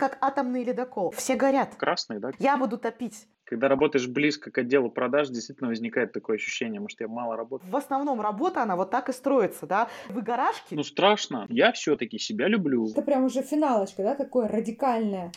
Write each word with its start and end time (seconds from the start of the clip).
как 0.00 0.16
атомный 0.22 0.64
ледокол. 0.64 1.10
Все 1.10 1.36
горят. 1.36 1.74
Красный, 1.76 2.18
да? 2.20 2.30
Я 2.38 2.56
буду 2.56 2.78
топить. 2.78 3.28
Когда 3.44 3.68
работаешь 3.68 4.08
близко 4.08 4.50
к 4.50 4.56
отделу 4.56 4.90
продаж, 4.90 5.28
действительно 5.28 5.68
возникает 5.68 6.12
такое 6.12 6.36
ощущение, 6.36 6.80
может, 6.80 7.00
я 7.00 7.08
мало 7.08 7.36
работаю. 7.36 7.70
В 7.70 7.76
основном 7.76 8.20
работа, 8.22 8.62
она 8.62 8.76
вот 8.76 8.90
так 8.90 9.10
и 9.10 9.12
строится, 9.12 9.66
да? 9.66 9.88
Выгорашки. 10.08 10.74
Ну, 10.74 10.82
страшно. 10.84 11.44
Я 11.50 11.72
все-таки 11.72 12.18
себя 12.18 12.48
люблю. 12.48 12.88
Это 12.88 13.02
прям 13.02 13.24
уже 13.24 13.42
финалочка, 13.42 14.02
да, 14.02 14.14
такое 14.14 14.48
радикальное. 14.48 15.32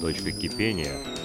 Точка 0.00 0.30
кипения. 0.30 1.17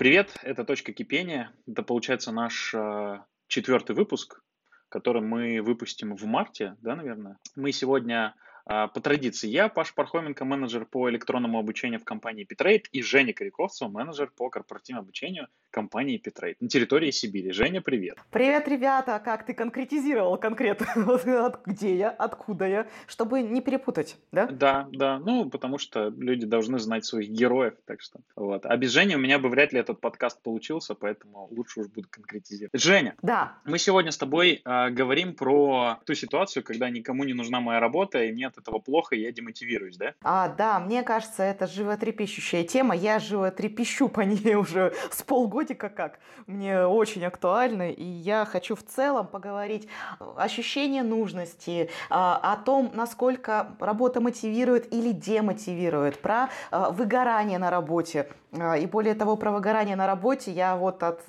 Привет, 0.00 0.34
это 0.42 0.64
«Точка 0.64 0.94
кипения». 0.94 1.52
Это, 1.66 1.82
получается, 1.82 2.32
наш 2.32 2.72
э, 2.72 3.18
четвертый 3.48 3.94
выпуск, 3.94 4.42
который 4.88 5.20
мы 5.20 5.60
выпустим 5.60 6.16
в 6.16 6.24
марте, 6.24 6.74
да, 6.80 6.96
наверное. 6.96 7.36
Мы 7.54 7.70
сегодня 7.72 8.34
по 8.70 9.00
традиции, 9.00 9.48
я 9.48 9.68
Паш 9.68 9.94
Пархоменко, 9.94 10.44
менеджер 10.44 10.84
по 10.84 11.10
электронному 11.10 11.58
обучению 11.58 11.98
в 11.98 12.04
компании 12.04 12.44
Питрейд, 12.44 12.86
и 12.92 13.02
Женя 13.02 13.32
Коряковцева, 13.32 13.88
менеджер 13.88 14.30
по 14.36 14.48
корпоративному 14.48 15.02
обучению 15.04 15.48
компании 15.70 16.18
Питрейд 16.18 16.60
на 16.60 16.68
территории 16.68 17.10
Сибири. 17.10 17.52
Женя, 17.52 17.80
привет. 17.80 18.18
Привет, 18.30 18.68
ребята. 18.68 19.20
Как 19.24 19.46
ты 19.46 19.54
конкретизировал 19.54 20.36
конкретно? 20.36 20.86
Где 21.66 21.96
я, 21.96 22.10
откуда 22.10 22.66
я, 22.66 22.86
чтобы 23.06 23.42
не 23.42 23.60
перепутать, 23.60 24.18
да? 24.30 24.46
Да, 24.46 24.88
да. 24.92 25.18
Ну, 25.18 25.50
потому 25.50 25.78
что 25.78 26.08
люди 26.08 26.46
должны 26.46 26.78
знать 26.78 27.04
своих 27.04 27.30
героев, 27.30 27.74
так 27.86 28.00
что 28.00 28.20
вот. 28.36 28.66
А 28.66 28.76
без 28.76 28.90
Жени 28.90 29.16
у 29.16 29.18
меня 29.18 29.38
бы 29.38 29.48
вряд 29.48 29.72
ли 29.72 29.80
этот 29.80 30.00
подкаст 30.00 30.42
получился, 30.42 30.94
поэтому 30.94 31.48
лучше 31.50 31.80
уж 31.80 31.88
буду 31.88 32.08
конкретизировать. 32.08 32.80
Женя. 32.80 33.14
Да. 33.22 33.58
Мы 33.64 33.78
сегодня 33.78 34.12
с 34.12 34.18
тобой 34.18 34.62
э, 34.64 34.90
говорим 34.90 35.34
про 35.34 35.98
ту 36.04 36.14
ситуацию, 36.14 36.62
когда 36.62 36.88
никому 36.90 37.24
не 37.24 37.34
нужна 37.34 37.60
моя 37.60 37.80
работа, 37.80 38.22
и 38.22 38.32
нет 38.32 38.59
этого 38.60 38.78
плохо, 38.78 39.16
и 39.16 39.20
я 39.20 39.32
демотивируюсь, 39.32 39.96
да? 39.96 40.14
А, 40.22 40.48
да, 40.48 40.78
мне 40.78 41.02
кажется, 41.02 41.42
это 41.42 41.66
животрепещущая 41.66 42.64
тема. 42.64 42.94
Я 42.94 43.18
животрепещу 43.18 44.08
по 44.08 44.20
ней 44.20 44.54
уже 44.56 44.94
с 45.10 45.22
полгодика 45.22 45.88
как. 45.88 46.18
Мне 46.46 46.84
очень 46.86 47.24
актуально, 47.24 47.90
и 47.90 48.04
я 48.04 48.44
хочу 48.44 48.76
в 48.76 48.82
целом 48.82 49.26
поговорить 49.26 49.88
ощущение 50.36 51.02
нужности, 51.02 51.90
а, 52.08 52.36
о 52.36 52.56
том, 52.56 52.90
насколько 52.94 53.76
работа 53.80 54.20
мотивирует 54.20 54.92
или 54.92 55.12
демотивирует, 55.12 56.20
про 56.20 56.48
а, 56.70 56.90
выгорание 56.90 57.58
на 57.58 57.70
работе. 57.70 58.28
А, 58.52 58.76
и 58.76 58.86
более 58.86 59.14
того, 59.14 59.36
про 59.36 59.50
выгорание 59.50 59.96
на 59.96 60.06
работе 60.06 60.50
я 60.52 60.76
вот 60.76 61.02
от 61.02 61.24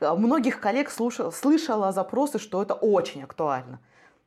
многих 0.00 0.60
коллег 0.60 0.90
слушала, 0.90 1.30
слышала 1.30 1.92
запросы, 1.92 2.38
что 2.38 2.62
это 2.62 2.74
очень 2.74 3.22
актуально. 3.22 3.80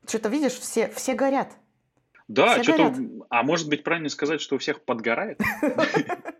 Что-то 0.07 0.29
видишь, 0.29 0.53
все, 0.53 0.87
все 0.89 1.13
горят. 1.13 1.49
Да, 2.29 2.63
что-то... 2.63 2.95
А 3.29 3.43
может 3.43 3.67
быть, 3.67 3.83
правильно 3.83 4.07
сказать, 4.07 4.39
что 4.39 4.55
у 4.55 4.59
всех 4.59 4.81
подгорает? 4.83 5.41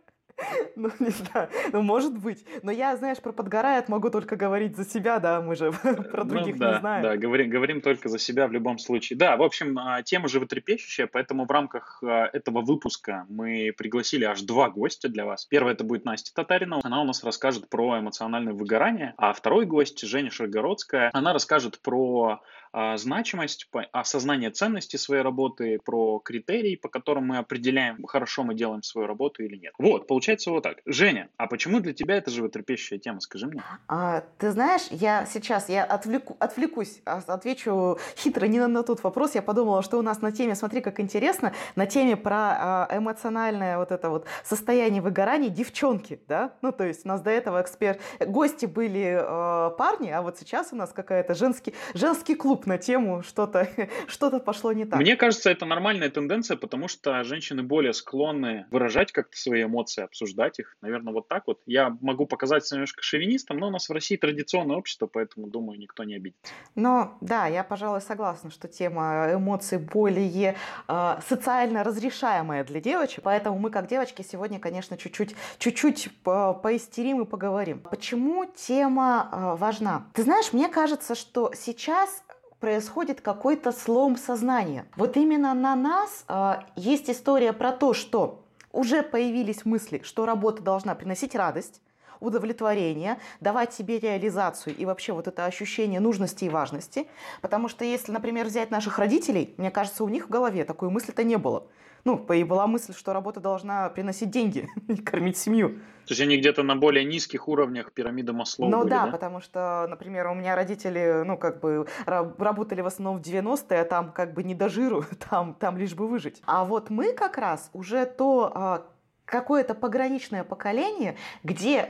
Ну, 0.75 0.89
не 0.99 1.09
знаю, 1.09 1.49
ну, 1.73 1.81
может 1.81 2.17
быть. 2.17 2.45
Но 2.63 2.71
я, 2.71 2.95
знаешь, 2.95 3.17
про 3.17 3.33
подгорает 3.33 3.89
могу 3.89 4.09
только 4.09 4.37
говорить 4.37 4.77
за 4.77 4.85
себя, 4.85 5.19
да, 5.19 5.41
мы 5.41 5.57
же 5.57 5.71
про 6.11 6.23
ну 6.23 6.29
других 6.29 6.55
ну, 6.55 6.59
да, 6.59 6.73
не 6.73 6.79
знаем. 6.79 7.03
Да, 7.03 7.17
говорим, 7.17 7.49
говорим 7.49 7.81
только 7.81 8.07
за 8.07 8.17
себя 8.17 8.47
в 8.47 8.53
любом 8.53 8.79
случае. 8.79 9.19
Да, 9.19 9.35
в 9.35 9.43
общем, 9.43 9.77
а, 9.77 10.01
тема 10.03 10.29
животрепещущая, 10.29 11.07
поэтому 11.07 11.45
в 11.45 11.51
рамках 11.51 12.01
а, 12.01 12.29
этого 12.31 12.61
выпуска 12.61 13.25
мы 13.27 13.73
пригласили 13.77 14.23
аж 14.23 14.41
два 14.41 14.69
гостя 14.69 15.09
для 15.09 15.25
вас. 15.25 15.45
Первый 15.45 15.73
это 15.73 15.83
будет 15.83 16.05
Настя 16.05 16.33
Татарина, 16.33 16.79
она 16.83 17.01
у 17.01 17.05
нас 17.05 17.25
расскажет 17.25 17.69
про 17.69 17.99
эмоциональное 17.99 18.53
выгорание, 18.53 19.13
а 19.17 19.33
второй 19.33 19.65
гость, 19.65 20.07
Женя 20.07 20.31
Шаргородская, 20.31 21.09
она 21.13 21.33
расскажет 21.33 21.81
про 21.81 22.41
значимость, 22.73 23.69
осознание 23.91 24.51
ценности 24.51 24.97
своей 24.97 25.21
работы, 25.21 25.79
про 25.83 26.19
критерии, 26.19 26.75
по 26.75 26.89
которым 26.89 27.27
мы 27.27 27.37
определяем, 27.37 28.03
хорошо 28.05 28.43
мы 28.43 28.53
делаем 28.53 28.83
свою 28.83 29.07
работу 29.07 29.43
или 29.43 29.55
нет. 29.55 29.73
Вот, 29.77 30.07
получается 30.07 30.51
вот 30.51 30.63
так. 30.63 30.77
Женя, 30.85 31.29
а 31.37 31.47
почему 31.47 31.79
для 31.79 31.93
тебя 31.93 32.15
это 32.15 32.31
животрепещущая 32.31 32.99
тема? 32.99 33.19
Скажи 33.21 33.47
мне. 33.47 33.63
А, 33.87 34.23
ты 34.37 34.51
знаешь, 34.51 34.87
я 34.91 35.25
сейчас, 35.25 35.69
я 35.69 35.83
отвлеку, 35.83 36.37
отвлекусь, 36.39 37.01
а, 37.05 37.21
отвечу 37.27 37.97
хитро 38.17 38.45
не 38.45 38.59
на, 38.59 38.67
на 38.67 38.83
тот 38.83 39.03
вопрос. 39.03 39.35
Я 39.35 39.41
подумала, 39.41 39.81
что 39.81 39.97
у 39.97 40.01
нас 40.01 40.21
на 40.21 40.31
теме, 40.31 40.55
смотри, 40.55 40.81
как 40.81 40.99
интересно, 40.99 41.53
на 41.75 41.85
теме 41.85 42.15
про 42.15 42.35
а, 42.35 42.87
эмоциональное 42.91 43.77
вот 43.77 43.91
это 43.91 44.09
вот 44.09 44.25
состояние 44.43 45.01
выгорания 45.01 45.49
девчонки, 45.49 46.19
да? 46.27 46.53
Ну, 46.61 46.71
то 46.71 46.83
есть 46.83 47.05
у 47.05 47.07
нас 47.07 47.21
до 47.21 47.31
этого 47.31 47.61
эксперт, 47.61 47.99
гости 48.19 48.65
были 48.65 49.19
э, 49.21 49.71
парни, 49.77 50.09
а 50.09 50.21
вот 50.21 50.37
сейчас 50.37 50.69
у 50.71 50.75
нас 50.75 50.91
какая-то 50.91 51.35
женский, 51.35 51.73
женский 51.93 52.35
клуб 52.35 52.58
клуб 52.59 52.65
на 52.65 52.77
тему, 52.77 53.23
что-то 53.23 53.67
что 54.07 54.39
пошло 54.39 54.73
не 54.73 54.85
так. 54.85 54.99
Мне 54.99 55.15
кажется, 55.15 55.49
это 55.49 55.65
нормальная 55.65 56.09
тенденция, 56.09 56.57
потому 56.57 56.87
что 56.87 57.23
женщины 57.23 57.63
более 57.63 57.93
склонны 57.93 58.65
выражать 58.71 59.11
как-то 59.11 59.37
свои 59.37 59.63
эмоции, 59.63 60.03
обсуждать 60.03 60.59
их. 60.59 60.75
Наверное, 60.81 61.13
вот 61.13 61.27
так 61.27 61.43
вот. 61.47 61.59
Я 61.65 61.95
могу 62.01 62.25
показаться 62.25 62.75
немножко 62.75 63.01
шовинистом, 63.01 63.57
но 63.57 63.67
у 63.67 63.71
нас 63.71 63.89
в 63.89 63.93
России 63.93 64.17
традиционное 64.17 64.77
общество, 64.77 65.07
поэтому, 65.07 65.47
думаю, 65.47 65.79
никто 65.79 66.03
не 66.03 66.15
обидится. 66.15 66.53
Но 66.75 67.17
да, 67.21 67.47
я, 67.47 67.63
пожалуй, 67.63 68.01
согласна, 68.01 68.51
что 68.51 68.67
тема 68.67 69.29
эмоций 69.33 69.77
более 69.77 70.55
э, 70.87 71.19
социально 71.27 71.83
разрешаемая 71.83 72.63
для 72.63 72.81
девочек, 72.81 73.23
поэтому 73.23 73.57
мы, 73.59 73.69
как 73.69 73.87
девочки, 73.87 74.21
сегодня, 74.21 74.59
конечно, 74.59 74.97
чуть-чуть, 74.97 75.35
чуть-чуть 75.57 76.09
поистерим 76.23 77.21
и 77.21 77.25
поговорим. 77.25 77.79
Почему 77.79 78.45
тема 78.45 79.29
э, 79.31 79.55
важна? 79.57 80.07
Ты 80.13 80.23
знаешь, 80.23 80.53
мне 80.53 80.67
кажется, 80.67 81.15
что 81.15 81.51
сейчас 81.55 82.23
происходит 82.59 83.21
какой-то 83.21 83.71
слом 83.71 84.17
сознания. 84.17 84.85
Вот 84.95 85.17
именно 85.17 85.53
на 85.53 85.75
нас 85.75 86.25
э, 86.27 86.55
есть 86.75 87.09
история 87.09 87.53
про 87.53 87.71
то, 87.71 87.93
что 87.93 88.43
уже 88.71 89.01
появились 89.01 89.65
мысли, 89.65 90.01
что 90.03 90.25
работа 90.25 90.61
должна 90.61 90.95
приносить 90.95 91.35
радость, 91.35 91.81
удовлетворение, 92.19 93.17
давать 93.39 93.73
себе 93.73 93.99
реализацию 93.99 94.75
и 94.75 94.85
вообще 94.85 95.13
вот 95.13 95.27
это 95.27 95.45
ощущение 95.45 95.99
нужности 95.99 96.45
и 96.45 96.49
важности. 96.49 97.07
Потому 97.41 97.69
что 97.69 97.85
если, 97.85 98.11
например, 98.11 98.45
взять 98.45 98.71
наших 98.71 98.99
родителей, 98.99 99.53
мне 99.57 99.71
кажется, 99.71 100.03
у 100.03 100.09
них 100.09 100.27
в 100.27 100.29
голове 100.29 100.65
такой 100.65 100.89
мысли-то 100.89 101.23
не 101.23 101.37
было. 101.37 101.63
Ну, 102.05 102.25
и 102.33 102.43
была 102.43 102.67
мысль, 102.67 102.93
что 102.93 103.13
работа 103.13 103.39
должна 103.39 103.89
приносить 103.89 104.29
деньги 104.29 104.69
и 104.87 104.95
кормить 104.97 105.37
семью. 105.37 105.79
То 106.05 106.13
есть 106.13 106.21
они 106.21 106.37
где-то 106.37 106.63
на 106.63 106.75
более 106.75 107.05
низких 107.05 107.47
уровнях 107.47 107.91
пирамиды 107.91 108.33
Маслоу 108.33 108.67
Ну 108.69 108.79
были, 108.79 108.89
да, 108.89 109.05
да, 109.05 109.11
потому 109.11 109.41
что, 109.41 109.85
например, 109.87 110.27
у 110.27 110.33
меня 110.33 110.55
родители, 110.55 111.21
ну, 111.23 111.37
как 111.37 111.59
бы 111.59 111.85
работали 112.05 112.81
в 112.81 112.87
основном 112.87 113.21
в 113.21 113.25
90-е, 113.25 113.81
а 113.81 113.85
там 113.85 114.11
как 114.11 114.33
бы 114.33 114.43
не 114.43 114.55
до 114.55 114.69
жиру, 114.69 115.05
там, 115.29 115.53
там 115.53 115.77
лишь 115.77 115.93
бы 115.93 116.07
выжить. 116.07 116.41
А 116.45 116.65
вот 116.65 116.89
мы 116.89 117.13
как 117.13 117.37
раз 117.37 117.69
уже 117.73 118.07
то 118.07 118.51
а, 118.55 118.85
какое-то 119.25 119.75
пограничное 119.75 120.43
поколение, 120.43 121.15
где 121.43 121.89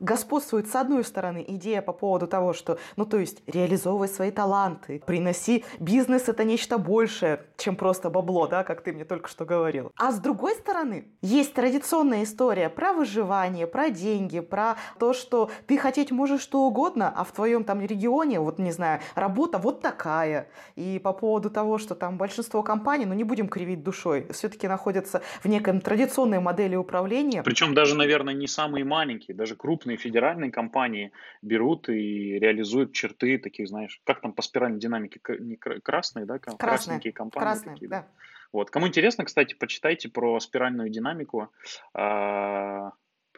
господствует, 0.00 0.68
с 0.68 0.74
одной 0.74 1.04
стороны, 1.04 1.44
идея 1.48 1.82
по 1.82 1.92
поводу 1.92 2.26
того, 2.26 2.52
что, 2.52 2.78
ну, 2.96 3.06
то 3.06 3.18
есть, 3.18 3.42
реализовывай 3.46 4.08
свои 4.08 4.30
таланты, 4.30 5.02
приноси 5.06 5.64
бизнес— 5.78 6.28
это 6.28 6.44
нечто 6.44 6.78
большее, 6.78 7.44
чем 7.56 7.76
просто 7.76 8.10
бабло, 8.10 8.46
да, 8.46 8.64
как 8.64 8.82
ты 8.82 8.92
мне 8.92 9.04
только 9.04 9.28
что 9.28 9.44
говорил. 9.44 9.92
А 9.96 10.12
с 10.12 10.18
другой 10.18 10.54
стороны, 10.54 11.06
есть 11.22 11.54
традиционная 11.54 12.24
история 12.24 12.68
про 12.68 12.92
выживание, 12.92 13.66
про 13.66 13.90
деньги, 13.90 14.40
про 14.40 14.76
то, 14.98 15.12
что 15.12 15.50
ты 15.66 15.78
хотеть 15.78 16.10
можешь 16.10 16.40
что 16.40 16.62
угодно, 16.62 17.12
а 17.14 17.24
в 17.24 17.32
твоем 17.32 17.64
там 17.64 17.80
регионе, 17.80 18.40
вот, 18.40 18.58
не 18.58 18.72
знаю, 18.72 19.00
работа 19.14 19.58
вот 19.58 19.80
такая. 19.80 20.48
И 20.76 21.00
по 21.02 21.12
поводу 21.12 21.50
того, 21.50 21.78
что 21.78 21.94
там 21.94 22.18
большинство 22.18 22.62
компаний, 22.62 23.06
ну, 23.06 23.14
не 23.14 23.24
будем 23.24 23.48
кривить 23.48 23.82
душой, 23.82 24.26
все-таки 24.32 24.68
находятся 24.68 25.22
в 25.42 25.48
некой 25.48 25.78
традиционной 25.80 26.40
модели 26.40 26.76
управления. 26.76 27.42
Причем 27.42 27.74
даже, 27.74 27.94
наверное, 27.94 28.34
не 28.34 28.46
самые 28.46 28.84
маленькие, 28.84 29.36
даже 29.36 29.54
крупные 29.54 29.67
федеральные 29.76 30.50
компании 30.50 31.12
берут 31.42 31.88
и 31.88 32.38
реализуют 32.38 32.92
черты 32.92 33.38
таких, 33.38 33.68
знаешь, 33.68 34.00
как 34.04 34.20
там 34.20 34.32
по 34.32 34.42
спиральной 34.42 34.78
динамике, 34.78 35.20
не 35.38 35.56
красные, 35.56 36.24
да, 36.24 36.38
красные, 36.38 36.58
красненькие 36.58 37.12
компании. 37.12 37.44
Красные, 37.44 37.74
такие, 37.74 37.88
да. 37.88 38.06
Вот. 38.52 38.70
Кому 38.70 38.88
интересно, 38.88 39.24
кстати, 39.24 39.54
почитайте 39.54 40.08
про 40.08 40.40
спиральную 40.40 40.88
динамику. 40.88 41.50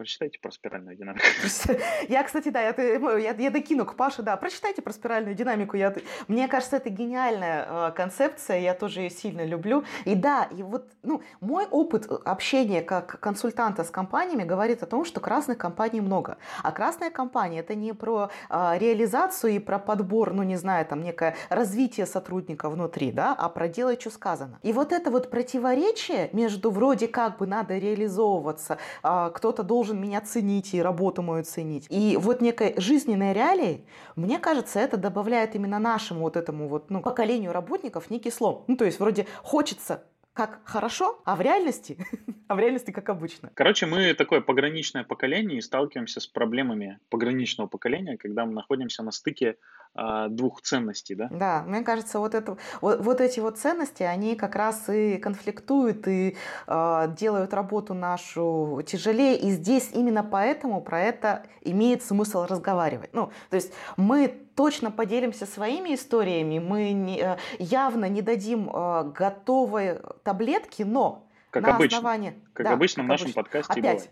А, 0.01 0.03
прочитайте 0.03 0.39
про 0.41 0.51
спиральную 0.51 0.97
динамику. 0.97 1.25
Я, 2.09 2.23
кстати, 2.23 2.49
да, 2.49 2.61
я, 2.63 2.75
я, 3.19 3.33
я 3.33 3.51
докину 3.51 3.85
к 3.85 3.95
Паше, 3.95 4.23
да, 4.23 4.37
прочитайте 4.37 4.83
про 4.83 4.93
спиральную 4.93 5.35
динамику. 5.35 5.77
Я, 5.77 5.95
мне 6.29 6.49
кажется, 6.49 6.77
это 6.77 6.89
гениальная 6.91 7.67
э, 7.69 7.93
концепция, 7.93 8.61
я 8.61 8.75
тоже 8.75 9.01
ее 9.01 9.11
сильно 9.11 9.45
люблю. 9.45 9.85
И 10.07 10.15
да, 10.15 10.49
и 10.57 10.63
вот, 10.63 10.91
ну, 11.03 11.23
мой 11.41 11.67
опыт 11.71 12.11
общения 12.25 12.83
как 12.83 13.21
консультанта 13.21 13.85
с 13.85 13.91
компаниями 13.91 14.45
говорит 14.45 14.83
о 14.83 14.87
том, 14.87 15.05
что 15.05 15.21
красных 15.21 15.59
компаний 15.59 16.01
много. 16.01 16.39
А 16.63 16.73
красная 16.73 17.11
компания 17.11 17.61
это 17.61 17.75
не 17.75 17.93
про 17.93 18.31
э, 18.49 18.79
реализацию 18.79 19.53
и 19.53 19.59
про 19.59 19.79
подбор, 19.79 20.33
ну, 20.33 20.43
не 20.43 20.57
знаю, 20.57 20.87
там, 20.87 21.03
некое 21.03 21.37
развитие 21.51 22.07
сотрудника 22.07 22.71
внутри, 22.71 23.13
да, 23.13 23.35
а 23.39 23.49
про 23.49 23.69
делай, 23.69 23.99
что 24.01 24.11
сказано. 24.11 24.59
И 24.63 24.73
вот 24.73 24.93
это 24.93 25.11
вот 25.11 25.31
противоречие 25.31 26.31
между 26.33 26.71
вроде 26.71 27.07
как 27.09 27.39
бы 27.39 27.47
надо 27.47 27.77
реализовываться, 27.79 28.79
э, 29.03 29.31
кто-то 29.35 29.63
должен 29.63 29.90
меня 29.99 30.21
ценить 30.21 30.75
и 30.75 30.83
работу 30.83 31.23
мою 31.23 31.45
ценить. 31.45 31.87
И 31.91 32.17
вот 32.17 32.41
некой 32.41 32.75
жизненной 32.77 33.33
реалии, 33.33 33.85
мне 34.17 34.39
кажется, 34.39 34.79
это 34.79 34.97
добавляет 34.97 35.55
именно 35.55 35.79
нашему 35.79 36.21
вот 36.21 36.37
этому 36.37 36.69
вот, 36.69 36.91
ну, 36.91 37.03
поколению 37.03 37.53
работников 37.53 38.11
некий 38.11 38.31
слом. 38.31 38.65
Ну, 38.69 38.77
то 38.77 38.85
есть 38.85 39.01
вроде 39.01 39.27
хочется 39.43 40.05
как 40.33 40.61
хорошо, 40.65 41.21
а 41.25 41.37
в 41.37 41.41
реальности, 41.41 41.99
а 42.49 42.55
в 42.55 42.59
реальности 42.59 42.93
как 42.93 43.09
обычно. 43.09 43.51
Короче, 43.55 43.87
мы 43.87 44.15
такое 44.15 44.41
пограничное 44.41 45.05
поколение 45.05 45.59
и 45.59 45.61
сталкиваемся 45.61 46.21
с 46.21 46.27
проблемами 46.27 46.99
пограничного 47.09 47.69
поколения, 47.69 48.17
когда 48.17 48.47
мы 48.47 48.53
находимся 48.53 49.03
на 49.03 49.11
стыке 49.11 49.57
двух 49.95 50.63
ценностей, 50.63 51.15
да? 51.15 51.29
Да, 51.31 51.65
мне 51.67 51.83
кажется, 51.83 52.19
вот, 52.19 52.35
это, 52.35 52.57
вот, 52.81 53.01
вот 53.01 53.21
эти 53.21 53.41
вот 53.41 53.59
ценности, 53.59 54.03
они 54.03 54.37
как 54.37 54.55
раз 54.55 54.89
и 54.89 55.17
конфликтуют 55.19 56.07
и 56.09 56.37
э, 56.67 57.15
делают 57.19 57.55
работу 57.55 57.95
нашу 57.95 58.83
тяжелее. 58.87 59.37
И 59.37 59.51
здесь 59.51 59.91
именно 59.93 60.23
поэтому 60.23 60.81
про 60.81 61.01
это 61.01 61.45
имеет 61.63 62.03
смысл 62.03 62.47
разговаривать. 62.47 63.11
Ну, 63.13 63.31
то 63.51 63.57
есть 63.57 63.73
мы 63.97 64.29
точно 64.55 64.91
поделимся 64.91 65.47
своими 65.47 65.95
историями, 65.95 66.59
мы 66.59 66.93
не, 66.93 67.21
э, 67.21 67.37
явно 67.59 68.09
не 68.09 68.23
дадим 68.23 68.71
э, 68.73 69.13
готовые 69.15 70.03
таблетки, 70.23 70.83
но 70.83 71.27
как 71.51 71.63
на 71.65 71.77
обычно. 71.77 71.99
основании... 71.99 72.35
Как 72.53 72.67
да, 72.67 72.73
обычно 72.73 73.03
как 73.03 73.07
в 73.07 73.09
нашем 73.09 73.25
обычно. 73.27 73.43
подкасте 73.43 73.73
опять, 73.73 73.83
бывает. 73.83 74.11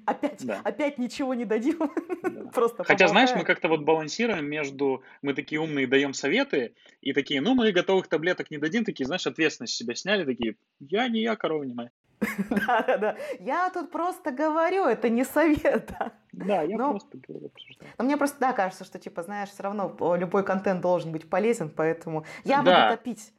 Опять, 0.06 0.46
да. 0.46 0.60
опять 0.64 0.98
ничего 0.98 1.34
не 1.34 1.44
дадим. 1.44 1.78
Да. 2.22 2.50
Просто 2.54 2.84
Хотя, 2.84 3.08
знаешь, 3.08 3.30
мы 3.34 3.44
как-то 3.44 3.68
вот 3.68 3.82
балансируем 3.82 4.46
между... 4.46 5.02
Мы 5.22 5.34
такие 5.34 5.60
умные 5.60 5.86
даем 5.86 6.12
советы, 6.12 6.74
и 7.00 7.12
такие, 7.12 7.40
ну, 7.40 7.54
мы 7.54 7.70
готовых 7.72 8.08
таблеток 8.08 8.50
не 8.50 8.58
дадим, 8.58 8.84
такие, 8.84 9.06
знаешь, 9.06 9.26
ответственность 9.26 9.74
себя 9.74 9.94
сняли, 9.94 10.24
такие, 10.24 10.56
я 10.80 11.08
не 11.08 11.20
я, 11.22 11.36
корова 11.36 11.62
не 11.62 11.74
моя. 11.74 11.90
Да, 12.50 12.82
да, 12.86 12.96
да. 12.98 13.16
Я 13.38 13.70
тут 13.70 13.90
просто 13.90 14.30
говорю, 14.30 14.84
это 14.84 15.08
не 15.08 15.24
совет. 15.24 15.90
Да, 16.32 16.62
я 16.62 16.76
но, 16.76 16.90
просто 16.90 17.18
говорю. 17.18 17.50
Но 17.98 18.04
мне 18.04 18.16
просто, 18.16 18.38
да, 18.40 18.52
кажется, 18.52 18.84
что, 18.84 18.98
типа, 18.98 19.22
знаешь, 19.22 19.50
все 19.50 19.62
равно 19.62 19.96
любой 20.16 20.44
контент 20.44 20.80
должен 20.80 21.12
быть 21.12 21.28
полезен, 21.28 21.70
поэтому 21.70 22.24
я 22.44 22.58
буду 22.58 22.76
топить 22.90 23.32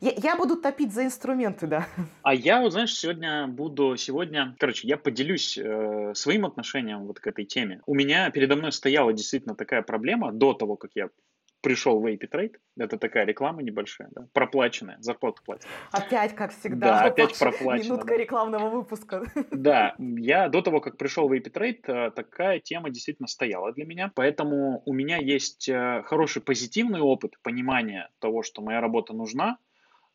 я, 0.00 0.12
я 0.16 0.36
буду 0.36 0.56
топить 0.56 0.92
за 0.92 1.04
инструменты, 1.04 1.66
да. 1.66 1.86
А 2.22 2.34
я, 2.34 2.60
вот, 2.60 2.72
знаешь, 2.72 2.94
сегодня 2.94 3.46
буду, 3.46 3.96
сегодня, 3.96 4.56
короче, 4.58 4.88
я 4.88 4.96
поделюсь 4.96 5.58
э, 5.58 6.12
своим 6.14 6.46
отношением 6.46 7.06
вот 7.06 7.20
к 7.20 7.26
этой 7.26 7.44
теме. 7.44 7.80
У 7.86 7.94
меня 7.94 8.30
передо 8.30 8.56
мной 8.56 8.72
стояла 8.72 9.12
действительно 9.12 9.54
такая 9.54 9.82
проблема 9.82 10.32
до 10.32 10.54
того, 10.54 10.76
как 10.76 10.92
я 10.94 11.08
пришел 11.60 12.00
в 12.00 12.06
Trade. 12.06 12.56
Это 12.78 12.96
такая 12.98 13.26
реклама 13.26 13.62
небольшая, 13.62 14.08
да, 14.12 14.26
проплаченная, 14.32 14.96
зарплату 15.00 15.42
платят. 15.44 15.66
Опять, 15.92 16.34
как 16.34 16.52
всегда. 16.52 16.86
Да, 16.86 17.04
опять 17.04 17.38
проплачено. 17.38 17.84
Минутка 17.84 18.08
да. 18.08 18.16
рекламного 18.16 18.70
выпуска. 18.70 19.24
Да, 19.50 19.94
я 19.98 20.48
до 20.48 20.62
того, 20.62 20.80
как 20.80 20.96
пришел 20.96 21.28
в 21.28 21.32
Trade, 21.32 21.80
э, 21.86 22.10
такая 22.12 22.60
тема 22.60 22.90
действительно 22.90 23.28
стояла 23.28 23.72
для 23.72 23.84
меня. 23.84 24.10
Поэтому 24.14 24.82
у 24.86 24.92
меня 24.92 25.18
есть 25.18 25.68
э, 25.68 26.02
хороший 26.06 26.40
позитивный 26.42 27.00
опыт 27.00 27.34
понимания 27.42 28.08
того, 28.20 28.42
что 28.42 28.62
моя 28.62 28.80
работа 28.80 29.12
нужна, 29.12 29.58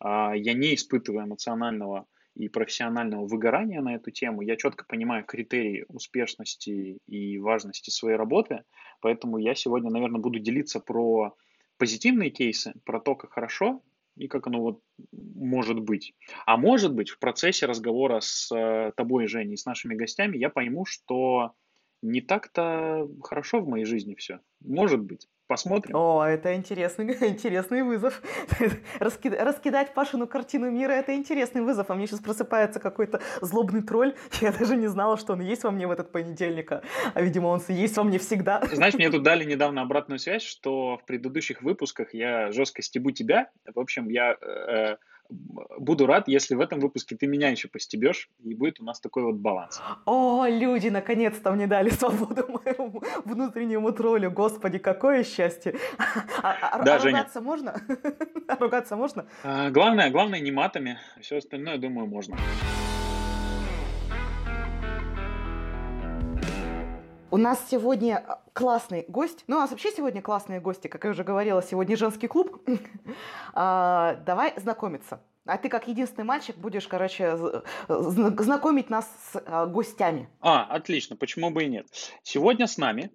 я 0.01 0.53
не 0.53 0.75
испытываю 0.75 1.25
эмоционального 1.25 2.07
и 2.35 2.49
профессионального 2.49 3.25
выгорания 3.25 3.81
на 3.81 3.95
эту 3.95 4.11
тему. 4.11 4.41
Я 4.41 4.57
четко 4.57 4.85
понимаю 4.85 5.25
критерии 5.25 5.85
успешности 5.87 6.99
и 7.07 7.37
важности 7.39 7.89
своей 7.89 8.17
работы, 8.17 8.63
поэтому 8.99 9.37
я 9.37 9.55
сегодня, 9.55 9.89
наверное, 9.89 10.19
буду 10.19 10.39
делиться 10.39 10.79
про 10.79 11.35
позитивные 11.77 12.29
кейсы, 12.29 12.73
про 12.83 12.99
то, 12.99 13.15
как 13.15 13.31
хорошо 13.33 13.81
и 14.17 14.27
как 14.27 14.47
оно 14.47 14.61
вот 14.61 14.81
может 15.11 15.79
быть. 15.79 16.13
А 16.45 16.57
может 16.57 16.93
быть, 16.93 17.09
в 17.09 17.19
процессе 17.19 17.65
разговора 17.65 18.19
с 18.21 18.49
э, 18.53 18.91
тобой, 18.95 19.27
Женей, 19.27 19.57
с 19.57 19.65
нашими 19.65 19.95
гостями, 19.95 20.37
я 20.37 20.49
пойму, 20.49 20.85
что 20.85 21.53
не 22.01 22.21
так-то 22.21 23.09
хорошо 23.23 23.59
в 23.59 23.67
моей 23.67 23.85
жизни 23.85 24.15
все. 24.15 24.39
Может 24.61 25.01
быть. 25.01 25.27
Посмотрим. 25.47 25.95
О, 25.95 26.23
это 26.23 26.55
интересный, 26.55 27.05
интересный 27.29 27.83
вызов. 27.83 28.21
Раскид, 28.99 29.33
раскидать 29.39 29.93
Пашину 29.93 30.27
картину 30.27 30.71
мира– 30.71 30.91
это 30.93 31.13
интересный 31.13 31.61
вызов. 31.61 31.89
А 31.89 31.95
мне 31.95 32.07
сейчас 32.07 32.19
просыпается 32.19 32.79
какой-то 32.79 33.21
злобный 33.41 33.83
тролль. 33.83 34.15
Я 34.41 34.51
даже 34.51 34.75
не 34.75 34.87
знала, 34.87 35.17
что 35.17 35.33
он 35.33 35.41
есть 35.41 35.63
во 35.63 35.71
мне 35.71 35.85
в 35.85 35.91
этот 35.91 36.11
понедельник. 36.11 36.71
А, 36.71 36.81
а 37.13 37.21
видимо, 37.21 37.47
он 37.47 37.61
есть 37.67 37.95
во 37.95 38.03
мне 38.03 38.17
всегда. 38.17 38.63
Знаешь, 38.71 38.95
мне 38.95 39.09
тут 39.11 39.21
дали 39.21 39.43
недавно 39.43 39.81
обратную 39.81 40.17
связь, 40.17 40.41
что 40.41 40.97
в 40.97 41.05
предыдущих 41.05 41.61
выпусках 41.61 42.13
я 42.15 42.51
жестко 42.51 42.81
стебу 42.81 43.11
тебя. 43.11 43.49
В 43.71 43.79
общем, 43.79 44.09
я 44.09 44.35
э, 44.41 44.97
буду 45.29 46.05
рад, 46.05 46.27
если 46.27 46.55
в 46.55 46.61
этом 46.61 46.79
выпуске 46.79 47.15
ты 47.15 47.27
меня 47.27 47.49
еще 47.49 47.67
постебешь, 47.67 48.29
и 48.43 48.53
будет 48.53 48.79
у 48.79 48.83
нас 48.83 48.99
такой 48.99 49.23
вот 49.23 49.35
баланс. 49.35 49.81
О, 50.05 50.45
люди, 50.47 50.89
наконец-то 50.89 51.51
мне 51.51 51.67
дали 51.67 51.89
свободу 51.89 52.47
моему 52.47 53.01
внутреннему 53.23 53.91
троллю. 53.91 54.31
Господи, 54.31 54.77
какое 54.77 55.23
счастье. 55.23 55.75
А, 56.41 56.55
а, 56.61 56.83
да, 56.83 56.95
а 56.95 56.99
ругаться 56.99 57.41
можно? 57.41 57.81
ругаться 58.59 58.95
можно? 58.95 59.25
А, 59.43 59.69
главное, 59.69 60.09
главное 60.09 60.39
не 60.39 60.51
матами. 60.51 60.97
Все 61.21 61.37
остальное, 61.37 61.77
думаю, 61.77 62.07
можно. 62.07 62.37
У 67.35 67.37
нас 67.37 67.61
сегодня 67.69 68.23
а, 68.25 68.41
классный 68.53 69.03
гость. 69.09 69.43
Ну, 69.47 69.57
у 69.57 69.59
нас 69.59 69.69
вообще 69.69 69.91
сегодня 69.91 70.21
классные 70.21 70.61
гости, 70.61 70.87
как 70.87 71.03
я 71.03 71.09
уже 71.09 71.25
говорила, 71.25 71.61
сегодня 71.61 71.97
женский 71.97 72.29
клуб. 72.29 72.65
а, 73.53 74.15
давай 74.25 74.53
знакомиться. 74.55 75.21
А 75.45 75.57
ты 75.57 75.67
как 75.67 75.89
единственный 75.89 76.23
мальчик 76.23 76.55
будешь, 76.55 76.87
короче, 76.87 77.37
знакомить 77.89 78.89
нас 78.89 79.05
с 79.33 79.43
а, 79.45 79.65
гостями. 79.65 80.29
А, 80.39 80.63
отлично, 80.63 81.17
почему 81.17 81.49
бы 81.49 81.65
и 81.65 81.67
нет. 81.67 81.87
Сегодня 82.23 82.67
с 82.67 82.77
нами 82.77 83.11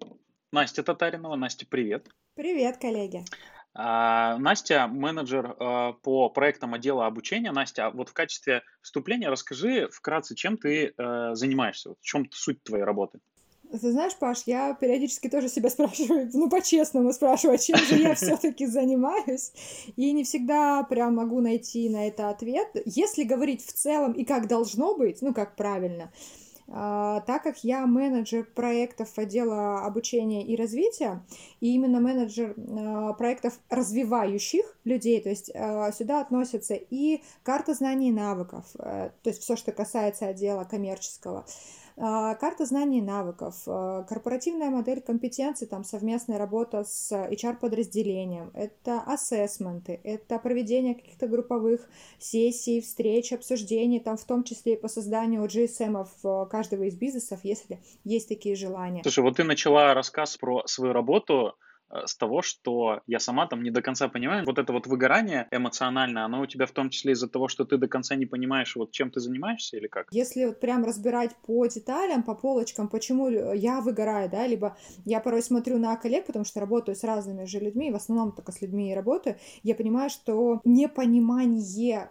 Настя 0.51 0.83
Татаринова. 0.83 1.35
Настя, 1.35 1.65
привет. 1.67 2.07
Привет, 2.35 2.77
коллеги. 2.77 3.25
А, 3.73 4.37
Настя, 4.37 4.85
менеджер 4.85 5.55
а, 5.57 5.93
по 5.93 6.29
проектам 6.29 6.75
отдела 6.75 7.07
обучения. 7.07 7.51
Настя, 7.51 7.89
вот 7.89 8.09
в 8.09 8.13
качестве 8.13 8.61
вступления 8.81 9.29
расскажи 9.29 9.87
вкратце, 9.89 10.35
чем 10.35 10.57
ты 10.57 10.93
а, 10.95 11.33
занимаешься, 11.33 11.95
в 11.95 12.01
чем 12.01 12.29
суть 12.31 12.61
твоей 12.61 12.83
работы. 12.83 13.19
Ты 13.71 13.91
знаешь, 13.91 14.15
Паш, 14.17 14.43
я 14.47 14.73
периодически 14.73 15.29
тоже 15.29 15.47
себя 15.47 15.69
спрашиваю, 15.71 16.29
ну, 16.33 16.49
по-честному 16.49 17.13
спрашиваю, 17.13 17.57
чем 17.57 17.77
же 17.77 17.95
я 17.95 18.15
все 18.15 18.37
таки 18.37 18.65
занимаюсь, 18.65 19.51
и 19.95 20.11
не 20.11 20.23
всегда 20.23 20.83
прям 20.83 21.15
могу 21.15 21.39
найти 21.39 21.89
на 21.89 22.07
это 22.07 22.29
ответ. 22.29 22.67
Если 22.85 23.23
говорить 23.23 23.65
в 23.65 23.73
целом 23.73 24.13
и 24.13 24.25
как 24.25 24.47
должно 24.47 24.95
быть, 24.95 25.21
ну, 25.21 25.33
как 25.33 25.55
правильно, 25.55 26.11
а, 26.73 27.19
так 27.21 27.43
как 27.43 27.63
я 27.63 27.85
менеджер 27.85 28.45
проектов 28.45 29.17
отдела 29.17 29.85
обучения 29.85 30.45
и 30.45 30.55
развития, 30.55 31.21
и 31.59 31.73
именно 31.73 31.99
менеджер 31.99 32.55
а, 32.57 33.13
проектов 33.13 33.59
развивающих 33.69 34.65
людей, 34.85 35.19
то 35.21 35.29
есть 35.29 35.51
а, 35.53 35.91
сюда 35.91 36.21
относятся 36.21 36.75
и 36.75 37.23
карта 37.43 37.73
знаний 37.73 38.09
и 38.09 38.13
навыков, 38.13 38.65
э, 38.79 39.09
то 39.21 39.29
есть 39.29 39.41
все, 39.41 39.55
что 39.57 39.73
касается 39.73 40.27
отдела 40.27 40.63
коммерческого, 40.63 41.39
а, 41.39 41.45
карта 42.01 42.65
знаний 42.65 42.97
и 42.97 43.01
навыков, 43.01 43.55
а, 43.67 44.03
корпоративная 44.03 44.71
модель 44.71 45.01
компетенций, 45.01 45.67
там 45.67 45.83
совместная 45.83 46.39
работа 46.39 46.83
с 46.83 47.11
HR-подразделением, 47.11 48.49
это 48.55 49.01
ассессменты, 49.01 49.99
это 50.03 50.39
проведение 50.39 50.95
каких-то 50.95 51.27
групповых 51.27 51.87
сессий, 52.17 52.81
встреч, 52.81 53.31
обсуждений, 53.33 53.99
там 53.99 54.17
в 54.17 54.23
том 54.23 54.43
числе 54.43 54.73
и 54.73 54.77
по 54.77 54.87
созданию 54.87 55.43
GSM 55.43 56.47
каждого 56.47 56.83
из 56.83 56.95
бизнесов, 56.95 57.41
если 57.43 57.79
есть 58.03 58.29
такие 58.29 58.55
желания. 58.55 59.03
Слушай, 59.03 59.23
вот 59.23 59.37
ты 59.37 59.43
начала 59.43 59.93
рассказ 59.93 60.37
про 60.37 60.63
свою 60.65 60.93
работу, 60.93 61.53
с 62.05 62.15
того, 62.15 62.41
что 62.41 63.01
я 63.07 63.19
сама 63.19 63.47
там 63.47 63.63
не 63.63 63.71
до 63.71 63.81
конца 63.81 64.07
понимаю. 64.07 64.45
Вот 64.45 64.59
это 64.59 64.73
вот 64.73 64.87
выгорание 64.87 65.47
эмоциональное, 65.51 66.23
оно 66.23 66.41
у 66.41 66.45
тебя 66.45 66.65
в 66.65 66.71
том 66.71 66.89
числе 66.89 67.13
из-за 67.13 67.27
того, 67.27 67.47
что 67.47 67.65
ты 67.65 67.77
до 67.77 67.87
конца 67.87 68.15
не 68.15 68.25
понимаешь, 68.25 68.75
вот 68.75 68.91
чем 68.91 69.11
ты 69.11 69.19
занимаешься 69.19 69.77
или 69.77 69.87
как? 69.87 70.07
Если 70.11 70.45
вот 70.45 70.59
прям 70.59 70.83
разбирать 70.83 71.35
по 71.45 71.65
деталям, 71.67 72.23
по 72.23 72.35
полочкам, 72.35 72.87
почему 72.87 73.29
я 73.29 73.81
выгораю, 73.81 74.29
да, 74.29 74.47
либо 74.47 74.77
я 75.05 75.19
порой 75.19 75.41
смотрю 75.41 75.77
на 75.77 75.95
коллег, 75.95 76.25
потому 76.25 76.45
что 76.45 76.59
работаю 76.59 76.95
с 76.95 77.03
разными 77.03 77.45
же 77.45 77.59
людьми, 77.59 77.91
в 77.91 77.95
основном 77.95 78.31
только 78.31 78.51
с 78.51 78.61
людьми 78.61 78.91
и 78.91 78.95
работаю, 78.95 79.37
я 79.63 79.75
понимаю, 79.75 80.09
что 80.09 80.61
непонимание 80.63 82.09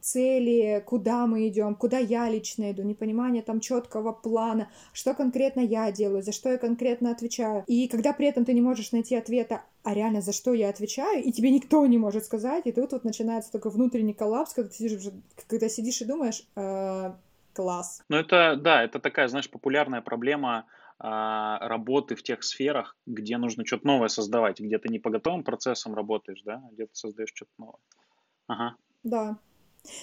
цели, 0.00 0.82
куда 0.86 1.26
мы 1.26 1.48
идем, 1.48 1.74
куда 1.74 1.98
я 1.98 2.28
лично 2.28 2.70
иду, 2.70 2.82
непонимание 2.82 3.42
там 3.42 3.60
четкого 3.60 4.12
плана, 4.12 4.68
что 4.92 5.14
конкретно 5.14 5.60
я 5.60 5.90
делаю, 5.92 6.22
за 6.22 6.32
что 6.32 6.50
я 6.50 6.58
конкретно 6.58 7.10
отвечаю. 7.10 7.64
И 7.66 7.88
когда 7.88 8.12
при 8.12 8.26
этом 8.26 8.44
ты 8.44 8.52
не 8.52 8.60
можешь 8.60 8.92
найти 8.92 9.16
ответа, 9.16 9.62
а 9.82 9.94
реально 9.94 10.20
за 10.20 10.32
что 10.32 10.52
я 10.54 10.68
отвечаю, 10.68 11.22
и 11.22 11.32
тебе 11.32 11.50
никто 11.50 11.86
не 11.86 11.98
может 11.98 12.24
сказать, 12.24 12.66
и 12.66 12.72
тут 12.72 12.92
вот 12.92 13.04
начинается 13.04 13.52
такой 13.52 13.70
внутренний 13.70 14.14
коллапс, 14.14 14.52
когда 14.52 14.70
ты 14.70 14.76
сидишь, 14.76 15.12
когда 15.46 15.68
сидишь 15.68 16.00
и 16.02 16.04
думаешь, 16.04 16.46
э, 16.56 17.12
класс. 17.52 18.02
Ну 18.08 18.16
это, 18.16 18.56
да, 18.56 18.84
это 18.84 19.00
такая, 19.00 19.28
знаешь, 19.28 19.50
популярная 19.50 20.00
проблема 20.00 20.66
а, 21.00 21.58
работы 21.68 22.16
в 22.16 22.22
тех 22.22 22.42
сферах, 22.42 22.96
где 23.06 23.36
нужно 23.38 23.64
что-то 23.64 23.86
новое 23.86 24.08
создавать, 24.08 24.60
где 24.60 24.78
ты 24.78 24.88
не 24.88 24.98
по 24.98 25.10
готовым 25.10 25.44
процессам 25.44 25.94
работаешь, 25.94 26.42
да, 26.42 26.62
а 26.64 26.72
где 26.72 26.86
ты 26.86 26.94
создаешь 26.94 27.30
что-то 27.34 27.52
новое. 27.58 27.80
Ага. 28.48 28.76
Да. 29.04 29.38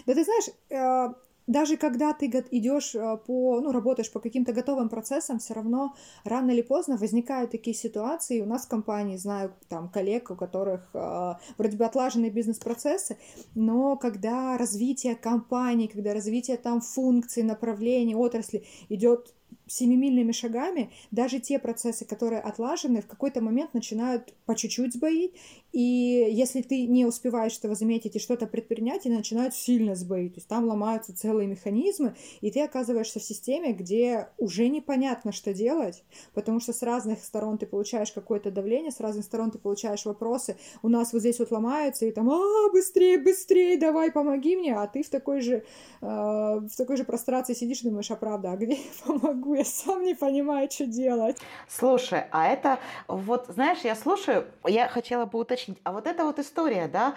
Да 0.05 0.13
ты 0.13 0.23
знаешь, 0.23 0.45
э, 0.69 1.13
даже 1.47 1.77
когда 1.77 2.13
ты 2.13 2.25
идешь 2.51 2.95
э, 2.95 3.17
по, 3.25 3.61
ну, 3.61 3.71
работаешь 3.71 4.11
по 4.11 4.19
каким-то 4.19 4.51
готовым 4.51 4.89
процессам, 4.89 5.37
все 5.37 5.53
равно 5.53 5.93
рано 6.23 6.51
или 6.51 6.61
поздно 6.61 6.97
возникают 6.97 7.51
такие 7.51 7.75
ситуации. 7.75 8.41
У 8.41 8.45
нас 8.45 8.65
в 8.65 8.69
компании, 8.69 9.17
знаю, 9.17 9.53
там, 9.69 9.89
коллег, 9.89 10.31
у 10.31 10.35
которых 10.35 10.89
э, 10.93 11.33
вроде 11.57 11.77
бы 11.77 11.85
отлаженные 11.85 12.31
бизнес-процессы, 12.31 13.17
но 13.53 13.95
когда 13.95 14.57
развитие 14.57 15.15
компании, 15.15 15.87
когда 15.87 16.13
развитие 16.13 16.57
там 16.57 16.81
функций, 16.81 17.43
направлений, 17.43 18.15
отрасли 18.15 18.65
идет 18.89 19.33
семимильными 19.67 20.31
шагами 20.31 20.91
даже 21.11 21.39
те 21.39 21.59
процессы, 21.59 22.05
которые 22.05 22.41
отлажены, 22.41 23.01
в 23.01 23.07
какой-то 23.07 23.41
момент 23.41 23.73
начинают 23.73 24.33
по 24.45 24.55
чуть-чуть 24.55 24.93
сбоить, 24.93 25.33
и 25.71 26.27
если 26.31 26.61
ты 26.61 26.87
не 26.87 27.05
успеваешь 27.05 27.57
этого 27.57 27.75
заметить 27.75 28.15
и 28.15 28.19
что-то 28.19 28.47
предпринять, 28.47 29.05
они 29.05 29.15
начинают 29.15 29.53
сильно 29.53 29.95
сбоить, 29.95 30.35
то 30.35 30.37
есть 30.37 30.47
там 30.47 30.65
ломаются 30.65 31.15
целые 31.15 31.47
механизмы, 31.47 32.15
и 32.41 32.51
ты 32.51 32.61
оказываешься 32.61 33.19
в 33.19 33.23
системе, 33.23 33.73
где 33.73 34.29
уже 34.37 34.67
непонятно, 34.67 35.31
что 35.31 35.53
делать, 35.53 36.03
потому 36.33 36.59
что 36.59 36.73
с 36.73 36.81
разных 36.81 37.23
сторон 37.23 37.57
ты 37.57 37.65
получаешь 37.65 38.11
какое-то 38.11 38.51
давление, 38.51 38.91
с 38.91 38.99
разных 38.99 39.25
сторон 39.25 39.51
ты 39.51 39.57
получаешь 39.57 40.05
вопросы, 40.05 40.57
у 40.81 40.89
нас 40.89 41.13
вот 41.13 41.19
здесь 41.19 41.39
вот 41.39 41.51
ломаются, 41.51 42.05
и 42.05 42.11
там, 42.11 42.29
а, 42.29 42.69
быстрее, 42.71 43.17
быстрее, 43.17 43.77
давай, 43.77 44.11
помоги 44.11 44.55
мне, 44.55 44.75
а 44.75 44.87
ты 44.87 45.03
в 45.03 45.09
такой 45.09 45.41
же, 45.41 45.63
э, 46.01 46.05
в 46.05 46.75
такой 46.77 46.97
же 46.97 47.03
прострации 47.03 47.53
сидишь 47.53 47.81
и 47.81 47.89
думаешь, 47.89 48.11
а 48.11 48.15
правда, 48.15 48.51
а 48.51 48.57
где 48.57 48.73
я 48.73 49.05
помогу? 49.05 49.54
Я 49.55 49.65
сам 49.65 50.03
не 50.03 50.13
понимаю, 50.15 50.69
что 50.71 50.85
делать. 50.85 51.37
Слушай, 51.67 52.25
а 52.31 52.47
это 52.47 52.79
вот, 53.07 53.47
знаешь, 53.47 53.79
я 53.83 53.95
слушаю, 53.95 54.45
я 54.65 54.87
хотела 54.87 55.25
бы 55.25 55.39
уточнить, 55.39 55.77
а 55.83 55.91
вот 55.91 56.07
эта 56.07 56.23
вот 56.23 56.39
история, 56.39 56.87
да, 56.87 57.15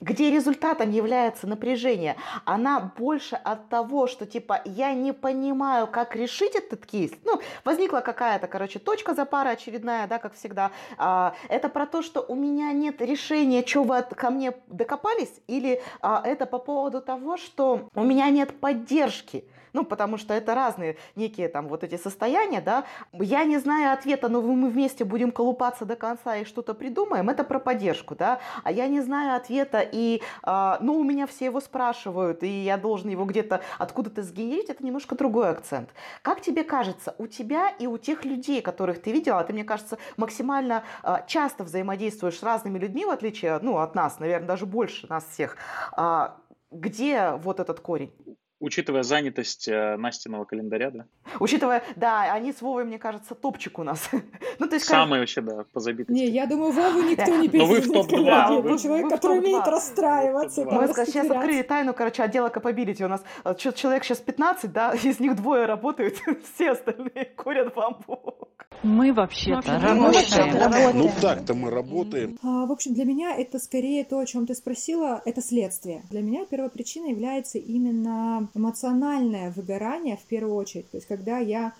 где 0.00 0.30
результатом 0.30 0.90
является 0.90 1.46
напряжение, 1.46 2.16
она 2.44 2.92
больше 2.96 3.34
от 3.34 3.68
того, 3.68 4.06
что 4.06 4.26
типа 4.26 4.62
я 4.64 4.92
не 4.94 5.12
понимаю, 5.12 5.88
как 5.88 6.14
решить 6.14 6.54
этот 6.54 6.86
кейс. 6.86 7.10
Ну, 7.24 7.40
возникла 7.64 8.00
какая-то, 8.00 8.46
короче, 8.46 8.78
точка 8.78 9.14
за 9.14 9.24
парой 9.24 9.54
очередная, 9.54 10.06
да, 10.06 10.18
как 10.18 10.34
всегда. 10.34 10.70
А, 10.98 11.34
это 11.48 11.68
про 11.68 11.86
то, 11.86 12.02
что 12.02 12.20
у 12.20 12.36
меня 12.36 12.72
нет 12.72 13.02
решения, 13.02 13.66
что 13.66 13.82
вы 13.82 14.02
ко 14.02 14.30
мне 14.30 14.52
докопались, 14.68 15.40
или 15.48 15.82
а, 16.00 16.22
это 16.24 16.46
по 16.46 16.58
поводу 16.58 17.00
того, 17.00 17.36
что 17.36 17.88
у 17.94 18.04
меня 18.04 18.30
нет 18.30 18.60
поддержки 18.60 19.44
ну, 19.78 19.84
потому 19.84 20.16
что 20.16 20.34
это 20.34 20.56
разные 20.56 20.96
некие 21.14 21.48
там 21.48 21.68
вот 21.68 21.84
эти 21.84 21.96
состояния, 21.96 22.60
да, 22.60 22.84
я 23.12 23.44
не 23.44 23.58
знаю 23.58 23.92
ответа, 23.92 24.28
но 24.28 24.42
мы 24.42 24.70
вместе 24.70 25.04
будем 25.04 25.30
колупаться 25.30 25.84
до 25.84 25.94
конца 25.94 26.34
и 26.34 26.44
что-то 26.44 26.74
придумаем, 26.74 27.30
это 27.30 27.44
про 27.44 27.60
поддержку, 27.60 28.16
да, 28.16 28.40
а 28.64 28.72
я 28.72 28.88
не 28.88 29.00
знаю 29.00 29.36
ответа, 29.36 29.80
и, 29.80 30.20
а, 30.42 30.78
ну, 30.80 30.98
у 30.98 31.04
меня 31.04 31.28
все 31.28 31.44
его 31.44 31.60
спрашивают, 31.60 32.42
и 32.42 32.64
я 32.64 32.76
должен 32.76 33.08
его 33.08 33.24
где-то 33.24 33.60
откуда-то 33.78 34.24
сгенерить, 34.24 34.68
это 34.68 34.84
немножко 34.84 35.14
другой 35.14 35.50
акцент. 35.50 35.90
Как 36.22 36.40
тебе 36.40 36.64
кажется, 36.64 37.14
у 37.18 37.28
тебя 37.28 37.68
и 37.68 37.86
у 37.86 37.98
тех 37.98 38.24
людей, 38.24 38.60
которых 38.60 39.00
ты 39.00 39.12
видела, 39.12 39.44
ты, 39.44 39.52
мне 39.52 39.62
кажется, 39.62 39.96
максимально 40.16 40.82
а, 41.04 41.22
часто 41.28 41.62
взаимодействуешь 41.62 42.40
с 42.40 42.42
разными 42.42 42.80
людьми, 42.80 43.04
в 43.04 43.10
отличие, 43.10 43.60
ну, 43.62 43.78
от 43.78 43.94
нас, 43.94 44.18
наверное, 44.18 44.48
даже 44.48 44.66
больше 44.66 45.06
нас 45.08 45.24
всех, 45.24 45.56
а, 45.92 46.36
где 46.72 47.30
вот 47.30 47.60
этот 47.60 47.78
корень? 47.78 48.12
Учитывая 48.60 49.04
занятость 49.04 49.68
э, 49.68 49.96
Настиного 49.96 50.44
календаря, 50.44 50.90
да? 50.90 51.06
Учитывая, 51.38 51.84
да, 51.94 52.32
они 52.32 52.52
с 52.52 52.60
Вовой, 52.60 52.84
мне 52.84 52.98
кажется, 52.98 53.36
топчик 53.36 53.78
у 53.78 53.84
нас. 53.84 54.10
ну, 54.58 54.66
то 54.66 54.74
есть, 54.74 54.86
Самый 54.86 55.20
вообще, 55.20 55.40
да, 55.40 55.64
по 55.72 55.78
забитости. 55.78 56.12
Не, 56.18 56.26
я 56.26 56.46
думаю, 56.46 56.72
Вову 56.72 57.02
никто 57.08 57.36
не 57.36 57.48
перейдет. 57.48 57.52
Но 57.52 57.66
вы 57.66 57.80
в 57.80 58.08
топ-2. 58.08 58.62
Вы 58.62 58.78
человек, 58.78 59.08
который 59.10 59.38
умеет 59.38 59.66
расстраиваться. 59.66 60.64
Мы 60.64 60.88
сейчас 60.88 61.30
открыли 61.30 61.62
тайну, 61.62 61.94
короче, 61.94 62.22
отдела 62.22 62.48
капабилити. 62.48 63.04
У 63.04 63.08
нас 63.08 63.22
э, 63.44 63.54
человек 63.54 64.04
сейчас 64.04 64.18
15, 64.18 64.72
да, 64.72 64.92
из 65.02 65.20
них 65.20 65.36
двое 65.36 65.66
работают, 65.66 66.16
все 66.54 66.72
остальные 66.72 67.32
курят 67.36 67.74
бамбук. 67.74 68.48
Мы 68.82 69.12
вообще-то 69.12 69.80
работаем. 69.80 70.98
Ну 70.98 71.10
так-то 71.20 71.54
мы 71.54 71.70
работаем. 71.70 72.38
А, 72.42 72.66
в 72.66 72.72
общем, 72.72 72.94
для 72.94 73.04
меня 73.04 73.34
это 73.36 73.58
скорее 73.58 74.04
то, 74.04 74.18
о 74.18 74.26
чем 74.26 74.46
ты 74.46 74.54
спросила, 74.54 75.20
это 75.24 75.42
следствие. 75.42 76.02
Для 76.10 76.22
меня 76.22 76.44
первопричиной 76.44 77.10
является 77.10 77.58
именно 77.58 78.47
эмоциональное 78.54 79.50
выгорание 79.50 80.16
в 80.16 80.24
первую 80.24 80.54
очередь. 80.54 80.90
То 80.90 80.96
есть, 80.96 81.06
когда 81.06 81.38
я 81.38 81.74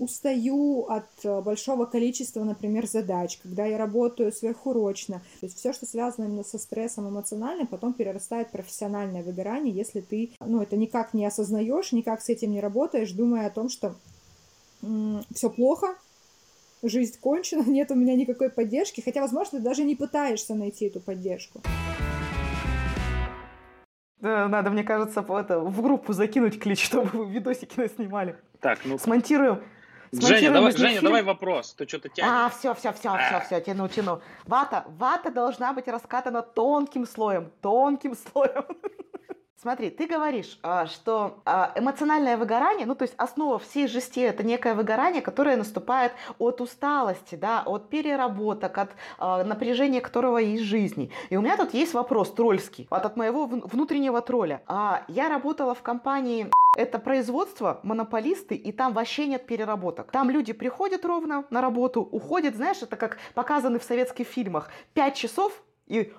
устаю 0.00 0.86
от 0.86 1.04
э, 1.24 1.40
большого 1.42 1.84
количества, 1.84 2.42
например, 2.42 2.86
задач, 2.86 3.38
когда 3.42 3.66
я 3.66 3.76
работаю 3.76 4.32
сверхурочно. 4.32 5.18
То 5.40 5.46
есть 5.46 5.58
все, 5.58 5.72
что 5.72 5.84
связано 5.84 6.24
именно 6.24 6.42
со 6.42 6.58
стрессом 6.58 7.08
эмоциональным, 7.08 7.66
потом 7.66 7.92
перерастает 7.92 8.48
в 8.48 8.52
профессиональное 8.52 9.22
выгорание, 9.22 9.74
если 9.74 10.00
ты, 10.00 10.32
ну, 10.40 10.62
это 10.62 10.76
никак 10.76 11.12
не 11.12 11.26
осознаешь, 11.26 11.92
никак 11.92 12.22
с 12.22 12.30
этим 12.30 12.50
не 12.50 12.60
работаешь, 12.60 13.12
думая 13.12 13.46
о 13.46 13.50
том, 13.50 13.68
что 13.68 13.94
все 15.34 15.50
плохо, 15.50 15.94
жизнь 16.82 17.18
кончена, 17.20 17.62
нет 17.66 17.90
у 17.90 17.94
меня 17.94 18.14
никакой 18.16 18.48
поддержки, 18.48 19.02
хотя, 19.02 19.20
возможно, 19.20 19.58
ты 19.58 19.64
даже 19.64 19.84
не 19.84 19.96
пытаешься 19.96 20.54
найти 20.54 20.86
эту 20.86 21.00
поддержку. 21.00 21.60
Надо, 24.20 24.70
мне 24.70 24.84
кажется, 24.84 25.24
это, 25.28 25.60
в 25.60 25.82
группу 25.82 26.12
закинуть 26.12 26.60
клич, 26.60 26.84
чтобы 26.86 27.06
вы 27.10 27.32
видосики 27.32 27.88
снимали. 27.88 28.36
Так, 28.60 28.80
ну... 28.84 28.98
Смонтируем. 28.98 29.60
Женя, 30.12 30.50
давай, 30.50 30.72
Женя, 30.72 31.00
давай 31.02 31.22
вопрос. 31.22 31.72
Ты 31.74 31.86
что-то 31.86 32.08
тянешь. 32.08 32.30
А, 32.30 32.48
все, 32.50 32.74
все, 32.74 32.92
все, 32.92 33.16
все, 33.16 33.40
все, 33.46 33.60
тяну, 33.60 33.88
тяну. 33.88 34.20
Вата, 34.44 34.84
вата 34.88 35.30
должна 35.30 35.72
быть 35.72 35.86
раскатана 35.86 36.42
тонким 36.42 37.06
слоем, 37.06 37.52
тонким 37.60 38.16
слоем. 38.16 38.64
Смотри, 39.60 39.90
ты 39.90 40.06
говоришь, 40.06 40.58
а, 40.62 40.86
что 40.86 41.42
а, 41.44 41.72
эмоциональное 41.76 42.38
выгорание, 42.38 42.86
ну 42.86 42.94
то 42.94 43.02
есть 43.02 43.12
основа 43.18 43.58
всей 43.58 43.88
жести 43.88 44.20
это 44.20 44.42
некое 44.42 44.72
выгорание, 44.72 45.20
которое 45.20 45.58
наступает 45.58 46.12
от 46.38 46.62
усталости, 46.62 47.34
да, 47.34 47.62
от 47.66 47.90
переработок, 47.90 48.78
от 48.78 48.90
а, 49.18 49.44
напряжения, 49.44 50.00
которого 50.00 50.38
есть 50.38 50.62
жизни. 50.62 51.10
И 51.28 51.36
у 51.36 51.42
меня 51.42 51.58
тут 51.58 51.74
есть 51.74 51.92
вопрос 51.92 52.32
тролльский, 52.32 52.86
от, 52.88 53.04
от 53.04 53.18
моего 53.18 53.44
внутреннего 53.44 54.22
тролля. 54.22 54.62
Я 55.08 55.28
работала 55.28 55.74
в 55.74 55.82
компании 55.82 56.50
это 56.78 56.98
производство, 56.98 57.80
монополисты, 57.82 58.54
и 58.54 58.72
там 58.72 58.94
вообще 58.94 59.26
нет 59.26 59.44
переработок. 59.44 60.10
Там 60.10 60.30
люди 60.30 60.54
приходят 60.54 61.04
ровно 61.04 61.44
на 61.50 61.60
работу, 61.60 62.00
уходят, 62.00 62.56
знаешь, 62.56 62.80
это 62.80 62.96
как 62.96 63.18
показано 63.34 63.78
в 63.78 63.84
советских 63.84 64.26
фильмах. 64.26 64.70
Пять 64.94 65.16
часов 65.16 65.62
и 65.86 66.14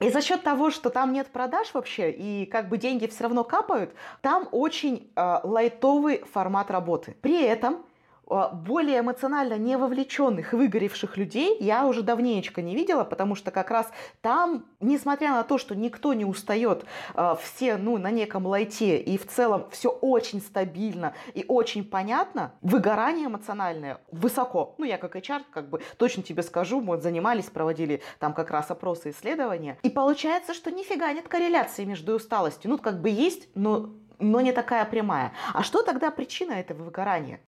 и 0.00 0.08
за 0.10 0.22
счет 0.22 0.42
того, 0.42 0.70
что 0.70 0.90
там 0.90 1.12
нет 1.12 1.28
продаж 1.28 1.72
вообще, 1.74 2.10
и 2.10 2.46
как 2.46 2.68
бы 2.68 2.78
деньги 2.78 3.06
все 3.06 3.24
равно 3.24 3.44
капают, 3.44 3.92
там 4.22 4.48
очень 4.50 5.10
э, 5.14 5.40
лайтовый 5.44 6.24
формат 6.32 6.70
работы. 6.70 7.16
При 7.20 7.42
этом 7.42 7.84
более 8.30 9.00
эмоционально 9.00 9.58
не 9.58 9.76
вовлеченных, 9.76 10.52
выгоревших 10.52 11.16
людей 11.16 11.56
я 11.60 11.86
уже 11.86 12.02
давненечко 12.02 12.62
не 12.62 12.74
видела, 12.74 13.04
потому 13.04 13.34
что 13.34 13.50
как 13.50 13.70
раз 13.70 13.90
там, 14.20 14.66
несмотря 14.80 15.32
на 15.32 15.42
то, 15.42 15.58
что 15.58 15.74
никто 15.74 16.14
не 16.14 16.24
устает, 16.24 16.84
а, 17.14 17.34
все 17.34 17.76
ну, 17.76 17.98
на 17.98 18.10
неком 18.10 18.46
лайте, 18.46 18.98
и 18.98 19.18
в 19.18 19.26
целом 19.26 19.68
все 19.70 19.90
очень 19.90 20.40
стабильно 20.40 21.14
и 21.34 21.44
очень 21.48 21.84
понятно, 21.84 22.54
выгорание 22.62 23.26
эмоциональное 23.26 24.00
высоко. 24.12 24.74
Ну, 24.78 24.84
я 24.84 24.96
как 24.96 25.16
HR, 25.16 25.42
как 25.50 25.68
бы 25.68 25.80
точно 25.96 26.22
тебе 26.22 26.42
скажу, 26.42 26.80
мы 26.80 26.98
занимались, 26.98 27.46
проводили 27.46 28.00
там 28.18 28.32
как 28.32 28.50
раз 28.50 28.70
опросы, 28.70 29.10
исследования. 29.10 29.78
И 29.82 29.90
получается, 29.90 30.54
что 30.54 30.70
нифига 30.70 31.12
нет 31.12 31.26
корреляции 31.26 31.84
между 31.84 32.14
усталостью. 32.14 32.70
Ну, 32.70 32.78
как 32.78 33.00
бы 33.00 33.08
есть, 33.08 33.48
но 33.54 33.90
но 34.20 34.42
не 34.42 34.52
такая 34.52 34.84
прямая. 34.84 35.32
А 35.54 35.62
что 35.62 35.82
тогда 35.82 36.10
причина 36.10 36.52
этого 36.52 36.82
выгорания? 36.82 37.40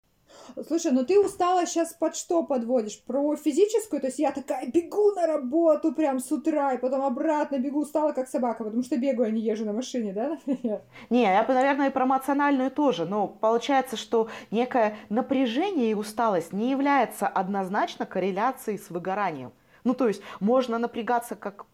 Слушай, 0.67 0.91
ну 0.91 1.05
ты 1.05 1.19
устала 1.19 1.65
сейчас 1.65 1.93
под 1.93 2.15
что 2.15 2.43
подводишь? 2.43 3.01
Про 3.03 3.35
физическую? 3.35 4.01
То 4.01 4.07
есть 4.07 4.19
я 4.19 4.31
такая 4.31 4.67
бегу 4.67 5.11
на 5.11 5.27
работу 5.27 5.93
прям 5.93 6.19
с 6.19 6.31
утра, 6.31 6.73
и 6.73 6.77
потом 6.77 7.03
обратно 7.03 7.57
бегу, 7.57 7.81
устала 7.81 8.11
как 8.11 8.27
собака, 8.27 8.63
потому 8.63 8.83
что 8.83 8.97
бегаю, 8.97 9.29
а 9.29 9.31
не 9.31 9.41
езжу 9.41 9.65
на 9.65 9.73
машине, 9.73 10.13
да, 10.13 10.29
например? 10.45 10.81
Не, 11.09 11.23
я 11.23 11.43
бы, 11.43 11.53
наверное, 11.53 11.89
и 11.89 11.91
про 11.91 12.05
эмоциональную 12.05 12.71
тоже. 12.71 13.05
Но 13.05 13.27
получается, 13.27 13.97
что 13.97 14.29
некое 14.51 14.97
напряжение 15.09 15.91
и 15.91 15.95
усталость 15.95 16.53
не 16.53 16.71
является 16.71 17.27
однозначно 17.27 18.05
корреляцией 18.05 18.77
с 18.77 18.89
выгоранием. 18.89 19.51
Ну, 19.83 19.93
то 19.93 20.07
есть 20.07 20.21
можно 20.39 20.77
напрягаться 20.77 21.35
как 21.35 21.65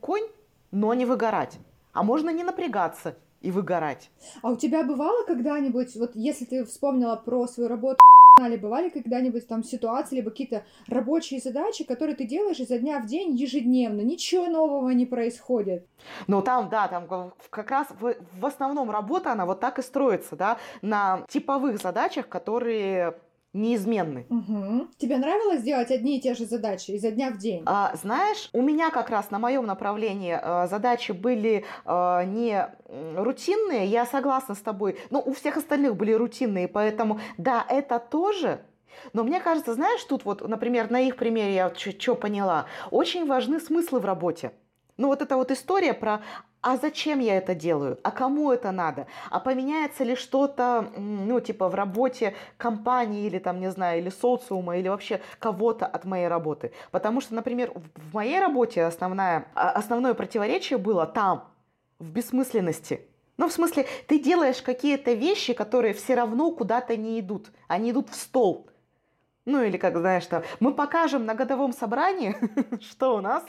конь, 0.00 0.28
но 0.70 0.94
не 0.94 1.04
выгорать. 1.04 1.58
а 1.96 2.02
можно 2.02 2.28
не 2.28 2.44
напрягаться 2.44 3.16
и 3.42 3.50
выгорать. 3.50 4.10
А 4.42 4.50
у 4.50 4.56
тебя 4.56 4.82
бывало 4.82 5.24
когда-нибудь, 5.24 5.94
вот 5.96 6.12
если 6.14 6.44
ты 6.44 6.64
вспомнила 6.64 7.16
про 7.16 7.46
свою 7.46 7.68
работу 7.68 7.98
канале 8.36 8.58
бывали 8.58 8.90
когда-нибудь 8.90 9.48
там 9.48 9.64
ситуации, 9.64 10.16
либо 10.16 10.30
какие-то 10.30 10.62
рабочие 10.88 11.40
задачи, 11.40 11.84
которые 11.84 12.14
ты 12.14 12.26
делаешь 12.26 12.60
изо 12.60 12.78
дня 12.78 13.00
в 13.00 13.06
день 13.06 13.34
ежедневно, 13.34 14.02
ничего 14.02 14.46
нового 14.46 14.90
не 14.90 15.06
происходит? 15.06 15.86
Ну, 16.26 16.42
там, 16.42 16.68
да, 16.68 16.86
там 16.88 17.32
как 17.48 17.70
раз 17.70 17.86
в, 17.98 18.14
в 18.38 18.46
основном 18.46 18.90
работа, 18.90 19.32
она 19.32 19.46
вот 19.46 19.60
так 19.60 19.78
и 19.78 19.82
строится, 19.82 20.36
да, 20.36 20.58
на 20.82 21.24
типовых 21.28 21.80
задачах, 21.80 22.28
которые 22.28 23.16
неизменны. 23.56 24.26
Угу. 24.28 24.88
Тебе 24.98 25.16
нравилось 25.16 25.62
делать 25.62 25.90
одни 25.90 26.18
и 26.18 26.20
те 26.20 26.34
же 26.34 26.44
задачи 26.44 26.92
изо 26.92 27.10
дня 27.10 27.30
в 27.30 27.38
день? 27.38 27.62
А, 27.66 27.94
знаешь, 27.96 28.50
у 28.52 28.62
меня 28.62 28.90
как 28.90 29.10
раз 29.10 29.30
на 29.30 29.38
моем 29.38 29.66
направлении 29.66 30.38
а, 30.40 30.66
задачи 30.66 31.12
были 31.12 31.64
а, 31.84 32.24
не 32.24 32.68
рутинные, 32.88 33.86
я 33.86 34.06
согласна 34.06 34.54
с 34.54 34.60
тобой, 34.60 34.98
но 35.10 35.20
у 35.20 35.32
всех 35.32 35.56
остальных 35.56 35.96
были 35.96 36.12
рутинные, 36.12 36.68
поэтому 36.68 37.20
да, 37.38 37.64
это 37.68 37.98
тоже 37.98 38.60
но 39.12 39.24
мне 39.24 39.40
кажется, 39.40 39.74
знаешь, 39.74 40.02
тут 40.04 40.24
вот, 40.24 40.46
например, 40.46 40.90
на 40.90 41.00
их 41.00 41.16
примере 41.16 41.54
я 41.54 41.74
что 41.74 42.14
поняла, 42.14 42.66
очень 42.90 43.26
важны 43.26 43.60
смыслы 43.60 44.00
в 44.00 44.04
работе. 44.04 44.52
Ну 44.96 45.08
вот 45.08 45.20
эта 45.20 45.36
вот 45.36 45.50
история 45.50 45.92
про 45.92 46.22
а 46.66 46.76
зачем 46.78 47.20
я 47.20 47.36
это 47.36 47.54
делаю, 47.54 47.96
а 48.02 48.10
кому 48.10 48.50
это 48.50 48.72
надо, 48.72 49.06
а 49.30 49.38
поменяется 49.38 50.02
ли 50.02 50.16
что-то, 50.16 50.90
ну, 50.96 51.38
типа 51.38 51.68
в 51.68 51.76
работе 51.76 52.34
компании 52.56 53.24
или 53.24 53.38
там, 53.38 53.60
не 53.60 53.70
знаю, 53.70 54.00
или 54.00 54.08
социума, 54.08 54.76
или 54.76 54.88
вообще 54.88 55.20
кого-то 55.38 55.86
от 55.86 56.04
моей 56.04 56.26
работы. 56.26 56.72
Потому 56.90 57.20
что, 57.20 57.36
например, 57.36 57.72
в 57.94 58.14
моей 58.14 58.40
работе 58.40 58.82
основная, 58.82 59.46
а, 59.54 59.70
основное 59.70 60.14
противоречие 60.14 60.76
было 60.76 61.06
там, 61.06 61.44
в 62.00 62.10
бессмысленности. 62.10 63.00
Ну, 63.36 63.46
в 63.46 63.52
смысле, 63.52 63.86
ты 64.08 64.18
делаешь 64.18 64.60
какие-то 64.60 65.12
вещи, 65.12 65.52
которые 65.52 65.94
все 65.94 66.16
равно 66.16 66.50
куда-то 66.50 66.96
не 66.96 67.20
идут. 67.20 67.52
Они 67.68 67.92
идут 67.92 68.10
в 68.10 68.16
стол. 68.16 68.68
Ну, 69.44 69.62
или 69.62 69.76
как, 69.76 69.96
знаешь, 69.96 70.26
там, 70.26 70.42
мы 70.58 70.74
покажем 70.74 71.26
на 71.26 71.36
годовом 71.36 71.72
собрании, 71.72 72.34
что 72.80 73.14
у 73.14 73.20
нас 73.20 73.44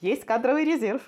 есть 0.00 0.24
кадровый 0.24 0.64
резерв. 0.64 1.02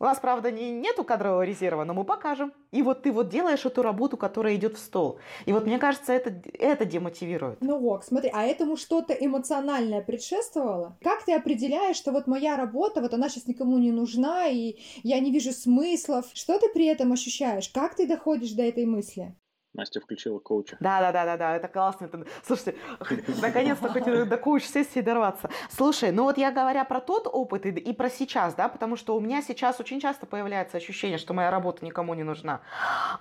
У 0.00 0.04
нас, 0.04 0.18
правда, 0.18 0.50
не, 0.50 0.70
нету 0.70 1.04
кадрового 1.04 1.42
резерва, 1.42 1.84
но 1.84 1.92
мы 1.92 2.04
покажем. 2.04 2.54
И 2.72 2.80
вот 2.80 3.02
ты 3.02 3.12
вот 3.12 3.28
делаешь 3.28 3.66
эту 3.66 3.82
работу, 3.82 4.16
которая 4.16 4.56
идет 4.56 4.78
в 4.78 4.80
стол. 4.80 5.18
И 5.44 5.52
вот 5.52 5.66
мне 5.66 5.78
кажется, 5.78 6.14
это, 6.14 6.34
это 6.54 6.86
демотивирует. 6.86 7.60
Ну 7.60 7.78
вот, 7.78 8.06
смотри, 8.06 8.30
а 8.32 8.44
этому 8.44 8.78
что-то 8.78 9.12
эмоциональное 9.12 10.00
предшествовало? 10.00 10.96
Как 11.02 11.26
ты 11.26 11.34
определяешь, 11.34 11.96
что 11.96 12.12
вот 12.12 12.26
моя 12.26 12.56
работа, 12.56 13.02
вот 13.02 13.12
она 13.12 13.28
сейчас 13.28 13.46
никому 13.46 13.76
не 13.76 13.92
нужна, 13.92 14.48
и 14.48 14.76
я 15.02 15.20
не 15.20 15.30
вижу 15.30 15.52
смыслов? 15.52 16.24
Что 16.32 16.58
ты 16.58 16.70
при 16.70 16.86
этом 16.86 17.12
ощущаешь? 17.12 17.68
Как 17.68 17.94
ты 17.94 18.08
доходишь 18.08 18.52
до 18.52 18.62
этой 18.62 18.86
мысли? 18.86 19.36
Настя 19.72 20.00
включила 20.00 20.40
коуча. 20.40 20.76
Да, 20.80 21.00
да, 21.00 21.12
да, 21.12 21.24
да, 21.24 21.36
да, 21.36 21.56
это 21.56 21.68
классно. 21.68 22.06
Это... 22.06 22.24
Слушайте, 22.44 22.76
наконец-то 23.40 23.88
хоть 23.88 24.04
до 24.04 24.36
коуч-сессии 24.36 25.00
дорваться. 25.00 25.48
Слушай, 25.70 26.10
ну 26.10 26.24
вот 26.24 26.38
я 26.38 26.50
говоря 26.50 26.84
про 26.84 27.00
тот 27.00 27.28
опыт 27.30 27.66
и, 27.66 27.70
и 27.70 27.92
про 27.92 28.10
сейчас, 28.10 28.54
да, 28.54 28.68
потому 28.68 28.96
что 28.96 29.16
у 29.16 29.20
меня 29.20 29.42
сейчас 29.42 29.78
очень 29.78 30.00
часто 30.00 30.26
появляется 30.26 30.76
ощущение, 30.76 31.18
что 31.18 31.34
моя 31.34 31.50
работа 31.50 31.84
никому 31.84 32.14
не 32.14 32.24
нужна. 32.24 32.62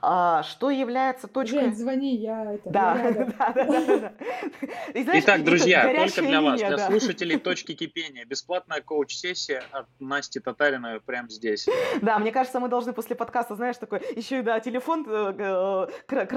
А, 0.01 0.41
что 0.43 0.71
является 0.71 1.27
точкой... 1.27 1.65
Жень, 1.65 1.75
звони, 1.75 2.15
я 2.15 2.53
это... 2.55 2.69
Да, 2.69 2.97
да, 2.97 3.11
да, 3.11 3.53
да, 3.53 3.97
да. 3.97 4.13
И, 4.93 5.03
знаешь, 5.03 5.23
Итак, 5.23 5.43
друзья, 5.43 5.83
только 5.83 6.21
для 6.21 6.39
линия, 6.39 6.41
вас, 6.41 6.59
для 6.59 6.77
да. 6.77 6.87
слушателей 6.87 7.37
точки 7.37 7.75
кипения, 7.75 8.25
бесплатная 8.25 8.81
коуч-сессия 8.81 9.63
от 9.71 9.85
Насти 9.99 10.39
Татариной 10.39 10.99
прямо 10.99 11.29
здесь. 11.29 11.67
Да, 12.01 12.17
мне 12.17 12.31
кажется, 12.31 12.59
мы 12.59 12.69
должны 12.69 12.93
после 12.93 13.15
подкаста, 13.15 13.55
знаешь, 13.55 13.77
такой 13.77 13.99
еще 14.15 14.39
и 14.39 14.41
да, 14.41 14.59
телефон 14.59 15.05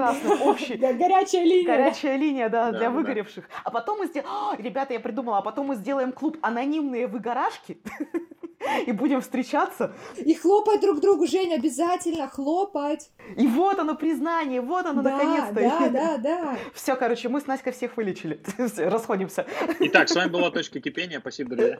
красный, 0.03 0.37
общий. 0.47 0.75
Горячая 0.75 1.43
линия. 1.43 1.65
Горячая 1.65 2.17
линия, 2.17 2.49
да, 2.49 2.71
для 2.71 2.89
выгоревших. 2.89 3.45
А 3.63 3.71
потом 3.71 3.99
мы 3.99 4.07
сделаем... 4.07 4.29
Ребята, 4.59 4.93
я 4.93 4.99
придумала, 4.99 5.39
а 5.39 5.41
потом 5.41 5.67
мы 5.67 5.75
сделаем 5.75 6.11
клуб 6.11 6.37
анонимные 6.41 7.07
выгорашки. 7.07 7.77
и 8.85 8.91
будем 8.91 9.21
встречаться. 9.21 9.93
И 10.17 10.33
хлопать 10.33 10.81
друг 10.81 10.99
другу, 10.99 11.25
Жень, 11.27 11.53
обязательно 11.53 12.27
хлопать. 12.27 13.11
И 13.37 13.47
вот 13.47 13.79
оно 13.79 13.95
признание, 13.95 14.61
вот 14.61 14.85
оно 14.85 15.01
да, 15.01 15.11
наконец-то. 15.11 15.53
Да, 15.53 15.89
да, 15.89 16.17
да. 16.17 16.57
Все, 16.73 16.95
короче, 16.95 17.29
мы 17.29 17.41
с 17.41 17.47
Настей 17.47 17.71
всех 17.71 17.97
вылечили. 17.97 18.41
Расходимся. 18.77 19.45
Итак, 19.79 20.09
с 20.09 20.15
вами 20.15 20.29
была 20.29 20.51
«Точка 20.51 20.79
кипения». 20.79 21.19
Спасибо, 21.19 21.55
друзья. 21.55 21.79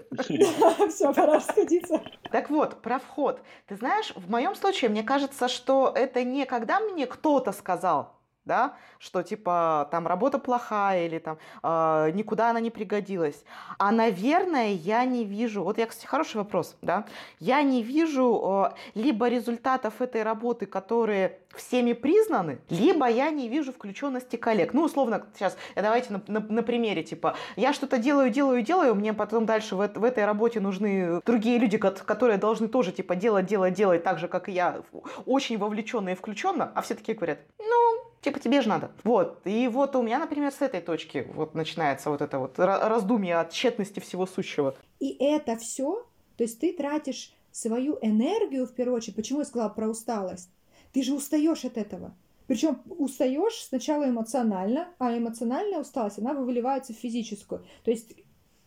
Все, 0.89 1.13
пора 1.13 1.35
расходиться. 1.35 2.01
Так 2.31 2.49
вот, 2.49 2.81
про 2.81 2.99
вход. 2.99 3.41
Ты 3.67 3.75
знаешь, 3.75 4.13
в 4.15 4.29
моем 4.29 4.55
случае, 4.55 4.89
мне 4.89 5.03
кажется, 5.03 5.47
что 5.47 5.91
это 5.95 6.23
не 6.23 6.45
когда 6.45 6.79
мне 6.79 7.07
кто-то 7.07 7.51
сказал, 7.51 8.15
да, 8.45 8.75
что 8.99 9.23
типа 9.23 9.87
там 9.91 10.07
работа 10.07 10.39
плохая 10.39 11.05
или 11.05 11.19
там 11.19 11.37
э, 11.61 12.11
никуда 12.13 12.49
она 12.49 12.59
не 12.59 12.69
пригодилась. 12.69 13.43
А, 13.77 13.91
наверное, 13.91 14.71
я 14.71 15.05
не 15.05 15.23
вижу, 15.23 15.63
вот 15.63 15.77
я, 15.77 15.85
кстати, 15.85 16.05
хороший 16.05 16.37
вопрос, 16.37 16.75
да, 16.81 17.05
я 17.39 17.61
не 17.61 17.83
вижу 17.83 18.71
э, 18.73 18.99
либо 18.99 19.27
результатов 19.27 20.01
этой 20.01 20.23
работы, 20.23 20.65
которые 20.65 21.39
всеми 21.55 21.93
признаны, 21.93 22.59
либо 22.69 23.07
я 23.07 23.29
не 23.29 23.47
вижу 23.47 23.71
включенности 23.71 24.35
коллег. 24.35 24.73
Ну, 24.73 24.83
условно, 24.83 25.25
сейчас 25.35 25.55
давайте 25.75 26.13
на, 26.13 26.21
на, 26.27 26.39
на 26.39 26.63
примере, 26.63 27.03
типа, 27.03 27.35
я 27.55 27.73
что-то 27.73 27.97
делаю, 27.97 28.29
делаю, 28.29 28.61
делаю, 28.63 28.95
мне 28.95 29.13
потом 29.13 29.45
дальше 29.45 29.75
в, 29.75 29.87
в 29.87 30.03
этой 30.03 30.25
работе 30.25 30.59
нужны 30.59 31.21
другие 31.25 31.59
люди, 31.59 31.77
которые 31.77 32.37
должны 32.37 32.67
тоже, 32.67 32.91
типа, 32.91 33.15
делать, 33.15 33.45
делать, 33.45 33.73
делать 33.73 34.03
так 34.03 34.19
же, 34.19 34.27
как 34.27 34.49
и 34.49 34.51
я, 34.51 34.81
очень 35.25 35.57
вовлеченно 35.57 36.09
и 36.09 36.15
включенно, 36.15 36.71
а 36.73 36.81
все 36.81 36.95
такие 36.95 37.15
говорят, 37.15 37.39
ну, 37.59 38.12
Типа 38.23 38.39
тебе 38.39 38.61
же 38.61 38.69
надо. 38.69 38.91
Вот. 39.03 39.41
И 39.43 39.67
вот 39.67 39.97
у 39.97 40.01
меня, 40.01 40.17
например, 40.17 40.53
с 40.53 40.61
этой 40.61 40.79
точки 40.79 41.27
вот 41.35 41.55
начинается 41.55 42.09
вот 42.09 42.21
это 42.21 42.39
вот 42.39 42.57
раздумье 42.57 43.35
от 43.35 43.51
тщетности 43.51 43.99
всего 43.99 44.25
сущего. 44.25 44.75
И 45.01 45.17
это 45.19 45.57
все, 45.57 46.07
то 46.37 46.43
есть 46.43 46.59
ты 46.59 46.71
тратишь 46.71 47.33
свою 47.51 47.99
энергию, 48.01 48.65
в 48.65 48.73
первую 48.73 48.95
очередь, 48.95 49.17
почему 49.17 49.39
я 49.39 49.45
сказала 49.45 49.69
про 49.69 49.89
усталость? 49.89 50.49
Ты 50.93 51.03
же 51.03 51.13
устаешь 51.13 51.65
от 51.65 51.77
этого. 51.77 52.15
Причем 52.47 52.81
устаешь 52.85 53.61
сначала 53.67 54.07
эмоционально, 54.09 54.87
а 54.99 55.17
эмоциональная 55.17 55.79
усталость, 55.79 56.19
она 56.19 56.33
выливается 56.33 56.93
в 56.93 56.97
физическую. 56.97 57.65
То 57.83 57.91
есть 57.91 58.15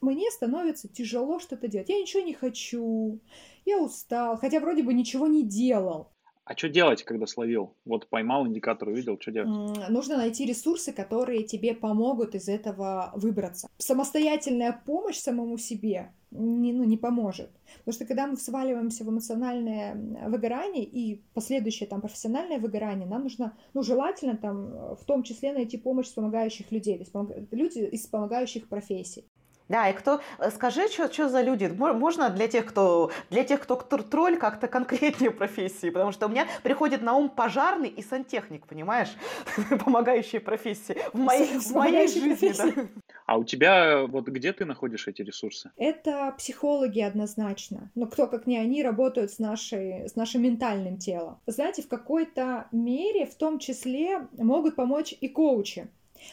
мне 0.03 0.31
становится 0.31 0.87
тяжело 0.87 1.38
что-то 1.38 1.66
делать. 1.66 1.88
Я 1.88 1.99
ничего 1.99 2.23
не 2.23 2.35
хочу, 2.35 3.21
я 3.64 3.79
устал, 3.79 4.37
хотя 4.37 4.61
вроде 4.61 4.83
бы 4.83 4.92
ничего 4.92 5.27
не 5.27 5.42
делал. 5.42 6.11
А 6.47 6.57
что 6.57 6.69
делать, 6.69 7.03
когда 7.03 7.27
словил? 7.27 7.75
Вот 7.85 8.09
поймал 8.09 8.47
индикатор, 8.47 8.89
увидел, 8.89 9.19
что 9.21 9.33
делать? 9.33 9.89
Нужно 9.89 10.17
найти 10.17 10.47
ресурсы, 10.47 10.93
которые 10.93 11.43
тебе 11.43 11.75
помогут 11.75 12.37
из 12.37 12.49
этого 12.49 13.11
выбраться. 13.17 13.69
Самостоятельная 13.79 14.81
помощь 14.87 15.19
самому 15.19 15.59
себе 15.59 16.13
не, 16.31 16.73
ну, 16.73 16.85
не 16.85 16.97
поможет. 16.97 17.51
Потому 17.79 17.95
что 17.95 18.05
когда 18.05 18.29
мы 18.29 18.37
сваливаемся 18.37 19.03
в 19.03 19.11
эмоциональное 19.11 19.95
выгорание 20.29 20.85
и 20.85 21.21
последующее 21.35 21.89
там 21.89 22.01
профессиональное 22.01 22.61
выгорание, 22.61 23.09
нам 23.09 23.25
нужно, 23.25 23.57
ну, 23.75 23.83
желательно 23.83 24.37
там 24.37 24.95
в 24.95 25.05
том 25.05 25.25
числе 25.25 25.53
найти 25.53 25.79
помощь 25.79 26.15
помогающих 26.15 26.71
людей, 26.71 26.99
то 26.99 27.05
есть 27.05 27.53
люди 27.53 27.79
из 27.81 28.07
помогающих 28.07 28.69
профессий. 28.69 29.25
Да, 29.68 29.88
и 29.88 29.92
кто, 29.92 30.20
э, 30.38 30.50
скажи, 30.50 30.88
что, 30.88 31.12
что 31.12 31.29
за 31.29 31.42
люди? 31.42 31.66
Можно 31.66 32.31
для 32.31 32.46
тех, 32.46 32.66
кто, 32.66 33.11
для 33.31 33.42
тех, 33.42 33.61
кто 33.61 33.76
тролль, 33.76 34.37
как-то 34.37 34.68
конкретнее 34.68 35.31
профессии, 35.31 35.90
потому 35.90 36.12
что 36.12 36.26
у 36.26 36.29
меня 36.29 36.46
приходит 36.62 37.02
на 37.02 37.14
ум 37.14 37.29
пожарный 37.29 37.88
и 37.88 38.02
сантехник, 38.02 38.66
понимаешь? 38.66 39.09
Помогающие 39.85 40.40
профессии 40.40 40.96
в 41.12 41.18
моей, 41.18 41.59
в 41.59 41.70
моей 41.72 42.07
жизни. 42.07 42.52
Да. 42.57 42.87
А 43.26 43.38
у 43.38 43.44
тебя, 43.44 44.07
вот 44.07 44.29
где 44.29 44.52
ты 44.52 44.64
находишь 44.64 45.09
эти 45.09 45.22
ресурсы? 45.22 45.70
Это 45.76 46.33
психологи 46.38 47.00
однозначно. 47.00 47.90
Но 47.96 48.07
кто, 48.07 48.29
как 48.29 48.46
не 48.46 48.59
они, 48.59 48.85
работают 48.85 49.33
с, 49.33 49.40
нашей, 49.40 50.09
с 50.09 50.14
нашим 50.14 50.42
ментальным 50.42 50.96
телом. 50.98 51.40
Знаете, 51.46 51.83
в 51.83 51.88
какой-то 51.88 52.68
мере, 52.70 53.26
в 53.26 53.35
том 53.35 53.59
числе, 53.59 54.29
могут 54.38 54.76
помочь 54.76 55.12
и 55.20 55.29
коучи. 55.29 55.88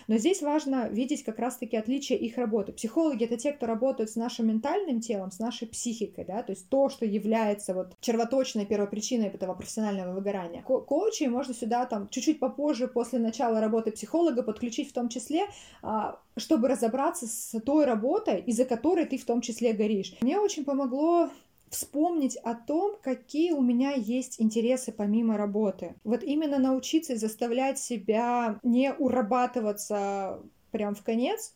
Но 0.07 0.17
здесь 0.17 0.41
важно 0.41 0.89
видеть 0.89 1.23
как 1.23 1.39
раз-таки 1.39 1.77
отличие 1.77 2.19
их 2.19 2.37
работы. 2.37 2.73
Психологи— 2.73 3.23
это 3.25 3.37
те, 3.37 3.51
кто 3.51 3.65
работают 3.65 4.09
с 4.09 4.15
нашим 4.15 4.47
ментальным 4.47 4.99
телом, 4.99 5.31
с 5.31 5.39
нашей 5.39 5.67
психикой, 5.67 6.25
да, 6.25 6.43
то 6.43 6.51
есть 6.51 6.69
то, 6.69 6.89
что 6.89 7.05
является 7.05 7.73
вот 7.73 7.93
червоточной 8.01 8.65
первопричиной 8.65 9.27
этого 9.27 9.53
профессионального 9.53 10.13
выгорания. 10.13 10.61
Ко 10.63 10.79
коучей 10.79 11.27
можно 11.27 11.53
сюда 11.53 11.85
там 11.85 12.09
чуть-чуть 12.09 12.39
попозже, 12.39 12.87
после 12.87 13.19
начала 13.19 13.59
работы 13.59 13.91
психолога, 13.91 14.43
подключить 14.43 14.89
в 14.89 14.93
том 14.93 15.09
числе, 15.09 15.45
а, 15.81 16.19
чтобы 16.37 16.67
разобраться 16.67 17.27
с 17.27 17.59
той 17.61 17.85
работой, 17.85 18.41
из-за 18.41 18.65
которой 18.65 19.05
ты 19.05 19.17
в 19.17 19.25
том 19.25 19.41
числе 19.41 19.73
горишь. 19.73 20.15
Мне 20.21 20.39
очень 20.39 20.65
помогло 20.65 21.29
вспомнить 21.73 22.37
о 22.37 22.55
том, 22.55 22.95
какие 23.01 23.51
у 23.51 23.61
меня 23.61 23.91
есть 23.91 24.41
интересы 24.41 24.91
помимо 24.91 25.37
работы. 25.37 25.95
Вот 26.03 26.23
именно 26.23 26.59
научиться 26.59 27.17
заставлять 27.17 27.79
себя 27.79 28.59
не 28.63 28.93
урабатываться 28.93 30.39
прям 30.71 30.95
в 30.95 31.03
конец, 31.03 31.53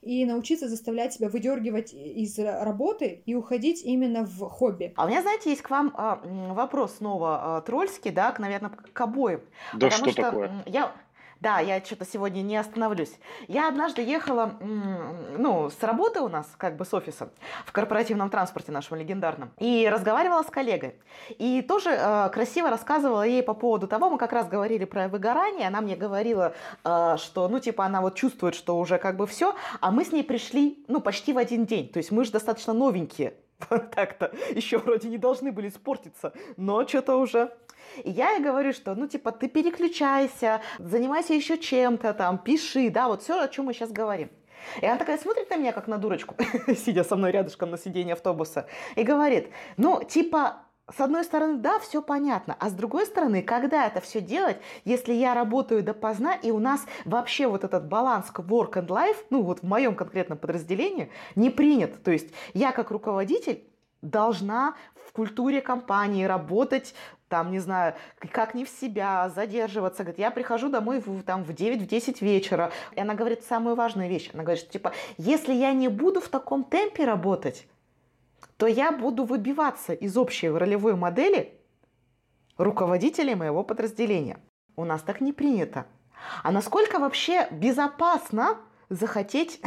и 0.00 0.24
научиться 0.24 0.68
заставлять 0.68 1.12
себя 1.12 1.28
выдергивать 1.28 1.92
из 1.92 2.38
работы 2.38 3.22
и 3.26 3.34
уходить 3.34 3.82
именно 3.84 4.24
в 4.24 4.48
хобби. 4.48 4.92
А 4.96 5.04
у 5.04 5.08
меня, 5.08 5.22
знаете, 5.22 5.50
есть 5.50 5.62
к 5.62 5.70
вам 5.70 5.92
а, 5.94 6.20
вопрос 6.54 6.96
снова 6.96 7.58
а, 7.58 7.60
трольский, 7.60 8.10
да, 8.10 8.34
наверное, 8.38 8.70
к 8.70 9.00
обоим. 9.00 9.40
Да 9.74 9.88
Потому 9.88 10.10
что, 10.10 10.10
что 10.10 10.22
такое? 10.22 10.62
Я, 10.66 10.92
да, 11.40 11.60
я 11.60 11.80
что-то 11.84 12.04
сегодня 12.04 12.42
не 12.42 12.56
остановлюсь. 12.56 13.12
Я 13.46 13.68
однажды 13.68 14.02
ехала, 14.02 14.54
ну, 14.60 15.70
с 15.70 15.82
работы 15.82 16.20
у 16.20 16.28
нас, 16.28 16.46
как 16.56 16.76
бы 16.76 16.84
с 16.84 16.92
офиса, 16.92 17.30
в 17.64 17.72
корпоративном 17.72 18.30
транспорте 18.30 18.72
нашем 18.72 18.98
легендарном, 18.98 19.50
и 19.58 19.88
разговаривала 19.90 20.42
с 20.42 20.50
коллегой. 20.50 20.94
И 21.38 21.62
тоже 21.62 21.90
э, 21.90 22.30
красиво 22.30 22.70
рассказывала 22.70 23.22
ей 23.22 23.42
по 23.42 23.54
поводу 23.54 23.86
того, 23.86 24.10
мы 24.10 24.18
как 24.18 24.32
раз 24.32 24.48
говорили 24.48 24.84
про 24.84 25.08
выгорание, 25.08 25.68
она 25.68 25.80
мне 25.80 25.96
говорила, 25.96 26.54
э, 26.84 27.16
что, 27.18 27.48
ну, 27.48 27.60
типа, 27.60 27.84
она 27.84 28.00
вот 28.00 28.16
чувствует, 28.16 28.54
что 28.54 28.78
уже 28.78 28.98
как 28.98 29.16
бы 29.16 29.26
все, 29.26 29.54
а 29.80 29.90
мы 29.90 30.04
с 30.04 30.12
ней 30.12 30.24
пришли, 30.24 30.84
ну, 30.88 31.00
почти 31.00 31.32
в 31.32 31.38
один 31.38 31.66
день. 31.66 31.88
То 31.88 31.98
есть 31.98 32.10
мы 32.10 32.24
же 32.24 32.32
достаточно 32.32 32.72
новенькие, 32.72 33.34
вот 33.70 33.90
так-то, 33.90 34.32
еще 34.50 34.78
вроде 34.78 35.08
не 35.08 35.18
должны 35.18 35.52
были 35.52 35.68
испортиться, 35.68 36.32
но 36.56 36.86
что-то 36.86 37.16
уже 37.16 37.52
и 38.04 38.10
я 38.10 38.32
ей 38.32 38.42
говорю, 38.42 38.72
что, 38.72 38.94
ну, 38.94 39.06
типа, 39.06 39.32
ты 39.32 39.48
переключайся, 39.48 40.60
занимайся 40.78 41.34
еще 41.34 41.58
чем-то 41.58 42.14
там, 42.14 42.38
пиши, 42.38 42.90
да, 42.90 43.08
вот 43.08 43.22
все, 43.22 43.40
о 43.40 43.48
чем 43.48 43.66
мы 43.66 43.74
сейчас 43.74 43.90
говорим. 43.90 44.30
И 44.82 44.86
она 44.86 44.96
такая 44.96 45.18
смотрит 45.18 45.48
на 45.50 45.56
меня, 45.56 45.72
как 45.72 45.86
на 45.88 45.98
дурочку, 45.98 46.34
сидя 46.84 47.04
со 47.04 47.16
мной 47.16 47.30
рядышком 47.30 47.70
на 47.70 47.78
сиденье 47.78 48.14
автобуса, 48.14 48.66
и 48.96 49.02
говорит, 49.02 49.48
ну, 49.76 50.02
типа, 50.02 50.62
с 50.90 51.00
одной 51.00 51.24
стороны, 51.24 51.58
да, 51.58 51.78
все 51.78 52.00
понятно, 52.00 52.56
а 52.58 52.70
с 52.70 52.72
другой 52.72 53.04
стороны, 53.06 53.42
когда 53.42 53.86
это 53.86 54.00
все 54.00 54.20
делать, 54.20 54.56
если 54.84 55.12
я 55.12 55.34
работаю 55.34 55.82
допоздна, 55.82 56.34
и 56.34 56.50
у 56.50 56.58
нас 56.58 56.86
вообще 57.04 57.46
вот 57.46 57.64
этот 57.64 57.86
баланс 57.88 58.32
work 58.34 58.72
and 58.72 58.86
life, 58.86 59.16
ну 59.30 59.42
вот 59.42 59.60
в 59.60 59.62
моем 59.64 59.94
конкретном 59.94 60.38
подразделении, 60.38 61.10
не 61.36 61.50
принят. 61.50 62.02
То 62.02 62.10
есть 62.10 62.28
я 62.54 62.72
как 62.72 62.90
руководитель 62.90 63.67
должна 64.02 64.74
в 65.06 65.12
культуре 65.12 65.60
компании 65.60 66.24
работать 66.24 66.94
там, 67.28 67.50
не 67.50 67.58
знаю, 67.58 67.94
как 68.32 68.54
не 68.54 68.64
в 68.64 68.68
себя, 68.68 69.28
задерживаться. 69.28 70.02
Говорит, 70.02 70.18
я 70.18 70.30
прихожу 70.30 70.70
домой 70.70 71.00
в, 71.04 71.22
там, 71.22 71.44
в 71.44 71.50
9-10 71.50 72.24
вечера. 72.24 72.72
И 72.96 73.00
она 73.00 73.14
говорит 73.14 73.44
самую 73.44 73.76
важную 73.76 74.08
вещь. 74.08 74.30
Она 74.32 74.42
говорит, 74.42 74.62
что, 74.62 74.72
типа, 74.72 74.92
если 75.18 75.52
я 75.52 75.72
не 75.72 75.88
буду 75.88 76.20
в 76.20 76.28
таком 76.28 76.64
темпе 76.64 77.04
работать, 77.04 77.66
то 78.56 78.66
я 78.66 78.92
буду 78.92 79.24
выбиваться 79.24 79.92
из 79.92 80.16
общей 80.16 80.48
ролевой 80.48 80.96
модели 80.96 81.54
руководителей 82.56 83.34
моего 83.34 83.62
подразделения. 83.62 84.38
У 84.76 84.84
нас 84.84 85.02
так 85.02 85.20
не 85.20 85.32
принято. 85.32 85.86
А 86.42 86.50
насколько 86.50 86.98
вообще 86.98 87.48
безопасно 87.50 88.58
захотеть 88.88 89.60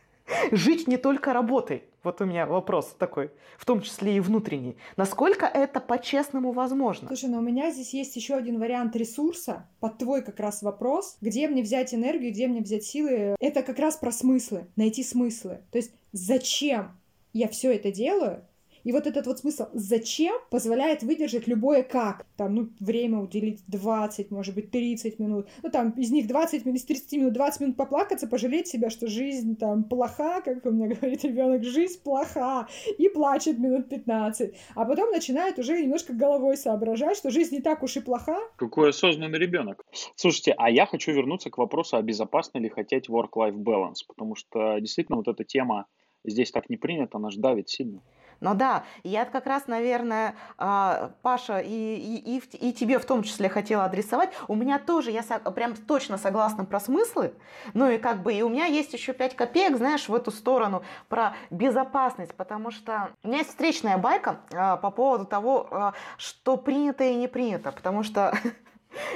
жить 0.52 0.86
не 0.86 0.96
только 0.96 1.32
работой? 1.32 1.87
Вот 2.04 2.20
у 2.20 2.24
меня 2.24 2.46
вопрос 2.46 2.94
такой, 2.98 3.30
в 3.56 3.64
том 3.64 3.82
числе 3.82 4.16
и 4.16 4.20
внутренний. 4.20 4.76
Насколько 4.96 5.46
это 5.46 5.80
по-честному 5.80 6.52
возможно? 6.52 7.08
Слушай, 7.08 7.28
но 7.30 7.38
у 7.38 7.42
меня 7.42 7.70
здесь 7.70 7.92
есть 7.92 8.14
еще 8.14 8.34
один 8.34 8.60
вариант 8.60 8.94
ресурса 8.94 9.66
под 9.80 9.98
твой 9.98 10.22
как 10.22 10.38
раз 10.38 10.62
вопрос. 10.62 11.16
Где 11.20 11.48
мне 11.48 11.62
взять 11.62 11.92
энергию, 11.92 12.30
где 12.32 12.46
мне 12.46 12.60
взять 12.60 12.84
силы? 12.84 13.36
Это 13.40 13.62
как 13.62 13.78
раз 13.78 13.96
про 13.96 14.12
смыслы, 14.12 14.66
найти 14.76 15.02
смыслы. 15.02 15.60
То 15.72 15.78
есть 15.78 15.92
зачем 16.12 16.92
я 17.32 17.48
все 17.48 17.74
это 17.74 17.90
делаю? 17.90 18.44
И 18.88 18.92
вот 18.92 19.06
этот 19.06 19.26
вот 19.26 19.38
смысл 19.38 19.66
«зачем» 19.74 20.34
позволяет 20.50 21.02
выдержать 21.02 21.46
любое 21.46 21.82
«как». 21.82 22.24
Там, 22.38 22.54
ну, 22.54 22.68
время 22.80 23.18
уделить 23.18 23.62
20, 23.66 24.30
может 24.30 24.54
быть, 24.54 24.70
30 24.70 25.18
минут. 25.18 25.46
Ну, 25.62 25.68
там, 25.68 25.90
из 25.90 26.10
них 26.10 26.26
20 26.26 26.64
минут, 26.64 26.80
из 26.80 26.86
30 26.86 27.12
минут 27.18 27.34
20 27.34 27.60
минут 27.60 27.76
поплакаться, 27.76 28.26
пожалеть 28.26 28.66
себя, 28.66 28.88
что 28.88 29.06
жизнь 29.06 29.56
там 29.56 29.84
плоха, 29.84 30.40
как 30.40 30.64
у 30.64 30.70
меня 30.70 30.86
говорит 30.94 31.22
ребенок, 31.22 31.64
жизнь 31.64 32.02
плоха, 32.02 32.66
и 32.96 33.10
плачет 33.10 33.58
минут 33.58 33.90
15. 33.90 34.54
А 34.74 34.84
потом 34.86 35.10
начинает 35.10 35.58
уже 35.58 35.82
немножко 35.82 36.14
головой 36.14 36.56
соображать, 36.56 37.18
что 37.18 37.28
жизнь 37.28 37.56
не 37.56 37.60
так 37.60 37.82
уж 37.82 37.98
и 37.98 38.00
плоха. 38.00 38.38
Какой 38.56 38.88
осознанный 38.88 39.38
ребенок. 39.38 39.84
Слушайте, 40.16 40.54
а 40.56 40.70
я 40.70 40.86
хочу 40.86 41.12
вернуться 41.12 41.50
к 41.50 41.58
вопросу, 41.58 41.98
а 41.98 42.02
безопасно 42.02 42.56
ли 42.56 42.70
хотеть 42.70 43.10
work-life 43.10 43.52
balance, 43.54 44.06
потому 44.06 44.34
что 44.34 44.78
действительно 44.78 45.16
вот 45.18 45.28
эта 45.28 45.44
тема 45.44 45.84
здесь 46.24 46.50
так 46.50 46.70
не 46.70 46.78
принята, 46.78 47.18
она 47.18 47.30
же 47.30 47.38
давит 47.38 47.68
сильно. 47.68 48.00
Но 48.40 48.54
да, 48.54 48.84
я 49.02 49.24
как 49.24 49.46
раз, 49.46 49.66
наверное, 49.66 50.34
а, 50.56 51.10
Паша, 51.22 51.58
и, 51.58 51.68
и, 51.68 52.38
и, 52.38 52.72
тебе 52.72 52.98
в 52.98 53.04
том 53.04 53.22
числе 53.22 53.48
хотела 53.48 53.84
адресовать. 53.84 54.30
У 54.46 54.54
меня 54.54 54.78
тоже, 54.78 55.10
я 55.10 55.22
прям 55.22 55.74
точно 55.74 56.18
согласна 56.18 56.64
про 56.64 56.80
смыслы. 56.80 57.34
Ну 57.74 57.90
и 57.90 57.98
как 57.98 58.22
бы, 58.22 58.32
и 58.32 58.42
у 58.42 58.48
меня 58.48 58.66
есть 58.66 58.92
еще 58.92 59.12
5 59.12 59.34
копеек, 59.34 59.76
знаешь, 59.76 60.08
в 60.08 60.14
эту 60.14 60.30
сторону 60.30 60.82
про 61.08 61.34
безопасность, 61.50 62.34
потому 62.34 62.70
что 62.70 63.10
у 63.22 63.28
меня 63.28 63.38
есть 63.38 63.50
встречная 63.50 63.98
байка 63.98 64.40
а, 64.52 64.76
по 64.76 64.90
поводу 64.90 65.24
того, 65.24 65.68
а, 65.70 65.94
что 66.16 66.56
принято 66.56 67.04
и 67.04 67.14
не 67.14 67.28
принято, 67.28 67.72
потому 67.72 68.02
что 68.02 68.32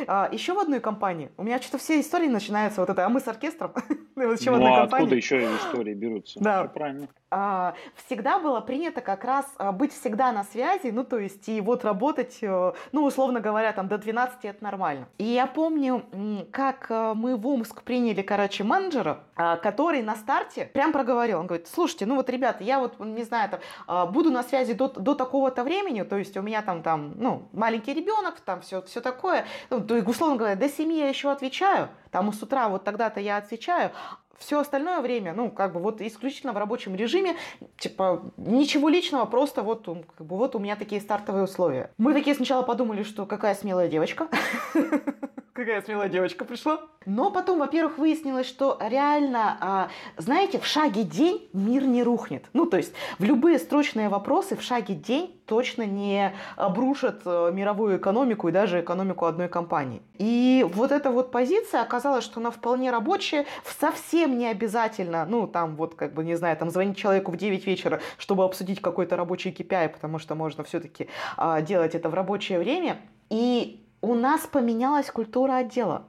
А, 0.06 0.28
еще 0.32 0.54
в 0.54 0.58
одной 0.58 0.80
компании. 0.80 1.30
У 1.36 1.42
меня 1.42 1.60
что-то 1.60 1.78
все 1.78 2.00
истории 2.00 2.28
начинаются 2.28 2.80
вот 2.80 2.90
это, 2.90 3.06
а 3.06 3.08
мы 3.08 3.20
с 3.20 3.28
оркестром. 3.28 3.72
еще 4.16 4.50
ну, 4.56 4.66
а 4.66 4.82
откуда 4.82 5.14
еще 5.14 5.44
истории 5.56 5.94
берутся? 5.94 6.40
Да. 6.40 6.64
правильно. 6.64 7.08
А, 7.34 7.74
всегда 7.94 8.38
было 8.38 8.60
принято 8.60 9.00
как 9.00 9.24
раз 9.24 9.46
а, 9.56 9.72
быть 9.72 9.92
всегда 9.94 10.32
на 10.32 10.44
связи, 10.44 10.88
ну, 10.88 11.02
то 11.02 11.18
есть, 11.18 11.48
и 11.48 11.62
вот 11.62 11.82
работать, 11.82 12.38
э, 12.42 12.72
ну, 12.92 13.04
условно 13.04 13.40
говоря, 13.40 13.72
там, 13.72 13.88
до 13.88 13.96
12 13.96 14.44
это 14.44 14.62
нормально. 14.62 15.08
И 15.16 15.24
я 15.24 15.46
помню, 15.46 16.04
как 16.50 16.86
э, 16.90 17.14
мы 17.16 17.36
в 17.36 17.46
Омск 17.46 17.84
приняли, 17.84 18.20
короче, 18.20 18.64
менеджера, 18.64 19.20
а, 19.34 19.56
который 19.56 20.02
на 20.02 20.14
старте 20.16 20.66
прям 20.66 20.92
проговорил, 20.92 21.40
он 21.40 21.46
говорит, 21.46 21.68
слушайте, 21.68 22.04
ну, 22.04 22.16
вот, 22.16 22.28
ребята, 22.28 22.64
я 22.64 22.78
вот, 22.78 23.00
не 23.00 23.22
знаю, 23.22 23.48
там, 23.48 24.12
буду 24.12 24.30
на 24.30 24.42
связи 24.42 24.74
до, 24.74 24.88
до 24.88 25.14
такого-то 25.14 25.64
времени, 25.64 26.02
то 26.02 26.18
есть, 26.18 26.36
у 26.36 26.42
меня 26.42 26.60
там, 26.60 26.82
там, 26.82 27.14
ну, 27.16 27.48
маленький 27.52 27.94
ребенок, 27.94 28.40
там, 28.40 28.60
все, 28.60 28.82
все 28.82 29.00
такое, 29.00 29.46
ну, 29.70 29.80
то 29.80 29.94
условно 29.94 30.36
говоря, 30.36 30.56
до 30.56 30.68
семьи 30.68 30.98
я 30.98 31.08
еще 31.08 31.30
отвечаю, 31.30 31.88
там 32.10 32.32
с 32.32 32.42
утра 32.42 32.68
вот 32.68 32.84
тогда-то 32.84 33.20
я 33.20 33.36
отвечаю, 33.36 33.92
все 34.38 34.58
остальное 34.58 35.00
время, 35.00 35.32
ну, 35.32 35.50
как 35.50 35.72
бы 35.72 35.80
вот 35.80 36.00
исключительно 36.00 36.52
в 36.52 36.58
рабочем 36.58 36.94
режиме, 36.94 37.36
типа, 37.78 38.32
ничего 38.36 38.88
личного, 38.88 39.24
просто 39.24 39.62
вот, 39.62 39.86
как 40.16 40.26
бы, 40.26 40.36
вот 40.36 40.56
у 40.56 40.58
меня 40.58 40.76
такие 40.76 41.00
стартовые 41.00 41.44
условия. 41.44 41.90
Мы 41.96 42.12
такие 42.12 42.34
сначала 42.34 42.62
подумали, 42.62 43.02
что 43.04 43.26
какая 43.26 43.54
смелая 43.54 43.88
девочка. 43.88 44.28
Какая 45.52 45.82
смелая 45.82 46.08
девочка 46.08 46.46
пришла. 46.46 46.80
Но 47.04 47.30
потом, 47.30 47.58
во-первых, 47.58 47.98
выяснилось, 47.98 48.46
что 48.46 48.78
реально, 48.80 49.58
а, 49.60 49.88
знаете, 50.16 50.58
в 50.58 50.64
шаге 50.64 51.02
день 51.02 51.46
мир 51.52 51.84
не 51.84 52.02
рухнет. 52.02 52.46
Ну, 52.54 52.64
то 52.64 52.78
есть 52.78 52.94
в 53.18 53.24
любые 53.24 53.58
строчные 53.58 54.08
вопросы 54.08 54.56
в 54.56 54.62
шаге 54.62 54.94
день 54.94 55.38
точно 55.44 55.82
не 55.82 56.32
обрушат 56.56 57.20
э, 57.26 57.50
мировую 57.52 57.98
экономику 57.98 58.48
и 58.48 58.52
даже 58.52 58.80
экономику 58.80 59.26
одной 59.26 59.48
компании. 59.48 60.00
И 60.16 60.66
вот 60.72 60.90
эта 60.90 61.10
вот 61.10 61.30
позиция 61.30 61.82
оказалась, 61.82 62.24
что 62.24 62.40
она 62.40 62.50
вполне 62.50 62.90
рабочая, 62.90 63.44
совсем 63.78 64.38
не 64.38 64.46
обязательно, 64.46 65.26
ну, 65.26 65.46
там 65.46 65.76
вот, 65.76 65.96
как 65.96 66.14
бы, 66.14 66.24
не 66.24 66.36
знаю, 66.36 66.56
там 66.56 66.70
звонить 66.70 66.96
человеку 66.96 67.30
в 67.30 67.36
9 67.36 67.66
вечера, 67.66 68.00
чтобы 68.16 68.44
обсудить 68.44 68.80
какой-то 68.80 69.16
рабочий 69.16 69.50
KPI, 69.50 69.90
потому 69.90 70.18
что 70.18 70.34
можно 70.34 70.64
все-таки 70.64 71.10
а, 71.36 71.60
делать 71.60 71.94
это 71.94 72.08
в 72.08 72.14
рабочее 72.14 72.58
время. 72.58 72.96
И 73.28 73.82
у 74.02 74.14
нас 74.14 74.46
поменялась 74.46 75.10
культура 75.10 75.56
отдела. 75.56 76.08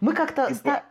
Мы 0.00 0.14
как-то... 0.14 0.46
Типа, 0.46 0.54
ста... 0.54 0.84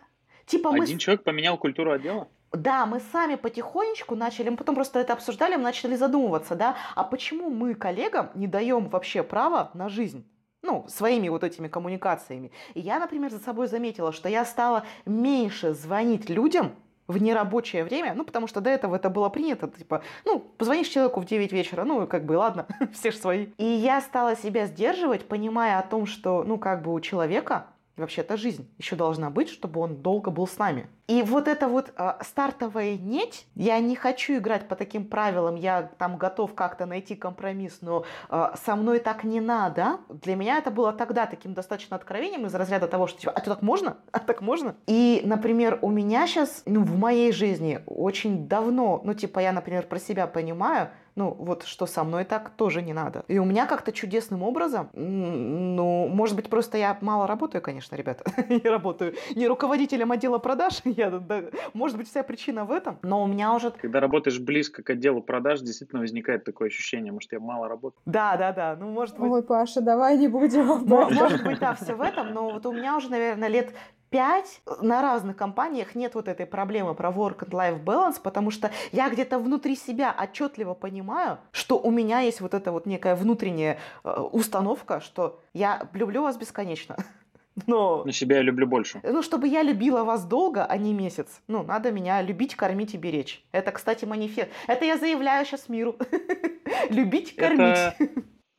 типа 0.45 0.71
мы... 0.71 0.83
Один 0.83 0.99
человек 0.99 1.23
поменял 1.23 1.57
культуру 1.57 1.91
отдела? 1.91 2.27
Да, 2.51 2.85
мы 2.85 2.99
сами 2.99 3.35
потихонечку 3.35 4.15
начали, 4.15 4.49
мы 4.49 4.57
потом 4.57 4.75
просто 4.75 4.99
это 4.99 5.13
обсуждали, 5.13 5.55
мы 5.55 5.63
начали 5.63 5.95
задумываться, 5.95 6.55
да, 6.55 6.75
а 6.95 7.05
почему 7.05 7.49
мы 7.49 7.75
коллегам 7.75 8.29
не 8.35 8.45
даем 8.45 8.89
вообще 8.89 9.23
права 9.23 9.71
на 9.73 9.89
жизнь? 9.89 10.27
ну, 10.63 10.85
своими 10.87 11.27
вот 11.29 11.43
этими 11.43 11.67
коммуникациями. 11.67 12.51
И 12.75 12.81
я, 12.81 12.99
например, 12.99 13.31
за 13.31 13.39
собой 13.39 13.67
заметила, 13.67 14.11
что 14.11 14.29
я 14.29 14.45
стала 14.45 14.85
меньше 15.05 15.73
звонить 15.73 16.29
людям, 16.29 16.75
в 17.11 17.21
нерабочее 17.21 17.83
время, 17.83 18.13
ну, 18.13 18.23
потому 18.23 18.47
что 18.47 18.61
до 18.61 18.69
этого 18.69 18.95
это 18.95 19.09
было 19.09 19.29
принято, 19.29 19.67
типа, 19.67 20.01
ну, 20.25 20.39
позвонишь 20.39 20.87
человеку 20.87 21.21
в 21.21 21.25
9 21.25 21.51
вечера, 21.51 21.83
ну, 21.83 22.07
как 22.07 22.25
бы, 22.25 22.33
ладно, 22.33 22.65
все 22.93 23.11
же 23.11 23.17
свои. 23.17 23.47
И 23.57 23.65
я 23.65 24.01
стала 24.01 24.35
себя 24.35 24.65
сдерживать, 24.65 25.27
понимая 25.27 25.79
о 25.79 25.83
том, 25.83 26.05
что, 26.05 26.43
ну, 26.43 26.57
как 26.57 26.81
бы 26.81 26.93
у 26.93 26.99
человека 26.99 27.67
вообще-то 27.97 28.37
жизнь 28.37 28.69
еще 28.77 28.95
должна 28.95 29.29
быть, 29.29 29.49
чтобы 29.49 29.79
он 29.79 29.97
долго 29.97 30.31
был 30.31 30.47
с 30.47 30.57
нами. 30.57 30.87
И 31.07 31.23
вот 31.23 31.47
это 31.47 31.67
вот 31.67 31.91
э, 31.97 32.13
стартовая 32.21 32.95
нить, 32.95 33.45
я 33.55 33.79
не 33.79 33.95
хочу 33.95 34.37
играть 34.37 34.67
по 34.69 34.75
таким 34.75 35.05
правилам, 35.05 35.55
я 35.55 35.91
там 35.97 36.17
готов 36.17 36.53
как-то 36.53 36.85
найти 36.85 37.15
компромисс, 37.15 37.79
но 37.81 38.05
э, 38.29 38.51
со 38.63 38.75
мной 38.75 38.99
так 38.99 39.23
не 39.25 39.41
надо. 39.41 39.99
Для 40.07 40.35
меня 40.35 40.57
это 40.57 40.71
было 40.71 40.93
тогда 40.93 41.25
таким 41.25 41.53
достаточно 41.53 41.97
откровением 41.97 42.45
из 42.45 42.55
разряда 42.55 42.87
того, 42.87 43.07
что 43.07 43.19
типа, 43.19 43.33
а 43.33 43.41
то 43.41 43.49
так 43.49 43.61
можно? 43.61 43.97
А 44.11 44.19
так 44.19 44.41
можно? 44.41 44.75
И, 44.87 45.21
например, 45.25 45.79
у 45.81 45.89
меня 45.89 46.27
сейчас, 46.27 46.63
ну, 46.65 46.81
в 46.83 46.97
моей 46.97 47.33
жизни 47.33 47.81
очень 47.85 48.47
давно, 48.47 49.01
ну, 49.03 49.13
типа, 49.13 49.39
я, 49.39 49.51
например, 49.51 49.87
про 49.87 49.99
себя 49.99 50.27
понимаю, 50.27 50.91
Ну, 51.15 51.31
вот 51.31 51.63
что 51.63 51.85
со 51.85 52.03
мной 52.03 52.23
так 52.25 52.51
тоже 52.51 52.81
не 52.81 52.93
надо. 52.93 53.23
И 53.27 53.37
у 53.39 53.45
меня 53.45 53.65
как-то 53.65 53.91
чудесным 53.91 54.43
образом, 54.43 54.89
ну, 54.93 56.07
может 56.07 56.35
быть, 56.35 56.49
просто 56.49 56.77
я 56.77 56.97
мало 57.01 57.27
работаю, 57.27 57.61
конечно, 57.61 57.95
ребята. 57.95 58.23
не 58.49 58.69
работаю 58.69 59.13
не 59.35 59.47
руководителем 59.47 60.11
отдела 60.11 60.37
продаж. 60.37 60.81
я, 60.85 61.09
да, 61.09 61.43
может 61.73 61.97
быть, 61.97 62.09
вся 62.09 62.23
причина 62.23 62.65
в 62.65 62.71
этом. 62.71 62.99
Но 63.01 63.23
у 63.23 63.27
меня 63.27 63.53
уже... 63.53 63.71
Когда 63.71 63.99
работаешь 63.99 64.39
близко 64.39 64.83
к 64.83 64.89
отделу 64.89 65.21
продаж, 65.21 65.61
действительно 65.61 66.01
возникает 66.01 66.43
такое 66.43 66.67
ощущение, 66.67 67.11
может, 67.11 67.31
я 67.31 67.39
мало 67.39 67.67
работаю. 67.67 68.01
Да, 68.05 68.37
да, 68.37 68.51
да. 68.51 68.75
Ну, 68.79 68.91
может 68.91 69.17
быть... 69.17 69.31
Ой, 69.31 69.43
Паша, 69.43 69.81
давай 69.81 70.17
не 70.17 70.27
будем. 70.27 70.65
Может 70.65 71.43
быть, 71.43 71.59
да, 71.59 71.75
все 71.75 71.95
в 71.95 72.01
этом. 72.01 72.33
Но 72.33 72.51
вот 72.51 72.65
у 72.65 72.71
меня 72.71 72.97
уже, 72.97 73.09
наверное, 73.09 73.47
лет 73.47 73.73
пять 74.11 74.61
на 74.81 75.01
разных 75.01 75.37
компаниях 75.37 75.95
нет 75.95 76.13
вот 76.13 76.27
этой 76.27 76.45
проблемы 76.45 76.93
про 76.93 77.09
work 77.09 77.39
and 77.39 77.49
life 77.49 77.83
balance, 77.83 78.21
потому 78.21 78.51
что 78.51 78.69
я 78.91 79.09
где-то 79.09 79.39
внутри 79.39 79.75
себя 79.75 80.15
отчетливо 80.15 80.75
понимаю, 80.75 81.39
что 81.51 81.79
у 81.79 81.89
меня 81.89 82.19
есть 82.19 82.41
вот 82.41 82.53
эта 82.53 82.71
вот 82.71 82.85
некая 82.85 83.15
внутренняя 83.15 83.79
э, 84.03 84.11
установка, 84.11 84.99
что 84.99 85.39
я 85.53 85.87
люблю 85.93 86.21
вас 86.21 86.37
бесконечно. 86.37 86.97
Но... 87.67 88.03
На 88.03 88.11
себя 88.11 88.37
я 88.37 88.41
люблю 88.43 88.67
больше. 88.67 88.99
Ну, 89.03 89.21
чтобы 89.21 89.47
я 89.47 89.63
любила 89.63 90.03
вас 90.03 90.25
долго, 90.25 90.65
а 90.65 90.77
не 90.77 90.93
месяц. 90.93 91.41
Ну, 91.47 91.63
надо 91.63 91.91
меня 91.91 92.21
любить, 92.21 92.55
кормить 92.55 92.93
и 92.93 92.97
беречь. 92.97 93.43
Это, 93.51 93.71
кстати, 93.71 94.05
манифест. 94.05 94.49
Это 94.67 94.85
я 94.85 94.97
заявляю 94.97 95.45
сейчас 95.45 95.69
миру. 95.69 95.95
Любить, 96.89 97.35
кормить 97.35 97.93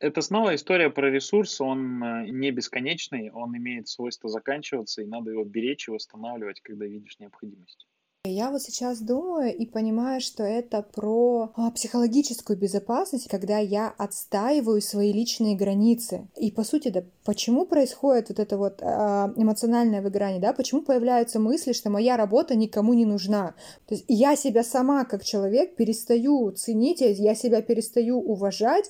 это 0.03 0.21
снова 0.21 0.55
история 0.55 0.91
про 0.91 1.11
ресурс, 1.11 1.61
он 1.61 2.03
э, 2.03 2.27
не 2.29 2.51
бесконечный, 2.51 3.31
он 3.31 3.57
имеет 3.57 3.89
свойство 3.89 4.29
заканчиваться, 4.29 5.01
и 5.01 5.07
надо 5.07 5.31
его 5.31 5.45
беречь 5.45 5.89
и 5.89 5.93
восстанавливать, 5.93 6.61
когда 6.61 6.87
видишь 6.87 7.19
необходимость. 7.21 7.87
Я 8.25 8.53
вот 8.53 8.63
сейчас 8.63 9.01
думаю 9.01 9.53
и 9.53 9.67
понимаю, 9.67 10.21
что 10.21 10.45
это 10.45 10.83
про 10.83 11.51
а, 11.57 11.73
психологическую 11.73 12.57
безопасность, 12.57 13.29
когда 13.29 13.59
я 13.59 13.93
отстаиваю 13.99 14.81
свои 14.81 15.13
личные 15.13 15.57
границы. 15.57 16.29
И 16.37 16.53
по 16.53 16.63
сути, 16.63 16.91
да, 16.91 17.03
почему 17.25 17.67
происходит 17.67 18.29
вот 18.29 18.39
это 18.39 18.57
вот 18.59 18.79
а, 18.81 19.33
эмоциональное 19.35 20.03
выгорание, 20.03 20.41
да, 20.41 20.53
почему 20.53 20.83
появляются 20.83 21.41
мысли, 21.41 21.73
что 21.73 21.91
моя 21.91 22.17
работа 22.17 22.55
никому 22.55 22.95
не 22.95 23.07
нужна. 23.07 23.57
То 23.89 23.97
есть 23.97 24.05
я 24.07 24.37
себя 24.37 24.63
сама 24.63 25.05
как 25.05 25.25
человек 25.25 25.75
перестаю 25.75 26.53
ценить, 26.53 27.01
я 27.01 27.35
себя 27.35 27.61
перестаю 27.61 28.21
уважать, 28.21 28.89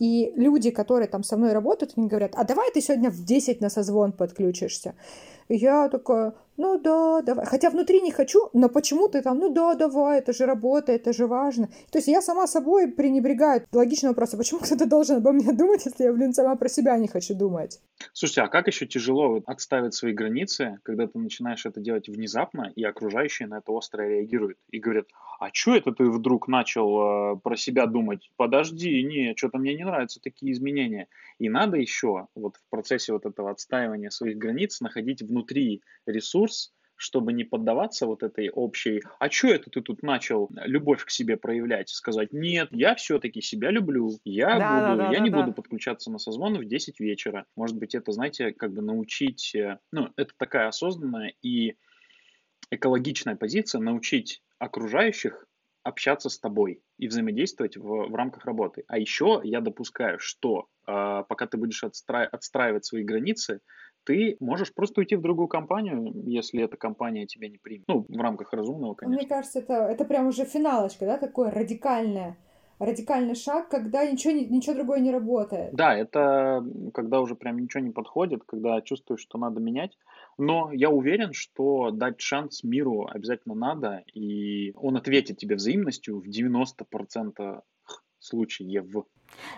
и 0.00 0.32
люди, 0.34 0.70
которые 0.70 1.08
там 1.08 1.22
со 1.22 1.36
мной 1.36 1.52
работают, 1.52 1.92
они 1.96 2.08
говорят, 2.08 2.32
а 2.34 2.44
давай 2.44 2.72
ты 2.72 2.80
сегодня 2.80 3.10
в 3.10 3.22
10 3.22 3.60
на 3.60 3.68
созвон 3.68 4.12
подключишься. 4.12 4.94
И 5.48 5.56
я 5.56 5.88
такая, 5.88 6.32
ну 6.60 6.78
да, 6.78 7.22
давай. 7.22 7.46
Хотя 7.46 7.70
внутри 7.70 8.02
не 8.02 8.12
хочу, 8.12 8.50
но 8.52 8.68
почему 8.68 9.08
ты 9.08 9.22
там, 9.22 9.38
ну 9.38 9.48
да, 9.48 9.74
давай, 9.74 10.18
это 10.18 10.32
же 10.34 10.44
работа, 10.44 10.92
это 10.92 11.12
же 11.14 11.26
важно. 11.26 11.68
То 11.90 11.98
есть 11.98 12.08
я 12.08 12.20
сама 12.20 12.46
собой 12.46 12.88
пренебрегаю. 12.88 13.66
Логичный 13.72 14.10
вопрос, 14.10 14.34
а 14.34 14.36
почему 14.36 14.60
кто-то 14.60 14.86
должен 14.86 15.16
обо 15.16 15.32
мне 15.32 15.52
думать, 15.52 15.86
если 15.86 16.04
я, 16.04 16.12
блин, 16.12 16.34
сама 16.34 16.56
про 16.56 16.68
себя 16.68 16.98
не 16.98 17.08
хочу 17.08 17.34
думать? 17.34 17.80
Слушайте, 18.12 18.42
а 18.42 18.48
как 18.48 18.66
еще 18.66 18.86
тяжело 18.86 19.40
отставить 19.46 19.94
свои 19.94 20.12
границы, 20.12 20.78
когда 20.82 21.06
ты 21.06 21.18
начинаешь 21.18 21.64
это 21.64 21.80
делать 21.80 22.08
внезапно, 22.08 22.70
и 22.76 22.84
окружающие 22.84 23.48
на 23.48 23.58
это 23.58 23.72
остро 23.72 24.02
реагируют 24.02 24.58
и 24.70 24.78
говорят, 24.78 25.06
а 25.40 25.48
что 25.54 25.74
это 25.74 25.92
ты 25.92 26.04
вдруг 26.10 26.48
начал 26.48 27.34
э, 27.34 27.36
про 27.42 27.56
себя 27.56 27.86
думать? 27.86 28.30
Подожди, 28.36 29.02
не, 29.02 29.34
что-то 29.34 29.56
мне 29.56 29.74
не 29.74 29.84
нравятся 29.84 30.20
такие 30.20 30.52
изменения. 30.52 31.08
И 31.38 31.48
надо 31.48 31.78
еще 31.78 32.26
вот 32.34 32.56
в 32.56 32.68
процессе 32.68 33.14
вот 33.14 33.24
этого 33.24 33.50
отстаивания 33.50 34.10
своих 34.10 34.36
границ 34.36 34.82
находить 34.82 35.22
внутри 35.22 35.82
ресурс, 36.04 36.49
чтобы 37.00 37.32
не 37.32 37.44
поддаваться 37.44 38.04
вот 38.04 38.22
этой 38.22 38.50
общей, 38.50 39.02
а 39.18 39.30
что 39.30 39.48
это 39.48 39.70
ты 39.70 39.80
тут 39.80 40.02
начал 40.02 40.50
любовь 40.50 41.02
к 41.02 41.10
себе 41.10 41.38
проявлять, 41.38 41.88
сказать, 41.88 42.34
нет, 42.34 42.68
я 42.72 42.94
все-таки 42.94 43.40
себя 43.40 43.70
люблю, 43.70 44.10
я 44.22 44.58
да, 44.58 44.74
буду, 44.74 44.98
да, 44.98 45.04
да, 45.06 45.12
я 45.12 45.18
да, 45.18 45.24
не 45.24 45.30
да. 45.30 45.40
буду 45.40 45.54
подключаться 45.54 46.10
на 46.10 46.18
созвоны 46.18 46.58
в 46.58 46.66
10 46.66 47.00
вечера. 47.00 47.46
Может 47.56 47.78
быть, 47.78 47.94
это, 47.94 48.12
знаете, 48.12 48.52
как 48.52 48.74
бы 48.74 48.82
научить, 48.82 49.54
э, 49.54 49.78
ну, 49.92 50.10
это 50.16 50.34
такая 50.36 50.68
осознанная 50.68 51.32
и 51.40 51.76
экологичная 52.70 53.34
позиция, 53.34 53.80
научить 53.80 54.42
окружающих 54.58 55.46
общаться 55.82 56.28
с 56.28 56.38
тобой 56.38 56.82
и 56.98 57.08
взаимодействовать 57.08 57.78
в, 57.78 58.10
в 58.10 58.14
рамках 58.14 58.44
работы. 58.44 58.84
А 58.88 58.98
еще 58.98 59.40
я 59.42 59.62
допускаю, 59.62 60.18
что 60.18 60.68
э, 60.86 61.24
пока 61.26 61.46
ты 61.46 61.56
будешь 61.56 61.82
отстра... 61.82 62.26
отстраивать 62.26 62.84
свои 62.84 63.02
границы, 63.02 63.60
ты 64.04 64.36
можешь 64.40 64.72
просто 64.72 65.00
уйти 65.00 65.16
в 65.16 65.22
другую 65.22 65.48
компанию, 65.48 66.12
если 66.26 66.62
эта 66.62 66.76
компания 66.76 67.26
тебя 67.26 67.48
не 67.48 67.58
примет. 67.58 67.84
Ну, 67.88 68.06
в 68.08 68.20
рамках 68.20 68.52
разумного, 68.52 68.94
конечно. 68.94 69.18
Мне 69.18 69.28
кажется, 69.28 69.60
это, 69.60 69.74
это 69.74 70.04
прям 70.04 70.28
уже 70.28 70.44
финалочка, 70.44 71.06
да, 71.06 71.18
такое 71.18 71.50
радикальное 71.50 72.36
радикальный 72.80 73.34
шаг, 73.34 73.68
когда 73.68 74.10
ничего, 74.10 74.32
ничего 74.32 74.74
другое 74.74 75.00
не 75.00 75.12
работает. 75.12 75.74
Да, 75.74 75.94
это 75.94 76.64
когда 76.94 77.20
уже 77.20 77.34
прям 77.36 77.58
ничего 77.58 77.82
не 77.82 77.90
подходит, 77.90 78.42
когда 78.44 78.80
чувствуешь, 78.80 79.20
что 79.20 79.38
надо 79.38 79.60
менять. 79.60 79.96
Но 80.38 80.72
я 80.72 80.88
уверен, 80.88 81.34
что 81.34 81.90
дать 81.90 82.20
шанс 82.20 82.64
миру 82.64 83.06
обязательно 83.06 83.54
надо, 83.54 84.02
и 84.14 84.72
он 84.74 84.96
ответит 84.96 85.36
тебе 85.36 85.56
взаимностью 85.56 86.20
в 86.20 86.26
90% 86.26 87.60
случаев. 88.30 88.86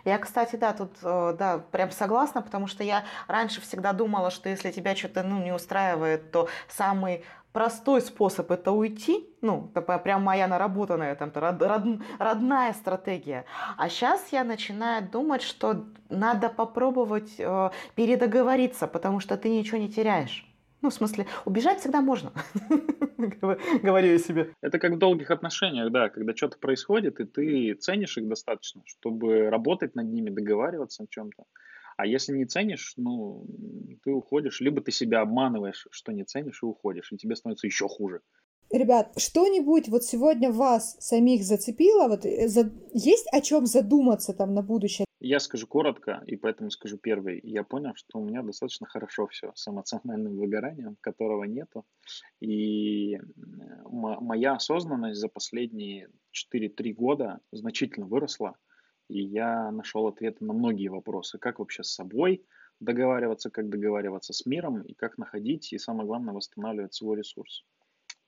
Я, 0.05 0.19
кстати, 0.19 0.57
да, 0.57 0.73
тут, 0.73 0.91
э, 1.03 1.35
да, 1.39 1.59
прям 1.71 1.91
согласна, 1.91 2.43
потому 2.43 2.67
что 2.67 2.85
я 2.85 3.05
раньше 3.29 3.61
всегда 3.61 3.93
думала, 3.93 4.31
что 4.31 4.49
если 4.49 4.71
тебя 4.71 4.95
что-то, 4.95 5.23
ну, 5.23 5.43
не 5.43 5.53
устраивает, 5.53 6.31
то 6.31 6.49
самый 6.69 7.25
простой 7.53 8.01
способ 8.01 8.51
это 8.51 8.73
уйти, 8.73 9.27
ну, 9.41 9.71
это 9.75 9.99
прям 9.99 10.23
моя 10.23 10.47
наработанная, 10.47 11.15
там, 11.15 11.33
род, 11.35 11.63
род, 11.63 11.83
родная 12.19 12.73
стратегия. 12.73 13.45
А 13.77 13.89
сейчас 13.89 14.29
я 14.33 14.45
начинаю 14.45 15.09
думать, 15.09 15.43
что 15.43 15.85
надо 16.09 16.49
попробовать 16.49 17.35
э, 17.39 17.71
передоговориться, 17.95 18.87
потому 18.87 19.21
что 19.21 19.37
ты 19.37 19.49
ничего 19.49 19.79
не 19.79 19.89
теряешь. 19.89 20.52
Ну, 20.83 20.91
в 20.91 20.95
смысле, 20.95 21.27
убежать 21.45 21.79
всегда 21.79 22.01
можно, 22.01 22.33
говорю 23.83 24.13
я 24.13 24.19
себе. 24.19 24.53
Это 24.61 24.81
как 24.81 24.95
в 24.95 24.99
долгих 24.99 25.31
отношениях, 25.31 25.93
да, 25.93 26.09
когда 26.09 26.35
что-то 26.35 26.59
происходит, 26.59 27.21
и 27.21 27.25
ты 27.25 27.75
ценишь 27.75 28.19
их 28.19 28.29
достаточно, 28.29 28.83
чтобы 28.87 29.49
работать 29.49 29.95
над 29.95 30.09
ними, 30.09 30.31
договариваться 30.31 31.05
о 31.05 31.07
чем-то. 31.07 31.45
А 31.97 32.07
если 32.07 32.37
не 32.37 32.47
ценишь, 32.47 32.95
ну, 32.97 33.47
ты 34.03 34.11
уходишь, 34.11 34.61
либо 34.61 34.81
ты 34.81 34.91
себя 34.91 35.21
обманываешь, 35.21 35.87
что 35.93 36.11
не 36.11 36.25
ценишь, 36.25 36.61
и 36.63 36.67
уходишь, 36.67 37.13
и 37.13 37.17
тебе 37.17 37.37
становится 37.37 37.69
еще 37.69 37.87
хуже. 37.87 38.21
Ребят, 38.73 39.13
что-нибудь 39.19 39.89
вот 39.89 40.03
сегодня 40.03 40.51
вас 40.51 40.97
самих 40.99 41.45
зацепило? 41.45 42.09
Вот 42.09 42.25
э, 42.25 42.49
за... 42.49 42.73
есть 42.93 43.29
о 43.31 43.41
чем 43.41 43.67
задуматься 43.67 44.33
там 44.33 44.55
на 44.55 44.63
будущее? 44.63 45.05
Я 45.25 45.39
скажу 45.39 45.69
коротко, 45.69 46.21
и 46.27 46.35
поэтому 46.35 46.69
скажу 46.73 46.99
первый. 46.99 47.39
Я 47.45 47.63
понял, 47.63 47.93
что 47.95 48.19
у 48.19 48.25
меня 48.25 48.43
достаточно 48.43 48.89
хорошо 48.89 49.29
все 49.29 49.53
с 49.55 49.69
эмоциональным 49.69 50.37
выгоранием, 50.37 50.97
которого 51.01 51.45
нету. 51.45 51.87
И 52.41 53.21
моя 53.87 54.55
осознанность 54.55 55.21
за 55.21 55.29
последние 55.29 56.11
4-3 56.53 56.93
года 56.93 57.39
значительно 57.53 58.07
выросла. 58.07 58.57
И 59.09 59.23
я 59.23 59.71
нашел 59.71 60.09
ответы 60.09 60.45
на 60.45 60.55
многие 60.55 60.89
вопросы. 60.89 61.39
Как 61.39 61.61
вообще 61.61 61.85
с 61.85 61.95
собой 61.95 62.45
договариваться, 62.81 63.49
как 63.49 63.69
договариваться 63.69 64.33
с 64.33 64.45
миром, 64.45 64.83
и 64.83 64.93
как 64.93 65.19
находить, 65.19 65.73
и 65.73 65.79
самое 65.79 66.05
главное, 66.05 66.35
восстанавливать 66.35 66.95
свой 66.95 67.19
ресурс. 67.19 67.65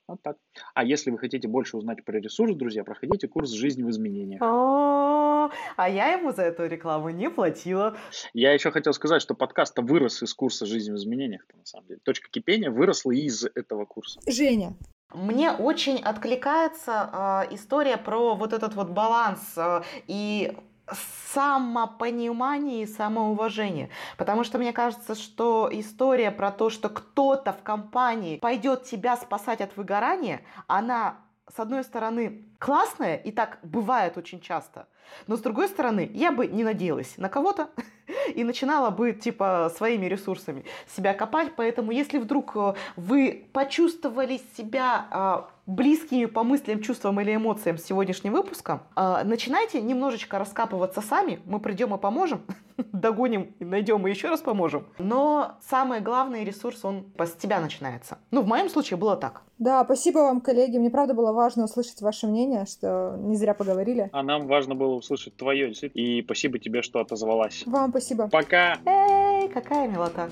Вот 0.07 0.21
так. 0.21 0.37
А 0.73 0.83
если 0.83 1.09
вы 1.09 1.17
хотите 1.17 1.47
больше 1.47 1.77
узнать 1.77 2.03
про 2.05 2.19
ресурс, 2.19 2.55
друзья, 2.55 2.83
проходите 2.83 3.27
курс 3.27 3.51
«Жизнь 3.51 3.83
в 3.83 3.89
изменениях». 3.89 4.41
А 4.41 5.89
я 5.89 6.13
ему 6.13 6.31
за 6.31 6.43
эту 6.43 6.65
рекламу 6.65 7.09
не 7.09 7.29
платила. 7.29 7.97
Я 8.33 8.53
еще 8.53 8.71
хотел 8.71 8.93
сказать, 8.93 9.21
что 9.21 9.35
подкаст 9.35 9.77
вырос 9.77 10.23
из 10.23 10.33
курса 10.33 10.65
«Жизнь 10.65 10.91
в 10.91 10.95
изменениях», 10.95 11.41
на 11.53 11.65
самом 11.65 11.87
деле. 11.87 11.99
Точка 12.03 12.29
кипения 12.29 12.71
выросла 12.71 13.11
из 13.11 13.45
этого 13.45 13.85
курса. 13.85 14.19
Женя, 14.27 14.75
мне 15.13 15.51
очень 15.51 16.01
откликается 16.01 17.45
э, 17.49 17.55
история 17.55 17.97
про 17.97 18.35
вот 18.35 18.53
этот 18.53 18.75
вот 18.75 18.89
баланс 18.89 19.53
э, 19.57 19.81
и 20.07 20.57
самопонимание 20.91 22.83
и 22.83 22.87
самоуважение. 22.87 23.89
Потому 24.17 24.43
что 24.43 24.57
мне 24.57 24.73
кажется, 24.73 25.15
что 25.15 25.69
история 25.71 26.31
про 26.31 26.51
то, 26.51 26.69
что 26.69 26.89
кто-то 26.89 27.53
в 27.53 27.63
компании 27.63 28.37
пойдет 28.37 28.83
тебя 28.83 29.17
спасать 29.17 29.61
от 29.61 29.75
выгорания, 29.77 30.41
она 30.67 31.17
с 31.53 31.59
одной 31.59 31.83
стороны, 31.83 32.43
классная, 32.59 33.15
и 33.15 33.31
так 33.31 33.59
бывает 33.63 34.17
очень 34.17 34.39
часто, 34.41 34.87
но 35.27 35.35
с 35.35 35.39
другой 35.39 35.67
стороны, 35.67 36.09
я 36.13 36.31
бы 36.31 36.47
не 36.47 36.63
надеялась 36.63 37.17
на 37.17 37.29
кого-то 37.29 37.69
и 38.35 38.43
начинала 38.43 38.89
бы, 38.89 39.13
типа, 39.13 39.71
своими 39.75 40.05
ресурсами 40.05 40.65
себя 40.95 41.13
копать. 41.13 41.53
Поэтому, 41.55 41.91
если 41.91 42.17
вдруг 42.17 42.55
э, 42.55 42.73
вы 42.95 43.47
почувствовали 43.53 44.39
себя 44.55 45.07
а, 45.11 45.49
близкими 45.65 46.25
по 46.25 46.43
мыслям, 46.43 46.81
чувствам 46.81 47.19
или 47.21 47.35
эмоциям 47.35 47.77
сегодняшним 47.77 48.33
выпуском, 48.33 48.81
э, 48.95 49.21
начинайте 49.23 49.81
немножечко 49.81 50.37
раскапываться 50.37 51.01
сами. 51.01 51.39
Мы 51.45 51.59
придем 51.59 51.95
и 51.95 51.97
поможем, 51.97 52.41
догоним, 52.77 53.55
найдем 53.59 54.05
и 54.07 54.11
еще 54.11 54.29
раз 54.29 54.41
поможем. 54.41 54.85
Но 54.99 55.57
самый 55.67 56.01
главный 56.01 56.43
ресурс, 56.43 56.85
он 56.85 57.07
с 57.17 57.31
тебя 57.31 57.59
начинается. 57.59 58.19
Ну, 58.31 58.41
в 58.41 58.47
моем 58.47 58.69
случае 58.69 58.97
было 58.97 59.15
так. 59.17 59.41
Да, 59.57 59.83
спасибо 59.85 60.19
вам, 60.19 60.41
коллеги. 60.41 60.77
Мне 60.77 60.89
правда 60.89 61.13
было 61.13 61.31
важно 61.31 61.63
услышать 61.63 62.01
ваше 62.01 62.27
мнение, 62.27 62.44
что 62.65 63.15
не 63.19 63.35
зря 63.35 63.53
поговорили. 63.53 64.09
А 64.11 64.23
нам 64.23 64.47
важно 64.47 64.75
было 64.75 64.95
услышать 64.95 65.35
твое, 65.35 65.71
и 65.71 66.21
спасибо 66.23 66.59
тебе, 66.59 66.81
что 66.81 66.99
отозвалась. 66.99 67.63
Вам 67.65 67.89
спасибо. 67.91 68.27
Пока. 68.29 68.77
Эй, 68.85 69.47
какая 69.49 69.87
милота. 69.87 70.29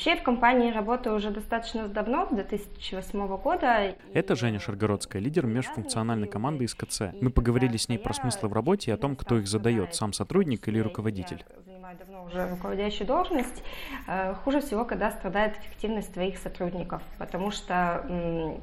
Вообще 0.00 0.16
в 0.16 0.22
компании 0.22 0.72
работаю 0.72 1.14
уже 1.14 1.28
достаточно 1.28 1.86
давно, 1.86 2.26
с 2.30 2.34
2008 2.34 3.36
года. 3.36 3.94
Это 4.14 4.34
Женя 4.34 4.58
Шаргородская, 4.58 5.20
лидер 5.20 5.44
межфункциональной 5.44 6.26
команды 6.26 6.64
из 6.64 6.74
КЦ. 6.74 7.12
Мы 7.20 7.28
поговорили 7.28 7.76
с 7.76 7.90
ней 7.90 7.98
про 7.98 8.14
смыслы 8.14 8.48
в 8.48 8.54
работе 8.54 8.92
и 8.92 8.94
о 8.94 8.96
том, 8.96 9.14
кто 9.14 9.36
их 9.36 9.46
задает, 9.46 9.94
сам 9.94 10.14
сотрудник 10.14 10.66
или 10.68 10.78
руководитель. 10.78 11.44
Занимаю 11.66 11.98
давно 11.98 12.24
уже 12.24 12.48
руководящую 12.48 13.08
должность. 13.08 13.62
Э, 14.08 14.32
хуже 14.42 14.62
всего, 14.62 14.86
когда 14.86 15.10
страдает 15.10 15.58
эффективность 15.58 16.14
твоих 16.14 16.38
сотрудников, 16.38 17.02
потому 17.18 17.50
что 17.50 18.58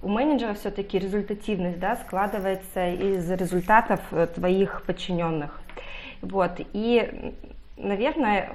у 0.00 0.08
менеджера 0.08 0.54
все-таки 0.54 0.96
результативность 0.96 1.80
да, 1.80 1.96
складывается 1.96 2.88
из 2.88 3.28
результатов 3.32 4.00
э, 4.12 4.28
твоих 4.28 4.84
подчиненных. 4.86 5.60
Вот. 6.20 6.60
И, 6.72 7.34
наверное, 7.76 8.52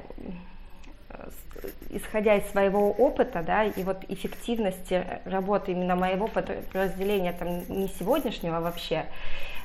исходя 1.89 2.35
из 2.35 2.49
своего 2.49 2.91
опыта, 2.91 3.43
да, 3.43 3.65
и 3.65 3.83
вот 3.83 4.03
эффективности 4.07 5.05
работы 5.25 5.71
именно 5.71 5.95
моего 5.95 6.27
подразделения, 6.27 7.33
там, 7.33 7.63
не 7.69 7.87
сегодняшнего 7.87 8.59
вообще, 8.59 9.05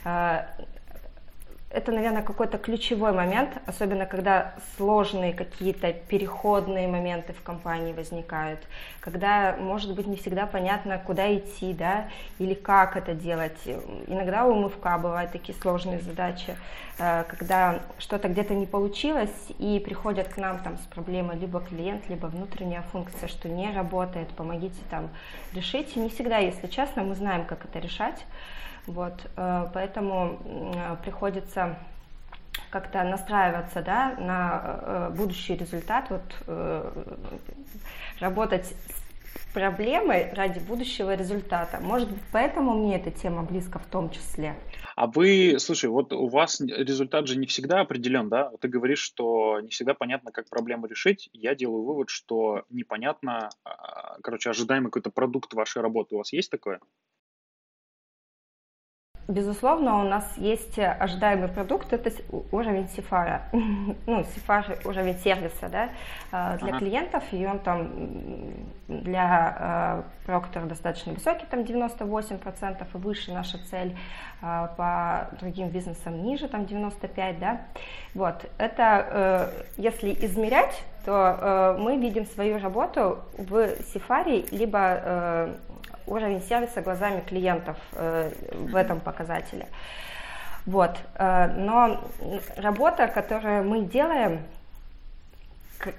э, 0.05 0.43
это, 1.73 1.91
наверное, 1.91 2.23
какой-то 2.23 2.59
ключевой 2.59 3.13
момент, 3.13 3.51
особенно 3.67 4.05
когда 4.05 4.55
сложные 4.77 5.33
какие-то 5.33 5.93
переходные 5.93 6.87
моменты 6.87 7.33
в 7.33 7.43
компании 7.43 7.93
возникают, 7.95 8.61
когда, 9.01 9.57
может 9.59 9.95
быть, 9.95 10.07
не 10.07 10.17
всегда 10.17 10.47
понятно, 10.47 10.99
куда 10.99 11.35
идти, 11.35 11.73
да, 11.73 12.09
или 12.39 12.53
как 12.53 12.97
это 12.97 13.15
делать. 13.15 13.59
Иногда 14.07 14.45
у 14.45 14.55
МФК 14.55 15.01
бывают 15.01 15.33
такие 15.33 15.59
сложные 15.59 16.01
задачи, 16.01 16.57
э, 16.99 17.25
когда 17.27 17.81
что-то 17.99 18.29
где-то 18.29 18.55
не 18.55 18.67
получилось, 18.67 19.31
и 19.59 19.81
приходят 19.81 20.29
к 20.29 20.37
нам 20.37 20.59
там 20.59 20.77
с 20.77 20.87
проблемой 20.95 21.39
либо 21.39 21.61
клиент, 21.61 22.07
либо 22.11 22.27
внутренняя 22.27 22.83
функция, 22.93 23.29
что 23.29 23.49
не 23.49 23.73
работает, 23.73 24.29
помогите 24.29 24.81
там 24.91 25.09
решить. 25.55 25.97
И 25.97 26.01
не 26.01 26.11
всегда, 26.11 26.37
если 26.37 26.67
честно, 26.67 27.03
мы 27.03 27.15
знаем, 27.15 27.47
как 27.47 27.65
это 27.65 27.79
решать. 27.79 28.27
Вот, 28.87 29.15
э, 29.37 29.67
поэтому 29.73 30.99
приходится 31.05 31.77
как-то 32.71 33.05
настраиваться 33.05 33.83
да, 33.83 34.17
на 34.19 34.63
э, 34.65 35.15
будущий 35.17 35.55
результат, 35.57 36.11
вот, 36.11 36.23
э, 36.47 37.05
работать 38.19 38.65
с 38.67 39.03
проблемой 39.53 40.33
ради 40.33 40.59
будущего 40.59 41.15
результата. 41.15 41.79
Может 41.81 42.11
быть, 42.11 42.23
поэтому 42.33 42.73
мне 42.75 42.97
эта 42.97 43.11
тема 43.11 43.43
близка 43.43 43.79
в 43.79 43.87
том 43.87 44.11
числе. 44.11 44.57
А 44.97 45.07
вы, 45.07 45.57
слушай, 45.59 45.91
вот 45.91 46.13
у 46.13 46.29
вас 46.29 46.61
результат 46.61 47.27
же 47.27 47.39
не 47.39 47.47
всегда 47.47 47.81
определен, 47.81 48.29
да? 48.29 48.51
Ты 48.61 48.69
говоришь, 48.69 49.01
что 49.01 49.61
не 49.61 49.69
всегда 49.69 49.95
понятно, 49.95 50.33
как 50.33 50.49
проблему 50.49 50.87
решить. 50.87 51.29
Я 51.33 51.55
делаю 51.55 51.85
вывод, 51.85 52.09
что 52.09 52.65
непонятно, 52.71 53.51
а, 53.65 54.19
короче, 54.23 54.51
ожидаемый 54.51 54.91
какой-то 54.91 55.11
продукт 55.11 55.53
вашей 55.55 55.83
работы. 55.83 56.15
У 56.15 56.19
вас 56.19 56.33
есть 56.33 56.51
такое? 56.51 56.81
Безусловно, 59.29 60.01
у 60.01 60.03
нас 60.03 60.25
есть 60.37 60.79
ожидаемый 60.79 61.49
продукт, 61.49 61.93
это 61.93 62.11
уровень 62.51 62.89
Сифара, 62.89 63.43
ну, 63.53 64.25
Сифар 64.35 64.79
уровень 64.85 65.17
сервиса, 65.19 65.69
да, 65.69 65.89
а, 66.33 66.57
для 66.59 66.71
ага. 66.71 66.79
клиентов, 66.79 67.25
и 67.31 67.47
он 67.47 67.61
там 67.61 67.91
для 68.89 70.05
Procter 70.27 70.67
достаточно 70.67 71.13
высокий, 71.13 71.47
там 71.49 71.61
98% 71.61 72.87
и 72.93 72.97
выше 72.99 73.33
наша 73.33 73.59
цель, 73.71 73.97
по 74.41 75.29
другим 75.41 75.69
бизнесам 75.69 76.23
ниже, 76.25 76.49
там 76.49 76.67
95, 76.67 77.39
да, 77.39 77.61
вот, 78.15 78.45
это, 78.59 79.07
э, 79.09 79.63
если 79.77 80.13
измерять, 80.13 80.83
то 81.05 81.39
э, 81.41 81.77
мы 81.79 81.97
видим 81.97 82.27
свою 82.27 82.59
работу 82.59 83.21
в 83.39 83.69
Сифаре, 83.93 84.45
либо 84.51 84.79
э, 84.81 85.55
уровень 86.07 86.43
сервиса 86.43 86.83
глазами 86.83 87.21
клиентов 87.21 87.77
э, 87.93 88.31
в 88.55 88.77
этом 88.77 89.01
показателе. 89.01 89.67
Вот. 90.67 90.97
Э, 91.15 91.47
но 91.57 92.01
работа, 92.57 93.09
которую 93.09 93.65
мы 93.65 93.83
делаем, 93.83 94.41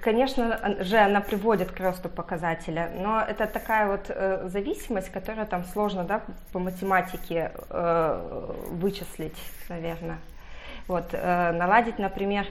конечно 0.02 0.84
же, 0.84 0.98
она 0.98 1.20
приводит 1.22 1.72
к 1.72 1.80
росту 1.80 2.10
показателя, 2.10 2.92
но 2.96 3.22
это 3.22 3.48
такая 3.48 3.88
вот 3.88 4.06
э, 4.10 4.48
зависимость, 4.48 5.10
которая 5.10 5.46
там 5.46 5.66
сложно 5.66 6.04
да, 6.04 6.22
по 6.52 6.60
математике 6.60 7.52
вычислить, 8.70 9.38
наверное. 9.70 10.18
Вот, 10.86 11.14
наладить, 11.14 11.98
например, 11.98 12.46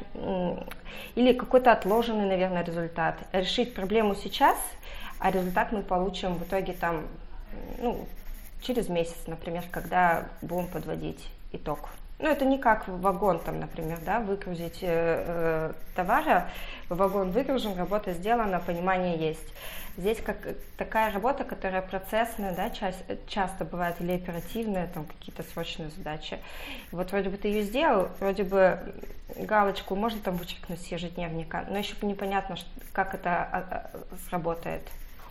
или 1.15 1.35
какой-то 1.35 1.71
отложенный, 1.71 2.27
наверное, 2.27 2.65
результат. 2.65 3.17
Решить 3.33 3.75
проблему 3.75 4.15
сейчас, 4.15 4.57
а 5.23 5.31
результат 5.31 5.71
мы 5.71 5.83
получим 5.83 6.35
в 6.35 6.43
итоге 6.43 6.73
там 6.73 7.05
ну, 7.79 8.07
через 8.61 8.88
месяц, 8.88 9.17
например, 9.27 9.65
когда 9.71 10.27
будем 10.41 10.69
подводить 10.69 11.27
итог. 11.53 11.91
Ну, 12.19 12.29
это 12.29 12.45
не 12.45 12.59
как 12.59 12.87
вагон, 12.87 13.41
там, 13.41 13.59
например, 13.59 13.99
да, 14.07 14.21
выгрузить 14.21 14.79
э, 14.83 15.25
э, 15.27 15.73
товара, 15.97 16.49
вагон 16.88 17.33
выгружен, 17.33 17.77
работа 17.77 18.12
сделана, 18.12 18.61
понимание 18.61 19.17
есть. 19.17 19.53
Здесь 19.97 20.19
как 20.25 20.38
такая 20.79 21.12
работа, 21.12 21.45
которая 21.45 21.83
процессная, 21.83 22.55
да, 22.55 22.71
часть, 22.71 23.03
часто 23.27 23.65
бывает 23.65 23.97
или 24.01 24.12
оперативная, 24.12 24.87
там 24.87 25.05
какие-то 25.05 25.43
срочные 25.43 25.91
задачи. 25.91 26.38
Вот 26.93 27.11
вроде 27.11 27.29
бы 27.29 27.37
ты 27.37 27.49
ее 27.49 27.62
сделал, 27.62 28.09
вроде 28.21 28.45
бы 28.45 28.79
галочку 29.37 29.97
можно 29.97 30.21
там 30.21 30.37
вычеркнуть 30.37 30.81
с 30.81 30.87
ежедневника, 30.87 31.67
но 31.69 31.79
еще 31.79 31.95
непонятно, 32.03 32.57
как 32.93 33.15
это 33.15 33.31
а, 33.31 33.65
а, 33.71 33.91
сработает. 34.29 34.83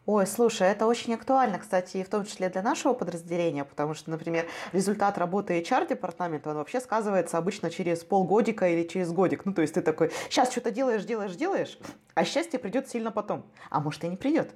Ой, 0.08 0.26
слушай, 0.26 0.68
это 0.68 0.88
очень 0.88 1.14
актуально, 1.14 1.60
кстати, 1.60 1.98
и 1.98 2.04
в 2.04 2.10
том 2.10 2.26
числе 2.26 2.50
для 2.50 2.64
нашего 2.64 2.94
подразделения, 2.94 3.64
потому 3.64 3.94
что, 3.94 4.10
например, 4.10 4.48
результат 4.72 5.20
работы 5.20 5.62
HR-департамента, 5.62 6.50
он 6.50 6.56
вообще 6.58 6.82
сказывается 6.82 7.38
обычно 7.38 7.70
через 7.70 8.00
полгодика 8.00 8.68
или 8.68 8.88
через 8.88 9.12
годик. 9.12 9.46
Ну, 9.46 9.54
то 9.54 9.62
есть 9.62 9.76
ты 9.76 9.82
такой, 9.82 10.12
сейчас 10.28 10.52
что-то 10.52 10.72
делаешь, 10.72 11.04
делаешь, 11.06 11.36
делаешь, 11.36 11.78
а 12.16 12.26
счастье 12.26 12.58
придет 12.58 12.90
сильно 12.90 13.12
потом. 13.12 13.46
А 13.70 13.80
может 13.80 14.04
и 14.04 14.08
не 14.08 14.18
придет. 14.18 14.56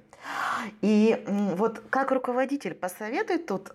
И 0.80 1.24
вот 1.26 1.80
как 1.90 2.10
руководитель 2.10 2.74
посоветуй 2.74 3.38
тут, 3.38 3.70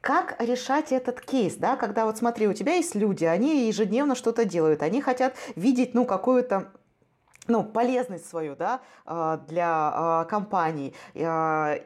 как 0.00 0.34
решать 0.40 0.90
этот 0.90 1.20
кейс, 1.20 1.54
да, 1.54 1.76
когда 1.76 2.06
вот 2.06 2.18
смотри, 2.18 2.48
у 2.48 2.54
тебя 2.54 2.74
есть 2.74 2.96
люди, 2.96 3.24
они 3.24 3.68
ежедневно 3.68 4.16
что-то 4.16 4.44
делают, 4.44 4.82
они 4.82 5.00
хотят 5.00 5.36
видеть, 5.54 5.94
ну, 5.94 6.06
какую-то 6.06 6.72
ну, 7.50 7.64
полезность 7.64 8.28
свою 8.28 8.56
да, 8.56 8.80
а, 9.04 9.38
для 9.48 9.68
а, 9.68 10.24
компании. 10.24 10.94
А, 11.16 11.76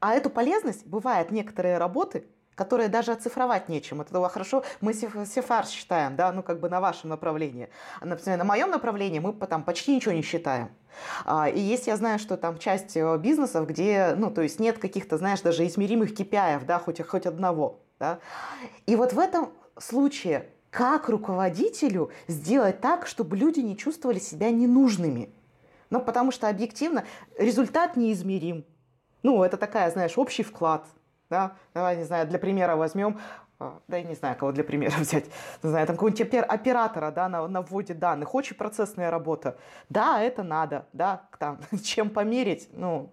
а 0.00 0.14
эту 0.14 0.28
полезность 0.28 0.86
бывает 0.86 1.30
некоторые 1.30 1.78
работы, 1.78 2.26
которые 2.54 2.88
даже 2.88 3.12
оцифровать 3.12 3.68
нечем. 3.68 4.00
Это 4.00 4.28
хорошо, 4.28 4.64
мы 4.80 4.92
сефар 4.92 5.64
считаем, 5.66 6.16
да, 6.16 6.32
ну 6.32 6.42
как 6.42 6.58
бы 6.58 6.68
на 6.68 6.80
вашем 6.80 7.10
направлении. 7.10 7.68
Например, 8.00 8.38
на 8.38 8.44
моем 8.44 8.70
направлении 8.70 9.20
мы 9.20 9.32
там 9.32 9.62
почти 9.62 9.94
ничего 9.94 10.12
не 10.12 10.22
считаем. 10.22 10.70
И 11.54 11.60
есть, 11.60 11.86
я 11.86 11.96
знаю, 11.96 12.18
что 12.18 12.36
там 12.36 12.58
часть 12.58 12.96
э, 12.96 13.18
бизнесов, 13.18 13.68
где, 13.68 14.14
ну, 14.16 14.32
то 14.32 14.42
есть 14.42 14.58
нет 14.58 14.78
каких-то, 14.78 15.16
знаешь, 15.16 15.40
даже 15.42 15.64
измеримых 15.64 16.10
KPI, 16.10 16.64
да, 16.64 16.80
хоть, 16.80 17.06
хоть 17.06 17.26
одного, 17.26 17.84
да. 18.00 18.18
И 18.86 18.96
вот 18.96 19.12
в 19.12 19.18
этом 19.20 19.52
случае 19.78 20.48
как 20.78 21.08
руководителю 21.08 22.12
сделать 22.28 22.80
так, 22.80 23.08
чтобы 23.08 23.36
люди 23.36 23.58
не 23.58 23.76
чувствовали 23.76 24.20
себя 24.20 24.52
ненужными? 24.52 25.28
Ну, 25.90 26.00
потому 26.00 26.30
что 26.30 26.48
объективно 26.48 27.02
результат 27.36 27.96
неизмерим. 27.96 28.64
Ну, 29.24 29.42
это 29.42 29.56
такая, 29.56 29.90
знаешь, 29.90 30.16
общий 30.16 30.44
вклад. 30.44 30.86
Да? 31.30 31.56
Давай, 31.74 31.96
не 31.96 32.04
знаю, 32.04 32.28
для 32.28 32.38
примера 32.38 32.76
возьмем, 32.76 33.18
а, 33.58 33.80
да, 33.88 33.96
я 33.96 34.04
не 34.04 34.14
знаю, 34.14 34.36
кого 34.36 34.52
для 34.52 34.62
примера 34.62 34.92
взять, 35.00 35.24
не 35.64 35.70
знаю, 35.70 35.84
там 35.88 35.96
какого-нибудь 35.96 36.44
оператора, 36.48 37.10
да, 37.10 37.28
на, 37.28 37.48
на 37.48 37.62
вводе 37.62 37.94
данных, 37.94 38.36
очень 38.36 38.54
процессная 38.54 39.10
работа. 39.10 39.58
Да, 39.88 40.22
это 40.22 40.44
надо, 40.44 40.86
да, 40.92 41.22
там, 41.40 41.58
чем 41.82 42.08
померить, 42.08 42.68
ну, 42.70 43.12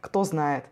кто 0.00 0.24
знает. 0.24 0.64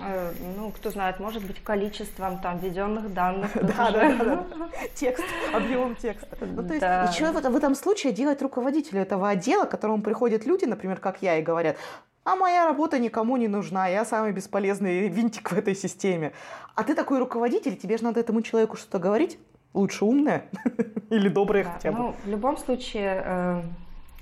Э, 0.00 0.32
ну, 0.56 0.70
кто 0.70 0.90
знает, 0.90 1.18
может 1.18 1.44
быть, 1.44 1.62
количеством 1.62 2.38
там 2.40 2.58
введенных 2.58 3.12
данных. 3.12 3.50
Да, 3.62 3.90
да, 3.90 4.14
да. 4.14 4.44
Текст, 4.94 5.24
объемом 5.52 5.96
текста. 5.96 6.36
Ну, 6.40 6.66
то 6.66 6.74
есть, 6.74 7.18
и 7.18 7.24
что 7.24 7.32
в 7.50 7.56
этом 7.56 7.74
случае 7.74 8.12
делать 8.12 8.42
руководителю 8.42 9.00
этого 9.00 9.28
отдела, 9.28 9.64
к 9.64 9.70
которому 9.70 10.02
приходят 10.02 10.46
люди, 10.46 10.64
например, 10.64 10.98
как 10.98 11.22
я, 11.22 11.38
и 11.38 11.42
говорят, 11.42 11.76
а 12.24 12.36
моя 12.36 12.66
работа 12.66 12.98
никому 12.98 13.36
не 13.36 13.48
нужна, 13.48 13.88
я 13.88 14.04
самый 14.04 14.32
бесполезный 14.32 15.08
винтик 15.08 15.50
в 15.50 15.56
этой 15.56 15.74
системе. 15.74 16.32
А 16.74 16.84
ты 16.84 16.94
такой 16.94 17.18
руководитель, 17.18 17.76
тебе 17.76 17.96
же 17.96 18.04
надо 18.04 18.20
этому 18.20 18.42
человеку 18.42 18.76
что-то 18.76 18.98
говорить? 18.98 19.38
Лучше 19.74 20.04
умное 20.04 20.44
или 21.10 21.28
доброе 21.28 21.64
да, 21.64 21.70
хотя 21.72 21.92
бы? 21.92 21.98
Ну, 21.98 22.14
в 22.24 22.28
любом 22.28 22.56
случае, 22.56 23.22
э, 23.24 23.62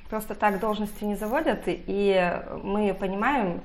просто 0.08 0.34
так 0.34 0.60
должности 0.60 1.04
не 1.04 1.16
заводят, 1.16 1.62
и 1.66 2.40
мы 2.62 2.94
понимаем, 2.94 3.62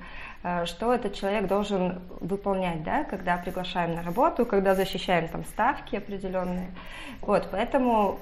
что 0.65 0.93
этот 0.93 1.13
человек 1.13 1.47
должен 1.47 2.01
выполнять, 2.19 2.83
да, 2.83 3.03
когда 3.03 3.37
приглашаем 3.37 3.95
на 3.95 4.03
работу, 4.03 4.45
когда 4.45 4.73
защищаем 4.73 5.27
там 5.27 5.45
ставки 5.45 5.95
определенные. 5.95 6.67
Вот, 7.21 7.49
поэтому 7.51 8.19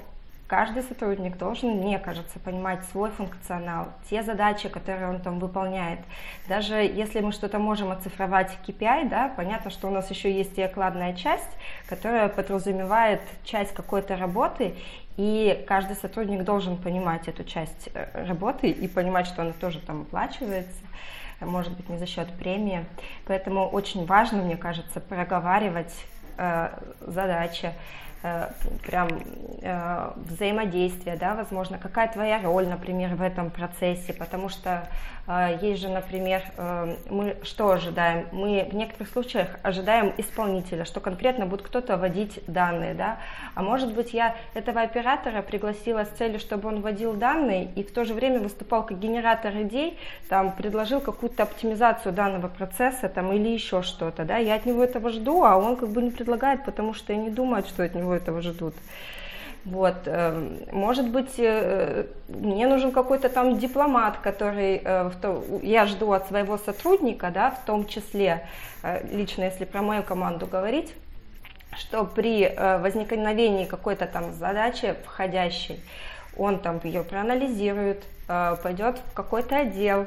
каждый 0.50 0.82
сотрудник 0.82 1.38
должен, 1.38 1.70
мне 1.76 1.98
кажется, 2.00 2.40
понимать 2.40 2.84
свой 2.90 3.10
функционал, 3.10 3.86
те 4.10 4.24
задачи, 4.24 4.68
которые 4.68 5.08
он 5.08 5.20
там 5.20 5.38
выполняет. 5.38 6.00
Даже 6.48 6.74
если 6.74 7.20
мы 7.20 7.30
что-то 7.30 7.60
можем 7.60 7.92
оцифровать 7.92 8.50
в 8.50 8.68
KPI, 8.68 9.08
да, 9.08 9.32
понятно, 9.36 9.70
что 9.70 9.86
у 9.86 9.92
нас 9.92 10.10
еще 10.10 10.30
есть 10.30 10.58
и 10.58 10.62
окладная 10.62 11.14
часть, 11.14 11.50
которая 11.88 12.28
подразумевает 12.28 13.22
часть 13.44 13.72
какой-то 13.72 14.16
работы, 14.16 14.74
и 15.16 15.64
каждый 15.68 15.94
сотрудник 15.94 16.42
должен 16.42 16.76
понимать 16.76 17.28
эту 17.28 17.44
часть 17.44 17.88
э, 17.94 18.26
работы 18.26 18.70
и 18.70 18.88
понимать, 18.88 19.26
что 19.26 19.42
она 19.42 19.52
тоже 19.52 19.78
там 19.78 20.02
оплачивается 20.02 20.72
может 21.40 21.72
быть, 21.76 21.88
не 21.88 21.98
за 21.98 22.06
счет 22.06 22.28
премии. 22.38 22.84
Поэтому 23.26 23.68
очень 23.68 24.06
важно, 24.06 24.42
мне 24.42 24.56
кажется, 24.56 25.00
проговаривать 25.00 25.94
э, 26.36 26.70
задачи, 27.00 27.72
прям 28.82 29.08
э, 29.62 30.10
взаимодействие, 30.16 31.16
да, 31.16 31.34
возможно, 31.34 31.78
какая 31.78 32.08
твоя 32.08 32.40
роль, 32.42 32.66
например, 32.66 33.14
в 33.14 33.22
этом 33.22 33.50
процессе, 33.50 34.12
потому 34.12 34.50
что 34.50 34.86
э, 35.26 35.58
есть 35.62 35.80
же, 35.80 35.88
например, 35.88 36.42
э, 36.56 36.96
мы 37.08 37.36
что 37.42 37.70
ожидаем? 37.70 38.26
Мы 38.32 38.68
в 38.70 38.74
некоторых 38.74 39.08
случаях 39.08 39.48
ожидаем 39.62 40.12
исполнителя, 40.18 40.84
что 40.84 41.00
конкретно 41.00 41.46
будет 41.46 41.62
кто-то 41.62 41.96
вводить 41.96 42.40
данные, 42.46 42.92
да, 42.92 43.18
а 43.54 43.62
может 43.62 43.94
быть 43.94 44.12
я 44.12 44.36
этого 44.52 44.82
оператора 44.82 45.40
пригласила 45.40 46.04
с 46.04 46.08
целью, 46.08 46.40
чтобы 46.40 46.68
он 46.68 46.82
вводил 46.82 47.14
данные 47.14 47.70
и 47.74 47.82
в 47.82 47.92
то 47.92 48.04
же 48.04 48.12
время 48.12 48.40
выступал 48.40 48.84
как 48.84 48.98
генератор 48.98 49.52
идей, 49.62 49.98
там, 50.28 50.52
предложил 50.52 51.00
какую-то 51.00 51.44
оптимизацию 51.44 52.12
данного 52.12 52.48
процесса, 52.48 53.08
там, 53.08 53.32
или 53.32 53.48
еще 53.48 53.82
что-то, 53.82 54.24
да, 54.24 54.36
я 54.36 54.56
от 54.56 54.66
него 54.66 54.84
этого 54.84 55.08
жду, 55.10 55.42
а 55.44 55.56
он 55.56 55.76
как 55.76 55.88
бы 55.88 56.02
не 56.02 56.10
предлагает, 56.10 56.66
потому 56.66 56.92
что 56.92 57.14
я 57.14 57.18
не 57.18 57.30
думаю, 57.30 57.64
что 57.64 57.82
от 57.82 57.94
него 57.94 58.09
всего 58.10 58.14
этого 58.14 58.42
ждут. 58.42 58.74
Вот, 59.64 59.94
эм, 60.06 60.58
может 60.72 61.08
быть, 61.08 61.34
э, 61.38 62.06
мне 62.28 62.66
нужен 62.66 62.92
какой-то 62.92 63.28
там 63.28 63.58
дипломат, 63.58 64.16
который, 64.22 64.80
э, 64.82 65.10
я 65.62 65.86
жду 65.86 66.12
от 66.12 66.28
своего 66.28 66.56
сотрудника, 66.56 67.30
да, 67.30 67.50
в 67.50 67.64
том 67.66 67.86
числе, 67.86 68.46
э, 68.82 69.06
лично 69.12 69.44
если 69.44 69.66
про 69.66 69.82
мою 69.82 70.02
команду 70.02 70.46
говорить, 70.46 70.94
что 71.76 72.04
при 72.04 72.52
возникновении 72.80 73.64
какой-то 73.64 74.06
там 74.06 74.32
задачи 74.32 74.96
входящей, 75.04 75.80
он 76.36 76.58
там 76.58 76.80
ее 76.82 77.04
проанализирует, 77.04 78.02
пойдет 78.26 78.98
в 79.10 79.14
какой-то 79.14 79.58
отдел, 79.58 80.06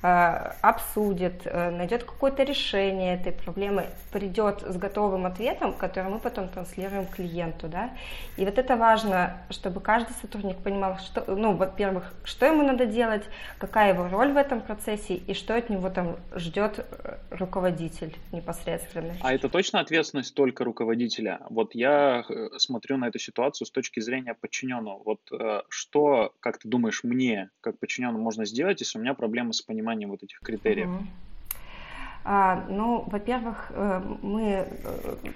обсудит, 0.00 1.42
э, 1.44 1.70
найдет 1.70 2.04
какое-то 2.04 2.44
решение 2.44 3.14
этой 3.14 3.32
проблемы, 3.32 3.86
придет 4.12 4.62
с 4.62 4.76
готовым 4.76 5.26
ответом, 5.26 5.72
который 5.72 6.08
мы 6.12 6.20
потом 6.20 6.48
транслируем 6.48 7.06
клиенту, 7.06 7.66
да. 7.66 7.90
И 8.36 8.44
вот 8.44 8.58
это 8.58 8.76
важно, 8.76 9.38
чтобы 9.50 9.80
каждый 9.80 10.12
сотрудник 10.12 10.58
понимал, 10.58 10.98
что, 10.98 11.24
ну, 11.26 11.54
во-первых, 11.54 12.14
что 12.22 12.46
ему 12.46 12.62
надо 12.62 12.86
делать, 12.86 13.24
какая 13.58 13.92
его 13.92 14.08
роль 14.08 14.32
в 14.32 14.36
этом 14.36 14.60
процессе 14.60 15.14
и 15.14 15.34
что 15.34 15.56
от 15.56 15.68
него 15.68 15.90
там 15.90 16.16
ждет 16.36 16.78
э, 16.78 17.16
руководитель 17.30 18.16
непосредственно. 18.30 19.16
А 19.20 19.34
это 19.34 19.48
точно 19.48 19.80
ответственность 19.80 20.34
только 20.34 20.62
руководителя? 20.62 21.40
Вот 21.50 21.74
я 21.74 22.24
смотрю 22.56 22.98
на 22.98 23.08
эту 23.08 23.18
ситуацию 23.18 23.66
с 23.66 23.70
точки 23.72 23.98
зрения 23.98 24.34
подчиненного. 24.34 25.02
Вот 25.04 25.20
что, 25.68 26.32
как 26.40 26.58
ты 26.58 26.68
думаешь, 26.68 27.02
мне, 27.02 27.50
как 27.60 27.78
подчиненному, 27.78 28.22
можно 28.22 28.44
сделать, 28.44 28.80
если 28.80 28.98
у 28.98 29.02
меня 29.02 29.14
проблемы 29.14 29.52
с 29.52 29.62
пониманием 29.62 29.87
пониманием 29.88 30.10
вот 30.10 30.22
этих 30.22 30.40
критериев? 30.42 30.88
Угу. 30.88 31.06
А, 32.30 32.62
ну, 32.68 33.04
во-первых, 33.06 33.68
э, 33.70 34.02
мы 34.20 34.42
э, 34.42 34.66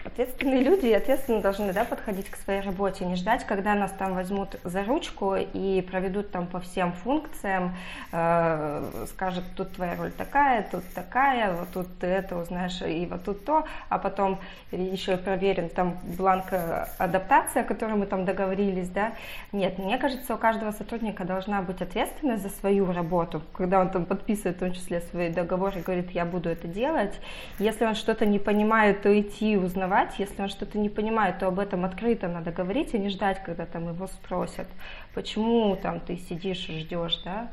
ответственные 0.05 0.63
люди 0.63 0.85
и 0.85 0.93
ответственно 0.93 1.41
должны 1.41 1.73
да, 1.73 1.87
подходить 1.87 2.29
к 2.29 2.37
своей 2.37 2.61
работе, 2.61 3.07
не 3.07 3.17
ждать, 3.17 3.47
когда 3.47 3.75
нас 3.75 3.93
там 3.93 4.13
возьмут 4.13 4.61
за 4.63 4.85
ручку 4.85 5.37
и 5.37 5.81
проведут 5.81 6.31
там 6.33 6.47
по 6.47 6.61
всем 6.61 6.93
функциям, 6.93 7.75
э, 8.13 9.07
скажут, 9.09 9.45
тут 9.57 9.73
твоя 9.73 9.97
роль 9.97 10.11
такая, 10.11 10.69
тут 10.71 10.85
такая, 10.95 11.55
вот 11.55 11.69
тут 11.73 11.87
ты 11.99 12.09
это 12.09 12.37
узнаешь, 12.37 12.83
и 12.83 13.07
вот 13.07 13.25
тут 13.25 13.47
то, 13.47 13.65
а 13.89 13.97
потом 13.99 14.39
еще 14.71 15.15
и 15.15 15.17
проверен 15.17 15.71
там 15.71 15.97
бланк 16.19 16.53
адаптации, 16.99 17.63
о 17.63 17.65
которой 17.65 17.95
мы 17.95 18.05
там 18.05 18.27
договорились, 18.27 18.91
да. 18.91 19.15
Нет, 19.53 19.79
мне 19.79 19.97
кажется, 19.97 20.35
у 20.35 20.37
каждого 20.37 20.73
сотрудника 20.73 21.25
должна 21.25 21.63
быть 21.63 21.81
ответственность 21.81 22.43
за 22.43 22.51
свою 22.51 22.93
работу, 22.93 23.41
когда 23.55 23.81
он 23.81 23.89
там 23.89 24.05
подписывает 24.05 24.59
в 24.59 24.61
том 24.61 24.73
числе 24.75 25.01
свои 25.01 25.31
договоры 25.31 25.81
и 25.81 25.83
говорит, 25.83 26.11
я 26.11 26.27
буду 26.27 26.51
это 26.51 26.69
делать, 26.69 26.82
делать. 26.83 27.15
Если 27.59 27.85
он 27.85 27.95
что-то 27.95 28.27
не 28.27 28.39
понимает, 28.39 29.03
то 29.03 29.21
идти 29.21 29.57
узнавать. 29.57 30.19
Если 30.19 30.43
он 30.43 30.49
что-то 30.49 30.79
не 30.79 30.89
понимает, 30.89 31.39
то 31.39 31.47
об 31.47 31.59
этом 31.59 31.85
открыто 31.85 32.29
надо 32.29 32.51
говорить, 32.51 32.95
а 32.95 32.99
не 32.99 33.09
ждать, 33.09 33.43
когда 33.45 33.67
там 33.67 33.89
его 33.89 34.07
спросят, 34.07 34.67
почему 35.15 35.77
там 35.77 36.01
ты 36.01 36.17
сидишь 36.17 36.69
и 36.69 36.81
ждешь, 36.81 37.21
да. 37.25 37.49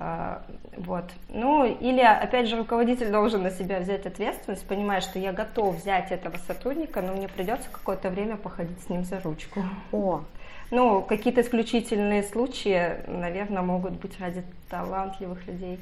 А, 0.00 0.42
вот. 0.76 1.04
Ну, 1.28 1.64
или, 1.64 2.00
опять 2.00 2.46
же, 2.48 2.56
руководитель 2.56 3.10
должен 3.10 3.42
на 3.42 3.50
себя 3.50 3.80
взять 3.80 4.06
ответственность, 4.06 4.66
понимая, 4.68 5.00
что 5.00 5.18
я 5.18 5.32
готов 5.32 5.74
взять 5.74 6.12
этого 6.12 6.36
сотрудника, 6.46 7.02
но 7.02 7.12
мне 7.14 7.28
придется 7.28 7.68
какое-то 7.72 8.10
время 8.10 8.36
походить 8.36 8.80
с 8.80 8.88
ним 8.88 9.04
за 9.04 9.20
ручку. 9.20 9.64
О. 9.90 10.22
Ну, 10.70 11.02
какие-то 11.02 11.40
исключительные 11.40 12.22
случаи, 12.22 12.98
наверное, 13.08 13.62
могут 13.62 13.94
быть 13.94 14.20
ради 14.20 14.44
талантливых 14.70 15.46
людей. 15.48 15.80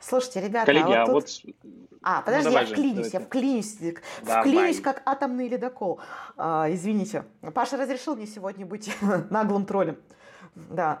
Слушайте, 0.00 0.40
ребята, 0.40 0.66
Коллеги, 0.66 0.92
а 0.92 1.06
вот, 1.06 1.26
тут... 1.26 1.44
вот... 1.44 1.54
А, 2.02 2.22
подожди, 2.22 2.48
ну, 2.48 2.54
я 2.54 2.66
вклинюсь, 2.66 3.12
я 3.12 3.20
вклинюсь, 3.20 3.76
давай. 4.22 4.42
вклинюсь 4.42 4.80
как 4.80 5.02
атомный 5.04 5.48
ледокол. 5.48 6.00
А, 6.36 6.66
извините. 6.70 7.24
Паша 7.54 7.76
разрешил 7.76 8.14
мне 8.14 8.26
сегодня 8.26 8.64
быть 8.64 8.90
наглым 9.30 9.66
троллем. 9.66 9.98
Да. 10.54 11.00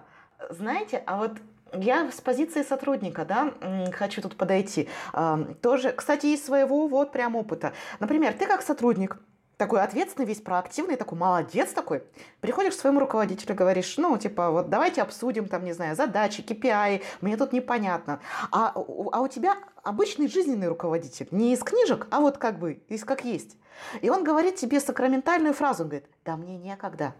Знаете, 0.50 1.02
а 1.06 1.18
вот 1.18 1.32
я 1.72 2.10
с 2.10 2.20
позиции 2.20 2.62
сотрудника, 2.62 3.24
да, 3.24 3.52
хочу 3.92 4.22
тут 4.22 4.36
подойти. 4.36 4.88
А, 5.12 5.38
тоже, 5.62 5.92
кстати, 5.92 6.26
из 6.26 6.44
своего 6.44 6.88
вот 6.88 7.12
прям 7.12 7.36
опыта. 7.36 7.72
Например, 8.00 8.32
ты 8.32 8.46
как 8.46 8.62
сотрудник, 8.62 9.18
такой 9.58 9.82
ответственный, 9.82 10.24
весь 10.24 10.40
проактивный, 10.40 10.96
такой 10.96 11.18
молодец 11.18 11.72
такой. 11.72 12.02
Приходишь 12.40 12.74
к 12.74 12.78
своему 12.78 13.00
руководителю, 13.00 13.54
говоришь, 13.54 13.98
ну, 13.98 14.16
типа, 14.16 14.50
вот 14.50 14.70
давайте 14.70 15.02
обсудим, 15.02 15.48
там, 15.48 15.64
не 15.64 15.72
знаю, 15.72 15.96
задачи, 15.96 16.40
KPI, 16.40 17.02
мне 17.20 17.36
тут 17.36 17.52
непонятно. 17.52 18.20
А, 18.50 18.72
а 18.74 19.20
у 19.20 19.28
тебя 19.28 19.56
обычный 19.82 20.28
жизненный 20.28 20.68
руководитель, 20.68 21.28
не 21.32 21.52
из 21.52 21.62
книжек, 21.62 22.06
а 22.10 22.20
вот 22.20 22.38
как 22.38 22.58
бы, 22.58 22.80
из 22.88 23.04
как 23.04 23.24
есть. 23.24 23.56
И 24.00 24.08
он 24.08 24.24
говорит 24.24 24.56
тебе 24.56 24.80
сакраментальную 24.80 25.52
фразу, 25.52 25.82
он 25.82 25.90
говорит, 25.90 26.08
да 26.24 26.36
мне 26.36 26.56
некогда. 26.56 27.14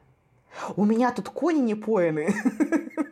У 0.76 0.84
меня 0.84 1.12
тут 1.12 1.28
кони 1.28 1.60
не 1.60 1.74
поены. 1.74 2.34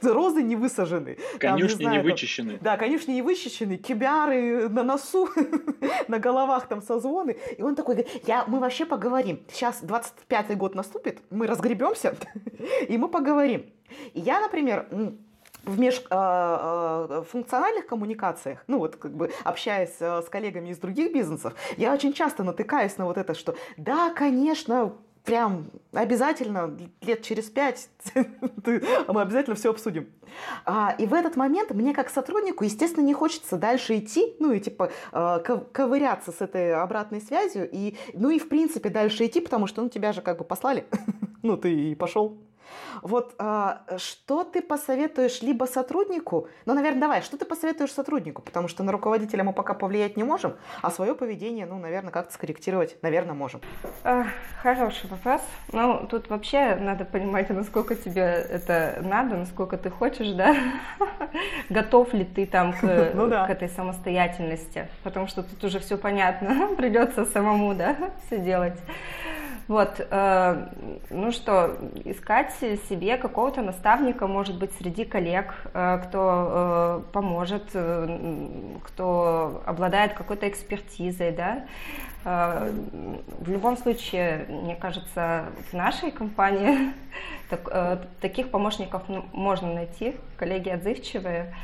розы 0.02 0.42
не 0.42 0.56
высажены. 0.56 1.18
Конюшни 1.38 1.84
не, 1.84 1.90
не 1.90 2.02
вычищены. 2.02 2.58
Да, 2.60 2.76
конюшни 2.76 3.12
не 3.12 3.22
вычищены, 3.22 3.76
кибяры 3.76 4.68
на 4.68 4.82
носу, 4.82 5.28
на 6.08 6.18
головах 6.18 6.68
там 6.68 6.82
созвоны. 6.82 7.36
И 7.56 7.62
он 7.62 7.74
такой 7.74 7.96
говорит, 7.96 8.22
я, 8.26 8.44
мы 8.46 8.60
вообще 8.60 8.84
поговорим. 8.84 9.40
Сейчас 9.52 9.82
25-й 9.82 10.54
год 10.54 10.74
наступит, 10.74 11.20
мы 11.30 11.46
разгребемся, 11.46 12.14
и 12.88 12.98
мы 12.98 13.08
поговорим. 13.08 13.66
И 14.14 14.20
я, 14.20 14.40
например, 14.40 14.86
в 15.64 15.78
межфункциональных 15.78 17.84
а, 17.84 17.86
а, 17.86 17.88
коммуникациях, 17.88 18.64
ну 18.66 18.78
вот 18.78 18.96
как 18.96 19.12
бы 19.12 19.30
общаясь 19.44 19.96
а, 20.00 20.22
с 20.22 20.28
коллегами 20.28 20.70
из 20.70 20.78
других 20.78 21.12
бизнесов, 21.12 21.54
я 21.76 21.92
очень 21.92 22.12
часто 22.12 22.44
натыкаюсь 22.44 22.96
на 22.98 23.04
вот 23.04 23.18
это, 23.18 23.34
что 23.34 23.54
да, 23.76 24.10
конечно, 24.10 24.92
прям 25.24 25.66
обязательно 25.92 26.76
лет 27.02 27.22
через 27.22 27.50
пять 27.50 27.88
мы 28.14 29.20
обязательно 29.20 29.56
все 29.56 29.70
обсудим. 29.70 30.08
А, 30.64 30.94
и 30.98 31.06
в 31.06 31.14
этот 31.14 31.36
момент 31.36 31.70
мне 31.72 31.92
как 31.94 32.10
сотруднику, 32.10 32.64
естественно, 32.64 33.04
не 33.04 33.14
хочется 33.14 33.56
дальше 33.56 33.98
идти, 33.98 34.34
ну 34.38 34.52
и 34.52 34.60
типа 34.60 34.90
а, 35.12 35.38
ковыряться 35.40 36.32
с 36.32 36.40
этой 36.40 36.74
обратной 36.74 37.20
связью, 37.20 37.68
и, 37.70 37.96
ну 38.14 38.30
и 38.30 38.38
в 38.38 38.48
принципе 38.48 38.88
дальше 38.88 39.26
идти, 39.26 39.40
потому 39.40 39.66
что 39.66 39.82
ну 39.82 39.88
тебя 39.88 40.12
же 40.12 40.22
как 40.22 40.38
бы 40.38 40.44
послали, 40.44 40.84
ну 41.42 41.56
ты 41.56 41.72
и 41.72 41.94
пошел. 41.94 42.38
Вот 43.02 43.34
а, 43.38 43.82
что 43.98 44.44
ты 44.44 44.62
посоветуешь 44.62 45.42
либо 45.42 45.64
сотруднику, 45.64 46.48
ну, 46.66 46.74
наверное, 46.74 47.00
давай, 47.00 47.22
что 47.22 47.36
ты 47.36 47.44
посоветуешь 47.44 47.92
сотруднику, 47.92 48.42
потому 48.42 48.68
что 48.68 48.82
на 48.82 48.92
руководителя 48.92 49.44
мы 49.44 49.52
пока 49.52 49.74
повлиять 49.74 50.16
не 50.16 50.24
можем, 50.24 50.56
а 50.82 50.90
свое 50.90 51.14
поведение, 51.14 51.66
ну, 51.66 51.78
наверное, 51.78 52.10
как-то 52.10 52.32
скорректировать, 52.32 52.96
наверное, 53.02 53.34
можем. 53.34 53.60
А, 54.04 54.26
хороший 54.62 55.08
вопрос. 55.08 55.42
Ну, 55.72 56.06
тут 56.08 56.28
вообще 56.30 56.76
надо 56.76 57.04
понимать, 57.04 57.50
насколько 57.50 57.94
тебе 57.94 58.22
это 58.22 59.00
надо, 59.02 59.36
насколько 59.36 59.76
ты 59.76 59.90
хочешь, 59.90 60.32
да? 60.32 60.56
Готов 61.70 62.12
ли 62.14 62.24
ты 62.24 62.46
там 62.46 62.72
к, 62.72 62.82
ну, 63.14 63.28
да. 63.28 63.46
к 63.46 63.50
этой 63.50 63.68
самостоятельности? 63.68 64.88
Потому 65.02 65.26
что 65.26 65.42
тут 65.42 65.62
уже 65.64 65.78
все 65.80 65.96
понятно, 65.96 66.74
придется 66.76 67.24
самому, 67.24 67.74
да, 67.74 67.96
все 68.26 68.38
делать. 68.38 68.78
Вот, 69.70 70.00
э, 70.00 70.66
ну 71.10 71.30
что, 71.30 71.76
искать 72.04 72.52
себе 72.88 73.16
какого-то 73.16 73.62
наставника, 73.62 74.26
может 74.26 74.58
быть, 74.58 74.72
среди 74.72 75.04
коллег, 75.04 75.54
э, 75.72 76.00
кто 76.08 77.02
э, 77.06 77.12
поможет, 77.12 77.70
э, 77.74 78.18
кто 78.82 79.62
обладает 79.64 80.14
какой-то 80.14 80.48
экспертизой, 80.48 81.30
да. 81.30 81.66
Э, 82.24 82.68
в 83.38 83.48
любом 83.48 83.76
случае, 83.76 84.44
мне 84.48 84.74
кажется, 84.74 85.44
в 85.70 85.72
нашей 85.72 86.10
компании 86.10 86.92
так, 87.48 87.68
э, 87.70 87.98
таких 88.20 88.50
помощников 88.50 89.04
можно 89.32 89.72
найти, 89.72 90.16
коллеги 90.36 90.70
отзывчивые. 90.70 91.54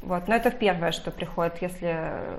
Вот. 0.00 0.28
Но 0.28 0.34
это 0.34 0.50
первое, 0.50 0.92
что 0.92 1.10
приходит, 1.10 1.60
если 1.60 2.38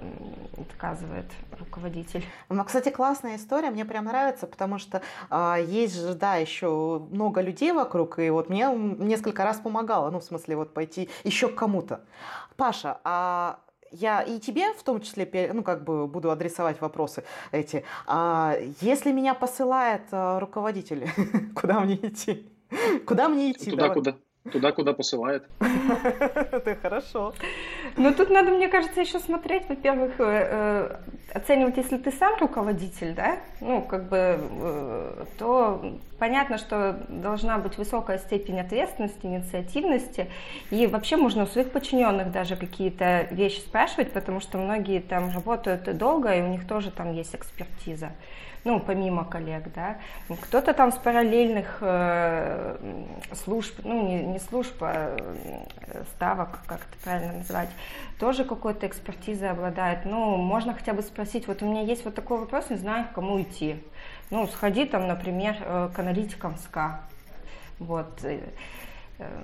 отказывает 0.58 1.26
руководитель. 1.60 2.24
Ну, 2.50 2.64
кстати, 2.64 2.90
классная 2.90 3.36
история, 3.36 3.70
мне 3.70 3.86
прям 3.86 4.06
нравится, 4.06 4.48
потому 4.48 4.80
что 4.80 5.02
а, 5.30 5.58
есть 5.58 5.96
же, 5.96 6.14
да, 6.14 6.36
еще 6.36 7.06
много 7.12 7.42
людей 7.42 7.72
вокруг, 7.72 8.20
и 8.20 8.30
вот 8.30 8.50
мне 8.50 8.70
несколько 8.74 9.44
раз 9.44 9.58
помогало, 9.58 10.10
ну, 10.10 10.20
в 10.20 10.24
смысле, 10.24 10.56
вот 10.56 10.74
пойти 10.74 11.10
еще 11.24 11.50
к 11.50 11.56
кому-то. 11.56 12.02
Паша, 12.56 13.00
а 13.04 13.60
я 13.92 14.22
и 14.22 14.40
тебе 14.40 14.74
в 14.74 14.84
том 14.84 15.02
числе, 15.02 15.52
ну, 15.54 15.64
как 15.64 15.84
бы 15.84 16.08
буду 16.08 16.32
адресовать 16.32 16.80
вопросы 16.82 17.24
эти. 17.52 17.84
А 18.06 18.56
если 18.82 19.12
меня 19.12 19.34
посылает 19.34 20.04
а, 20.12 20.40
руководитель, 20.40 21.10
куда 21.56 21.80
мне 21.80 21.96
идти? 21.96 22.50
Куда 23.06 23.28
мне 23.30 23.52
идти? 23.52 23.72
Туда, 23.72 23.90
куда? 23.90 24.16
Туда, 24.52 24.72
куда 24.72 24.94
посылает. 24.94 25.44
Это 25.60 26.76
хорошо. 26.82 27.34
Ну, 27.98 28.14
тут 28.14 28.30
надо, 28.30 28.52
мне 28.52 28.70
кажется, 28.70 29.02
еще 29.02 29.20
смотреть, 29.20 29.68
во-первых, 29.68 30.14
э, 30.20 30.24
э, 30.24 30.98
оценивать, 31.34 31.78
если 31.78 31.98
ты 31.98 32.12
сам 32.12 32.40
руководитель, 32.40 33.14
да, 33.14 33.40
ну, 33.60 33.82
как 33.82 34.08
бы, 34.08 34.40
э, 34.40 35.26
то 35.38 36.00
понятно, 36.18 36.58
что 36.58 37.06
должна 37.10 37.58
быть 37.58 37.78
высокая 37.78 38.18
степень 38.18 38.62
ответственности, 38.62 39.26
инициативности, 39.26 40.30
и 40.72 40.88
вообще 40.88 41.18
можно 41.18 41.44
у 41.44 41.48
своих 41.48 41.72
подчиненных 41.72 42.32
даже 42.32 42.56
какие-то 42.56 43.28
вещи 43.32 43.60
спрашивать, 43.60 44.12
потому 44.14 44.40
что 44.40 44.58
многие 44.58 45.02
там 45.02 45.32
работают 45.32 45.98
долго, 45.98 46.34
и 46.34 46.42
у 46.42 46.48
них 46.48 46.66
тоже 46.66 46.92
там 46.92 47.12
есть 47.12 47.36
экспертиза 47.36 48.12
ну, 48.64 48.80
помимо 48.80 49.26
коллег, 49.26 49.72
да, 49.74 49.98
кто-то 50.42 50.74
там 50.74 50.92
с 50.92 50.98
параллельных 50.98 51.78
э, 51.82 52.99
служб, 53.36 53.80
ну, 53.84 54.08
не, 54.08 54.24
не 54.24 54.40
служб, 54.40 54.76
а 54.82 55.18
э, 55.18 56.04
ставок, 56.16 56.60
как 56.66 56.80
это 56.80 57.04
правильно 57.04 57.34
назвать, 57.34 57.70
тоже 58.20 58.44
какой-то 58.44 58.88
экспертизой 58.88 59.52
обладает. 59.52 60.06
Ну, 60.06 60.38
можно 60.38 60.74
хотя 60.74 60.94
бы 60.94 61.02
спросить, 61.02 61.48
вот 61.48 61.62
у 61.62 61.66
меня 61.66 61.82
есть 61.82 62.06
вот 62.06 62.16
такой 62.16 62.40
вопрос, 62.40 62.70
не 62.70 62.78
знаю, 62.78 63.06
к 63.06 63.14
кому 63.14 63.42
идти. 63.42 63.78
Ну, 64.30 64.48
сходи 64.48 64.86
там, 64.86 65.08
например, 65.08 65.58
э, 65.60 65.90
к 65.94 66.00
аналитикам 66.00 66.58
СКА. 66.58 67.02
Вот, 67.80 68.24
э, 68.24 68.40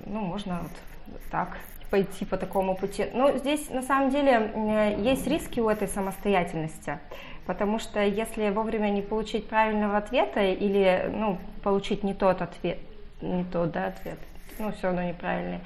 ну, 0.06 0.20
можно 0.20 0.60
вот 0.62 1.20
так 1.30 1.58
пойти 1.90 2.24
по 2.24 2.36
такому 2.36 2.74
пути. 2.74 3.06
Но 3.12 3.36
здесь 3.36 3.70
на 3.70 3.82
самом 3.82 4.10
деле 4.10 4.96
есть 4.98 5.26
риски 5.26 5.60
у 5.60 5.68
этой 5.68 5.86
самостоятельности. 5.86 6.98
Потому 7.46 7.78
что 7.78 8.02
если 8.02 8.50
вовремя 8.50 8.88
не 8.88 9.02
получить 9.02 9.48
правильного 9.48 9.98
ответа 9.98 10.40
или 10.40 11.08
ну, 11.14 11.38
получить 11.62 12.02
не 12.02 12.12
тот 12.12 12.42
ответ, 12.42 12.78
не 13.20 13.44
тот 13.44 13.70
да, 13.72 13.86
ответ, 13.86 14.18
ну, 14.58 14.72
все 14.72 14.88
равно 14.88 15.02
неправильный, 15.02 15.60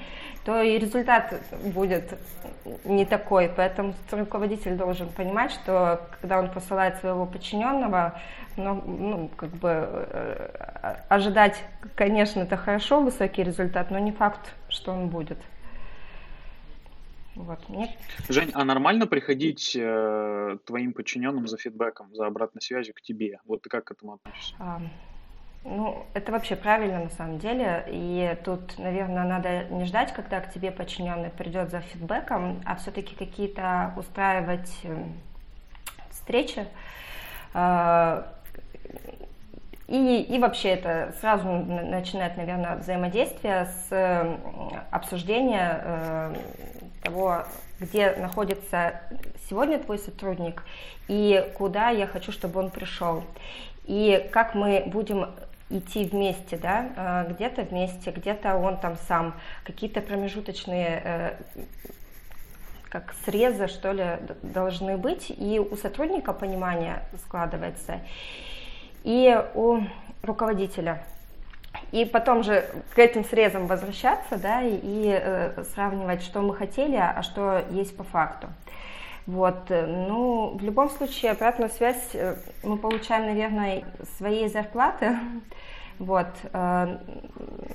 то 0.45 0.61
и 0.61 0.77
результат 0.77 1.33
будет 1.73 2.17
не 2.83 3.05
такой. 3.05 3.51
Поэтому 3.55 3.93
руководитель 4.11 4.75
должен 4.75 5.09
понимать, 5.09 5.51
что 5.51 6.01
когда 6.19 6.39
он 6.39 6.49
посылает 6.49 6.97
своего 6.97 7.25
подчиненного, 7.25 8.19
ну, 8.57 8.81
ну 8.85 9.29
как 9.35 9.49
бы 9.51 9.69
э, 9.69 10.95
ожидать, 11.09 11.63
конечно, 11.95 12.41
это 12.41 12.57
хорошо, 12.57 13.01
высокий 13.01 13.43
результат, 13.43 13.91
но 13.91 13.99
не 13.99 14.11
факт, 14.11 14.53
что 14.69 14.91
он 14.91 15.09
будет. 15.09 15.37
Вот. 17.35 17.59
Нет. 17.69 17.91
Жень, 18.27 18.51
а 18.53 18.65
нормально 18.65 19.07
приходить 19.07 19.75
э, 19.75 20.57
твоим 20.65 20.91
подчиненным 20.93 21.47
за 21.47 21.57
фидбэком, 21.57 22.13
за 22.13 22.25
обратной 22.27 22.61
связью 22.61 22.93
к 22.93 23.01
тебе? 23.01 23.39
Вот 23.45 23.61
ты 23.61 23.69
как 23.69 23.85
к 23.85 23.91
этому 23.91 24.13
относишься? 24.13 24.55
А, 24.59 24.81
ну, 25.63 26.05
это 26.13 26.31
вообще 26.31 26.55
правильно 26.55 27.03
на 27.03 27.09
самом 27.11 27.37
деле. 27.37 27.85
И 27.87 28.37
тут, 28.43 28.77
наверное, 28.79 29.23
надо 29.23 29.65
не 29.65 29.85
ждать, 29.85 30.11
когда 30.13 30.39
к 30.39 30.51
тебе 30.51 30.71
подчиненный 30.71 31.29
придет 31.29 31.69
за 31.69 31.81
фидбэком, 31.81 32.61
а 32.65 32.75
все-таки 32.75 33.15
какие-то 33.15 33.93
устраивать 33.95 34.71
э, 34.83 35.03
встречи. 36.09 36.65
Э, 37.53 38.23
и, 39.87 40.21
и 40.21 40.39
вообще 40.39 40.69
это 40.69 41.13
сразу 41.19 41.47
начинает, 41.49 42.37
наверное, 42.37 42.77
взаимодействие 42.77 43.65
с 43.65 43.87
э, 43.91 44.37
обсуждения 44.89 45.81
э, 45.83 46.35
того, 47.03 47.43
где 47.79 48.11
находится 48.13 49.01
сегодня 49.49 49.77
твой 49.79 49.99
сотрудник 49.99 50.63
и 51.07 51.45
куда 51.57 51.89
я 51.89 52.07
хочу, 52.07 52.31
чтобы 52.31 52.61
он 52.61 52.69
пришел. 52.69 53.23
И 53.85 54.29
как 54.31 54.55
мы 54.55 54.83
будем 54.85 55.27
идти 55.71 56.05
вместе, 56.05 56.57
да, 56.57 57.25
э, 57.27 57.33
где-то 57.33 57.63
вместе, 57.63 58.11
где-то 58.11 58.55
он 58.55 58.77
там 58.77 58.95
сам, 59.07 59.35
какие-то 59.63 60.01
промежуточные 60.01 61.01
э, 61.03 61.33
как 62.89 63.13
срезы, 63.25 63.67
что 63.67 63.93
ли, 63.93 64.05
должны 64.41 64.97
быть, 64.97 65.29
и 65.29 65.59
у 65.59 65.77
сотрудника 65.77 66.33
понимание 66.33 67.03
складывается, 67.25 68.01
и 69.03 69.41
у 69.55 69.79
руководителя. 70.23 71.03
И 71.93 72.03
потом 72.03 72.43
же 72.43 72.65
к 72.93 72.99
этим 72.99 73.23
срезам 73.23 73.67
возвращаться, 73.67 74.37
да, 74.37 74.61
и, 74.61 74.75
и 74.75 75.19
э, 75.21 75.63
сравнивать, 75.73 76.21
что 76.21 76.41
мы 76.41 76.53
хотели, 76.53 76.97
а 76.97 77.23
что 77.23 77.63
есть 77.71 77.95
по 77.95 78.03
факту. 78.03 78.49
Вот, 79.25 79.69
ну, 79.69 80.57
в 80.57 80.63
любом 80.63 80.89
случае, 80.89 81.31
обратную 81.31 81.69
связь 81.69 82.09
э, 82.13 82.35
мы 82.63 82.77
получаем, 82.77 83.25
наверное, 83.25 83.83
своей 84.17 84.49
зарплаты, 84.49 85.17
вот, 86.01 86.29
э, 86.51 86.97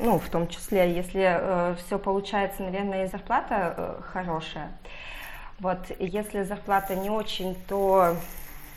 ну, 0.01 0.19
в 0.19 0.29
том 0.29 0.49
числе, 0.49 0.93
если 0.93 1.25
э, 1.25 1.75
все 1.77 1.97
получается, 1.97 2.65
наверное, 2.65 3.05
и 3.05 3.09
зарплата 3.09 3.75
э, 3.77 4.01
хорошая. 4.13 4.73
Вот, 5.61 5.79
если 6.01 6.43
зарплата 6.43 6.97
не 6.97 7.09
очень, 7.09 7.55
то 7.69 8.17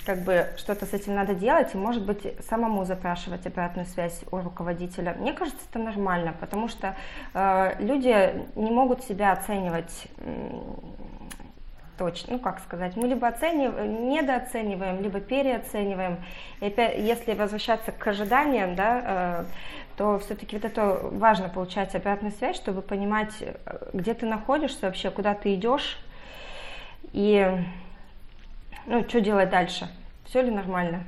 как 0.05 0.19
бы 0.19 0.47
что-то 0.55 0.85
с 0.85 0.93
этим 0.93 1.15
надо 1.15 1.33
делать, 1.33 1.73
и, 1.73 1.77
может 1.77 2.05
быть, 2.05 2.21
самому 2.47 2.85
запрашивать 2.85 3.47
обратную 3.47 3.87
связь 3.87 4.21
у 4.31 4.37
руководителя. 4.37 5.15
Мне 5.19 5.33
кажется, 5.33 5.61
это 5.67 5.79
нормально, 5.79 6.35
потому 6.39 6.67
что 6.67 6.95
э, 7.33 7.75
люди 7.79 8.45
не 8.55 8.69
могут 8.69 9.03
себя 9.03 9.31
оценивать 9.31 10.07
точно, 11.99 12.33
ну 12.33 12.39
как 12.39 12.61
сказать, 12.61 12.95
мы 12.95 13.07
либо 13.07 13.27
оцениваем, 13.27 14.09
недооцениваем, 14.09 15.01
либо 15.03 15.19
переоцениваем. 15.19 16.17
И 16.61 16.67
опять, 16.67 16.97
если 16.97 17.33
возвращаться 17.33 17.91
к 17.91 18.07
ожиданиям, 18.07 18.75
да, 18.75 19.01
э, 19.03 19.45
то 19.97 20.17
все-таки 20.19 20.55
вот 20.55 20.63
это 20.63 20.97
важно 21.11 21.49
получать 21.49 21.93
обратную 21.93 22.31
связь, 22.31 22.55
чтобы 22.55 22.81
понимать, 22.81 23.33
э, 23.41 23.89
где 23.91 24.13
ты 24.13 24.25
находишься 24.25 24.85
вообще, 24.85 25.11
куда 25.11 25.33
ты 25.33 25.53
идешь, 25.55 25.99
и 27.11 27.45
ну, 28.85 29.03
что 29.07 29.19
делать 29.19 29.49
дальше? 29.49 29.89
Все 30.25 30.41
ли 30.41 30.51
нормально? 30.51 31.03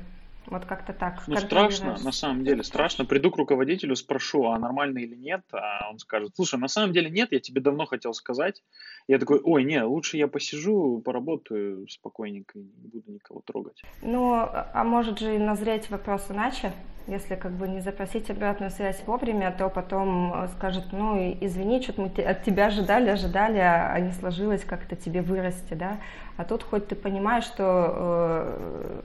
Вот 0.46 0.64
как-то 0.64 0.92
так. 0.92 1.22
Ну, 1.26 1.36
страшно, 1.36 1.96
на 2.02 2.12
самом 2.12 2.44
деле, 2.44 2.62
страшно. 2.62 3.04
Приду 3.04 3.30
к 3.30 3.36
руководителю, 3.36 3.96
спрошу, 3.96 4.46
а 4.46 4.58
нормально 4.58 4.98
или 4.98 5.14
нет, 5.14 5.42
а 5.52 5.88
он 5.90 5.98
скажет, 5.98 6.32
слушай, 6.34 6.58
на 6.58 6.68
самом 6.68 6.92
деле 6.92 7.10
нет, 7.10 7.32
я 7.32 7.40
тебе 7.40 7.60
давно 7.60 7.86
хотел 7.86 8.12
сказать. 8.12 8.62
Я 9.08 9.18
такой, 9.18 9.40
ой, 9.42 9.64
не, 9.64 9.82
лучше 9.82 10.16
я 10.16 10.28
посижу, 10.28 11.00
поработаю 11.04 11.88
спокойненько, 11.88 12.58
не 12.58 12.88
буду 12.88 13.12
никого 13.12 13.40
трогать. 13.44 13.82
Ну, 14.02 14.34
а 14.34 14.84
может 14.84 15.18
же 15.18 15.36
и 15.36 15.38
назреть 15.38 15.90
вопрос 15.90 16.26
иначе? 16.30 16.72
Если 17.08 17.34
как 17.34 17.52
бы 17.52 17.66
не 17.66 17.80
запросить 17.80 18.30
обратную 18.30 18.70
связь 18.70 19.02
вовремя, 19.06 19.50
то 19.50 19.68
потом 19.68 20.32
э, 20.34 20.48
скажет, 20.56 20.84
ну, 20.92 21.36
извини, 21.40 21.82
что-то 21.82 22.02
мы 22.02 22.22
от 22.22 22.44
тебя 22.44 22.66
ожидали, 22.66 23.08
ожидали, 23.08 23.58
а 23.58 23.98
не 23.98 24.12
сложилось 24.12 24.62
как-то 24.62 24.94
тебе 24.94 25.20
вырасти, 25.20 25.74
да. 25.74 25.98
А 26.36 26.44
тут 26.44 26.62
хоть 26.62 26.86
ты 26.86 26.94
понимаешь, 26.94 27.44
что 27.44 27.94
э, 27.96 29.02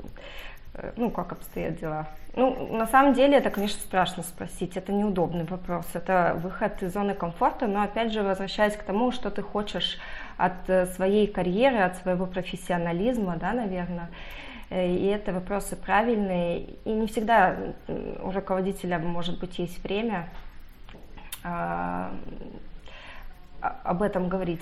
ну, 0.95 1.09
как 1.09 1.31
обстоят 1.31 1.79
дела. 1.79 2.07
Ну, 2.35 2.77
на 2.77 2.85
самом 2.85 3.13
деле, 3.13 3.37
это, 3.37 3.49
конечно, 3.49 3.79
страшно 3.79 4.21
спросить, 4.21 4.77
это 4.77 4.91
неудобный 4.91 5.45
вопрос, 5.45 5.87
это 5.93 6.37
выход 6.41 6.83
из 6.83 6.93
зоны 6.93 7.15
комфорта, 7.15 7.65
но, 7.65 7.81
опять 7.81 8.13
же, 8.13 8.21
возвращаясь 8.21 8.75
к 8.75 8.83
тому, 8.83 9.11
что 9.11 9.31
ты 9.31 9.41
хочешь 9.41 9.97
от 10.37 10.69
э, 10.69 10.85
своей 10.85 11.25
карьеры, 11.25 11.77
от 11.77 11.97
своего 11.97 12.27
профессионализма, 12.27 13.37
да, 13.37 13.53
наверное, 13.53 14.09
э, 14.69 14.87
и 14.87 15.05
это 15.07 15.33
вопросы 15.33 15.75
правильные, 15.75 16.75
и 16.85 16.91
не 16.91 17.07
всегда 17.07 17.55
у 17.87 18.31
руководителя, 18.31 18.99
может 18.99 19.39
быть, 19.39 19.57
есть 19.57 19.83
время 19.83 20.29
а, 21.43 22.11
об 23.61 24.01
этом 24.01 24.29
говорить 24.29 24.61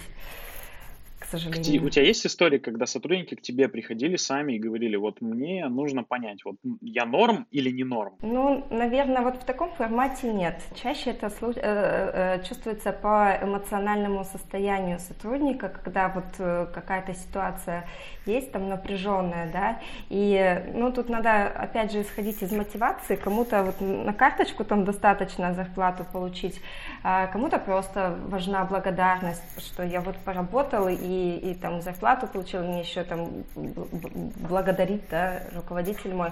к 1.26 1.32
сожалению. 1.32 1.86
У 1.86 1.90
тебя 1.90 2.06
есть 2.06 2.26
история, 2.26 2.60
когда 2.60 2.86
сотрудники 2.86 3.36
к 3.36 3.42
тебе 3.42 3.68
приходили 3.68 4.16
сами 4.16 4.54
и 4.54 4.60
говорили, 4.60 4.96
вот 4.96 5.22
мне 5.22 5.68
нужно 5.68 6.04
понять, 6.04 6.46
вот 6.46 6.56
я 6.82 7.06
норм 7.06 7.48
или 7.52 7.72
не 7.72 7.84
норм? 7.84 8.14
Ну, 8.22 8.66
наверное, 8.70 9.22
вот 9.22 9.36
в 9.36 9.46
таком 9.46 9.72
формате 9.72 10.32
нет. 10.32 10.62
Чаще 10.82 11.12
это 11.12 11.28
э, 11.28 11.52
э, 11.56 12.44
чувствуется 12.48 12.92
по 12.92 13.38
эмоциональному 13.42 14.24
состоянию 14.24 15.00
сотрудника, 15.00 15.70
когда 15.70 16.10
вот 16.10 16.26
э, 16.40 16.68
какая-то 16.74 17.14
ситуация 17.14 17.88
есть 18.26 18.52
там 18.52 18.70
напряженная, 18.70 19.52
да, 19.52 19.80
и, 20.10 20.64
ну, 20.74 20.92
тут 20.92 21.10
надо, 21.10 21.48
опять 21.48 21.92
же, 21.92 22.02
исходить 22.02 22.42
из 22.42 22.52
мотивации, 22.52 23.16
кому-то 23.16 23.64
вот 23.64 23.82
на 23.82 24.14
карточку 24.14 24.64
там 24.64 24.84
достаточно 24.84 25.54
зарплату 25.54 26.06
получить, 26.12 26.60
а 27.04 27.28
кому-то 27.28 27.60
просто 27.60 28.18
важна 28.28 28.66
благодарность, 28.66 29.44
что 29.60 29.84
я 29.84 30.02
вот 30.02 30.16
поработал 30.18 30.88
и 30.88 31.15
и, 31.16 31.56
там 31.56 31.82
зарплату 31.82 32.28
получил, 32.28 32.64
мне 32.64 32.82
еще 32.82 33.04
там 33.04 33.44
благодарит, 33.56 35.04
да, 35.10 35.42
руководитель 35.56 36.14
мой. 36.14 36.32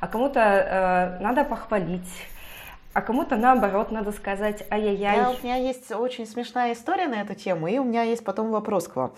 А 0.00 0.08
кому-то 0.08 0.40
э, 0.40 1.22
надо 1.22 1.44
похвалить, 1.44 2.26
а 2.94 3.02
кому-то 3.02 3.36
наоборот 3.36 3.90
надо 3.90 4.12
сказать 4.12 4.64
ай-яй-яй. 4.70 5.16
Я, 5.16 5.30
у 5.30 5.42
меня 5.42 5.56
есть 5.56 5.90
очень 5.90 6.26
смешная 6.26 6.72
история 6.74 7.08
на 7.08 7.20
эту 7.20 7.34
тему, 7.34 7.66
и 7.66 7.78
у 7.78 7.84
меня 7.84 8.02
есть 8.02 8.24
потом 8.24 8.52
вопрос 8.52 8.86
к 8.86 8.94
вам. 8.94 9.12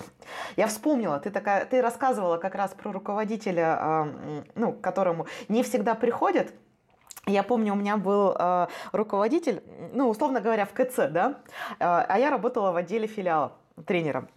Я 0.56 0.66
вспомнила, 0.66 1.18
ты 1.20 1.30
такая, 1.30 1.66
ты 1.66 1.82
рассказывала 1.82 2.38
как 2.38 2.54
раз 2.54 2.72
про 2.72 2.90
руководителя, 2.90 3.78
э, 3.78 4.42
ну, 4.54 4.72
к 4.72 4.80
которому 4.80 5.26
не 5.48 5.62
всегда 5.62 5.94
приходят. 5.94 6.52
Я 7.26 7.42
помню, 7.42 7.74
у 7.74 7.76
меня 7.76 7.98
был 7.98 8.34
э, 8.38 8.66
руководитель, 8.92 9.62
ну, 9.92 10.08
условно 10.08 10.40
говоря, 10.40 10.64
в 10.64 10.72
КЦ, 10.72 11.10
да, 11.10 11.34
э, 11.78 11.84
а 11.84 12.18
я 12.18 12.30
работала 12.30 12.72
в 12.72 12.76
отделе 12.76 13.06
филиала 13.06 13.52
тренером. 13.84 14.28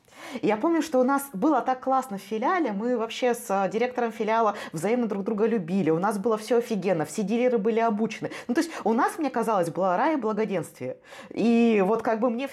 Я 0.42 0.58
помню, 0.58 0.82
что 0.82 1.00
у 1.00 1.04
нас 1.04 1.30
было 1.34 1.62
так 1.62 1.82
классно 1.82 2.18
в 2.18 2.22
филиале, 2.22 2.72
мы 2.72 2.98
вообще 2.98 3.34
с 3.34 3.46
а, 3.50 3.68
директором 3.68 4.12
филиала 4.12 4.56
взаимно 4.74 5.08
друг 5.08 5.24
друга 5.24 5.46
любили, 5.46 5.90
у 5.90 6.00
нас 6.00 6.18
было 6.18 6.38
все 6.38 6.58
офигенно, 6.58 7.06
все 7.06 7.24
дилеры 7.24 7.58
были 7.58 7.80
обучены. 7.80 8.32
Ну, 8.48 8.54
то 8.54 8.62
есть 8.62 8.72
у 8.84 8.94
нас, 8.94 9.18
мне 9.18 9.30
казалось, 9.30 9.70
была 9.70 9.98
рай 9.98 10.14
и 10.14 10.18
благоденствие. 10.18 10.98
И 11.30 11.84
вот 11.86 12.02
как 12.02 12.20
бы 12.20 12.30
мне 12.30 12.50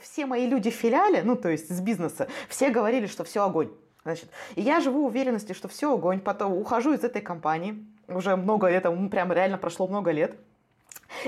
все 0.00 0.26
мои 0.26 0.46
люди 0.46 0.70
в 0.70 0.74
филиале, 0.74 1.22
ну, 1.22 1.36
то 1.36 1.48
есть 1.48 1.70
с 1.70 1.80
бизнеса, 1.80 2.28
все 2.48 2.70
говорили, 2.70 3.06
что 3.06 3.24
все 3.24 3.44
огонь. 3.44 3.70
Значит, 4.02 4.30
и 4.54 4.62
я 4.62 4.80
живу 4.80 5.02
в 5.02 5.06
уверенности, 5.06 5.52
что 5.52 5.68
все 5.68 5.92
огонь, 5.92 6.20
потом 6.20 6.54
ухожу 6.54 6.94
из 6.94 7.04
этой 7.04 7.20
компании, 7.20 7.84
уже 8.08 8.34
много 8.36 8.68
лет, 8.68 8.86
прям 9.10 9.32
реально 9.32 9.58
прошло 9.58 9.86
много 9.86 10.10
лет. 10.10 10.36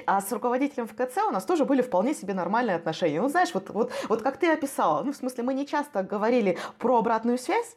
А 0.06 0.20
с 0.20 0.30
руководителем 0.32 0.86
в 0.86 0.94
КЦ 0.94 1.18
у 1.28 1.30
нас 1.30 1.44
тоже 1.44 1.64
были 1.64 1.82
вполне 1.82 2.14
себе 2.14 2.34
нормальные 2.34 2.76
отношения. 2.76 3.20
Ну, 3.20 3.28
знаешь, 3.28 3.52
вот, 3.54 3.70
вот, 3.70 3.92
вот 4.08 4.22
как 4.22 4.36
ты 4.36 4.50
описала, 4.50 5.02
ну, 5.02 5.12
в 5.12 5.16
смысле, 5.16 5.44
мы 5.44 5.54
не 5.54 5.66
часто 5.66 6.02
говорили 6.02 6.58
про 6.78 6.98
обратную 6.98 7.38
связь, 7.38 7.76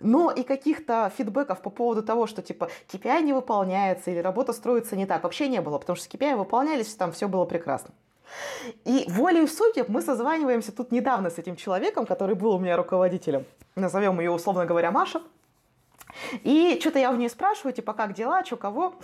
но 0.00 0.30
и 0.30 0.42
каких-то 0.42 1.10
фидбэков 1.16 1.62
по 1.62 1.70
поводу 1.70 2.02
того, 2.02 2.26
что 2.26 2.42
типа 2.42 2.68
KPI 2.92 3.22
не 3.22 3.32
выполняется 3.32 4.10
или 4.10 4.18
работа 4.18 4.52
строится 4.52 4.96
не 4.96 5.06
так, 5.06 5.22
вообще 5.22 5.48
не 5.48 5.60
было, 5.60 5.78
потому 5.78 5.96
что 5.96 6.08
KPI 6.08 6.36
выполнялись, 6.36 6.94
там 6.94 7.12
все 7.12 7.28
было 7.28 7.44
прекрасно. 7.44 7.94
И 8.84 9.04
волей 9.08 9.46
судеб 9.46 9.88
мы 9.88 10.02
созваниваемся 10.02 10.72
тут 10.72 10.92
недавно 10.92 11.30
с 11.30 11.38
этим 11.38 11.56
человеком, 11.56 12.06
который 12.06 12.34
был 12.34 12.54
у 12.54 12.58
меня 12.58 12.76
руководителем. 12.76 13.44
Назовем 13.76 14.20
ее, 14.20 14.30
условно 14.30 14.66
говоря, 14.66 14.90
Маша. 14.90 15.22
И 16.42 16.78
что-то 16.80 16.98
я 16.98 17.10
у 17.10 17.16
нее 17.16 17.28
спрашиваю, 17.28 17.72
типа, 17.72 17.92
как 17.92 18.14
дела, 18.14 18.44
что, 18.44 18.56
кого? 18.56 18.94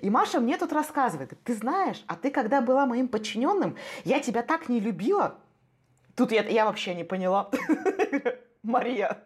И 0.00 0.10
Маша 0.10 0.40
мне 0.40 0.56
тут 0.56 0.72
рассказывает, 0.72 1.32
ты 1.44 1.54
знаешь, 1.54 2.02
а 2.06 2.16
ты 2.16 2.30
когда 2.30 2.60
была 2.60 2.86
моим 2.86 3.08
подчиненным, 3.08 3.76
я 4.04 4.20
тебя 4.20 4.42
так 4.42 4.68
не 4.68 4.80
любила. 4.80 5.38
Тут 6.16 6.32
я, 6.32 6.42
я 6.42 6.64
вообще 6.64 6.94
не 6.94 7.04
поняла. 7.04 7.50
Мария, 8.62 9.24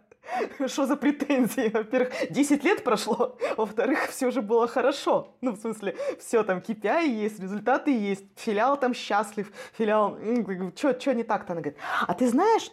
что 0.67 0.87
за 0.87 0.97
претензии? 0.97 1.71
Во-первых, 1.73 2.13
10 2.31 2.65
лет 2.65 2.85
прошло, 2.85 3.37
во-вторых, 3.57 4.09
все 4.09 4.31
же 4.31 4.43
было 4.43 4.67
хорошо. 4.67 5.37
Ну, 5.41 5.53
в 5.53 5.57
смысле, 5.59 5.97
все 6.19 6.43
там 6.43 6.59
KPI 6.59 7.07
есть, 7.07 7.41
результаты 7.41 7.91
есть, 7.91 8.25
филиал 8.37 8.79
там 8.79 8.95
счастлив, 8.95 9.53
филиал, 9.77 10.19
что 10.77 11.15
не 11.15 11.25
так-то? 11.25 11.53
Она 11.53 11.63
говорит, 11.63 11.79
а 12.07 12.15
ты 12.15 12.29
знаешь, 12.29 12.71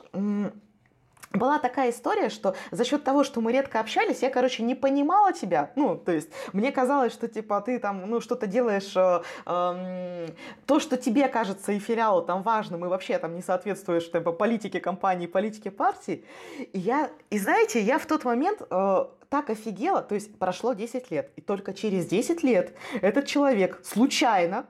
была 1.36 1.60
такая 1.60 1.92
история, 1.92 2.30
что 2.30 2.56
за 2.72 2.84
счет 2.84 3.04
того, 3.04 3.24
что 3.24 3.42
мы 3.42 3.52
редко 3.52 3.80
общались, 3.80 4.22
я, 4.22 4.30
короче, 4.30 4.64
не 4.64 4.76
понимала 4.76 5.34
тебя. 5.34 5.72
Ну, 5.76 5.96
то 5.96 6.12
есть, 6.12 6.30
мне 6.54 6.72
казалось, 6.72 7.14
что, 7.14 7.28
типа, 7.28 7.62
ты 7.62 7.80
там, 7.80 8.10
ну, 8.10 8.22
что-то 8.22 8.48
делаешь, 8.48 8.94
э, 8.96 9.22
э, 9.46 10.28
то, 10.66 10.80
что 10.80 10.98
тебе 10.98 11.28
кажется 11.28 11.72
и 11.72 11.80
филиалу 11.80 12.22
там 12.22 12.44
важным, 12.44 12.86
и 12.86 12.88
вообще 12.88 13.18
там 13.18 13.36
не 13.36 13.42
соответствуешь, 13.42 14.12
типа, 14.12 14.32
политике 14.32 14.80
компании, 14.80 15.28
политике 15.28 15.72
партии. 15.72 16.26
И 16.74 16.80
я, 16.80 17.10
и 17.30 17.40
знаете, 17.40 17.82
я 17.82 18.00
в 18.00 18.06
тот 18.06 18.26
момент 18.26 18.62
э, 18.70 19.06
так 19.30 19.50
офигела, 19.50 20.02
то 20.02 20.16
есть, 20.16 20.38
прошло 20.38 20.74
10 20.74 21.12
лет, 21.12 21.32
и 21.36 21.42
только 21.42 21.74
через 21.74 22.06
10 22.06 22.44
лет 22.44 22.74
этот 23.02 23.26
человек 23.26 23.80
случайно 23.84 24.66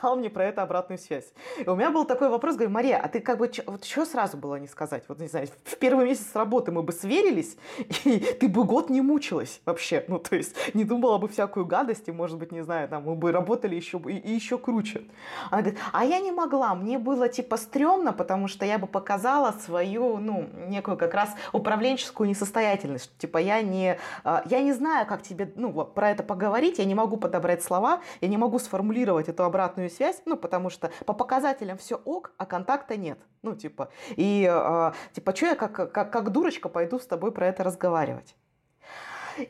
дал 0.00 0.16
мне 0.16 0.30
про 0.30 0.44
это 0.44 0.62
обратную 0.62 0.98
связь. 0.98 1.32
И 1.58 1.68
у 1.68 1.74
меня 1.74 1.90
был 1.90 2.04
такой 2.04 2.28
вопрос, 2.28 2.54
говорю, 2.54 2.70
Мария, 2.70 2.98
а 2.98 3.08
ты 3.08 3.20
как 3.20 3.38
бы, 3.38 3.50
вот 3.66 3.84
что 3.84 4.04
сразу 4.04 4.36
было 4.36 4.56
не 4.56 4.68
сказать? 4.68 5.04
Вот, 5.08 5.18
не 5.20 5.28
знаю, 5.28 5.48
в 5.64 5.76
первый 5.76 6.06
месяц 6.06 6.34
работы 6.34 6.72
мы 6.72 6.82
бы 6.82 6.92
сверились, 6.92 7.56
и 8.04 8.18
ты 8.18 8.48
бы 8.48 8.64
год 8.64 8.90
не 8.90 9.00
мучилась 9.00 9.60
вообще. 9.64 10.04
Ну, 10.08 10.18
то 10.18 10.36
есть, 10.36 10.54
не 10.74 10.84
думала 10.84 11.18
бы 11.18 11.28
всякую 11.28 11.66
гадость, 11.66 12.08
и, 12.08 12.12
может 12.12 12.38
быть, 12.38 12.52
не 12.52 12.62
знаю, 12.62 12.88
там, 12.88 13.04
мы 13.04 13.14
бы 13.14 13.32
работали 13.32 13.74
еще, 13.74 14.00
и, 14.06 14.16
и 14.16 14.32
еще 14.32 14.58
круче. 14.58 15.02
Она 15.50 15.62
говорит, 15.62 15.80
а 15.92 16.04
я 16.04 16.20
не 16.20 16.32
могла, 16.32 16.74
мне 16.74 16.98
было, 16.98 17.28
типа, 17.28 17.56
стрёмно, 17.56 18.12
потому 18.12 18.48
что 18.48 18.64
я 18.64 18.78
бы 18.78 18.86
показала 18.86 19.52
свою, 19.52 20.18
ну, 20.18 20.48
некую 20.68 20.96
как 20.96 21.14
раз 21.14 21.30
управленческую 21.52 22.28
несостоятельность. 22.28 23.16
Типа, 23.18 23.38
я 23.38 23.62
не, 23.62 23.98
а, 24.24 24.42
я 24.46 24.62
не 24.62 24.72
знаю, 24.72 25.06
как 25.06 25.22
тебе, 25.22 25.52
ну, 25.56 25.72
про 25.84 26.10
это 26.10 26.22
поговорить, 26.22 26.78
я 26.78 26.84
не 26.84 26.94
могу 26.94 27.16
подобрать 27.16 27.62
слова, 27.62 28.00
я 28.20 28.28
не 28.28 28.36
могу 28.36 28.58
сформулировать 28.58 29.28
эту 29.28 29.44
обратную 29.44 29.81
обратную 29.82 29.90
связь, 29.90 30.22
ну, 30.26 30.36
потому 30.36 30.70
что 30.70 30.90
по 31.06 31.12
показателям 31.12 31.78
все 31.78 31.96
ок, 32.04 32.32
а 32.38 32.46
контакта 32.46 32.96
нет. 32.96 33.18
Ну, 33.42 33.54
типа, 33.54 33.88
и, 34.16 34.48
э, 34.50 34.92
типа, 35.12 35.34
что 35.34 35.46
я 35.46 35.54
как, 35.54 35.92
как, 35.92 36.12
как 36.12 36.30
дурочка 36.30 36.68
пойду 36.68 36.98
с 36.98 37.06
тобой 37.06 37.32
про 37.32 37.46
это 37.46 37.64
разговаривать? 37.64 38.36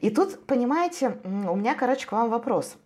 И 0.00 0.10
тут, 0.10 0.46
понимаете, 0.46 1.18
у 1.24 1.56
меня, 1.56 1.74
короче, 1.74 2.06
к 2.06 2.12
вам 2.12 2.30
вопрос. 2.30 2.76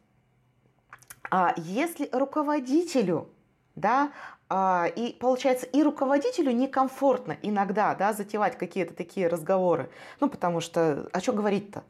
А 1.31 1.55
если 1.57 2.09
руководителю, 2.13 3.29
да, 3.75 4.11
а, 4.49 4.87
и 4.97 5.13
получается, 5.13 5.67
и 5.67 5.83
руководителю 5.83 6.53
некомфортно 6.53 7.37
иногда, 7.43 7.95
да, 7.95 8.13
затевать 8.13 8.57
какие-то 8.57 8.95
такие 8.95 9.29
разговоры, 9.29 9.91
ну, 10.21 10.29
потому 10.29 10.61
что, 10.61 11.09
о 11.13 11.21
чем 11.21 11.37
говорить-то? 11.37 11.83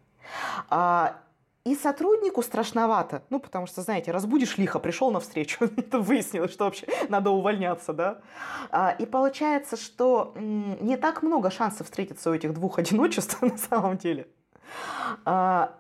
И 1.67 1.75
сотруднику 1.75 2.43
страшновато, 2.43 3.23
ну, 3.29 3.41
потому 3.41 3.67
что, 3.67 3.83
знаете, 3.83 4.13
разбудишь 4.13 4.57
лихо, 4.57 4.79
пришел 4.79 5.11
на 5.11 5.19
встречу, 5.19 5.69
выяснилось, 5.93 6.53
что 6.53 6.65
вообще 6.65 6.87
надо 7.09 7.31
увольняться, 7.31 7.93
да. 7.93 8.21
А, 8.71 8.95
и 8.97 9.05
получается, 9.05 9.77
что 9.77 10.33
не 10.37 10.97
так 10.97 11.25
много 11.25 11.51
шансов 11.51 11.87
встретиться 11.87 12.31
у 12.31 12.35
этих 12.35 12.55
двух 12.55 12.79
одиночеств 12.79 13.43
на 13.43 13.59
самом 13.59 13.97
деле. 13.97 14.29
А, 15.25 15.73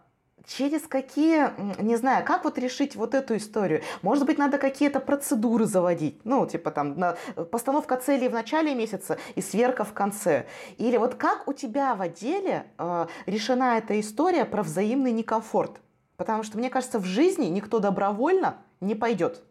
через 0.47 0.83
какие, 0.83 1.51
не 1.83 1.97
знаю, 1.97 2.25
как 2.25 2.45
вот 2.45 2.59
решить 2.59 2.97
вот 2.97 3.15
эту 3.15 3.37
историю? 3.37 3.83
Может 4.03 4.27
быть, 4.27 4.39
надо 4.39 4.59
какие-то 4.59 5.01
процедуры 5.01 5.67
заводить, 5.67 6.21
ну, 6.25 6.47
типа 6.47 6.71
там 6.71 6.99
на, 6.99 7.17
постановка 7.51 7.97
целей 7.97 8.29
в 8.29 8.33
начале 8.33 8.75
месяца 8.75 9.19
и 9.35 9.41
сверка 9.41 9.85
в 9.85 9.93
конце. 9.93 10.47
Или 10.79 10.97
вот 10.97 11.15
как 11.15 11.49
у 11.49 11.53
тебя 11.53 11.95
в 11.95 12.03
отделе 12.03 12.67
э, 12.79 13.07
решена 13.27 13.79
эта 13.79 13.99
история 14.01 14.45
про 14.45 14.63
взаимный 14.63 15.13
некомфорт? 15.13 15.81
Потому 16.17 16.43
что, 16.43 16.59
мне 16.59 16.71
кажется, 16.71 16.99
в 16.99 17.05
жизни 17.05 17.47
никто 17.47 17.79
добровольно 17.79 18.59
не 18.81 18.95
пойдет. 18.95 19.43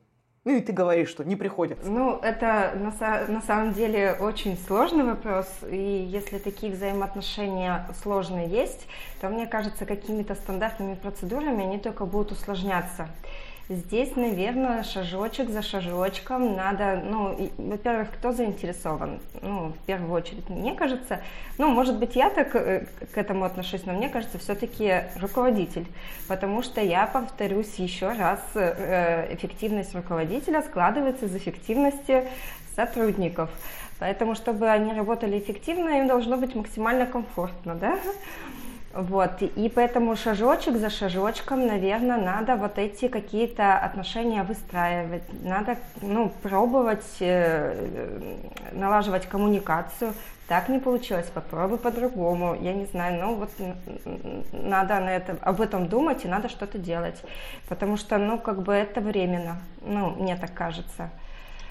Ну 0.45 0.55
и 0.55 0.61
ты 0.61 0.73
говоришь, 0.73 1.09
что 1.09 1.23
не 1.23 1.35
приходят. 1.35 1.79
Ну, 1.83 2.19
это 2.21 2.73
на, 2.75 3.25
на 3.27 3.41
самом 3.41 3.73
деле 3.73 4.15
очень 4.19 4.55
сложный 4.67 5.03
вопрос. 5.03 5.47
И 5.67 5.75
если 5.75 6.37
такие 6.37 6.71
взаимоотношения 6.71 7.87
сложные 8.03 8.47
есть, 8.47 8.87
то, 9.19 9.29
мне 9.29 9.47
кажется, 9.47 9.87
какими-то 9.87 10.35
стандартными 10.35 10.93
процедурами 10.93 11.63
они 11.63 11.79
только 11.79 12.05
будут 12.05 12.33
усложняться. 12.33 13.09
Здесь, 13.67 14.15
наверное, 14.15 14.83
шажочек 14.83 15.49
за 15.49 15.63
шажочком 15.63 16.55
надо, 16.55 17.01
ну, 17.03 17.49
во-первых, 17.57 18.11
кто 18.11 18.31
заинтересован? 18.31 19.19
Ну, 19.41 19.69
в 19.69 19.85
первую 19.87 20.11
очередь, 20.11 20.47
мне 20.49 20.75
кажется, 20.75 21.21
ну, 21.57 21.69
может 21.69 21.97
быть, 21.97 22.15
я 22.15 22.29
так 22.29 22.55
э, 22.55 22.85
к 23.11 23.17
этому 23.17 23.43
отношусь, 23.43 23.83
но 23.87 23.93
мне 23.93 24.07
кажется, 24.07 24.37
все-таки 24.37 25.05
руководитель, 25.19 25.87
потому 26.27 26.61
что 26.61 26.79
я 26.79 27.07
повторюсь 27.07 27.73
еще 27.77 28.09
раз, 28.09 28.39
э, 28.53 29.33
эффективность 29.33 29.95
руководителя 29.95 30.61
складывается 30.61 31.25
из 31.25 31.35
эффективности 31.35 32.25
сотрудников. 32.75 33.49
Поэтому, 33.97 34.35
чтобы 34.35 34.69
они 34.69 34.93
работали 34.93 35.39
эффективно, 35.39 36.01
им 36.01 36.07
должно 36.07 36.37
быть 36.37 36.53
максимально 36.53 37.07
комфортно, 37.07 37.73
да? 37.73 37.97
Вот, 38.95 39.41
и 39.41 39.67
поэтому 39.67 40.15
шажочек 40.15 40.77
за 40.77 40.89
шажочком, 40.89 41.67
наверное, 41.67 42.15
надо 42.15 42.55
вот 42.55 42.77
эти 42.77 43.09
какие-то 43.09 43.77
отношения 43.77 44.43
выстраивать, 44.43 45.23
надо, 45.43 45.75
ну, 46.01 46.31
пробовать 46.41 47.03
э, 47.19 48.37
налаживать 48.71 49.25
коммуникацию. 49.25 50.13
Так 50.47 50.69
не 50.69 50.79
получилось, 50.79 51.25
попробуй 51.25 51.77
по-другому, 51.77 52.55
я 52.55 52.71
не 52.71 52.85
знаю, 52.85 53.19
ну 53.19 53.35
вот 53.35 53.49
надо 54.53 55.01
на 55.01 55.13
это, 55.13 55.37
об 55.41 55.59
этом 55.59 55.89
думать 55.89 56.23
и 56.23 56.29
надо 56.29 56.47
что-то 56.47 56.77
делать, 56.77 57.21
потому 57.67 57.97
что, 57.97 58.17
ну, 58.17 58.39
как 58.39 58.61
бы 58.61 58.71
это 58.71 59.01
временно, 59.01 59.57
ну, 59.81 60.11
мне 60.11 60.37
так 60.37 60.53
кажется. 60.53 61.09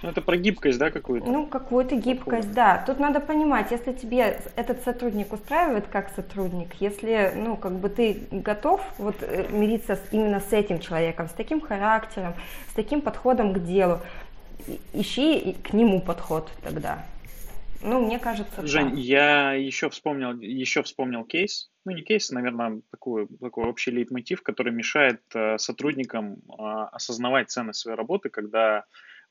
Ну, 0.05 0.11
это 0.11 0.21
про 0.21 0.37
гибкость, 0.37 0.79
да, 0.79 0.91
какую-то? 0.91 1.27
Ну, 1.27 1.47
какую-то 1.47 1.97
гибкость, 1.97 2.53
да. 2.53 2.85
Тут 2.87 3.01
надо 3.01 3.21
понимать, 3.21 3.71
если 3.71 3.95
тебе 3.95 4.39
этот 4.55 4.83
сотрудник 4.83 5.33
устраивает 5.33 5.87
как 5.87 6.11
сотрудник, 6.15 6.75
если, 6.79 7.33
ну, 7.35 7.57
как 7.57 7.73
бы 7.73 7.89
ты 7.89 8.21
готов 8.31 8.83
вот 8.99 9.17
э, 9.23 9.47
мириться 9.51 9.97
с, 9.97 10.03
именно 10.13 10.41
с 10.41 10.53
этим 10.53 10.79
человеком, 10.79 11.27
с 11.29 11.33
таким 11.33 11.63
характером, 11.63 12.35
с 12.69 12.75
таким 12.75 13.01
подходом 13.01 13.55
к 13.55 13.65
делу, 13.65 14.01
ищи 14.93 15.57
к 15.65 15.73
нему 15.73 16.03
подход 16.03 16.51
тогда. 16.63 17.07
Ну, 17.81 18.05
мне 18.05 18.19
кажется, 18.19 18.67
Жень, 18.67 18.91
так. 18.91 18.99
я 18.99 19.53
еще 19.53 19.89
вспомнил, 19.89 20.39
еще 20.39 20.83
вспомнил 20.83 21.25
кейс, 21.25 21.71
ну 21.87 21.93
не 21.93 22.03
кейс, 22.03 22.31
а, 22.31 22.35
наверное, 22.35 22.83
такой, 22.91 23.27
такой 23.41 23.65
общий 23.65 23.91
лейтмотив, 23.91 24.43
который 24.43 24.73
мешает 24.73 25.23
э, 25.35 25.57
сотрудникам 25.57 26.43
э, 26.47 26.63
осознавать 26.93 27.51
ценность 27.51 27.81
своей 27.81 27.97
работы, 27.97 28.29
когда 28.29 28.85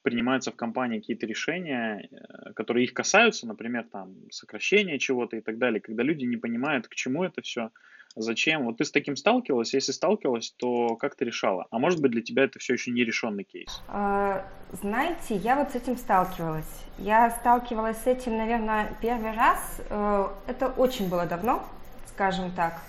принимаются 0.03 0.51
в 0.51 0.55
компании 0.55 0.99
какие-то 0.99 1.25
решения, 1.25 2.07
э, 2.11 2.53
которые 2.53 2.85
их 2.85 2.93
касаются, 2.93 3.47
например, 3.47 3.85
там, 3.91 4.15
сокращение 4.29 4.99
чего-то 4.99 5.37
и 5.37 5.41
так 5.41 5.57
далее, 5.57 5.81
когда 5.81 6.03
люди 6.03 6.25
не 6.25 6.37
понимают, 6.37 6.87
к 6.87 6.95
чему 6.95 7.23
это 7.23 7.41
все, 7.41 7.71
зачем. 8.15 8.65
Вот 8.65 8.77
ты 8.77 8.85
с 8.85 8.91
таким 8.91 9.15
сталкивалась? 9.15 9.73
Если 9.73 9.91
сталкивалась, 9.91 10.51
то 10.57 10.95
как 10.97 11.15
ты 11.15 11.25
решала? 11.25 11.65
А 11.71 11.79
может 11.79 12.01
быть, 12.01 12.11
для 12.11 12.21
тебя 12.21 12.43
это 12.43 12.59
все 12.59 12.73
еще 12.73 12.91
не 12.91 13.03
решенный 13.03 13.43
кейс? 13.43 13.81
А, 13.87 14.45
знаете, 14.71 15.35
я 15.35 15.55
вот 15.55 15.71
с 15.71 15.75
этим 15.75 15.97
сталкивалась. 15.97 16.85
Я 16.99 17.31
сталкивалась 17.31 17.97
с 17.97 18.07
этим, 18.07 18.37
наверное, 18.37 18.95
первый 19.01 19.31
раз. 19.31 19.81
Э, 19.89 20.27
это 20.47 20.67
очень 20.67 21.09
было 21.09 21.25
давно, 21.25 21.65
скажем 22.07 22.51
так. 22.51 22.79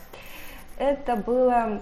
Это 0.76 1.16
было 1.16 1.80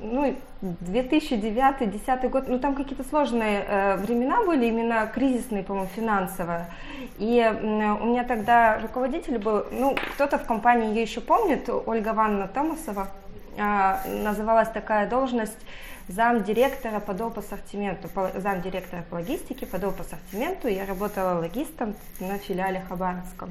ну, 0.00 0.34
2009-2010 0.62 2.28
год, 2.28 2.48
ну, 2.48 2.58
там 2.58 2.74
какие-то 2.74 3.04
сложные 3.08 3.64
э, 3.66 3.96
времена 3.96 4.42
были, 4.44 4.66
именно 4.66 5.06
кризисные, 5.06 5.62
по-моему, 5.62 5.88
финансово. 5.94 6.66
И 7.18 7.38
э, 7.38 7.52
у 7.52 8.06
меня 8.06 8.24
тогда 8.24 8.78
руководитель 8.80 9.38
был, 9.38 9.64
ну, 9.70 9.96
кто-то 10.14 10.38
в 10.38 10.46
компании 10.46 10.88
ее 10.88 11.02
еще 11.02 11.20
помнит, 11.20 11.68
Ольга 11.68 12.12
Ванна 12.12 12.48
Томасова, 12.48 13.08
э, 13.56 14.22
называлась 14.22 14.70
такая 14.70 15.08
должность 15.08 15.58
зам 16.08 16.42
директора 16.42 17.00
по 17.00 17.14
доп. 17.14 17.38
ассортименту, 17.38 18.08
зам 18.36 18.62
директора 18.62 19.02
по 19.08 19.14
логистике 19.16 19.66
по 19.66 19.78
доп. 19.78 20.00
ассортименту. 20.00 20.68
Я 20.68 20.86
работала 20.86 21.38
логистом 21.38 21.94
на 22.18 22.38
филиале 22.38 22.82
Хабаровском. 22.88 23.50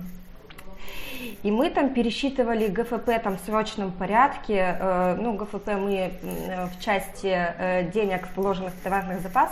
И 1.43 1.51
мы 1.51 1.69
там 1.69 1.93
пересчитывали 1.93 2.67
ГФП 2.67 3.21
там 3.23 3.37
в 3.37 3.41
срочном 3.41 3.91
порядке. 3.91 4.77
Э, 4.79 5.15
ну, 5.19 5.33
ГФП 5.33 5.67
мы 5.67 6.11
в 6.71 6.83
части 6.83 7.27
э, 7.27 7.89
денег, 7.91 8.27
вложенных 8.35 8.73
в 8.73 8.81
товарный 8.81 9.19
запас, 9.19 9.51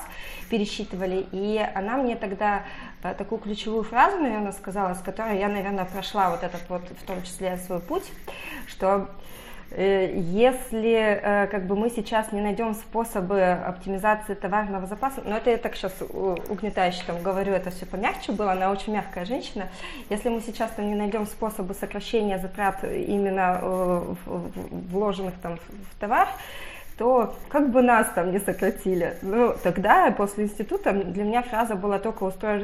пересчитывали. 0.50 1.26
И 1.32 1.66
она 1.76 1.98
мне 1.98 2.16
тогда 2.16 2.64
э, 3.04 3.14
такую 3.14 3.40
ключевую 3.40 3.84
фразу, 3.84 4.18
наверное, 4.18 4.52
сказала, 4.52 4.94
с 4.94 5.02
которой 5.02 5.40
я, 5.40 5.48
наверное, 5.48 5.86
прошла 5.86 6.30
вот 6.30 6.44
этот 6.44 6.68
вот, 6.70 6.84
в 6.90 7.06
том 7.06 7.24
числе, 7.24 7.58
свой 7.58 7.80
путь, 7.80 8.06
что 8.68 8.88
Э, 8.98 9.08
если 9.76 11.20
э, 11.22 11.48
как 11.48 11.66
бы 11.68 11.76
мы 11.76 11.90
сейчас 11.90 12.32
не 12.32 12.42
найдем 12.42 12.74
способы 12.74 13.42
оптимизации 13.42 14.34
товарного 14.34 14.88
запаса, 14.88 15.22
но 15.26 15.38
это 15.38 15.50
я 15.50 15.58
так 15.58 15.76
сейчас 15.76 15.94
угнетающе 16.02 17.04
там 17.06 17.22
говорю, 17.22 17.54
это 17.54 17.70
все 17.70 17.86
помягче 17.86 18.32
было, 18.32 18.54
она 18.54 18.72
очень 18.72 18.94
мягкая 18.94 19.26
женщина, 19.26 19.68
если 20.10 20.30
мы 20.30 20.42
сейчас 20.42 20.72
там 20.72 20.88
не 20.88 20.96
найдем 20.96 21.26
способы 21.26 21.74
сокращения 21.74 22.40
затрат 22.40 22.84
именно 22.84 23.60
э, 23.62 24.16
вложенных 24.26 25.34
там 25.42 25.58
в 25.58 26.00
товар, 26.00 26.30
то 26.98 27.36
как 27.50 27.70
бы 27.70 27.82
нас 27.84 28.08
там 28.16 28.32
не 28.32 28.40
сократили. 28.40 29.18
Ну, 29.22 29.54
тогда, 29.62 30.10
после 30.12 30.46
института, 30.46 30.94
для 30.94 31.24
меня 31.24 31.44
фраза 31.44 31.76
была 31.76 32.00
только 32.00 32.24
устро... 32.24 32.60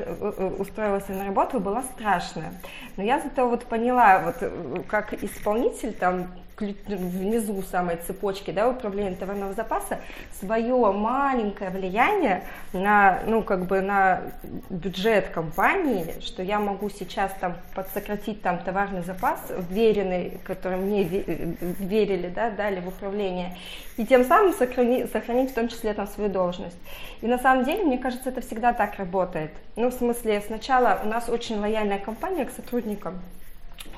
устроилась 0.58 1.08
на 1.08 1.26
работу, 1.26 1.60
была 1.60 1.84
страшная. 1.84 2.52
Но 2.98 3.04
я 3.04 3.20
зато 3.20 3.48
вот 3.48 3.66
поняла, 3.66 4.20
вот 4.20 4.86
как 4.88 5.14
исполнитель 5.14 5.94
там 5.94 6.30
внизу 6.60 7.62
самой 7.64 7.98
цепочки 7.98 8.52
да, 8.52 8.70
управления 8.70 9.16
товарного 9.16 9.54
запаса 9.54 10.00
свое 10.40 10.92
маленькое 10.92 11.70
влияние 11.70 12.44
на, 12.74 13.22
ну, 13.26 13.44
как 13.44 13.66
бы 13.66 13.82
на 13.82 14.22
бюджет 14.70 15.30
компании, 15.30 16.14
что 16.22 16.44
я 16.44 16.60
могу 16.60 16.90
сейчас 16.90 17.32
там 17.40 17.56
подсократить 17.76 18.42
там 18.42 18.60
товарный 18.60 19.02
запас, 19.02 19.40
веренный, 19.70 20.40
который 20.44 20.78
мне 20.78 21.04
верили, 21.04 22.30
да, 22.30 22.52
дали 22.52 22.80
в 22.80 22.88
управление, 22.88 23.58
и 23.98 24.06
тем 24.06 24.24
самым 24.24 24.54
сохранить, 24.54 25.12
сохранить 25.12 25.52
в 25.52 25.56
том 25.56 25.68
числе 25.68 25.94
там 25.94 26.08
свою 26.08 26.30
должность. 26.30 26.78
И 27.22 27.28
на 27.28 27.38
самом 27.38 27.64
деле, 27.66 27.84
мне 27.84 27.98
кажется, 27.98 28.30
это 28.30 28.42
всегда 28.42 28.74
так 28.74 28.96
работает. 28.98 29.52
Ну, 29.76 29.90
в 29.90 29.94
смысле, 29.94 30.42
сначала 30.42 31.00
у 31.04 31.08
нас 31.08 31.30
очень 31.30 31.60
лояльная 31.60 32.00
компания 32.00 32.46
к 32.46 32.52
сотрудникам, 32.52 33.20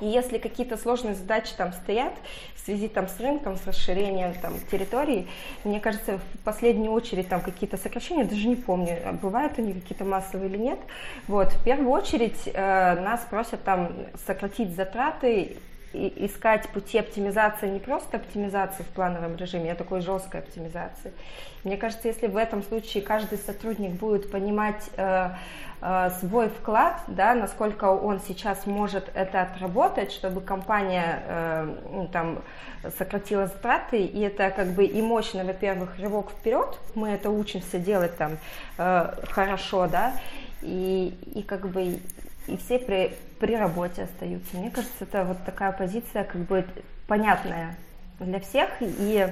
и 0.01 0.07
если 0.07 0.37
какие-то 0.37 0.77
сложные 0.77 1.15
задачи 1.15 1.53
там 1.55 1.71
стоят 1.71 2.13
в 2.55 2.65
связи 2.65 2.87
там 2.87 3.07
с 3.07 3.19
рынком, 3.19 3.55
с 3.57 3.65
расширением 3.65 4.33
там 4.41 4.53
территории, 4.71 5.27
мне 5.63 5.79
кажется, 5.79 6.17
в 6.17 6.43
последнюю 6.43 6.91
очередь 6.91 7.29
там 7.29 7.41
какие-то 7.41 7.77
сокращения, 7.77 8.25
даже 8.25 8.47
не 8.47 8.55
помню, 8.55 8.97
бывают 9.21 9.57
они 9.59 9.73
какие-то 9.73 10.03
массовые 10.03 10.49
или 10.49 10.57
нет. 10.57 10.79
Вот, 11.27 11.53
в 11.53 11.63
первую 11.63 11.91
очередь 11.91 12.41
э, 12.45 12.99
нас 13.01 13.21
просят 13.29 13.63
там 13.63 13.91
сократить 14.25 14.75
затраты 14.75 15.57
искать 16.17 16.69
пути 16.69 16.97
оптимизации, 16.97 17.69
не 17.69 17.79
просто 17.79 18.17
оптимизации 18.17 18.83
в 18.83 18.87
плановом 18.87 19.35
режиме, 19.35 19.71
а 19.71 19.75
такой 19.75 20.01
жесткой 20.01 20.41
оптимизации. 20.41 21.11
Мне 21.63 21.77
кажется, 21.77 22.07
если 22.07 22.27
в 22.27 22.37
этом 22.37 22.61
случае 22.63 23.01
каждый 23.01 23.37
сотрудник 23.37 23.93
будет 23.93 24.29
понимать 24.29 24.83
э, 24.97 25.29
э, 25.81 26.09
свой 26.19 26.49
вклад, 26.49 27.01
да, 27.07 27.33
насколько 27.33 27.85
он 27.85 28.19
сейчас 28.19 28.65
может 28.65 29.09
это 29.15 29.41
отработать, 29.41 30.11
чтобы 30.11 30.41
компания 30.41 31.23
э, 31.27 31.75
ну, 31.91 32.07
там, 32.07 32.43
сократила 32.97 33.47
затраты, 33.47 33.97
и 34.03 34.21
это 34.21 34.51
как 34.51 34.67
бы 34.67 34.85
и 34.85 35.01
мощно, 35.01 35.43
во-первых, 35.43 35.97
рывок 35.97 36.29
вперед, 36.31 36.77
мы 36.93 37.09
это 37.09 37.29
учимся 37.31 37.79
делать 37.79 38.15
там 38.17 38.37
э, 38.77 39.13
хорошо, 39.29 39.87
да, 39.87 40.13
и, 40.61 41.17
и 41.33 41.41
как 41.41 41.67
бы 41.67 41.99
и 42.47 42.57
все 42.57 42.79
при, 42.79 43.15
при 43.45 43.55
работе 43.55 44.03
остаются. 44.03 44.57
Мне 44.57 44.71
кажется, 44.71 45.03
это 45.03 45.23
вот 45.23 45.37
такая 45.45 45.71
позиция 45.71 46.23
как 46.23 46.41
бы 46.47 46.65
понятная 47.07 47.77
для 48.19 48.39
всех 48.39 48.69
и 48.81 49.27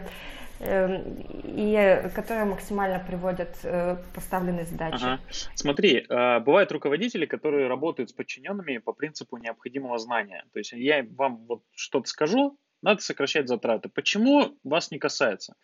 эм, 0.60 1.26
и 1.44 2.10
которая 2.14 2.46
максимально 2.46 3.00
приводит 3.00 3.58
э, 3.64 3.98
поставленные 4.14 4.66
задачи. 4.66 5.04
Ага. 5.04 5.20
Смотри, 5.56 6.06
э, 6.08 6.40
бывают 6.42 6.72
руководители, 6.72 7.26
которые 7.26 7.68
работают 7.68 8.12
с 8.12 8.14
подчиненными 8.14 8.78
по 8.78 8.94
принципу 8.94 9.38
необходимого 9.38 9.98
знания. 9.98 10.46
То 10.54 10.60
есть 10.60 10.74
я 10.74 11.04
вам 11.18 11.38
вот 11.48 11.64
что-то 11.74 12.08
скажу, 12.08 12.60
надо 12.84 13.02
сокращать 13.02 13.48
затраты. 13.48 13.90
Почему 13.90 14.60
вас 14.64 14.92
не 14.92 15.00
касается? 15.00 15.56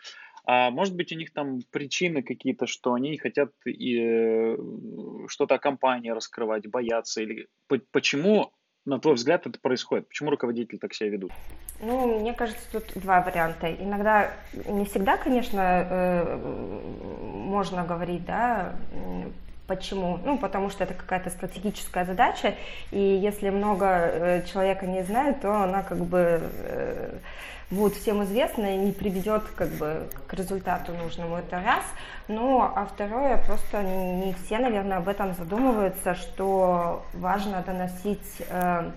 А 0.52 0.72
может 0.72 0.95
быть, 0.95 1.12
у 1.12 1.16
них 1.16 1.32
там 1.32 1.60
причины 1.70 2.24
какие-то, 2.24 2.66
что 2.66 2.95
они 2.95 3.12
не 3.12 3.18
хотят 3.20 3.52
э, 3.68 4.58
что-то 5.28 5.54
о 5.54 5.60
компании 5.60 6.10
раскрывать, 6.10 6.68
боятся? 6.68 7.22
Или 7.22 7.47
почему, 7.91 8.52
на 8.84 8.97
твой 8.97 9.14
взгляд, 9.14 9.45
это 9.45 9.60
происходит? 9.60 10.08
Почему 10.08 10.32
руководители 10.32 10.80
так 10.80 10.95
себя 10.95 11.10
ведут? 11.10 11.32
Ну, 11.84 12.20
мне 12.22 12.34
кажется, 12.34 12.64
тут 12.72 13.00
два 13.00 13.22
варианта. 13.22 13.72
Иногда, 13.72 14.34
не 14.66 14.86
всегда, 14.86 15.18
конечно, 15.18 15.60
э, 15.62 16.38
можно 17.22 17.86
говорить, 17.86 18.26
да, 18.26 18.76
Почему? 19.70 20.20
Ну, 20.26 20.39
потому 20.39 20.72
что 20.72 20.84
это 20.84 20.95
какая-то 20.95 21.30
стратегическая 21.30 22.03
задача, 22.03 22.55
и 22.89 22.99
если 22.99 23.51
много 23.51 23.86
э, 23.86 24.43
человека 24.51 24.88
не 24.88 25.03
знает, 25.03 25.41
то 25.41 25.61
она 25.61 25.84
как 25.84 25.99
бы 25.99 26.41
э, 26.41 27.17
будет 27.70 27.93
всем 27.93 28.24
известна 28.24 28.74
и 28.74 28.78
не 28.78 28.91
приведет 28.91 29.43
как 29.55 29.70
бы 29.74 30.09
к 30.26 30.34
результату 30.34 30.91
нужному. 30.93 31.36
Это 31.36 31.61
раз. 31.61 31.84
Ну, 32.28 32.63
а 32.63 32.88
второе, 32.91 33.38
просто 33.45 33.84
не 33.84 34.34
все, 34.43 34.57
наверное, 34.57 34.97
об 34.97 35.07
этом 35.07 35.36
задумываются, 35.36 36.15
что 36.15 37.05
важно 37.13 37.61
доносить 37.61 38.41
э, 38.49 38.89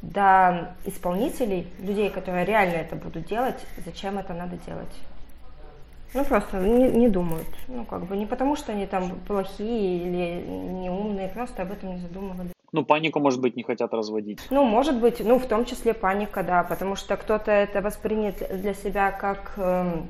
до 0.00 0.74
исполнителей, 0.86 1.70
людей, 1.78 2.08
которые 2.08 2.46
реально 2.46 2.76
это 2.76 2.96
будут 2.96 3.26
делать, 3.26 3.60
зачем 3.84 4.18
это 4.18 4.32
надо 4.32 4.56
делать. 4.66 4.96
Ну, 6.14 6.24
просто 6.24 6.58
не, 6.60 6.90
не 6.90 7.08
думают. 7.08 7.46
Ну, 7.66 7.84
как 7.84 8.04
бы 8.06 8.16
не 8.16 8.24
потому, 8.24 8.54
что 8.56 8.72
они 8.72 8.86
там 8.86 9.18
плохие 9.26 9.98
или 9.98 10.46
неумные, 10.46 11.28
просто 11.28 11.62
об 11.62 11.72
этом 11.72 11.90
не 11.90 11.98
задумывались. 11.98 12.52
Ну, 12.70 12.84
панику, 12.84 13.20
может 13.20 13.40
быть, 13.40 13.56
не 13.56 13.62
хотят 13.62 13.92
разводить. 13.92 14.40
Ну, 14.50 14.64
может 14.64 15.00
быть, 15.00 15.20
ну, 15.20 15.38
в 15.38 15.46
том 15.46 15.64
числе 15.64 15.92
паника, 15.92 16.42
да, 16.42 16.62
потому 16.62 16.96
что 16.96 17.16
кто-то 17.16 17.50
это 17.50 17.80
воспринят 17.80 18.36
для 18.50 18.74
себя 18.74 19.10
как 19.10 19.52
э, 19.56 20.02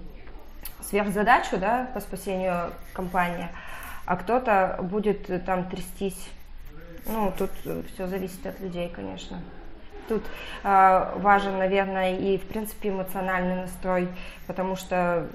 сверхзадачу, 0.83 1.59
да, 1.59 1.91
по 1.95 2.01
спасению 2.01 2.71
компании, 2.93 3.49
а 4.07 4.17
кто-то 4.17 4.79
будет 4.83 5.45
там 5.45 5.69
трястись. 5.69 6.29
Ну, 7.07 7.33
тут 7.37 7.51
все 7.95 8.07
зависит 8.07 8.47
от 8.47 8.61
людей, 8.61 8.89
конечно. 8.89 9.41
Тут 10.09 10.23
э, 10.63 11.13
важен, 11.17 11.59
наверное, 11.59 12.17
и, 12.17 12.39
в 12.39 12.43
принципе, 12.43 12.91
эмоциональный 12.91 13.57
настрой, 13.57 14.09
потому 14.47 14.77
что, 14.77 15.27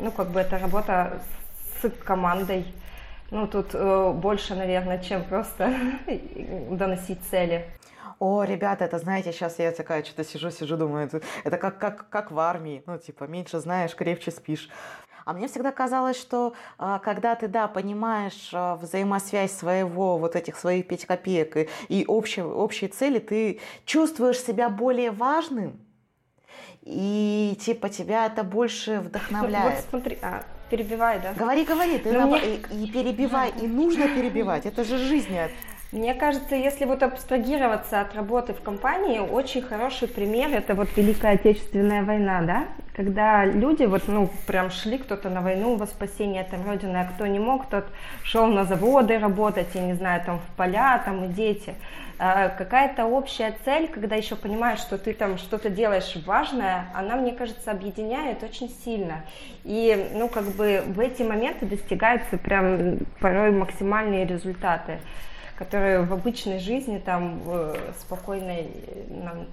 ну, 0.00 0.10
как 0.10 0.30
бы 0.30 0.40
это 0.40 0.58
работа 0.58 1.22
с 1.82 1.90
командой. 2.04 2.66
Ну, 3.30 3.46
тут 3.46 3.70
э, 3.74 4.12
больше, 4.14 4.54
наверное, 4.54 4.98
чем 4.98 5.24
просто 5.24 5.72
доносить 6.70 7.20
цели. 7.30 7.66
О, 8.18 8.44
ребята, 8.44 8.84
это 8.84 8.98
знаете, 8.98 9.32
сейчас 9.32 9.58
я 9.58 9.72
такая 9.72 10.04
что-то 10.04 10.22
сижу, 10.22 10.50
сижу, 10.50 10.76
думаю, 10.76 11.06
это, 11.06 11.22
это 11.42 11.58
как, 11.58 11.78
как, 11.78 12.08
как 12.08 12.30
в 12.30 12.38
армии, 12.38 12.82
ну, 12.86 12.96
типа, 12.96 13.24
меньше 13.24 13.58
знаешь, 13.58 13.96
крепче 13.96 14.30
спишь. 14.30 14.68
А 15.24 15.32
мне 15.32 15.48
всегда 15.48 15.72
казалось, 15.72 16.16
что 16.16 16.54
а, 16.78 16.98
когда 16.98 17.34
ты, 17.34 17.48
да, 17.48 17.68
понимаешь 17.68 18.50
а, 18.52 18.76
взаимосвязь 18.76 19.52
своего, 19.52 20.18
вот 20.18 20.36
этих 20.36 20.56
своих 20.56 20.88
5 20.88 21.06
копеек 21.06 21.56
и, 21.56 21.68
и 21.88 22.04
общие, 22.06 22.44
общие 22.44 22.88
цели, 22.88 23.18
ты 23.18 23.60
чувствуешь 23.84 24.40
себя 24.40 24.68
более 24.68 25.10
важным, 25.10 25.78
и 26.82 27.56
типа 27.60 27.88
тебя 27.88 28.26
это 28.26 28.42
больше 28.42 29.00
вдохновляет. 29.00 29.76
Вот 29.76 29.84
смотри, 29.90 30.18
а, 30.22 30.44
перебивай, 30.70 31.20
да? 31.20 31.32
Говори, 31.34 31.64
говори, 31.64 31.98
ты 31.98 32.12
на... 32.12 32.26
мне... 32.26 32.56
и, 32.56 32.84
и 32.84 32.90
перебивай, 32.90 33.52
и 33.60 33.66
нужно 33.66 34.08
перебивать, 34.08 34.66
это 34.66 34.82
же 34.84 34.98
жизнь. 34.98 35.36
Мне 35.92 36.14
кажется, 36.14 36.56
если 36.56 36.86
вот 36.86 37.02
абстрагироваться 37.02 38.00
от 38.00 38.14
работы 38.14 38.54
в 38.54 38.62
компании, 38.62 39.18
очень 39.18 39.60
хороший 39.60 40.08
пример 40.08 40.48
это 40.50 40.74
вот 40.74 40.88
Великая 40.96 41.34
Отечественная 41.34 42.02
война, 42.02 42.40
да, 42.40 42.64
когда 42.96 43.44
люди 43.44 43.84
вот, 43.84 44.08
ну, 44.08 44.30
прям 44.46 44.70
шли 44.70 44.96
кто-то 44.96 45.28
на 45.28 45.42
войну 45.42 45.76
во 45.76 45.86
спасение 45.86 46.44
там 46.44 46.66
Родины, 46.66 46.96
а 46.96 47.04
кто 47.04 47.26
не 47.26 47.38
мог, 47.38 47.68
тот 47.68 47.84
шел 48.22 48.46
на 48.46 48.64
заводы 48.64 49.18
работать, 49.18 49.66
я 49.74 49.82
не 49.82 49.92
знаю, 49.92 50.22
там 50.24 50.38
в 50.38 50.56
поля, 50.56 50.98
там 51.04 51.26
и 51.26 51.28
дети. 51.28 51.74
А 52.18 52.48
какая-то 52.48 53.04
общая 53.04 53.54
цель, 53.66 53.86
когда 53.86 54.16
еще 54.16 54.34
понимаешь, 54.34 54.78
что 54.78 54.96
ты 54.96 55.12
там 55.12 55.36
что-то 55.36 55.68
делаешь 55.68 56.16
важное, 56.24 56.86
она, 56.94 57.16
мне 57.16 57.32
кажется, 57.32 57.70
объединяет 57.70 58.42
очень 58.42 58.70
сильно. 58.82 59.24
И, 59.64 60.08
ну, 60.14 60.30
как 60.30 60.44
бы 60.56 60.84
в 60.86 60.98
эти 61.00 61.22
моменты 61.22 61.66
достигаются 61.66 62.38
прям 62.38 62.96
порой 63.20 63.50
максимальные 63.50 64.24
результаты 64.24 64.98
которые 65.62 66.02
в 66.02 66.12
обычной 66.12 66.58
жизни 66.58 66.98
там 66.98 67.40
спокойно 68.00 68.56
нам 69.08 69.46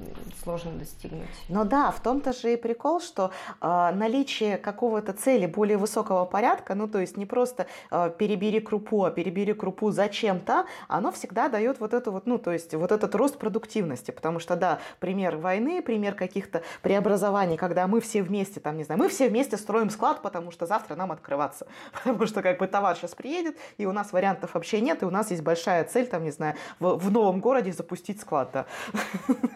сложно 0.44 0.72
достигнуть. 0.72 1.28
Но 1.50 1.64
да, 1.64 1.92
в 1.92 2.00
том-то 2.00 2.34
же 2.34 2.54
и 2.54 2.56
прикол, 2.56 3.00
что 3.00 3.30
э, 3.62 3.92
наличие 3.94 4.58
какого-то 4.58 5.14
цели 5.14 5.46
более 5.46 5.78
высокого 5.78 6.26
порядка, 6.26 6.74
ну 6.74 6.88
то 6.88 7.00
есть 7.00 7.16
не 7.16 7.28
просто 7.28 7.68
э, 7.92 8.12
перебери 8.18 8.60
крупу, 8.60 9.04
а 9.04 9.12
перебери 9.12 9.54
крупу 9.54 9.92
зачем-то, 9.92 10.66
оно 10.88 11.12
всегда 11.12 11.48
дает 11.48 11.80
вот 11.80 11.94
эту 11.94 12.12
вот, 12.12 12.26
ну 12.26 12.40
то 12.40 12.52
есть 12.52 12.74
вот 12.74 12.92
этот 12.92 13.14
рост 13.14 13.38
продуктивности, 13.38 14.10
потому 14.10 14.40
что 14.40 14.56
да, 14.56 14.80
пример 15.00 15.38
войны, 15.38 15.84
пример 15.84 16.16
каких-то 16.16 16.64
преобразований, 16.82 17.58
когда 17.58 17.86
мы 17.86 18.02
все 18.02 18.24
вместе, 18.24 18.60
там 18.60 18.78
не 18.78 18.84
знаю, 18.84 19.00
мы 19.00 19.10
все 19.10 19.30
вместе 19.30 19.58
строим 19.58 19.92
склад, 19.92 20.24
потому 20.24 20.50
что 20.50 20.66
завтра 20.66 20.96
нам 20.96 21.12
открываться, 21.12 21.68
потому 21.94 22.26
что 22.26 22.42
как 22.42 22.58
бы 22.58 22.66
товар 22.66 22.96
сейчас 22.96 23.14
приедет, 23.14 23.56
и 23.78 23.86
у 23.86 23.92
нас 23.92 24.12
вариантов 24.12 24.56
вообще 24.56 24.82
нет, 24.82 25.04
и 25.04 25.06
у 25.06 25.12
нас 25.12 25.30
есть 25.30 25.44
большая 25.44 25.84
цель 25.84 25.99
цель, 26.00 26.08
там, 26.08 26.24
не 26.24 26.32
знаю, 26.32 26.56
в, 26.80 26.96
в 26.96 27.12
новом 27.12 27.40
городе 27.42 27.72
запустить 27.72 28.22
склад, 28.22 28.52
да. 28.54 28.66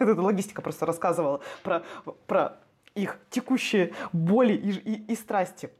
Логистика 0.00 0.62
просто 0.62 0.86
рассказывала 0.86 1.40
про, 1.62 1.82
про 2.26 2.56
их 2.94 3.18
текущие 3.30 3.92
боли 4.12 4.52
и, 4.52 4.70
и, 4.70 5.12
и 5.12 5.16
страсти. 5.16 5.70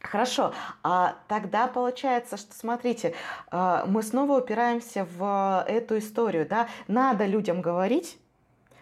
Хорошо, 0.00 0.52
а 0.82 1.16
тогда 1.28 1.68
получается, 1.68 2.36
что, 2.36 2.52
смотрите, 2.54 3.14
а, 3.50 3.84
мы 3.86 4.02
снова 4.02 4.40
упираемся 4.40 5.06
в 5.16 5.64
эту 5.68 5.98
историю, 5.98 6.44
да, 6.48 6.68
надо 6.88 7.24
людям 7.24 7.62
говорить, 7.62 8.18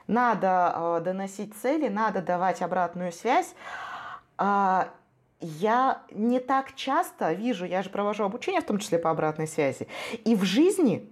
надо 0.06 0.72
а, 0.74 1.00
доносить 1.00 1.54
цели, 1.56 1.88
надо 1.88 2.22
давать 2.22 2.62
обратную 2.62 3.12
связь, 3.12 3.54
а, 4.38 4.88
я 5.41 6.03
не 6.11 6.41
так 6.41 6.74
часто 6.74 7.32
вижу, 7.32 7.64
я 7.64 7.82
же 7.82 7.91
провожу 7.91 8.24
обучение, 8.24 8.61
в 8.61 8.66
том 8.66 8.78
числе 8.78 8.99
по 8.99 9.11
обратной 9.11 9.47
связи, 9.47 9.88
и 10.24 10.34
в 10.34 10.45
жизни, 10.45 11.09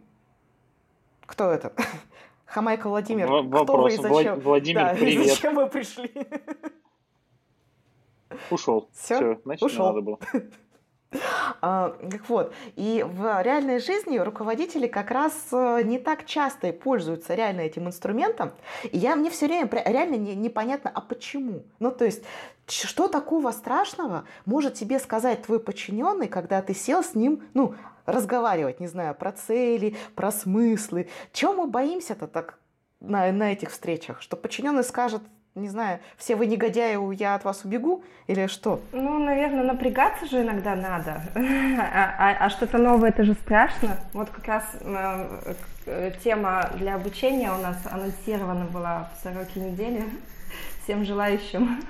кто 1.27 1.51
это? 1.51 1.73
Хамайка 2.47 2.89
Владимир, 2.89 3.27
Вопрос. 3.27 3.63
кто 3.65 3.77
вы 3.83 3.93
и 3.93 3.97
зачем? 3.97 4.41
Владимир, 4.41 4.81
да, 4.81 4.95
привет. 4.95 5.29
зачем 5.29 5.55
вы 5.55 5.67
пришли? 5.69 6.11
Ушел. 8.51 8.89
Все, 8.93 9.17
Все 9.17 9.41
значит, 9.45 9.63
Ушел. 9.63 9.87
надо 9.87 10.01
было. 10.01 10.19
А, 11.61 11.97
так 12.11 12.29
вот, 12.29 12.53
и 12.77 13.05
в 13.07 13.43
реальной 13.43 13.81
жизни 13.81 14.19
руководители 14.19 14.87
как 14.87 15.11
раз 15.11 15.33
э, 15.53 15.83
не 15.85 15.99
так 15.99 16.27
часто 16.27 16.73
пользуются 16.73 17.35
реально 17.35 17.63
этим 17.63 17.87
инструментом. 17.87 18.53
И 18.85 18.99
я, 18.99 19.17
мне 19.17 19.31
все 19.31 19.47
время 19.47 19.69
реально 19.87 20.17
не, 20.17 20.35
непонятно, 20.35 20.91
а 20.95 21.01
почему? 21.01 21.65
Ну, 21.79 21.91
то 21.91 22.05
есть, 22.05 22.23
что 22.67 23.09
такого 23.09 23.51
страшного 23.53 24.25
может 24.45 24.75
тебе 24.75 24.99
сказать 24.99 25.43
твой 25.43 25.61
подчиненный, 25.61 26.29
когда 26.29 26.61
ты 26.61 26.75
сел 26.75 27.03
с 27.03 27.15
ним, 27.15 27.43
ну, 27.55 27.75
разговаривать, 28.05 28.81
не 28.81 28.87
знаю, 28.87 29.15
про 29.15 29.33
цели, 29.33 29.97
про 30.15 30.31
смыслы. 30.31 31.09
Чего 31.33 31.55
мы 31.55 31.67
боимся-то 31.67 32.27
так 32.27 32.59
на, 33.01 33.33
на 33.33 33.53
этих 33.53 33.71
встречах? 33.71 34.21
Что 34.23 34.37
подчиненный 34.37 34.85
скажет, 34.85 35.23
не 35.55 35.69
знаю, 35.69 36.01
все 36.17 36.37
вы 36.37 36.47
негодяи, 36.47 36.97
я 37.17 37.35
от 37.35 37.45
вас 37.45 37.65
убегу 37.65 38.05
или 38.27 38.47
что? 38.47 38.81
Ну, 38.93 39.19
наверное, 39.19 39.65
напрягаться 39.65 40.27
же 40.27 40.43
иногда 40.43 40.75
надо. 40.75 41.23
А, 41.81 42.15
а, 42.19 42.47
а 42.47 42.51
что-то 42.51 42.79
новое, 42.79 43.11
это 43.11 43.25
же 43.25 43.35
страшно. 43.35 43.99
Вот 44.13 44.31
как 44.31 44.47
раз 44.47 44.65
э, 44.81 45.55
э, 45.87 46.13
тема 46.23 46.71
для 46.75 46.97
обучения 46.97 47.51
у 47.51 47.59
нас 47.59 47.77
анонсирована 47.91 48.67
была 48.67 49.11
в 49.15 49.23
сороке 49.23 49.61
недели. 49.61 50.05
Всем 50.85 51.05
желающим. 51.05 51.83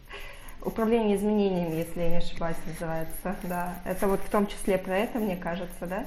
Управление 0.62 1.16
изменениями, 1.16 1.76
если 1.76 2.00
я 2.00 2.10
не 2.10 2.16
ошибаюсь, 2.16 2.56
называется. 2.66 3.36
Да, 3.42 3.74
это 3.84 4.06
вот 4.06 4.20
в 4.20 4.30
том 4.30 4.46
числе 4.46 4.78
про 4.78 4.96
это, 4.96 5.18
мне 5.18 5.36
кажется, 5.36 5.86
да? 5.86 6.06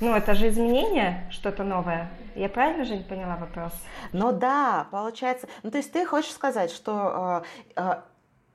Ну, 0.00 0.14
это 0.14 0.34
же 0.34 0.48
изменение, 0.48 1.26
что-то 1.30 1.64
новое. 1.64 2.08
Я 2.36 2.48
правильно, 2.48 2.84
же 2.84 2.96
не 2.96 3.02
поняла 3.02 3.36
вопрос? 3.36 3.72
Ну 4.12 4.30
да, 4.30 4.86
получается. 4.92 5.48
Ну, 5.64 5.70
то 5.72 5.78
есть 5.78 5.90
ты 5.90 6.06
хочешь 6.06 6.30
сказать, 6.30 6.70
что 6.70 7.42
э, 7.76 7.80
э, 7.80 7.94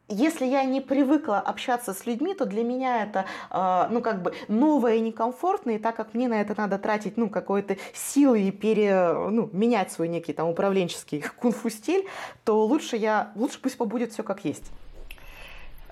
если 0.08 0.46
я 0.46 0.64
не 0.64 0.80
привыкла 0.80 1.40
общаться 1.40 1.94
с 1.94 2.06
людьми, 2.06 2.34
то 2.34 2.46
для 2.46 2.64
меня 2.64 3.04
это, 3.04 3.26
э, 3.52 3.88
ну, 3.90 4.02
как 4.02 4.22
бы 4.22 4.34
новое 4.48 4.96
и 4.96 5.00
некомфортное, 5.02 5.76
и 5.76 5.80
так 5.80 5.98
как 5.98 6.14
мне 6.14 6.30
на 6.30 6.40
это 6.40 6.54
надо 6.56 6.78
тратить, 6.78 7.18
ну, 7.18 7.30
какой-то 7.30 7.76
силы 7.94 8.42
и 8.44 8.52
пере, 8.52 9.12
ну, 9.12 9.50
менять 9.52 9.92
свой 9.92 10.08
некий 10.08 10.32
там 10.32 10.48
управленческий 10.48 11.22
кунг-фу 11.42 11.70
стиль, 11.70 12.08
то 12.46 12.66
лучше 12.66 12.96
я, 12.96 13.34
лучше 13.36 13.60
пусть 13.60 13.78
побудет 13.78 14.14
все 14.14 14.24
как 14.24 14.46
есть. 14.46 14.72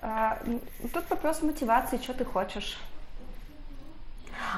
А, 0.00 0.38
тут 0.94 1.08
вопрос 1.10 1.42
мотивации, 1.42 1.98
что 1.98 2.14
ты 2.14 2.24
хочешь. 2.24 2.78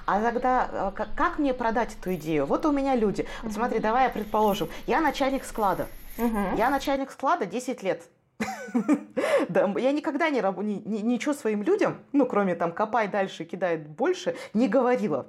А 0.07 0.21
тогда 0.21 0.93
э, 0.97 1.05
как 1.15 1.39
мне 1.39 1.55
продать 1.55 1.97
эту 2.01 2.15
идею? 2.15 2.47
Вот 2.47 2.67
у 2.67 2.73
меня 2.73 2.95
люди. 2.95 3.27
Вот 3.43 3.53
смотри, 3.53 3.79
давай 3.79 4.05
я 4.05 4.11
предположим, 4.11 4.69
я 4.87 5.01
начальник 5.01 5.45
склада. 5.45 5.87
Угу. 6.19 6.57
Я 6.57 6.71
начальник 6.71 7.11
склада 7.11 7.47
10 7.47 7.83
лет. 7.83 8.03
да, 9.49 9.73
я 9.77 9.93
никогда 9.93 10.31
не, 10.31 10.41
ни, 10.41 10.83
ни, 10.85 10.99
ничего 10.99 11.35
своим 11.35 11.63
людям, 11.63 11.99
ну, 12.13 12.27
кроме 12.27 12.55
там 12.55 12.73
копай 12.73 13.09
дальше, 13.09 13.45
кидай 13.45 13.77
больше, 13.77 14.37
не 14.53 14.69
говорила. 14.69 15.27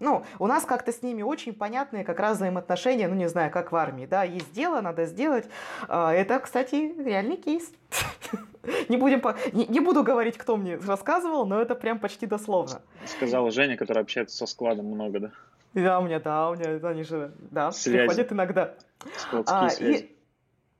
Ну, 0.00 0.24
у 0.38 0.46
нас 0.46 0.64
как-то 0.64 0.92
с 0.92 1.02
ними 1.02 1.22
очень 1.22 1.54
понятные 1.54 2.04
как 2.04 2.18
раз 2.18 2.36
взаимоотношения, 2.36 3.08
ну, 3.08 3.14
не 3.14 3.28
знаю, 3.28 3.50
как 3.50 3.72
в 3.72 3.76
армии, 3.76 4.06
да, 4.06 4.24
есть 4.24 4.52
дело, 4.52 4.80
надо 4.80 5.06
сделать. 5.06 5.48
А, 5.88 6.12
это, 6.12 6.38
кстати, 6.40 6.94
реальный 6.98 7.36
кейс. 7.36 7.70
Не, 8.88 8.96
будем 8.96 9.20
по... 9.20 9.36
не, 9.52 9.66
не 9.66 9.80
буду 9.80 10.02
говорить, 10.02 10.38
кто 10.38 10.56
мне 10.56 10.76
рассказывал, 10.76 11.44
но 11.44 11.60
это 11.60 11.74
прям 11.74 11.98
почти 11.98 12.24
дословно. 12.24 12.80
Сказала 13.04 13.50
Женя, 13.50 13.76
которая 13.76 14.02
общается 14.02 14.38
со 14.38 14.46
складом 14.46 14.86
много, 14.86 15.20
да? 15.20 15.30
Да, 15.74 15.98
у 15.98 16.04
меня, 16.04 16.18
да, 16.18 16.48
у 16.48 16.54
меня, 16.54 16.88
они 16.88 17.02
же, 17.02 17.32
да, 17.50 17.72
Связи. 17.72 17.98
приходят 17.98 18.32
иногда. 18.32 18.74
А, 19.46 19.68
связи. 19.68 20.10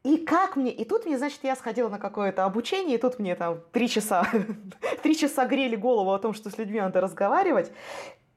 И, 0.03 0.15
и 0.15 0.25
как 0.25 0.57
мне, 0.57 0.71
и 0.71 0.85
тут 0.85 1.05
мне, 1.05 1.19
значит, 1.19 1.41
я 1.43 1.57
сходила 1.57 1.89
на 1.89 1.99
какое-то 1.99 2.45
обучение, 2.45 2.97
и 2.97 3.01
тут 3.01 3.19
мне 3.19 3.35
там 3.35 3.61
три 3.73 3.89
часа, 3.89 4.27
три 5.03 5.17
часа 5.17 5.47
грели 5.47 5.77
голову 5.77 6.13
о 6.13 6.19
том, 6.19 6.33
что 6.33 6.49
с 6.49 6.57
людьми 6.57 6.81
надо 6.81 7.01
разговаривать, 7.01 7.71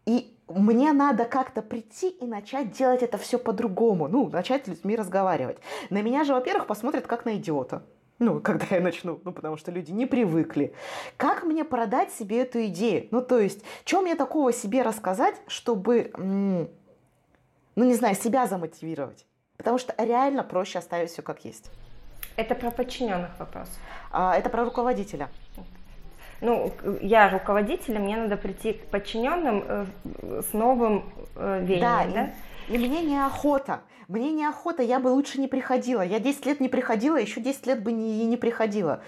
и 0.05 0.36
мне 0.47 0.93
надо 0.93 1.25
как-то 1.25 1.61
прийти 1.61 2.09
и 2.09 2.25
начать 2.25 2.71
делать 2.71 3.03
это 3.03 3.17
все 3.17 3.37
по-другому, 3.37 4.07
ну, 4.07 4.29
начать 4.29 4.65
с 4.65 4.67
людьми 4.67 4.95
разговаривать. 4.95 5.57
На 5.89 6.01
меня 6.01 6.23
же, 6.23 6.33
во-первых, 6.33 6.67
посмотрят 6.67 7.07
как 7.07 7.25
на 7.25 7.35
идиота. 7.35 7.83
Ну, 8.19 8.39
когда 8.41 8.65
я 8.71 8.81
начну, 8.81 9.19
ну, 9.23 9.31
потому 9.31 9.57
что 9.57 9.71
люди 9.71 9.91
не 9.91 10.05
привыкли. 10.05 10.73
Как 11.17 11.43
мне 11.43 11.63
продать 11.63 12.11
себе 12.11 12.41
эту 12.41 12.65
идею? 12.67 13.07
Ну, 13.11 13.21
то 13.21 13.39
есть, 13.39 13.63
что 13.85 14.01
мне 14.01 14.15
такого 14.15 14.53
себе 14.53 14.81
рассказать, 14.81 15.35
чтобы, 15.47 16.11
ну, 16.17 16.69
не 17.75 17.93
знаю, 17.93 18.15
себя 18.15 18.47
замотивировать? 18.47 19.25
Потому 19.57 19.77
что 19.77 19.93
реально 19.97 20.43
проще 20.43 20.79
оставить 20.79 21.09
все 21.09 21.21
как 21.21 21.43
есть. 21.43 21.71
Это 22.35 22.53
про 22.53 22.69
подчиненных 22.69 23.31
вопрос. 23.39 23.67
А, 24.11 24.37
это 24.37 24.49
про 24.49 24.63
руководителя. 24.63 25.29
Ну, 26.41 26.71
я 27.01 27.29
руководитель, 27.29 27.97
мне 27.99 28.15
надо 28.15 28.37
прийти 28.37 28.73
к 28.73 28.85
подчиненным 28.87 29.63
э, 29.67 29.85
с 30.47 30.53
новым 30.53 31.03
э, 31.35 31.63
веянием, 31.63 32.13
да? 32.13 32.21
да? 32.23 32.33
И, 32.69 32.75
и 32.75 32.77
мне 32.77 33.01
неохота. 33.01 33.81
Мне 34.07 34.31
неохота, 34.31 34.83
я 34.83 34.99
бы 34.99 35.09
лучше 35.09 35.39
не 35.39 35.47
приходила. 35.47 36.01
Я 36.01 36.19
10 36.19 36.45
лет 36.45 36.59
не 36.59 36.69
приходила, 36.69 37.17
еще 37.17 37.41
10 37.41 37.65
лет 37.67 37.83
бы 37.83 37.91
не, 37.91 38.25
не 38.25 38.37
приходила. 38.37 39.01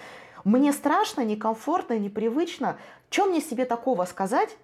Мне 0.44 0.72
страшно, 0.72 1.24
некомфортно, 1.24 1.98
непривычно. 1.98 2.76
Чем 3.10 3.30
мне 3.30 3.40
себе 3.40 3.64
такого 3.64 4.04
сказать, 4.04 4.56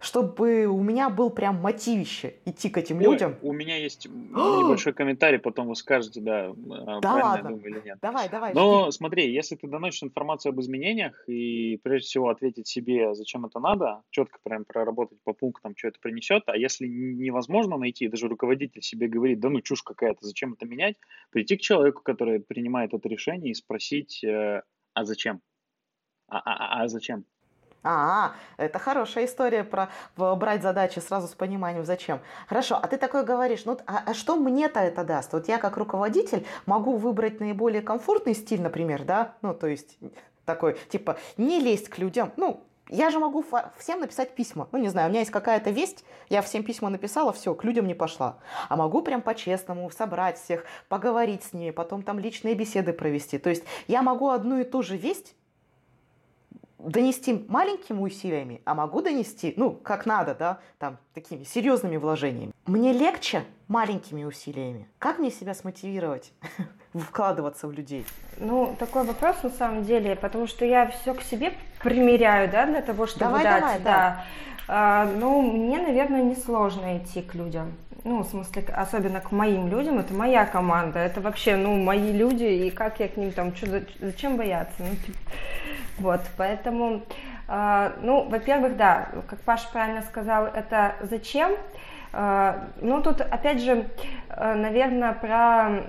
чтобы 0.00 0.64
у 0.64 0.82
меня 0.82 1.10
был 1.10 1.28
прям 1.28 1.56
мотивище 1.56 2.34
идти 2.46 2.70
к 2.70 2.78
этим 2.78 2.98
Ой, 2.98 3.04
людям. 3.04 3.36
У 3.42 3.52
меня 3.52 3.76
есть 3.76 4.06
небольшой 4.10 4.94
комментарий, 4.94 5.38
потом 5.38 5.68
вы 5.68 5.76
скажете, 5.76 6.22
да, 6.22 6.54
а, 6.86 7.00
да 7.00 7.14
ладно. 7.14 7.48
я 7.48 7.54
думаю 7.54 7.66
или 7.66 7.82
нет. 7.84 7.98
Давай, 8.00 8.28
давай. 8.30 8.54
Но 8.54 8.90
жди. 8.90 8.96
смотри, 8.96 9.30
если 9.30 9.56
ты 9.56 9.68
доносишь 9.68 10.02
информацию 10.02 10.50
об 10.50 10.60
изменениях 10.60 11.22
и 11.28 11.78
прежде 11.82 12.08
всего 12.08 12.30
ответить 12.30 12.66
себе, 12.66 13.14
зачем 13.14 13.44
это 13.44 13.60
надо, 13.60 14.02
четко 14.08 14.38
прям 14.42 14.64
проработать 14.64 15.18
по 15.22 15.34
пунктам, 15.34 15.74
что 15.76 15.88
это 15.88 16.00
принесет, 16.00 16.44
а 16.46 16.56
если 16.56 16.86
невозможно 16.86 17.76
найти, 17.76 18.08
даже 18.08 18.26
руководитель 18.28 18.82
себе 18.82 19.06
говорит, 19.06 19.38
да 19.40 19.50
ну 19.50 19.60
чушь 19.60 19.82
какая-то, 19.82 20.20
зачем 20.22 20.54
это 20.54 20.64
менять, 20.64 20.96
прийти 21.30 21.58
к 21.58 21.60
человеку, 21.60 22.02
который 22.02 22.40
принимает 22.40 22.94
это 22.94 23.06
решение 23.06 23.50
и 23.50 23.54
спросить, 23.54 24.24
э, 24.24 24.62
а 24.94 25.04
зачем? 25.04 25.42
А, 26.26 26.38
а, 26.38 26.40
а, 26.44 26.82
а 26.84 26.88
зачем? 26.88 27.26
А, 27.82 28.32
это 28.56 28.78
хорошая 28.78 29.24
история 29.24 29.64
про 29.64 29.88
брать 30.16 30.62
задачи 30.62 30.98
сразу 30.98 31.28
с 31.28 31.34
пониманием, 31.34 31.84
зачем. 31.84 32.20
Хорошо, 32.46 32.78
а 32.80 32.86
ты 32.86 32.98
такой 32.98 33.24
говоришь, 33.24 33.64
ну 33.64 33.78
а, 33.86 34.02
а 34.06 34.14
что 34.14 34.36
мне-то 34.36 34.80
это 34.80 35.04
даст? 35.04 35.32
Вот 35.32 35.48
я 35.48 35.58
как 35.58 35.76
руководитель 35.76 36.46
могу 36.66 36.96
выбрать 36.96 37.40
наиболее 37.40 37.80
комфортный 37.80 38.34
стиль, 38.34 38.60
например, 38.60 39.04
да? 39.04 39.34
Ну, 39.40 39.54
то 39.54 39.66
есть 39.66 39.98
такой, 40.44 40.76
типа, 40.90 41.16
не 41.36 41.60
лезть 41.60 41.88
к 41.88 41.98
людям. 41.98 42.32
Ну, 42.36 42.64
я 42.90 43.10
же 43.10 43.18
могу 43.20 43.44
всем 43.78 44.00
написать 44.00 44.34
письма. 44.34 44.68
Ну, 44.72 44.78
не 44.78 44.88
знаю, 44.88 45.06
у 45.06 45.10
меня 45.10 45.20
есть 45.20 45.30
какая-то 45.30 45.70
весть, 45.70 46.04
я 46.28 46.42
всем 46.42 46.64
письма 46.64 46.90
написала, 46.90 47.32
все, 47.32 47.54
к 47.54 47.62
людям 47.62 47.86
не 47.86 47.94
пошла. 47.94 48.38
А 48.68 48.76
могу 48.76 49.00
прям 49.00 49.22
по-честному 49.22 49.88
собрать 49.90 50.38
всех, 50.38 50.64
поговорить 50.88 51.44
с 51.44 51.52
ними, 51.52 51.70
потом 51.70 52.02
там 52.02 52.18
личные 52.18 52.54
беседы 52.54 52.92
провести. 52.92 53.38
То 53.38 53.48
есть 53.48 53.64
я 53.86 54.02
могу 54.02 54.28
одну 54.28 54.58
и 54.58 54.64
ту 54.64 54.82
же 54.82 54.96
весть 54.96 55.36
донести 56.84 57.44
маленькими 57.48 58.00
усилиями, 58.00 58.60
а 58.64 58.74
могу 58.74 59.02
донести, 59.02 59.54
ну, 59.56 59.72
как 59.72 60.06
надо, 60.06 60.34
да, 60.34 60.58
там, 60.78 60.98
такими 61.14 61.44
серьезными 61.44 61.96
вложениями. 61.96 62.52
Мне 62.66 62.92
легче 62.92 63.44
маленькими 63.68 64.24
усилиями. 64.24 64.88
Как 64.98 65.18
мне 65.18 65.30
себя 65.30 65.54
смотивировать? 65.54 66.32
вкладываться 66.94 67.68
в 67.68 67.72
людей? 67.72 68.04
Ну, 68.38 68.74
такой 68.78 69.04
вопрос 69.04 69.42
на 69.42 69.50
самом 69.50 69.84
деле, 69.84 70.16
потому 70.16 70.46
что 70.46 70.64
я 70.64 70.88
все 70.88 71.14
к 71.14 71.22
себе 71.22 71.52
примеряю, 71.82 72.50
да, 72.50 72.66
для 72.66 72.82
того, 72.82 73.06
чтобы 73.06 73.26
давай, 73.26 73.44
дать, 73.44 73.60
давай, 73.60 73.78
да. 73.78 73.82
да. 73.84 74.24
А, 74.68 75.04
ну, 75.04 75.40
мне, 75.42 75.78
наверное, 75.78 76.22
несложно 76.22 76.98
идти 76.98 77.22
к 77.22 77.34
людям. 77.34 77.72
Ну, 78.02 78.22
в 78.22 78.28
смысле, 78.28 78.64
особенно 78.74 79.20
к 79.20 79.30
моим 79.30 79.68
людям, 79.68 79.98
это 79.98 80.14
моя 80.14 80.46
команда, 80.46 81.00
это 81.00 81.20
вообще, 81.20 81.56
ну, 81.56 81.76
мои 81.76 82.12
люди, 82.12 82.44
и 82.44 82.70
как 82.70 82.98
я 82.98 83.08
к 83.08 83.16
ним 83.16 83.30
там, 83.32 83.54
что, 83.54 83.82
зачем 84.00 84.36
бояться? 84.36 84.76
Ну, 84.78 84.96
типа, 84.96 85.18
вот, 86.00 86.20
поэтому, 86.36 87.02
э, 87.48 87.92
ну, 88.02 88.28
во-первых, 88.28 88.76
да, 88.76 89.08
как 89.28 89.40
Паша 89.40 89.68
правильно 89.72 90.02
сказал, 90.02 90.46
это 90.46 90.96
зачем? 91.02 91.52
Э, 92.12 92.54
ну, 92.80 93.02
тут, 93.02 93.20
опять 93.20 93.60
же, 93.60 93.86
э, 94.28 94.54
наверное, 94.54 95.12
про 95.12 95.84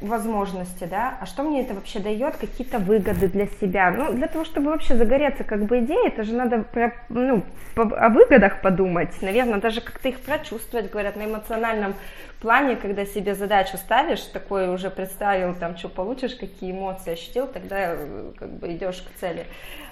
возможности, 0.00 0.84
да, 0.84 1.18
а 1.20 1.26
что 1.26 1.42
мне 1.42 1.62
это 1.62 1.74
вообще 1.74 1.98
дает, 1.98 2.36
какие-то 2.36 2.78
выгоды 2.78 3.28
для 3.28 3.46
себя. 3.46 3.90
Ну, 3.90 4.12
для 4.12 4.28
того, 4.28 4.44
чтобы 4.44 4.70
вообще 4.70 4.96
загореться 4.96 5.44
как 5.44 5.64
бы 5.64 5.80
идеей, 5.80 6.08
это 6.08 6.22
же 6.22 6.34
надо 6.34 6.62
про, 6.62 6.92
ну, 7.08 7.42
о 7.76 8.08
выгодах 8.08 8.60
подумать, 8.60 9.20
наверное, 9.22 9.60
даже 9.60 9.80
как-то 9.80 10.08
их 10.08 10.20
прочувствовать, 10.20 10.90
говорят, 10.90 11.16
на 11.16 11.24
эмоциональном 11.24 11.94
плане, 12.40 12.76
когда 12.76 13.04
себе 13.04 13.34
задачу 13.34 13.76
ставишь, 13.76 14.20
такой 14.20 14.68
уже 14.72 14.90
представил, 14.90 15.54
там, 15.54 15.76
что 15.76 15.88
получишь, 15.88 16.34
какие 16.34 16.72
эмоции 16.72 17.12
ощутил, 17.12 17.46
тогда 17.46 17.94
э, 17.94 18.32
как 18.38 18.50
бы 18.50 18.72
идешь 18.72 19.02
к 19.02 19.18
цели 19.18 19.46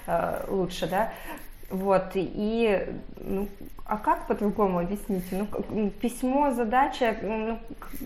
э, 0.07 0.45
лучше, 0.47 0.87
да. 0.87 1.11
Вот, 1.69 2.11
и, 2.15 2.87
ну, 3.19 3.47
а 3.85 3.97
как 3.97 4.27
по-другому 4.27 4.79
объясните? 4.79 5.45
Ну, 5.69 5.89
письмо, 5.89 6.51
задача, 6.51 7.15
ну, 7.21 7.59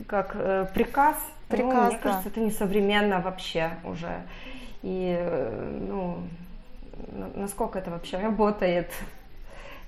как 0.07 0.31
э, 0.35 0.67
приказ, 0.73 1.15
приказ 1.47 1.73
ну, 1.73 1.83
мне 1.83 1.91
да. 1.91 1.97
кажется, 1.97 2.29
это 2.29 2.39
несовременно 2.39 3.19
вообще 3.19 3.71
уже. 3.83 4.21
И, 4.81 5.15
э, 5.19 5.79
ну, 5.87 6.17
насколько 7.35 7.79
это 7.79 7.91
вообще 7.91 8.17
работает? 8.17 8.91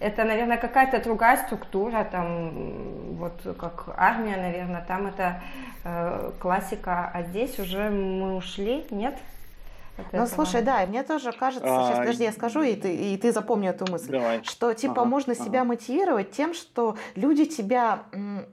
это, 0.04 0.26
наверное, 0.26 0.58
какая-то 0.58 1.02
другая 1.02 1.38
структура, 1.38 2.04
там, 2.04 2.52
вот 3.16 3.56
как 3.58 3.86
армия, 3.96 4.36
наверное, 4.36 4.84
там 4.86 5.08
это 5.08 5.42
э, 5.86 6.32
классика, 6.40 7.10
а 7.14 7.24
здесь 7.24 7.58
уже 7.58 7.90
мы 7.90 8.36
ушли, 8.36 8.86
нет? 8.90 9.16
Ну, 10.12 10.26
слушай, 10.26 10.62
да, 10.64 10.86
мне 10.88 11.04
тоже 11.04 11.32
кажется, 11.32 11.68
сейчас, 11.68 11.98
а, 11.98 12.00
подожди, 12.00 12.24
я 12.24 12.32
скажу, 12.32 12.64
и 12.64 12.76
ты, 12.76 12.96
и 12.96 13.18
ты 13.18 13.32
запомни 13.32 13.70
эту 13.70 13.90
мысль, 13.92 14.12
давай. 14.12 14.44
что, 14.44 14.74
типа, 14.74 15.02
ага, 15.02 15.06
можно 15.06 15.34
ага. 15.34 15.44
себя 15.44 15.64
мотивировать 15.64 16.32
тем, 16.32 16.54
что 16.54 16.98
люди 17.16 17.46
тебя, 17.46 18.04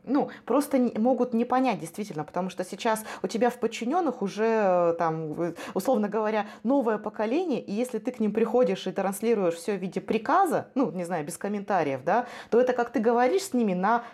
ну, 0.04 0.30
просто 0.44 0.90
могут 0.96 1.32
не 1.32 1.44
понять, 1.46 1.80
действительно, 1.80 2.24
потому 2.24 2.50
что 2.50 2.64
сейчас 2.64 3.04
у 3.22 3.26
тебя 3.26 3.48
в 3.48 3.58
подчиненных 3.58 4.20
уже, 4.20 4.94
там, 4.98 5.54
условно 5.72 6.08
говоря, 6.08 6.46
новое 6.62 6.98
поколение, 6.98 7.62
и 7.62 7.72
если 7.72 7.98
ты 7.98 8.10
к 8.12 8.20
ним 8.20 8.32
приходишь 8.32 8.86
и 8.86 8.92
транслируешь 8.92 9.54
все 9.54 9.76
в 9.76 9.80
виде 9.80 10.00
приказа, 10.00 10.68
ну, 10.74 10.90
не 10.90 11.04
знаю, 11.04 11.24
без 11.24 11.38
комментариев, 11.38 12.04
да, 12.04 12.26
то 12.50 12.60
это 12.60 12.74
как 12.74 12.90
ты 12.90 13.00
говоришь 13.00 13.44
с 13.44 13.54
ними 13.54 13.72
на 13.72 14.04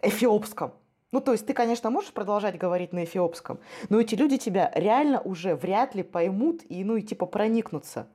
эфиопском. 0.00 0.72
Ну, 1.12 1.20
то 1.20 1.32
есть 1.32 1.46
ты, 1.46 1.54
конечно, 1.54 1.90
можешь 1.90 2.12
продолжать 2.12 2.56
говорить 2.56 2.92
на 2.92 3.04
эфиопском, 3.04 3.58
но 3.88 4.00
эти 4.00 4.14
люди 4.14 4.38
тебя 4.38 4.70
реально 4.74 5.20
уже 5.20 5.56
вряд 5.56 5.94
ли 5.94 6.02
поймут 6.02 6.62
и, 6.68 6.84
ну, 6.84 6.96
и 6.96 7.02
типа 7.02 7.26
проникнутся. 7.26 8.06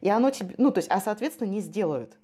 И 0.00 0.08
оно 0.08 0.30
тебе, 0.30 0.54
ну, 0.56 0.70
то 0.70 0.78
есть, 0.78 0.90
а, 0.90 1.00
соответственно, 1.00 1.48
не 1.48 1.60
сделают. 1.60 2.16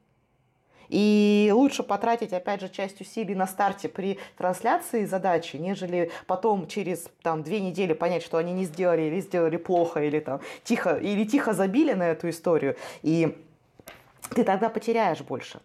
И 0.89 1.51
лучше 1.53 1.83
потратить, 1.83 2.33
опять 2.33 2.61
же, 2.61 2.69
часть 2.69 3.01
усилий 3.01 3.35
на 3.35 3.47
старте 3.47 3.89
при 3.89 4.19
трансляции 4.37 5.05
задачи, 5.05 5.57
нежели 5.57 6.11
потом 6.27 6.67
через 6.69 7.09
там, 7.23 7.43
две 7.43 7.61
недели 7.61 7.95
понять, 7.95 8.23
что 8.23 8.37
они 8.39 8.53
не 8.53 8.65
сделали 8.65 9.03
или 9.03 9.21
сделали 9.21 9.57
плохо, 9.57 10.03
или, 10.03 10.21
там, 10.21 10.41
тихо, 10.63 10.97
или 10.97 11.25
тихо 11.25 11.53
забили 11.53 11.93
на 11.93 12.11
эту 12.11 12.29
историю. 12.29 12.77
И 13.03 13.37
ты 14.35 14.45
тогда 14.45 14.69
потеряешь 14.69 15.21
больше. 15.21 15.61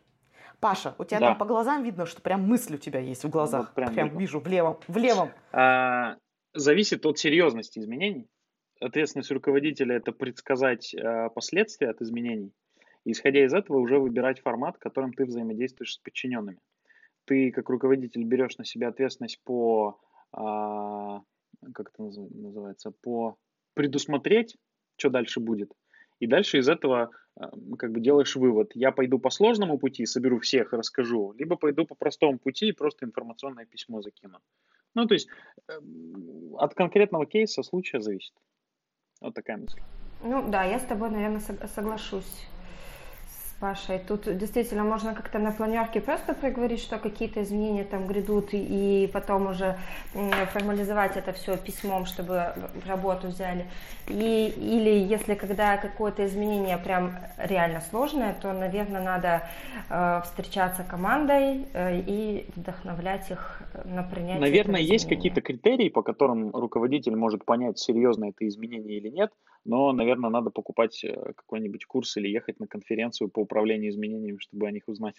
Паша, 0.59 0.95
у 0.97 1.05
тебя 1.05 1.19
да. 1.19 1.27
там 1.27 1.37
по 1.37 1.45
глазам 1.45 1.83
видно, 1.83 2.05
что 2.05 2.21
прям 2.21 2.43
мысль 2.47 2.75
у 2.75 2.77
тебя 2.77 2.99
есть 2.99 3.23
в 3.23 3.29
глазах. 3.29 3.67
Вот 3.67 3.75
прям, 3.75 3.93
прям 3.93 4.17
вижу 4.17 4.39
в 4.39 4.47
левом. 4.47 4.77
В 4.87 4.97
левом. 4.97 5.31
А, 5.51 6.17
зависит 6.53 7.05
от 7.05 7.17
серьезности 7.17 7.79
изменений. 7.79 8.27
Ответственность 8.81 9.31
руководителя 9.31 9.95
это 9.95 10.11
предсказать 10.11 10.93
а, 10.93 11.29
последствия 11.29 11.89
от 11.89 12.01
изменений. 12.01 12.51
И, 13.05 13.11
исходя 13.11 13.45
из 13.45 13.53
этого, 13.53 13.77
уже 13.77 13.99
выбирать 13.99 14.41
формат, 14.41 14.77
которым 14.77 15.13
ты 15.13 15.25
взаимодействуешь 15.25 15.93
с 15.93 15.97
подчиненными. 15.99 16.59
Ты, 17.25 17.51
как 17.51 17.69
руководитель, 17.69 18.23
берешь 18.23 18.57
на 18.57 18.65
себя 18.65 18.89
ответственность 18.89 19.41
по, 19.45 19.99
а, 20.33 21.21
как 21.73 21.91
это 21.93 22.03
называется, 22.03 22.91
по 23.01 23.37
предусмотреть, 23.75 24.57
что 24.97 25.09
дальше 25.09 25.39
будет. 25.39 25.71
И 26.19 26.27
дальше 26.27 26.57
из 26.57 26.69
этого 26.69 27.11
как 27.77 27.91
бы 27.91 27.99
делаешь 28.01 28.35
вывод, 28.35 28.71
я 28.75 28.91
пойду 28.91 29.19
по 29.19 29.29
сложному 29.29 29.77
пути, 29.77 30.05
соберу 30.05 30.39
всех 30.39 30.73
и 30.73 30.77
расскажу, 30.77 31.33
либо 31.37 31.55
пойду 31.55 31.85
по 31.85 31.95
простому 31.95 32.37
пути 32.37 32.67
и 32.67 32.73
просто 32.73 33.05
информационное 33.05 33.65
письмо 33.65 34.01
закину. 34.01 34.39
Ну, 34.95 35.05
то 35.05 35.13
есть 35.13 35.29
эм, 35.67 36.55
от 36.57 36.73
конкретного 36.73 37.25
кейса 37.25 37.63
случая 37.63 38.01
зависит. 38.01 38.33
Вот 39.21 39.33
такая 39.33 39.57
мысль. 39.57 39.79
Ну 40.23 40.49
да, 40.49 40.63
я 40.63 40.79
с 40.79 40.85
тобой, 40.85 41.09
наверное, 41.11 41.39
соглашусь. 41.39 42.47
Пашей. 43.59 43.99
Тут 43.99 44.37
действительно 44.37 44.83
можно 44.83 45.13
как-то 45.13 45.37
на 45.39 45.51
планерке 45.51 45.99
просто 45.99 46.33
проговорить, 46.33 46.79
что 46.79 46.97
какие-то 46.97 47.43
изменения 47.43 47.83
там 47.83 48.07
грядут, 48.07 48.49
и 48.53 49.09
потом 49.11 49.47
уже 49.47 49.77
формализовать 50.53 51.17
это 51.17 51.33
все 51.33 51.57
письмом, 51.57 52.05
чтобы 52.05 52.53
работу 52.87 53.27
взяли. 53.27 53.65
И, 54.07 54.53
или 54.57 54.89
если 54.89 55.35
когда 55.35 55.77
какое-то 55.77 56.25
изменение 56.25 56.77
прям 56.77 57.11
реально 57.37 57.81
сложное, 57.81 58.33
то, 58.41 58.53
наверное, 58.53 59.01
надо 59.01 59.41
э, 59.89 60.21
встречаться 60.23 60.83
командой 60.83 61.65
э, 61.73 61.99
и 61.99 62.45
вдохновлять 62.55 63.29
их 63.29 63.61
на 63.83 64.03
принятие. 64.03 64.39
Наверное, 64.39 64.81
есть 64.81 65.07
какие-то 65.07 65.41
критерии, 65.41 65.89
по 65.89 66.01
которым 66.01 66.51
руководитель 66.51 67.15
может 67.15 67.43
понять, 67.43 67.77
серьезно 67.77 68.25
это 68.25 68.47
изменение 68.47 68.97
или 68.97 69.09
нет 69.09 69.31
но, 69.65 69.91
наверное, 69.91 70.29
надо 70.29 70.49
покупать 70.49 71.03
э, 71.03 71.33
какой-нибудь 71.35 71.85
курс 71.85 72.17
или 72.17 72.27
ехать 72.27 72.59
на 72.59 72.67
конференцию 72.67 73.29
по 73.29 73.39
управлению 73.39 73.91
изменениями, 73.91 74.37
чтобы 74.39 74.67
о 74.67 74.71
них 74.71 74.87
узнать. 74.87 75.15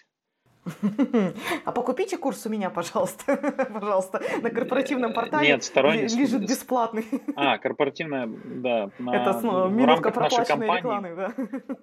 А 1.65 1.71
покупите 1.71 2.17
курс 2.17 2.45
у 2.45 2.49
меня, 2.49 2.69
пожалуйста, 2.69 3.35
пожалуйста, 3.73 4.21
на 4.41 4.49
корпоративном 4.49 5.13
портале. 5.13 5.47
Нет, 5.47 5.63
сторонний. 5.63 6.03
Лежит 6.03 6.41
бесплатный. 6.41 7.05
А, 7.35 7.57
корпоративная, 7.57 8.27
да. 8.27 8.91
На, 8.99 9.15
Это 9.15 9.39
снова 9.39 9.67
в 9.67 9.73
минутка 9.73 10.11
проплаченной 10.11 10.77
рекламы, 10.77 11.15
да. 11.15 11.33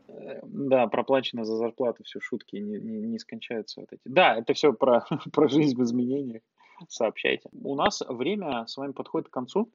Э, 0.09 0.41
да, 0.45 0.87
проплачено 0.87 1.45
за 1.45 1.57
зарплату, 1.57 2.05
все 2.05 2.21
шутки, 2.21 2.57
не, 2.57 2.79
не, 2.79 3.01
не 3.01 3.19
скончаются 3.19 3.81
вот 3.81 3.93
эти. 3.93 4.03
Да, 4.05 4.37
это 4.37 4.53
все 4.55 4.73
про, 4.73 5.05
про 5.33 5.49
жизнь 5.49 5.77
в 5.77 5.83
изменениях. 5.83 6.43
Сообщайте. 6.89 7.49
У 7.53 7.75
нас 7.75 8.03
время 8.09 8.67
с 8.67 8.77
вами 8.77 8.93
подходит 8.93 9.29
к 9.29 9.33
концу. 9.33 9.73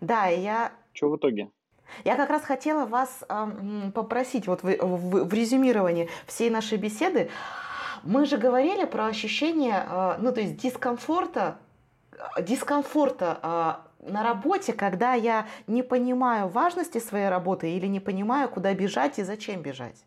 Да, 0.00 0.26
я... 0.26 0.72
Что 0.92 1.10
в 1.10 1.16
итоге? 1.16 1.50
Я 2.04 2.16
как 2.16 2.30
раз 2.30 2.42
хотела 2.42 2.86
вас 2.86 3.24
э, 3.28 3.90
попросить 3.94 4.46
вот 4.46 4.62
в, 4.62 4.76
в, 4.76 5.24
в 5.24 5.32
резюмировании 5.32 6.08
всей 6.26 6.50
нашей 6.50 6.78
беседы. 6.78 7.30
Мы 8.02 8.26
же 8.26 8.36
говорили 8.36 8.84
про 8.84 9.06
ощущение, 9.06 9.86
э, 9.88 10.16
ну 10.18 10.32
то 10.32 10.40
есть 10.40 10.56
дискомфорта, 10.56 11.58
дискомфорта 12.40 13.38
э, 13.42 14.10
на 14.10 14.22
работе, 14.22 14.72
когда 14.72 15.14
я 15.14 15.46
не 15.66 15.82
понимаю 15.82 16.48
важности 16.48 16.98
своей 16.98 17.28
работы 17.28 17.70
или 17.70 17.86
не 17.86 18.00
понимаю, 18.00 18.48
куда 18.48 18.74
бежать 18.74 19.18
и 19.18 19.22
зачем 19.22 19.62
бежать. 19.62 20.04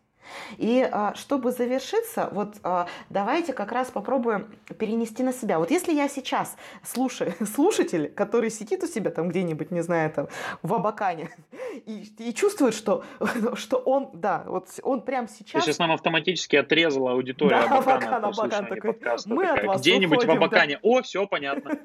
И 0.56 0.88
а, 0.90 1.14
чтобы 1.14 1.52
завершиться, 1.52 2.28
вот 2.32 2.56
а, 2.62 2.86
давайте 3.10 3.52
как 3.52 3.72
раз 3.72 3.90
попробуем 3.90 4.46
перенести 4.78 5.22
на 5.22 5.32
себя. 5.32 5.58
Вот 5.58 5.70
если 5.70 5.92
я 5.92 6.08
сейчас 6.08 6.56
слушаю, 6.82 7.34
слушатель, 7.54 8.08
который 8.10 8.50
сидит 8.50 8.82
у 8.82 8.86
себя 8.86 9.10
там 9.10 9.28
где-нибудь, 9.28 9.70
не 9.70 9.82
знаю, 9.82 10.10
там 10.10 10.28
в 10.62 10.74
Абакане, 10.74 11.30
и, 11.86 12.04
и 12.18 12.34
чувствует, 12.34 12.74
что, 12.74 13.04
что 13.54 13.78
он, 13.78 14.10
да, 14.12 14.44
вот 14.46 14.68
он 14.82 15.02
прям 15.02 15.28
сейчас... 15.28 15.64
Сейчас 15.64 15.78
нам 15.78 15.92
автоматически 15.92 16.56
отрезала 16.56 17.12
аудиторию 17.12 17.60
да, 17.60 17.78
Абакана, 17.78 18.16
Абакан, 18.16 18.24
Абакан 18.24 18.66
такой, 18.66 18.92
подкаста. 18.92 19.28
Мы 19.30 19.46
такая, 19.46 19.60
от 19.60 19.66
вас 19.66 19.80
Где-нибудь 19.80 20.18
уходим, 20.18 20.34
в 20.34 20.36
Абакане. 20.36 20.74
Да. 20.74 20.80
О, 20.82 21.02
все 21.02 21.26
понятно. 21.26 21.78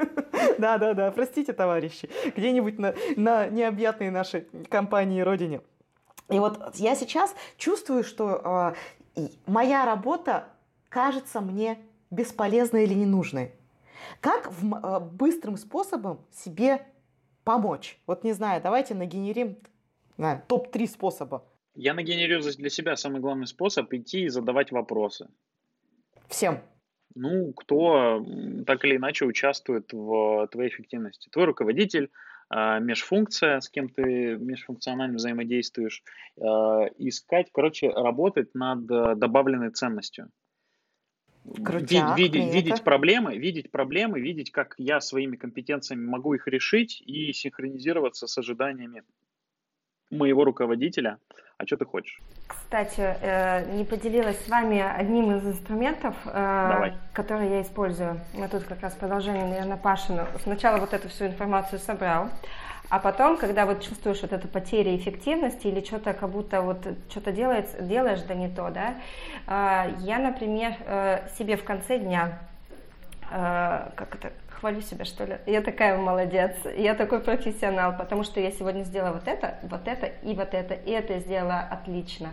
Да, 0.58 0.78
да, 0.78 0.94
да, 0.94 1.12
простите, 1.12 1.54
товарищи. 1.54 2.10
Где-нибудь 2.36 2.80
на, 2.80 2.96
на 3.16 3.48
необъятной 3.48 4.10
нашей 4.10 4.48
компании 4.70 5.22
родине. 5.22 5.62
И 6.30 6.39
вот 6.39 6.76
я 6.76 6.95
сейчас 6.95 7.36
чувствую, 7.57 8.03
что 8.03 8.76
э, 9.15 9.28
моя 9.45 9.86
работа 9.86 10.49
кажется 10.89 11.41
мне 11.41 11.78
бесполезной 12.11 12.86
или 12.86 12.93
ненужной. 12.93 13.51
Как 14.21 14.51
в, 14.51 14.76
э, 14.76 14.99
быстрым 14.99 15.57
способом 15.57 16.19
себе 16.32 16.86
помочь? 17.43 17.99
Вот 18.07 18.24
не 18.24 18.34
знаю, 18.34 18.61
давайте 18.61 18.95
нагенерим 18.95 19.57
топ-3 20.17 20.88
способа. 20.88 21.43
Я 21.76 21.93
нагенерирую 21.93 22.53
для 22.53 22.69
себя 22.69 22.95
самый 22.95 23.19
главный 23.19 23.47
способ 23.47 23.91
идти 23.93 24.26
и 24.26 24.30
задавать 24.30 24.71
вопросы. 24.71 25.28
Всем. 26.28 26.61
Ну, 27.15 27.53
кто 27.53 28.26
так 28.65 28.84
или 28.86 28.97
иначе 28.97 29.26
участвует 29.26 29.91
в 29.91 30.47
твоей 30.47 30.69
эффективности. 30.69 31.30
Твой 31.30 31.45
руководитель, 31.45 32.09
межфункция, 32.50 33.60
с 33.60 33.70
кем 33.70 33.89
ты 33.89 34.38
межфункционально 34.38 35.16
взаимодействуешь, 35.16 36.04
а, 36.39 36.86
искать, 36.98 37.50
короче, 37.52 37.89
работать 37.89 38.54
над 38.54 38.89
э, 38.89 39.16
добавленной 39.16 39.72
ценностью. 39.72 40.30
Крутяк, 41.64 42.18
видеть, 42.18 42.54
видеть 42.54 42.84
проблемы, 42.84 43.38
видеть 43.38 43.70
проблемы, 43.70 44.22
видеть, 44.22 44.52
как 44.52 44.76
я 44.78 45.02
своими 45.02 45.36
компетенциями 45.36 46.06
могу 46.06 46.34
их 46.34 46.48
решить 46.48 47.02
и 47.02 47.34
синхронизироваться 47.34 48.28
с 48.28 48.38
ожиданиями 48.38 49.04
моего 50.12 50.45
руководителя. 50.45 51.18
А 51.58 51.66
что 51.66 51.78
ты 51.78 51.86
хочешь? 51.86 52.20
Кстати, 52.47 53.16
э, 53.22 53.76
не 53.76 53.86
поделилась 53.86 54.38
с 54.43 54.49
вами 54.49 54.80
одним 54.80 55.38
из 55.38 55.45
инструментов, 55.45 56.16
э, 56.26 56.91
который 57.14 57.49
я 57.49 57.62
использую. 57.62 58.20
Мы 58.34 58.47
тут 58.47 58.64
как 58.64 58.82
раз 58.82 58.93
продолжение, 58.95 59.45
наверное, 59.45 59.78
Пашину. 59.78 60.26
Сначала 60.41 60.78
вот 60.78 60.93
эту 60.93 61.10
всю 61.10 61.28
информацию 61.28 61.80
собрал, 61.80 62.30
а 62.89 62.99
потом, 62.99 63.38
когда 63.38 63.66
вот 63.66 63.82
чувствуешь 63.82 64.22
вот 64.24 64.34
эту 64.34 64.47
потерю 64.47 64.95
эффективности 64.95 65.68
или 65.68 65.84
что-то 65.84 66.14
как 66.14 66.30
будто 66.30 66.62
вот 66.62 66.86
что-то 67.10 67.32
делаешь, 67.32 67.70
делаешь 67.80 68.22
да 68.24 68.34
не 68.34 68.49
то, 68.49 68.70
да, 68.70 68.95
э, 69.47 69.93
я, 69.99 70.20
например, 70.20 70.74
себе 71.38 71.56
в 71.56 71.64
конце 71.64 71.99
дня 71.99 72.39
как 73.30 74.16
это, 74.16 74.32
хвалю 74.64 74.80
себя, 74.80 75.03
что 75.03 75.26
ли. 75.26 75.39
Я 75.45 75.61
такая 75.61 75.97
молодец, 75.97 76.55
я 76.78 76.95
такой 76.95 77.20
профессионал, 77.20 77.97
потому 77.97 78.24
что 78.24 78.39
я 78.39 78.49
сегодня 78.49 78.84
сделала 78.84 79.16
вот 79.16 79.28
это, 79.28 79.55
вот 79.64 79.89
это 79.89 80.05
и 80.05 80.34
вот 80.34 80.53
это, 80.53 80.74
и 80.74 80.91
это 80.91 81.20
сделала 81.20 81.59
отлично. 81.59 82.30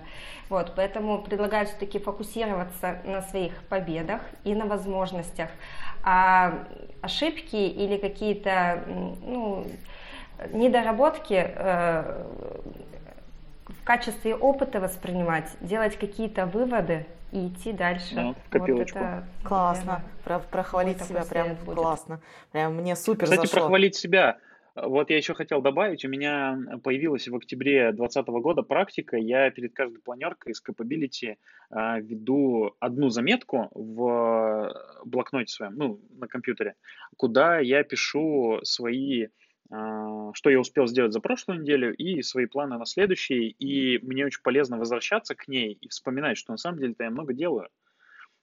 Вот, 0.49 0.75
поэтому 0.77 1.23
предлагаю 1.23 1.67
все-таки 1.67 1.99
фокусироваться 1.99 2.99
на 3.05 3.23
своих 3.23 3.53
победах 3.65 4.21
и 4.45 4.55
на 4.55 4.67
возможностях. 4.67 5.51
А 6.05 6.55
ошибки 7.03 7.57
или 7.57 7.97
какие-то 7.97 8.85
ну, 9.27 9.67
недоработки 10.53 11.35
э, 11.35 12.27
в 13.67 13.83
качестве 13.85 14.37
опыта 14.37 14.79
воспринимать, 14.79 15.51
делать 15.61 15.97
какие-то 15.97 16.47
выводы 16.47 17.07
и 17.33 17.49
идти 17.49 17.73
дальше. 17.73 18.15
Ну, 18.15 18.35
в 18.35 18.51
копилочку. 18.51 18.99
Вот 18.99 19.05
это, 19.05 19.25
классно. 19.45 20.03
Про, 20.25 20.41
прохвалить 20.41 21.01
себя 21.03 21.25
прям 21.25 21.55
будет. 21.65 21.77
классно. 21.77 22.21
Прям 22.53 22.77
мне 22.77 22.97
супер 22.97 23.25
Кстати, 23.25 23.43
зашло. 23.43 23.61
прохвалить 23.61 23.95
себя. 23.95 24.39
Вот 24.77 25.11
я 25.11 25.17
еще 25.17 25.35
хотел 25.35 25.61
добавить, 25.61 26.05
у 26.05 26.09
меня 26.09 26.57
появилась 26.85 27.27
в 27.27 27.35
октябре 27.35 27.93
2020 27.93 28.27
года 28.41 28.63
практика, 28.63 29.17
я 29.17 29.51
перед 29.51 29.75
каждой 29.75 30.01
планеркой 30.01 30.53
из 30.53 30.63
Capability 30.63 31.37
э, 31.71 32.01
веду 32.01 32.77
одну 32.79 33.09
заметку 33.11 33.69
в 33.75 34.73
блокноте 35.05 35.53
своем, 35.53 35.75
ну, 35.75 36.01
на 36.13 36.29
компьютере, 36.29 36.77
куда 37.17 37.59
я 37.59 37.83
пишу 37.83 38.61
свои 38.63 39.25
а, 39.25 39.29
что 39.71 40.51
я 40.51 40.61
успел 40.61 40.87
сделать 40.87 41.13
за 41.13 41.21
прошлую 41.21 41.61
неделю 41.61 41.95
и 41.95 42.23
свои 42.23 42.47
планы 42.47 42.79
на 42.79 42.87
следующий. 42.87 43.49
И 43.51 43.99
мне 44.05 44.27
очень 44.27 44.43
полезно 44.43 44.79
возвращаться 44.79 45.35
к 45.35 45.49
ней 45.49 45.73
и 45.81 45.89
вспоминать, 45.89 46.39
что 46.39 46.53
на 46.53 46.59
самом 46.59 46.79
деле-то 46.79 47.05
я 47.05 47.11
много 47.11 47.33
делаю. 47.35 47.69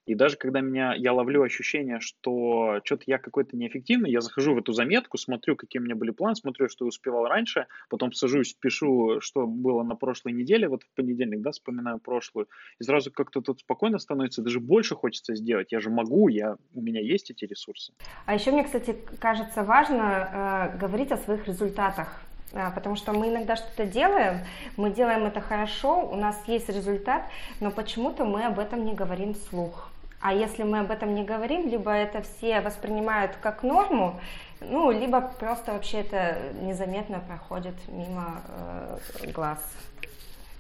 И 0.07 0.15
даже 0.15 0.37
когда 0.37 0.61
меня, 0.61 0.93
я 0.95 1.11
ловлю 1.11 1.43
ощущение, 1.43 1.99
что 1.99 2.79
что-то 2.85 3.03
я 3.07 3.17
какой-то 3.17 3.57
неэффективный, 3.57 4.09
я 4.09 4.21
захожу 4.21 4.55
в 4.55 4.57
эту 4.57 4.71
заметку, 4.71 5.17
смотрю, 5.17 5.57
какие 5.57 5.81
у 5.81 5.83
меня 5.83 5.95
были 5.95 6.11
планы, 6.11 6.35
смотрю, 6.35 6.69
что 6.69 6.85
я 6.85 6.87
успевал 6.87 7.27
раньше, 7.27 7.67
потом 7.89 8.13
сажусь, 8.13 8.53
пишу, 8.53 9.19
что 9.19 9.45
было 9.45 9.83
на 9.83 9.95
прошлой 9.95 10.31
неделе, 10.31 10.69
вот 10.69 10.83
в 10.83 10.95
понедельник, 10.95 11.41
да, 11.41 11.51
вспоминаю 11.51 11.99
прошлую, 11.99 12.47
и 12.79 12.83
сразу 12.85 13.11
как-то 13.11 13.41
тут 13.41 13.59
спокойно 13.59 13.99
становится, 13.99 14.41
даже 14.41 14.61
больше 14.61 14.95
хочется 14.95 15.35
сделать. 15.35 15.73
Я 15.73 15.81
же 15.81 15.89
могу, 15.89 16.29
я, 16.29 16.55
у 16.73 16.81
меня 16.81 17.01
есть 17.01 17.29
эти 17.29 17.43
ресурсы. 17.43 17.91
А 18.25 18.33
еще 18.33 18.51
мне, 18.51 18.63
кстати, 18.63 18.95
кажется 19.19 19.63
важно 19.63 20.71
э, 20.73 20.77
говорить 20.79 21.11
о 21.11 21.17
своих 21.17 21.45
результатах. 21.47 22.21
А, 22.53 22.71
потому 22.71 22.95
что 22.95 23.11
мы 23.11 23.27
иногда 23.27 23.57
что-то 23.57 23.85
делаем, 23.85 24.39
мы 24.77 24.89
делаем 24.89 25.25
это 25.25 25.41
хорошо, 25.41 26.09
у 26.09 26.15
нас 26.15 26.41
есть 26.47 26.69
результат, 26.69 27.23
но 27.59 27.71
почему-то 27.71 28.23
мы 28.23 28.45
об 28.45 28.57
этом 28.57 28.85
не 28.85 28.93
говорим 28.93 29.33
вслух. 29.33 29.91
А 30.19 30.33
если 30.33 30.63
мы 30.63 30.79
об 30.79 30.91
этом 30.91 31.13
не 31.13 31.23
говорим, 31.23 31.67
либо 31.69 31.91
это 31.91 32.21
все 32.21 32.61
воспринимают 32.61 33.35
как 33.41 33.61
норму, 33.63 34.19
ну, 34.61 34.89
либо 34.89 35.21
просто 35.21 35.73
вообще 35.73 36.01
это 36.01 36.37
незаметно 36.61 37.19
проходит 37.19 37.75
мимо 37.87 38.41
э, 38.47 39.31
глаз, 39.31 39.59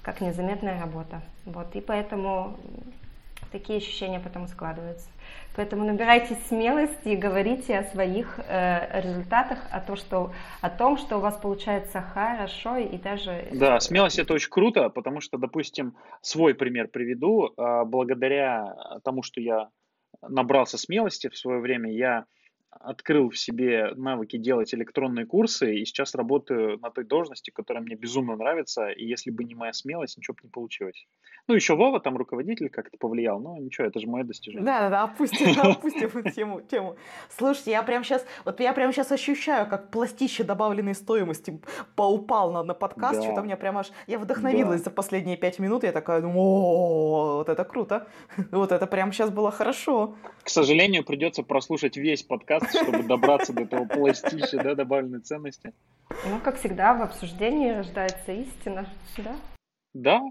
как 0.03 0.21
незаметная 0.21 0.79
работа. 0.79 1.21
Вот, 1.45 1.75
и 1.75 1.81
поэтому 1.81 2.55
такие 3.51 3.79
ощущения 3.79 4.19
потом 4.19 4.47
складываются. 4.47 5.09
Поэтому 5.55 5.85
набирайтесь 5.85 6.37
смелости 6.49 7.09
и 7.09 7.15
говорите 7.15 7.79
о 7.79 7.83
своих 7.83 8.39
э, 8.47 9.01
результатах, 9.01 9.57
о, 9.71 9.81
том, 9.81 9.95
что, 9.95 10.31
о 10.61 10.69
том, 10.69 10.97
что 10.97 11.17
у 11.17 11.19
вас 11.19 11.35
получается 11.35 11.99
хорошо 12.01 12.77
и 12.77 12.97
даже... 12.97 13.47
Да, 13.53 13.79
смелость 13.79 14.19
это 14.19 14.35
очень 14.35 14.51
круто, 14.51 14.89
потому 14.89 15.19
что, 15.19 15.39
допустим, 15.39 15.95
свой 16.21 16.53
пример 16.53 16.89
приведу. 16.89 17.47
Э, 17.57 17.85
благодаря 17.85 18.99
тому, 19.03 19.23
что 19.23 19.41
я 19.41 19.69
набрался 20.21 20.77
смелости 20.77 21.27
в 21.27 21.35
свое 21.35 21.59
время, 21.59 21.91
я 21.91 22.25
открыл 22.69 23.29
в 23.29 23.37
себе 23.37 23.93
навыки 23.95 24.37
делать 24.37 24.73
электронные 24.73 25.25
курсы, 25.25 25.75
и 25.75 25.85
сейчас 25.85 26.15
работаю 26.15 26.79
на 26.79 26.89
той 26.91 27.05
должности, 27.05 27.49
которая 27.49 27.83
мне 27.83 27.95
безумно 27.95 28.35
нравится, 28.35 28.89
и 28.89 29.05
если 29.05 29.31
бы 29.31 29.43
не 29.43 29.55
моя 29.55 29.73
смелость, 29.73 30.17
ничего 30.17 30.35
бы 30.35 30.41
не 30.43 30.49
получилось. 30.49 31.07
Ну, 31.47 31.55
еще 31.55 31.75
Вова, 31.75 31.99
там 31.99 32.17
руководитель 32.17 32.69
как-то 32.69 32.97
повлиял, 32.97 33.39
но 33.39 33.57
ничего, 33.57 33.87
это 33.87 33.99
же 33.99 34.07
мое 34.07 34.25
достижение. 34.25 34.65
Да-да-да, 34.65 35.03
опустим, 35.03 35.59
опустим 35.61 36.31
тему, 36.31 36.61
тему. 36.61 36.97
Слушайте, 37.29 37.71
я 37.71 37.83
прям 37.83 38.03
сейчас, 38.03 38.25
вот 38.43 38.59
я 38.59 38.73
прям 38.73 38.91
сейчас 38.91 39.11
ощущаю, 39.11 39.67
как 39.69 39.89
пластище 39.89 40.43
добавленной 40.43 40.93
стоимости 40.93 41.61
поупал 41.95 42.51
на, 42.51 42.63
на 42.63 42.73
подкаст, 42.73 43.19
да. 43.19 43.23
что-то 43.23 43.43
мне 43.43 43.55
прям 43.55 43.77
аж, 43.77 43.91
я 44.07 44.19
вдохновилась 44.19 44.81
да. 44.81 44.85
за 44.85 44.91
последние 44.91 45.37
пять 45.37 45.59
минут, 45.59 45.83
я 45.83 45.93
такая, 45.93 46.21
думаю, 46.21 46.37
о, 46.39 47.35
вот 47.37 47.49
это 47.49 47.63
круто, 47.63 48.07
вот 48.51 48.73
это 48.73 48.85
прям 48.85 49.13
сейчас 49.13 49.29
было 49.29 49.49
хорошо. 49.49 50.15
К 50.43 50.49
сожалению, 50.49 51.05
придется 51.05 51.43
прослушать 51.43 51.95
весь 51.95 52.23
подкаст, 52.23 52.66
чтобы 52.71 53.03
добраться 53.03 53.53
до 53.53 53.63
этого 53.63 53.85
пластища, 53.85 54.61
да, 54.63 54.75
добавленной 54.75 55.19
ценности. 55.19 55.73
Ну, 56.25 56.39
как 56.43 56.57
всегда, 56.57 56.93
в 56.93 57.01
обсуждении 57.01 57.71
рождается 57.71 58.31
истина, 58.31 58.87
да? 59.17 59.35
Да, 59.93 60.21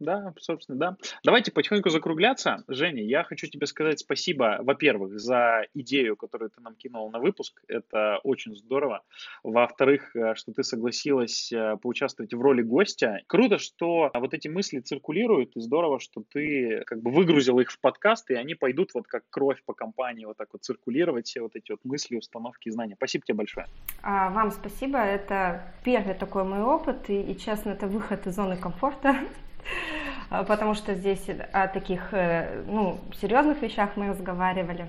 да, 0.00 0.32
собственно, 0.38 0.78
да. 0.78 0.96
Давайте 1.24 1.52
потихоньку 1.52 1.90
закругляться. 1.90 2.64
Женя, 2.68 3.02
я 3.02 3.24
хочу 3.24 3.46
тебе 3.46 3.66
сказать 3.66 3.98
спасибо, 3.98 4.58
во-первых, 4.60 5.18
за 5.18 5.66
идею, 5.74 6.16
которую 6.16 6.50
ты 6.50 6.60
нам 6.60 6.74
кинул 6.74 7.10
на 7.10 7.18
выпуск. 7.18 7.60
Это 7.68 8.20
очень 8.22 8.54
здорово. 8.54 9.02
Во-вторых, 9.42 10.14
э, 10.14 10.34
что 10.34 10.52
ты 10.52 10.62
согласилась 10.62 11.52
э, 11.52 11.76
поучаствовать 11.82 12.32
в 12.32 12.40
роли 12.40 12.62
гостя. 12.62 13.20
Круто, 13.26 13.58
что 13.58 14.10
вот 14.14 14.34
эти 14.34 14.48
мысли 14.48 14.80
циркулируют, 14.80 15.56
и 15.56 15.60
здорово, 15.60 15.98
что 16.00 16.22
ты 16.28 16.82
как 16.86 17.02
бы 17.02 17.10
выгрузил 17.10 17.58
их 17.58 17.70
в 17.70 17.80
подкаст, 17.80 18.30
и 18.30 18.34
они 18.34 18.54
пойдут 18.54 18.94
вот 18.94 19.06
как 19.06 19.24
кровь 19.30 19.62
по 19.64 19.74
компании 19.74 20.26
вот 20.26 20.36
так 20.36 20.48
вот 20.52 20.62
циркулировать, 20.62 21.26
все 21.26 21.40
вот 21.40 21.56
эти 21.56 21.72
вот 21.72 21.80
мысли, 21.84 22.16
установки 22.16 22.70
знания. 22.70 22.94
Спасибо 22.96 23.24
тебе 23.24 23.36
большое. 23.36 23.66
А, 24.02 24.30
вам 24.30 24.50
спасибо. 24.52 24.98
Это 24.98 25.74
первый 25.84 26.14
такой 26.14 26.44
мой 26.44 26.60
опыт, 26.60 27.10
и, 27.10 27.20
и 27.20 27.36
честно, 27.36 27.70
это 27.70 27.86
выход 27.86 28.26
из 28.26 28.34
зоны 28.34 28.56
комфорта. 28.56 29.16
А, 30.30 30.44
потому 30.44 30.74
что 30.74 30.94
здесь 30.94 31.26
о 31.52 31.68
таких 31.68 32.12
э, 32.12 32.62
ну, 32.66 32.98
серьезных 33.18 33.62
вещах 33.62 33.96
мы 33.96 34.08
разговаривали. 34.08 34.86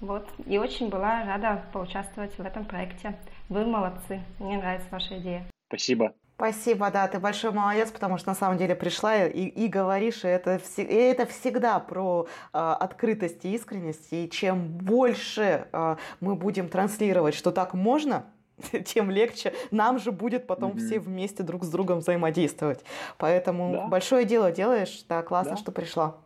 Вот. 0.00 0.28
И 0.46 0.58
очень 0.58 0.90
была 0.90 1.24
рада 1.24 1.64
поучаствовать 1.72 2.38
в 2.38 2.40
этом 2.40 2.64
проекте. 2.64 3.16
Вы 3.48 3.64
молодцы. 3.64 4.20
Мне 4.38 4.58
нравится 4.58 4.86
ваша 4.92 5.18
идея. 5.18 5.44
Спасибо. 5.68 6.12
Спасибо, 6.36 6.90
да, 6.90 7.08
ты 7.08 7.18
большой 7.18 7.50
молодец, 7.50 7.90
потому 7.90 8.18
что 8.18 8.28
на 8.28 8.34
самом 8.34 8.58
деле 8.58 8.74
пришла 8.74 9.24
и, 9.24 9.46
и 9.46 9.68
говоришь, 9.68 10.22
и 10.22 10.28
это, 10.28 10.60
и 10.76 10.82
это 10.82 11.24
всегда 11.24 11.80
про 11.80 12.26
э, 12.52 12.58
открытость 12.58 13.46
и 13.46 13.54
искренность. 13.54 14.12
И 14.12 14.28
чем 14.28 14.68
больше 14.68 15.66
э, 15.72 15.96
мы 16.20 16.34
будем 16.34 16.68
транслировать, 16.68 17.34
что 17.34 17.52
так 17.52 17.72
можно, 17.72 18.26
тем 18.84 19.10
легче 19.10 19.52
нам 19.70 19.98
же 19.98 20.12
будет 20.12 20.46
потом 20.46 20.72
mm-hmm. 20.72 20.86
все 20.86 20.98
вместе 20.98 21.42
друг 21.42 21.64
с 21.64 21.68
другом 21.68 21.98
взаимодействовать. 21.98 22.80
Поэтому 23.18 23.72
да. 23.72 23.86
большое 23.86 24.24
дело 24.24 24.50
делаешь, 24.50 25.04
да, 25.08 25.22
классно, 25.22 25.52
да. 25.52 25.56
что 25.58 25.72
пришла. 25.72 26.16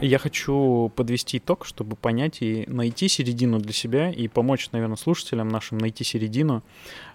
Я 0.00 0.18
хочу 0.18 0.90
подвести 0.96 1.38
итог, 1.38 1.64
чтобы 1.64 1.94
понять 1.94 2.42
и 2.42 2.64
найти 2.66 3.06
середину 3.06 3.60
для 3.60 3.72
себя 3.72 4.10
и 4.10 4.26
помочь, 4.26 4.68
наверное, 4.72 4.96
слушателям 4.96 5.46
нашим 5.46 5.78
найти 5.78 6.02
середину, 6.02 6.64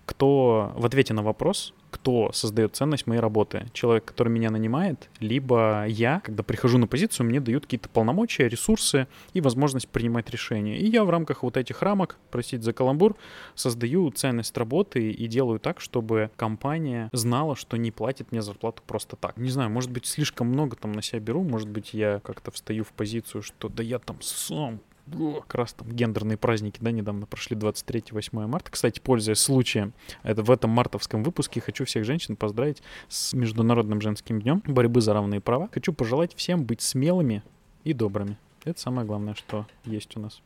кто 0.08 0.72
в 0.76 0.86
ответе 0.86 1.14
на 1.14 1.22
вопрос, 1.22 1.74
кто 1.92 2.32
создает 2.32 2.76
ценность 2.76 3.08
моей 3.08 3.20
работы. 3.20 3.68
Человек, 3.74 4.06
который 4.06 4.30
меня 4.30 4.50
нанимает, 4.50 5.10
либо 5.20 5.86
я, 5.86 6.22
когда 6.22 6.44
прихожу 6.44 6.78
на 6.78 6.88
позицию, 6.88 7.26
мне 7.26 7.42
дают 7.42 7.66
какие-то 7.66 7.90
полномочия, 7.90 8.48
ресурсы 8.48 9.08
и 9.34 9.42
возможность 9.42 9.90
принимать 9.90 10.30
решения. 10.30 10.78
И 10.78 10.88
я 10.88 11.04
в 11.04 11.10
рамках 11.10 11.44
вот 11.44 11.58
этих 11.58 11.82
рамок, 11.82 12.18
простите 12.32 12.64
за 12.64 12.72
каламбур, 12.72 13.18
создаю 13.54 14.10
ценность 14.12 14.58
работы 14.58 15.12
и 15.12 15.28
делаю 15.28 15.60
так, 15.60 15.82
чтобы 15.82 16.32
компания 16.38 17.10
знала, 17.12 17.58
что 17.58 17.76
не 17.76 17.92
платит 17.92 18.32
мне 18.32 18.42
зарплату 18.42 18.84
просто 18.88 19.18
так. 19.18 19.36
Не 19.36 19.50
знаю, 19.50 19.70
может 19.70 19.92
быть, 19.92 20.06
слишком 20.06 20.48
много 20.48 20.78
там 20.78 20.94
на 20.94 21.02
себя 21.02 21.20
беру, 21.20 21.44
может 21.44 21.68
быть, 21.68 21.94
я 21.94 22.22
как-то 22.24 22.52
встаю 22.52 22.86
в 22.86 22.94
позицию, 22.94 23.42
что 23.42 23.68
да 23.68 23.84
я 23.84 24.00
там 24.00 24.22
сам 24.22 24.80
как 25.12 25.56
раз 25.56 25.74
там 25.74 25.90
гендерные 25.90 26.38
праздники, 26.38 26.80
да, 26.82 26.92
недавно 26.92 27.26
прошли 27.26 27.56
23-8 27.56 28.48
марта. 28.48 28.72
Кстати, 28.72 29.00
пользуясь 29.00 29.40
случаем, 29.40 29.94
это 30.24 30.44
в 30.44 30.52
этом 30.52 30.72
мартовском 30.72 31.24
выпуске 31.24 31.62
хочу 31.62 31.86
всех 31.86 32.06
женщин 32.06 32.36
поздравить 32.36 32.82
с 33.08 33.34
Международным 33.34 34.02
женским 34.02 34.42
днем 34.42 34.64
борьбы 34.66 35.02
за 35.02 35.14
равные 35.14 35.42
права. 35.42 35.70
Хочу 35.72 35.94
пожелать 35.94 36.36
всем 36.36 36.66
быть 36.66 36.82
смелыми 36.82 37.44
и 37.84 37.94
добрыми. 37.94 38.38
Это 38.64 38.80
самое 38.80 39.08
главное, 39.08 39.34
что 39.34 39.66
есть 39.86 40.16
у 40.18 40.20
нас. 40.20 40.42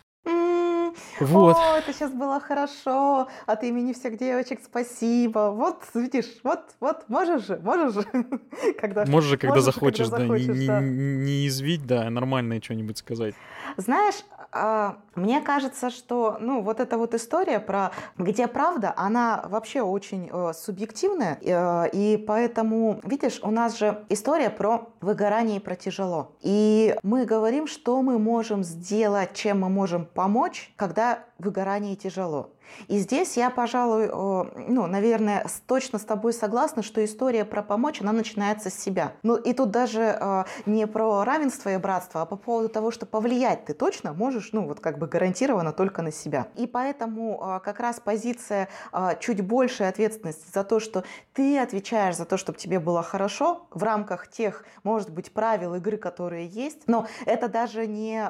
Вот. 1.19 1.57
О, 1.57 1.77
это 1.77 1.93
сейчас 1.93 2.11
было 2.11 2.39
хорошо. 2.39 3.27
От 3.45 3.63
имени 3.63 3.93
всех 3.93 4.18
девочек 4.18 4.59
спасибо. 4.63 5.51
Вот, 5.51 5.84
видишь, 5.93 6.39
вот, 6.43 6.59
вот, 6.80 7.09
можешь 7.09 7.45
же, 7.45 7.59
можешь 7.63 7.93
же. 7.93 8.05
когда, 8.80 9.05
можешь 9.05 9.30
же, 9.30 9.38
когда 9.38 9.55
можешь, 9.55 9.65
захочешь, 9.65 10.09
когда 10.09 10.26
захочешь, 10.26 10.47
да, 10.47 10.53
не, 10.53 10.68
да. 10.68 10.80
Не, 10.81 11.15
не 11.18 11.47
извить, 11.47 11.85
да, 11.85 12.09
нормальное 12.09 12.61
что-нибудь 12.61 12.97
сказать. 12.97 13.35
Знаешь, 13.77 14.23
а, 14.51 14.97
мне 15.15 15.41
кажется, 15.41 15.89
что, 15.89 16.38
ну, 16.39 16.61
вот 16.61 16.80
эта 16.80 16.97
вот 16.97 17.13
история 17.13 17.59
про 17.59 17.91
где 18.18 18.47
правда, 18.47 18.93
она 18.97 19.45
вообще 19.47 19.81
очень 19.81 20.30
э, 20.31 20.51
субъективная, 20.53 21.38
э, 21.41 21.89
и 21.93 22.18
поэтому, 22.18 22.99
видишь, 23.03 23.39
у 23.43 23.51
нас 23.51 23.77
же 23.77 24.03
история 24.09 24.49
про 24.49 24.89
выгорание 24.99 25.57
и 25.57 25.59
про 25.59 25.76
тяжело. 25.76 26.34
И 26.41 26.95
мы 27.03 27.26
говорим, 27.26 27.68
что 27.68 28.01
мы 28.01 28.19
можем 28.19 28.63
сделать, 28.63 29.34
чем 29.34 29.61
мы 29.61 29.69
можем 29.69 30.05
помочь, 30.05 30.73
когда 30.81 31.25
выгорание 31.41 31.95
тяжело. 31.95 32.51
И 32.88 32.97
здесь 32.97 33.38
я, 33.38 33.49
пожалуй, 33.49 34.07
ну, 34.07 34.88
наверное, 34.88 35.45
точно 35.68 35.99
с 35.99 36.03
тобой 36.03 36.34
согласна, 36.34 36.84
что 36.84 37.03
история 37.03 37.45
про 37.45 37.61
помочь, 37.61 38.01
она 38.01 38.11
начинается 38.11 38.69
с 38.69 38.73
себя. 38.73 39.13
Ну, 39.23 39.35
и 39.35 39.53
тут 39.53 39.72
даже 39.72 40.18
э, 40.19 40.43
не 40.65 40.88
про 40.88 41.23
равенство 41.23 41.69
и 41.73 41.77
братство, 41.77 42.22
а 42.22 42.26
по 42.26 42.35
поводу 42.35 42.69
того, 42.69 42.91
что 42.91 43.05
повлиять 43.05 43.65
ты 43.65 43.73
точно 43.73 44.13
можешь, 44.13 44.51
ну, 44.51 44.68
вот 44.68 44.80
как 44.80 44.97
бы 44.97 45.07
гарантированно 45.07 45.73
только 45.73 46.01
на 46.01 46.11
себя. 46.11 46.47
И 46.55 46.68
поэтому 46.68 47.41
э, 47.41 47.59
как 47.63 47.80
раз 47.80 47.99
позиция 47.99 48.69
э, 48.91 49.09
чуть 49.19 49.41
большей 49.41 49.88
ответственности 49.88 50.45
за 50.53 50.63
то, 50.63 50.80
что 50.80 51.03
ты 51.34 51.59
отвечаешь 51.59 52.15
за 52.15 52.26
то, 52.26 52.38
чтобы 52.38 52.57
тебе 52.57 52.80
было 52.80 53.03
хорошо 53.03 53.68
в 53.72 53.84
рамках 53.84 54.27
тех, 54.27 54.65
может 54.84 55.09
быть, 55.09 55.31
правил 55.31 55.76
игры, 55.76 55.97
которые 55.97 56.47
есть. 56.47 56.88
Но 56.88 57.07
это 57.26 57.47
даже 57.47 57.88
не, 57.88 58.27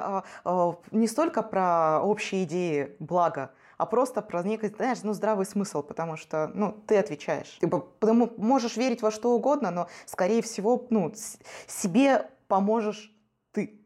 не 0.90 1.06
столько 1.06 1.42
про 1.42 2.00
общие 2.02 2.44
идеи 2.44 2.96
блага, 3.02 3.52
а 3.76 3.86
просто 3.86 4.22
про 4.22 4.42
некий, 4.42 4.68
знаешь, 4.68 4.98
ну, 5.02 5.12
здравый 5.12 5.44
смысл, 5.44 5.82
потому 5.82 6.16
что, 6.16 6.50
ну, 6.54 6.82
ты 6.86 6.96
отвечаешь. 6.96 7.58
Ты 7.60 7.68
потому 7.68 8.32
можешь 8.36 8.76
верить 8.76 9.02
во 9.02 9.10
что 9.10 9.34
угодно, 9.34 9.70
но, 9.70 9.88
скорее 10.06 10.42
всего, 10.42 10.86
ну, 10.90 11.12
себе 11.66 12.30
поможешь 12.48 13.12
ты. 13.52 13.80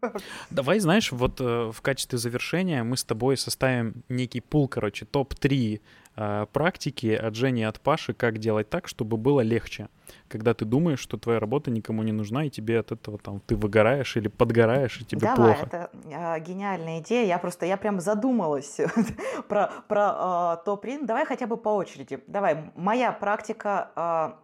Давай, 0.50 0.80
знаешь, 0.80 1.12
вот 1.12 1.40
э, 1.40 1.70
в 1.72 1.80
качестве 1.80 2.18
завершения 2.18 2.82
мы 2.82 2.96
с 2.96 3.04
тобой 3.04 3.36
составим 3.36 4.02
некий 4.08 4.40
пул, 4.40 4.68
короче, 4.68 5.06
топ-3 5.06 5.80
э, 6.16 6.46
практики 6.52 7.06
от 7.06 7.34
Жени 7.34 7.62
и 7.62 7.64
от 7.64 7.80
Паши, 7.80 8.12
как 8.12 8.38
делать 8.38 8.68
так, 8.68 8.88
чтобы 8.88 9.16
было 9.16 9.40
легче 9.40 9.88
когда 10.28 10.54
ты 10.54 10.64
думаешь, 10.64 10.98
что 10.98 11.16
твоя 11.16 11.38
работа 11.38 11.70
никому 11.70 12.02
не 12.02 12.12
нужна, 12.12 12.44
и 12.44 12.50
тебе 12.50 12.80
от 12.80 12.92
этого 12.92 13.18
там 13.18 13.40
ты 13.46 13.56
выгораешь 13.56 14.16
или 14.16 14.28
подгораешь, 14.28 15.00
и 15.00 15.04
тебе 15.04 15.20
Давай, 15.20 15.54
плохо. 15.54 15.66
это 15.66 15.90
э, 16.04 16.40
гениальная 16.40 17.00
идея. 17.00 17.26
Я 17.26 17.38
просто, 17.38 17.66
я 17.66 17.76
прям 17.76 18.00
задумалась 18.00 18.80
про, 19.48 19.70
про 19.88 20.56
э, 20.60 20.64
топ-рин. 20.64 21.06
Давай 21.06 21.24
хотя 21.24 21.46
бы 21.46 21.56
по 21.56 21.68
очереди. 21.68 22.20
Давай, 22.26 22.72
моя 22.74 23.12
практика 23.12 23.90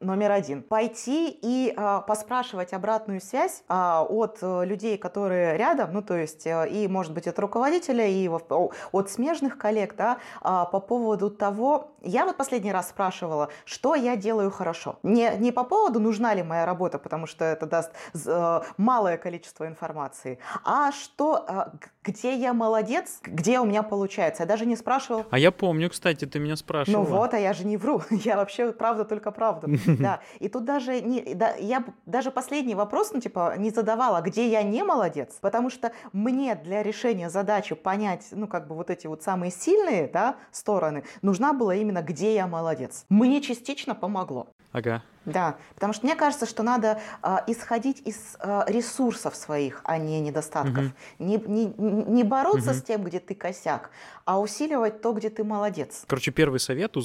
э, 0.01 0.05
номер 0.05 0.32
один. 0.32 0.62
Пойти 0.62 1.37
и 1.43 1.74
э, 1.77 2.01
поспрашивать 2.07 2.73
обратную 2.73 3.20
связь 3.20 3.62
э, 3.69 3.74
от 3.74 4.39
э, 4.43 4.65
людей, 4.65 4.99
которые 4.99 5.57
рядом, 5.57 5.93
ну 5.93 6.03
то 6.03 6.16
есть 6.16 6.47
э, 6.47 6.69
и, 6.69 6.89
может 6.89 7.12
быть, 7.12 7.27
от 7.27 7.39
руководителя, 7.39 8.07
и 8.07 8.28
от 8.28 9.11
смежных 9.11 9.59
коллег, 9.59 9.95
да, 9.97 10.19
э, 10.43 10.65
по 10.70 10.81
поводу 10.81 11.31
того, 11.31 11.93
я 12.03 12.24
вот 12.24 12.37
последний 12.37 12.73
раз 12.73 12.89
спрашивала, 12.91 13.49
что 13.65 13.95
я 13.95 14.16
делаю 14.16 14.51
хорошо. 14.51 14.99
Не, 15.03 15.37
не 15.39 15.50
по 15.51 15.65
поводу, 15.65 16.01
нужна 16.01 16.35
ли 16.35 16.43
моя 16.43 16.67
работа, 16.67 16.99
потому 16.99 17.27
что 17.27 17.45
это 17.45 17.67
даст 17.67 17.93
э, 18.27 18.61
малое 18.77 19.17
количество 19.17 19.67
информации, 19.67 20.39
а 20.65 20.93
что, 20.93 21.45
э, 21.49 21.65
где 22.05 22.35
я 22.37 22.53
молодец, 22.55 23.21
где 23.23 23.61
у 23.61 23.65
меня 23.65 23.83
получается. 23.83 24.43
Я 24.43 24.47
даже 24.47 24.67
не 24.67 24.77
спрашивал. 24.77 25.27
А 25.31 25.39
я 25.39 25.51
помню, 25.51 25.91
кстати, 25.91 26.25
ты 26.25 26.39
меня 26.39 26.57
спрашивала. 26.57 27.05
Ну 27.05 27.09
вот, 27.09 27.35
а 27.35 27.39
я 27.39 27.53
же 27.53 27.67
не 27.67 27.77
вру. 27.77 28.03
Я 28.11 28.37
вообще 28.37 28.73
правда 28.73 29.05
только 29.05 29.31
правду. 29.31 29.69
Да. 30.01 30.21
И 30.39 30.49
тут 30.49 30.65
даже 30.65 31.01
не, 31.01 31.35
да, 31.35 31.55
я 31.59 31.85
даже 32.07 32.31
последний 32.31 32.75
вопрос, 32.75 33.13
ну 33.13 33.21
типа, 33.21 33.55
не 33.59 33.71
задавала, 33.71 34.21
где 34.23 34.49
я 34.49 34.63
не 34.63 34.83
молодец, 34.83 35.37
потому 35.41 35.69
что 35.69 35.93
мне 36.13 36.55
для 36.55 36.83
решения 36.83 37.29
задачи 37.29 37.75
понять, 37.75 38.29
ну 38.31 38.47
как 38.47 38.67
бы 38.67 38.75
вот 38.75 38.89
эти 38.89 39.07
вот 39.07 39.23
самые 39.23 39.51
сильные, 39.51 40.09
да, 40.09 40.37
стороны, 40.53 41.05
нужна 41.23 41.53
была 41.53 41.75
именно, 41.75 42.03
где 42.03 42.35
я 42.35 42.47
молодец. 42.47 43.05
Мне 43.09 43.41
частично 43.43 43.95
помогло. 43.95 44.49
Ага. 44.73 45.03
Да, 45.27 45.57
потому 45.75 45.93
что 45.93 46.07
мне 46.07 46.17
кажется, 46.17 46.47
что 46.47 46.63
надо 46.63 46.99
э, 47.23 47.37
исходить 47.47 48.01
из 48.07 48.37
э, 48.41 48.63
ресурсов 48.69 49.37
своих, 49.37 49.83
а 49.85 49.99
не 49.99 50.19
недостатков. 50.21 50.85
Мгм. 50.85 50.93
Не, 51.19 51.37
не, 51.37 51.75
не 51.77 52.25
бороться 52.25 52.71
Мгм. 52.71 52.79
с 52.79 52.83
тем, 52.83 53.05
где 53.05 53.21
ты 53.21 53.35
косяк, 53.35 53.91
а 54.25 54.41
усиливать 54.41 55.03
то, 55.03 55.13
где 55.13 55.29
ты 55.29 55.45
молодец. 55.45 56.05
Короче, 56.07 56.31
первый 56.31 56.59
совет 56.59 56.97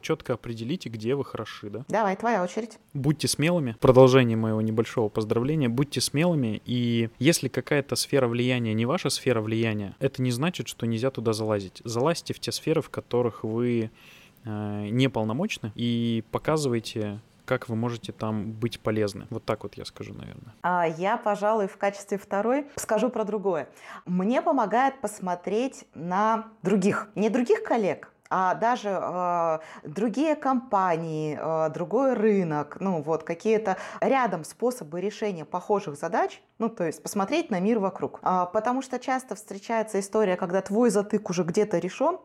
четко 0.00 0.34
определите, 0.34 0.88
где 0.88 1.16
вы 1.16 1.24
хороши, 1.24 1.70
да? 1.70 1.84
Давай, 1.88 2.16
твоя 2.16 2.42
очередь. 2.44 2.78
Будьте 2.94 3.26
смелыми. 3.26 3.76
Продолжение 3.80 4.36
моего 4.36 4.60
небольшого 4.60 5.08
поздравления. 5.08 5.68
Будьте 5.68 6.00
смелыми. 6.00 6.62
И 6.64 7.10
если 7.18 7.48
какая-то 7.48 7.96
сфера 7.96 8.28
влияния 8.28 8.74
не 8.74 8.86
ваша 8.86 9.10
сфера 9.10 9.40
влияния, 9.40 9.96
это 9.98 10.22
не 10.22 10.30
значит, 10.30 10.68
что 10.68 10.86
нельзя 10.86 11.10
туда 11.10 11.32
залазить. 11.32 11.82
Залазьте 11.84 12.32
в 12.32 12.38
те 12.38 12.52
сферы, 12.52 12.80
в 12.80 12.90
которых 12.90 13.42
вы 13.42 13.84
э, 13.84 13.88
неполномочны, 14.44 15.72
и 15.74 16.24
показывайте, 16.30 17.20
как 17.50 17.68
вы 17.68 17.74
можете 17.74 18.12
там 18.12 18.52
быть 18.52 18.78
полезны. 18.78 19.26
Вот 19.28 19.44
так 19.44 19.64
вот 19.64 19.74
я 19.74 19.84
скажу, 19.84 20.14
наверное. 20.14 20.54
А 20.62 20.86
я, 20.86 21.16
пожалуй, 21.16 21.66
в 21.66 21.76
качестве 21.78 22.16
второй 22.16 22.66
скажу 22.76 23.10
про 23.10 23.24
другое. 23.24 23.68
Мне 24.06 24.40
помогает 24.40 25.00
посмотреть 25.00 25.84
на 25.94 26.46
других, 26.62 27.08
не 27.16 27.28
других 27.28 27.64
коллег, 27.64 28.12
а 28.30 28.54
даже 28.54 28.90
э, 28.90 29.58
другие 29.82 30.36
компании, 30.36 31.36
э, 31.40 31.70
другой 31.70 32.14
рынок, 32.14 32.76
ну 32.78 33.02
вот 33.02 33.24
какие-то 33.24 33.76
рядом 34.00 34.44
способы 34.44 35.00
решения 35.00 35.44
похожих 35.44 35.96
задач, 35.96 36.40
ну 36.58 36.68
то 36.68 36.84
есть 36.84 37.02
посмотреть 37.02 37.50
на 37.50 37.58
мир 37.58 37.80
вокруг. 37.80 38.20
А, 38.22 38.46
потому 38.46 38.82
что 38.82 39.00
часто 39.00 39.34
встречается 39.34 39.98
история, 39.98 40.36
когда 40.36 40.62
твой 40.62 40.90
затык 40.90 41.28
уже 41.28 41.42
где-то 41.42 41.78
решен, 41.78 42.18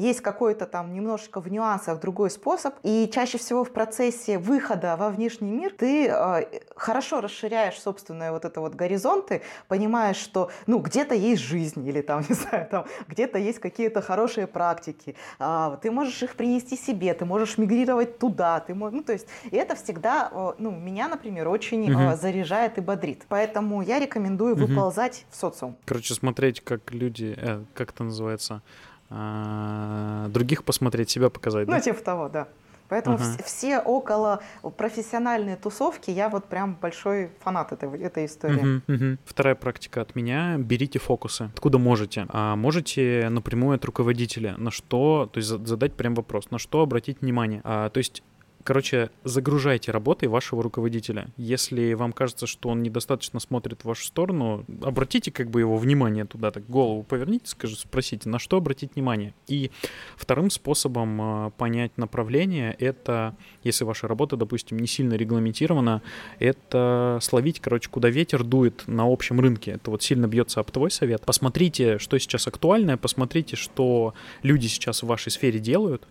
есть 0.00 0.20
какой-то 0.20 0.66
там 0.66 0.92
немножечко 0.92 1.40
в 1.40 1.50
нюансах 1.50 2.00
другой 2.00 2.30
способ, 2.30 2.74
и 2.82 3.08
чаще 3.12 3.38
всего 3.38 3.64
в 3.64 3.70
процессе 3.70 4.38
выхода 4.38 4.96
во 4.96 5.10
внешний 5.10 5.50
мир 5.50 5.72
ты 5.76 6.08
э, 6.08 6.60
хорошо 6.74 7.20
расширяешь 7.20 7.78
собственные 7.78 8.32
вот 8.32 8.44
это 8.44 8.60
вот 8.60 8.74
горизонты, 8.74 9.42
понимаешь, 9.68 10.16
что 10.16 10.50
ну 10.66 10.78
где-то 10.78 11.14
есть 11.14 11.42
жизнь 11.42 11.86
или 11.86 12.00
там 12.00 12.24
не 12.28 12.34
знаю 12.34 12.66
там 12.70 12.86
где-то 13.08 13.38
есть 13.38 13.58
какие-то 13.58 14.00
хорошие 14.02 14.46
практики, 14.46 15.16
а, 15.38 15.76
ты 15.76 15.90
можешь 15.90 16.22
их 16.22 16.34
принести 16.34 16.76
себе, 16.76 17.14
ты 17.14 17.24
можешь 17.24 17.58
мигрировать 17.58 18.18
туда, 18.18 18.60
ты 18.60 18.74
можешь, 18.74 18.96
ну 18.96 19.02
то 19.02 19.12
есть 19.12 19.26
и 19.50 19.56
это 19.56 19.74
всегда, 19.74 20.30
э, 20.32 20.52
ну 20.58 20.70
меня, 20.70 21.08
например, 21.08 21.48
очень 21.48 21.90
э, 21.90 22.16
заряжает 22.16 22.78
и 22.78 22.80
бодрит, 22.80 23.24
поэтому 23.28 23.82
я 23.82 23.98
рекомендую 23.98 24.56
Мгм. 24.56 24.66
выползать 24.66 25.26
в 25.30 25.36
социум. 25.36 25.76
Короче, 25.84 26.14
смотреть, 26.14 26.60
как 26.62 26.92
люди, 26.92 27.34
э, 27.36 27.64
как 27.74 27.90
это 27.90 28.04
называется, 28.04 28.62
других 29.10 30.64
посмотреть, 30.64 31.10
себя 31.10 31.30
показать, 31.30 31.66
да? 31.66 31.76
Ну, 31.76 31.80
типа 31.82 32.02
того, 32.02 32.28
да. 32.28 32.48
Поэтому 32.88 33.14
Ага. 33.16 33.24
вс- 33.24 33.44
все 33.44 33.78
около 33.78 34.40
профессиональные 34.76 35.54
тусовки, 35.56 36.10
я 36.10 36.28
вот 36.28 36.46
прям 36.46 36.74
большой 36.74 37.30
фанат 37.38 37.70
этой, 37.70 37.88
этой 38.00 38.26
истории. 38.26 38.60
Мгм, 38.60 38.82
мгм. 38.88 39.18
Вторая 39.24 39.54
практика 39.54 40.00
от 40.00 40.16
меня. 40.16 40.56
Берите 40.58 40.98
фокусы. 40.98 41.50
Откуда 41.54 41.78
можете? 41.78 42.26
А 42.30 42.56
можете 42.56 43.28
напрямую 43.30 43.76
от 43.76 43.84
руководителя. 43.84 44.56
На 44.58 44.72
что, 44.72 45.30
то 45.32 45.38
есть 45.38 45.48
за- 45.48 45.64
задать 45.64 45.94
прям 45.94 46.16
вопрос, 46.16 46.50
на 46.50 46.58
что 46.58 46.80
обратить 46.82 47.20
внимание. 47.20 47.60
А, 47.62 47.90
то 47.90 47.98
есть 47.98 48.24
Короче, 48.62 49.10
загружайте 49.24 49.90
работой 49.90 50.28
вашего 50.28 50.62
руководителя. 50.62 51.28
Если 51.38 51.94
вам 51.94 52.12
кажется, 52.12 52.46
что 52.46 52.68
он 52.68 52.82
недостаточно 52.82 53.40
смотрит 53.40 53.82
в 53.82 53.84
вашу 53.86 54.04
сторону, 54.04 54.66
обратите 54.82 55.32
как 55.32 55.50
бы 55.50 55.60
его 55.60 55.78
внимание 55.78 56.26
туда, 56.26 56.50
так 56.50 56.68
голову 56.68 57.02
поверните, 57.02 57.46
скажи, 57.46 57.76
спросите, 57.76 58.28
на 58.28 58.38
что 58.38 58.58
обратить 58.58 58.94
внимание. 58.94 59.32
И 59.46 59.70
вторым 60.16 60.50
способом 60.50 61.20
а, 61.20 61.50
понять 61.50 61.96
направление, 61.96 62.74
это, 62.78 63.34
если 63.64 63.84
ваша 63.84 64.08
работа, 64.08 64.36
допустим, 64.36 64.78
не 64.78 64.86
сильно 64.86 65.14
регламентирована, 65.14 66.02
это 66.38 67.18
словить, 67.22 67.60
короче, 67.60 67.88
куда 67.88 68.10
ветер 68.10 68.44
дует 68.44 68.84
на 68.86 69.04
общем 69.10 69.40
рынке. 69.40 69.72
Это 69.72 69.90
вот 69.90 70.02
сильно 70.02 70.26
бьется 70.26 70.60
об 70.60 70.70
твой 70.70 70.90
совет. 70.90 71.22
Посмотрите, 71.24 71.98
что 71.98 72.18
сейчас 72.18 72.46
актуальное, 72.46 72.98
посмотрите, 72.98 73.56
что 73.56 74.12
люди 74.42 74.66
сейчас 74.66 75.02
в 75.02 75.06
вашей 75.06 75.32
сфере 75.32 75.58
делают, 75.58 76.06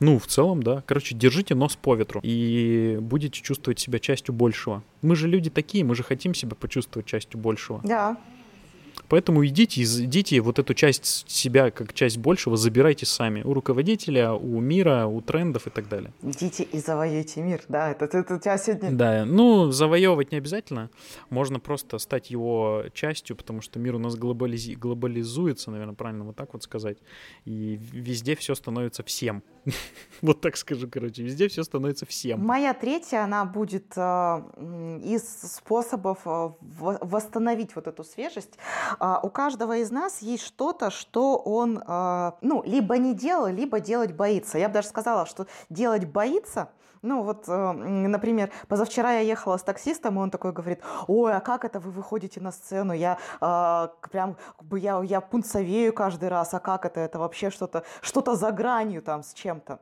ну, 0.00 0.18
в 0.18 0.26
целом, 0.26 0.62
да. 0.62 0.82
Короче, 0.86 1.14
держите 1.14 1.54
нос 1.54 1.76
по 1.76 1.94
ветру 1.94 2.20
и 2.22 2.98
будете 3.00 3.40
чувствовать 3.40 3.78
себя 3.78 3.98
частью 3.98 4.34
большего. 4.34 4.82
Мы 5.02 5.14
же 5.14 5.28
люди 5.28 5.50
такие, 5.50 5.84
мы 5.84 5.94
же 5.94 6.02
хотим 6.02 6.34
себя 6.34 6.56
почувствовать 6.58 7.06
частью 7.06 7.38
большего. 7.38 7.80
Да, 7.84 8.16
Поэтому 9.10 9.44
идите, 9.44 9.82
идите 9.82 10.40
вот 10.40 10.58
эту 10.60 10.72
часть 10.72 11.28
себя, 11.28 11.70
как 11.72 11.92
часть 11.92 12.16
большего, 12.18 12.56
забирайте 12.56 13.04
сами. 13.06 13.42
У 13.42 13.52
руководителя, 13.52 14.32
у 14.32 14.60
мира, 14.60 15.06
у 15.06 15.20
трендов 15.20 15.66
и 15.66 15.70
так 15.70 15.88
далее. 15.88 16.12
идите 16.22 16.62
и 16.62 16.78
завоюйте 16.78 17.42
мир. 17.42 17.60
Да, 17.68 17.90
это, 17.90 18.04
это, 18.04 18.36
у 18.36 18.38
тебя 18.38 18.56
сегодня... 18.56 18.92
Да, 18.92 19.24
ну, 19.24 19.70
завоевывать 19.72 20.30
не 20.30 20.38
обязательно. 20.38 20.90
Можно 21.28 21.58
просто 21.58 21.98
стать 21.98 22.30
его 22.30 22.84
частью, 22.94 23.34
потому 23.36 23.60
что 23.62 23.80
мир 23.80 23.96
у 23.96 23.98
нас 23.98 24.16
глобализи- 24.16 24.76
глобализуется, 24.76 25.70
наверное, 25.72 25.94
правильно 25.96 26.24
вот 26.24 26.36
так 26.36 26.52
вот 26.52 26.62
сказать. 26.62 26.98
И 27.44 27.78
везде 27.92 28.36
все 28.36 28.54
становится 28.54 29.02
всем. 29.02 29.42
Вот 30.22 30.40
так 30.42 30.56
скажу, 30.56 30.86
короче, 30.90 31.22
везде 31.22 31.48
все 31.48 31.64
становится 31.64 32.04
всем. 32.06 32.40
Моя 32.44 32.74
третья, 32.74 33.24
она 33.24 33.44
будет 33.46 33.96
м, 33.96 34.98
из 35.00 35.22
способов 35.22 36.18
во- 36.24 36.56
восстановить 36.60 37.74
вот 37.74 37.86
эту 37.86 38.04
свежесть. 38.04 38.58
А, 39.00 39.18
у 39.22 39.30
каждого 39.30 39.78
из 39.78 39.90
нас 39.90 40.20
есть 40.20 40.44
что-то, 40.44 40.90
что 40.90 41.38
он, 41.38 41.82
э, 41.84 42.32
ну, 42.42 42.62
либо 42.64 42.98
не 42.98 43.14
делал, 43.14 43.46
либо 43.46 43.80
делать 43.80 44.14
боится. 44.14 44.58
Я 44.58 44.68
бы 44.68 44.74
даже 44.74 44.88
сказала, 44.88 45.24
что 45.24 45.46
делать 45.70 46.04
боится. 46.04 46.68
Ну 47.02 47.22
вот, 47.22 47.48
м, 47.48 48.10
например, 48.10 48.50
позавчера 48.68 49.12
я 49.12 49.20
ехала 49.20 49.56
с 49.56 49.62
таксистом, 49.62 50.18
и 50.18 50.22
он 50.22 50.30
такой 50.30 50.52
говорит, 50.52 50.82
ой, 51.08 51.34
а 51.34 51.40
как 51.40 51.64
это 51.64 51.80
вы 51.80 51.90
выходите 51.90 52.40
на 52.42 52.52
сцену? 52.52 52.92
Я 52.92 53.16
прям, 53.40 54.36
я, 54.72 55.00
я 55.02 55.20
пунцовею 55.22 55.94
каждый 55.94 56.28
раз, 56.28 56.52
а 56.52 56.60
как 56.60 56.84
это? 56.84 57.00
Это 57.00 57.18
вообще 57.18 57.48
что-то 57.50 57.84
что 58.02 58.34
за 58.34 58.50
гранью 58.52 59.00
там 59.00 59.22
с 59.22 59.32
чем-то. 59.32 59.80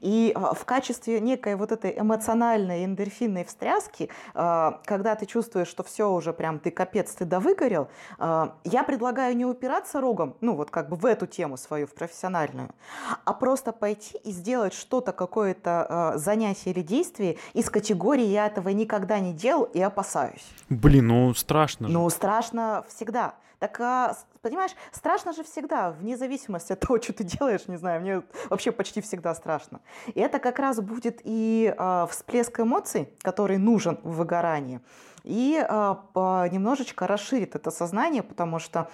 И 0.00 0.32
а, 0.34 0.54
в 0.54 0.64
качестве 0.64 1.20
некой 1.20 1.56
вот 1.56 1.72
этой 1.72 1.98
эмоциональной 1.98 2.84
эндорфинной 2.84 3.44
встряски, 3.44 4.10
а, 4.34 4.80
когда 4.84 5.14
ты 5.14 5.26
чувствуешь, 5.26 5.68
что 5.68 5.82
все 5.82 6.10
уже 6.10 6.32
прям 6.32 6.58
ты 6.58 6.70
капец, 6.70 7.12
ты 7.12 7.24
довыгорел, 7.24 7.88
а, 8.18 8.54
я 8.64 8.82
предлагаю 8.84 9.36
не 9.36 9.44
упираться 9.44 10.00
рогом, 10.00 10.36
ну 10.40 10.54
вот 10.54 10.70
как 10.70 10.88
бы 10.88 10.96
в 10.96 11.06
эту 11.06 11.26
тему 11.26 11.56
свою, 11.56 11.86
в 11.86 11.94
профессиональную, 11.94 12.70
а 13.24 13.32
просто 13.32 13.72
пойти 13.72 14.18
и 14.24 14.30
сделать 14.30 14.74
что-то, 14.74 15.12
какое-то 15.12 16.14
занятие 16.16 16.70
или 16.70 16.82
действие 16.82 17.38
из 17.54 17.70
категории 17.70 18.26
«я 18.26 18.46
этого 18.46 18.68
никогда 18.70 19.18
не 19.18 19.32
делал 19.32 19.64
и 19.64 19.80
опасаюсь». 19.80 20.46
Блин, 20.68 21.08
ну 21.08 21.34
страшно 21.34 21.88
же. 21.88 21.94
Ну, 21.94 22.08
страшно 22.10 22.84
всегда. 22.88 23.34
Так, 23.58 23.80
а, 23.80 24.16
понимаешь, 24.40 24.70
страшно 24.92 25.32
же 25.32 25.42
всегда, 25.42 25.90
вне 25.90 26.16
зависимости 26.16 26.72
от 26.72 26.80
того, 26.86 27.00
что 27.00 27.12
ты 27.12 27.24
делаешь, 27.24 27.66
не 27.66 27.76
знаю, 27.76 28.00
мне 28.00 28.22
вообще 28.50 28.72
почти 28.72 29.00
всегда 29.00 29.34
страшно. 29.34 29.80
И 30.14 30.20
это 30.20 30.38
как 30.38 30.58
раз 30.58 30.80
будет 30.80 31.20
и 31.24 31.74
а, 31.76 32.06
всплеск 32.06 32.60
эмоций, 32.60 33.08
который 33.22 33.58
нужен 33.58 33.98
в 34.02 34.16
выгорании, 34.16 34.80
и 35.24 35.64
а, 35.68 36.48
немножечко 36.48 37.06
расширит 37.06 37.56
это 37.56 37.70
сознание, 37.70 38.22
потому 38.22 38.58
что 38.58 38.88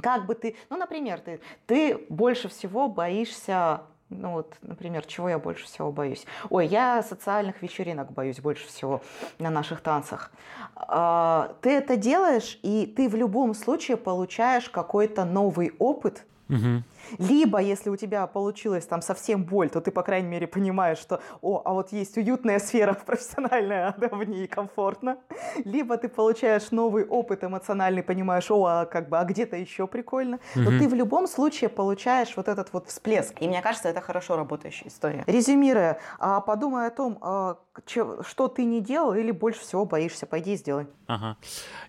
как 0.00 0.26
бы 0.26 0.36
ты, 0.36 0.56
ну, 0.68 0.76
например, 0.76 1.20
ты, 1.20 1.40
ты 1.66 2.06
больше 2.08 2.48
всего 2.48 2.88
боишься, 2.88 3.82
ну 4.10 4.32
вот, 4.32 4.54
например, 4.62 5.06
чего 5.06 5.28
я 5.28 5.38
больше 5.38 5.64
всего 5.64 5.90
боюсь? 5.92 6.26
Ой, 6.50 6.66
я 6.66 7.02
социальных 7.02 7.62
вечеринок 7.62 8.12
боюсь 8.12 8.40
больше 8.40 8.66
всего 8.66 9.00
на 9.38 9.50
наших 9.50 9.80
танцах. 9.80 10.30
А, 10.76 11.54
Ты 11.62 11.70
это 11.70 11.96
делаешь, 11.96 12.58
и 12.62 12.86
ты 12.86 13.08
в 13.08 13.14
любом 13.14 13.54
случае 13.54 13.96
получаешь 13.96 14.68
какой-то 14.68 15.24
новый 15.24 15.72
опыт, 15.78 16.24
Мгм. 16.50 16.84
либо, 17.18 17.58
если 17.60 17.90
у 17.90 17.96
тебя 17.96 18.26
получилось 18.26 18.86
там 18.86 19.02
совсем 19.02 19.44
боль, 19.44 19.70
то 19.70 19.80
ты, 19.80 19.90
по 19.90 20.02
крайней 20.02 20.28
мере, 20.28 20.46
понимаешь, 20.46 20.98
что, 20.98 21.20
о, 21.42 21.62
а 21.64 21.72
вот 21.72 21.92
есть 21.92 22.16
уютная 22.16 22.58
сфера 22.58 22.94
профессиональная, 23.06 23.94
да, 23.98 24.08
в 24.08 24.22
ней 24.24 24.46
комфортно. 24.46 25.18
Либо 25.64 25.96
ты 25.96 26.08
получаешь 26.08 26.70
новый 26.70 27.04
опыт 27.04 27.44
эмоциональный, 27.44 28.02
понимаешь, 28.02 28.50
о, 28.50 28.64
а 28.66 28.84
как 28.86 29.08
бы, 29.08 29.18
а 29.18 29.24
где-то 29.24 29.56
еще 29.56 29.86
прикольно. 29.86 30.38
Но 30.54 30.70
Мгм. 30.70 30.78
ты 30.78 30.88
в 30.88 30.94
любом 30.94 31.26
случае 31.26 31.70
получаешь 31.70 32.36
вот 32.36 32.48
этот 32.48 32.72
вот 32.72 32.86
всплеск. 32.88 33.40
И 33.40 33.48
мне 33.48 33.62
кажется, 33.62 33.88
это 33.88 34.00
хорошо 34.00 34.36
работающая 34.36 34.88
история. 34.88 35.24
Резюмируя, 35.26 35.98
а, 36.18 36.40
подумай 36.40 36.86
о 36.86 36.90
том, 36.90 37.18
а, 37.20 37.56
что 37.86 38.48
ты 38.48 38.64
не 38.64 38.80
делал 38.80 39.14
или 39.14 39.30
больше 39.30 39.60
всего 39.60 39.84
боишься. 39.84 40.26
Пойди 40.26 40.54
и 40.54 40.56
сделай. 40.56 40.86
Ага. 41.06 41.36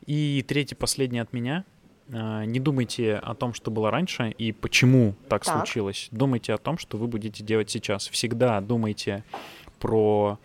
И 0.06 0.44
третий, 0.48 0.76
последний 0.76 1.20
от 1.20 1.34
меня. 1.34 1.66
А, 2.14 2.44
Не 2.46 2.60
думайте 2.60 3.16
о 3.16 3.34
том, 3.36 3.54
что 3.54 3.72
было 3.72 3.90
раньше 3.92 4.34
и 4.38 4.52
почему 4.52 5.16
так, 5.30 5.44
Так. 5.46 5.56
случилось. 5.56 6.10
Думайте 6.12 6.54
о 6.54 6.58
том, 6.58 6.78
что 6.78 6.98
вы 6.98 7.08
будете 7.08 7.44
делать 7.44 7.70
сейчас. 7.70 8.08
Всегда 8.10 8.60
думайте 8.62 9.24
про... 9.80 10.38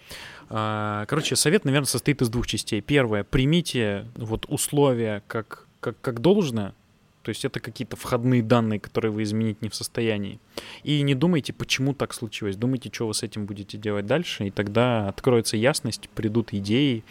а, 0.49 1.05
Короче, 1.07 1.37
совет, 1.37 1.65
наверное, 1.65 1.87
состоит 1.87 2.23
из 2.23 2.29
двух 2.29 2.47
частей. 2.47 2.81
Первое, 2.81 3.25
примите 3.25 4.07
вот 4.15 4.47
условия 4.49 5.23
как, 5.27 5.67
как, 5.81 6.01
как 6.01 6.21
должное, 6.21 6.73
То 7.23 7.31
есть 7.31 7.45
это 7.45 7.59
какие-то 7.59 7.97
входные 7.97 8.41
данные, 8.41 8.79
которые 8.79 9.11
вы 9.11 9.25
изменить 9.25 9.61
не 9.61 9.69
в 9.69 9.75
состоянии. 9.75 10.39
И 10.85 11.03
не 11.03 11.17
думайте, 11.17 11.53
почему 11.53 11.93
так 11.93 12.15
случилось. 12.15 12.55
Думайте, 12.57 12.89
что 12.93 13.09
вы 13.09 13.15
с 13.15 13.25
этим 13.25 13.47
будете 13.47 13.77
делать 13.77 14.07
дальше, 14.07 14.47
и 14.47 14.51
тогда 14.53 15.09
откроется 15.09 15.57
ясность, 15.57 16.09
придут 16.11 16.55
идеи, 16.55 17.03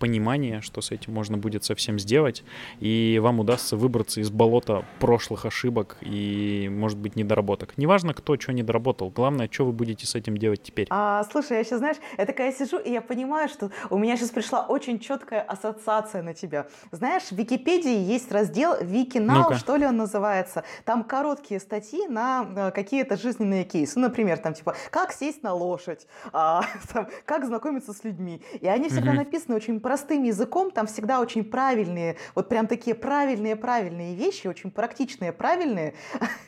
понимание, 0.00 0.62
что 0.62 0.80
с 0.80 0.90
этим 0.90 1.12
можно 1.12 1.38
будет 1.38 1.62
совсем 1.62 1.98
сделать, 2.00 2.42
и 2.80 3.20
вам 3.22 3.38
удастся 3.38 3.76
выбраться 3.76 4.20
из 4.20 4.30
болота 4.30 4.84
прошлых 4.98 5.44
ошибок 5.44 5.98
и, 6.00 6.68
может 6.72 6.98
быть, 6.98 7.14
недоработок. 7.14 7.74
Неважно, 7.76 8.14
кто 8.14 8.38
что 8.40 8.52
недоработал, 8.52 9.10
главное, 9.10 9.48
что 9.50 9.66
вы 9.66 9.72
будете 9.72 10.06
с 10.06 10.14
этим 10.14 10.36
делать 10.38 10.62
теперь. 10.62 10.86
А, 10.90 11.22
слушай, 11.30 11.58
я 11.58 11.64
сейчас, 11.64 11.78
знаешь, 11.78 11.98
я 12.16 12.26
такая 12.26 12.52
сижу, 12.52 12.78
и 12.78 12.90
я 12.90 13.02
понимаю, 13.02 13.48
что 13.48 13.70
у 13.90 13.98
меня 13.98 14.16
сейчас 14.16 14.30
пришла 14.30 14.62
очень 14.66 14.98
четкая 14.98 15.42
ассоциация 15.42 16.22
на 16.22 16.32
тебя. 16.32 16.66
Знаешь, 16.90 17.24
в 17.24 17.32
Википедии 17.32 17.98
есть 17.98 18.32
раздел 18.32 18.76
Викинау, 18.80 19.50
ну 19.50 19.56
что 19.56 19.76
ли 19.76 19.86
он 19.86 19.98
называется. 19.98 20.64
Там 20.84 21.04
короткие 21.04 21.60
статьи 21.60 22.08
на 22.08 22.48
э, 22.56 22.70
какие-то 22.70 23.18
жизненные 23.18 23.64
кейсы. 23.64 23.98
Ну, 23.98 24.06
например, 24.08 24.38
там 24.38 24.54
типа, 24.54 24.74
как 24.90 25.12
сесть 25.12 25.42
на 25.42 25.52
лошадь, 25.52 26.06
а, 26.32 26.64
там, 26.92 27.08
как 27.26 27.44
знакомиться 27.44 27.92
с 27.92 28.02
людьми. 28.02 28.42
И 28.60 28.66
они 28.66 28.88
всегда 28.88 29.10
угу. 29.10 29.18
написаны 29.18 29.56
очень 29.56 29.80
простым 29.90 30.22
языком, 30.22 30.70
там 30.70 30.86
всегда 30.86 31.20
очень 31.20 31.42
правильные, 31.42 32.16
вот 32.36 32.48
прям 32.48 32.68
такие 32.68 32.94
правильные-правильные 32.94 34.14
вещи, 34.14 34.46
очень 34.46 34.70
практичные, 34.70 35.32
правильные. 35.32 35.94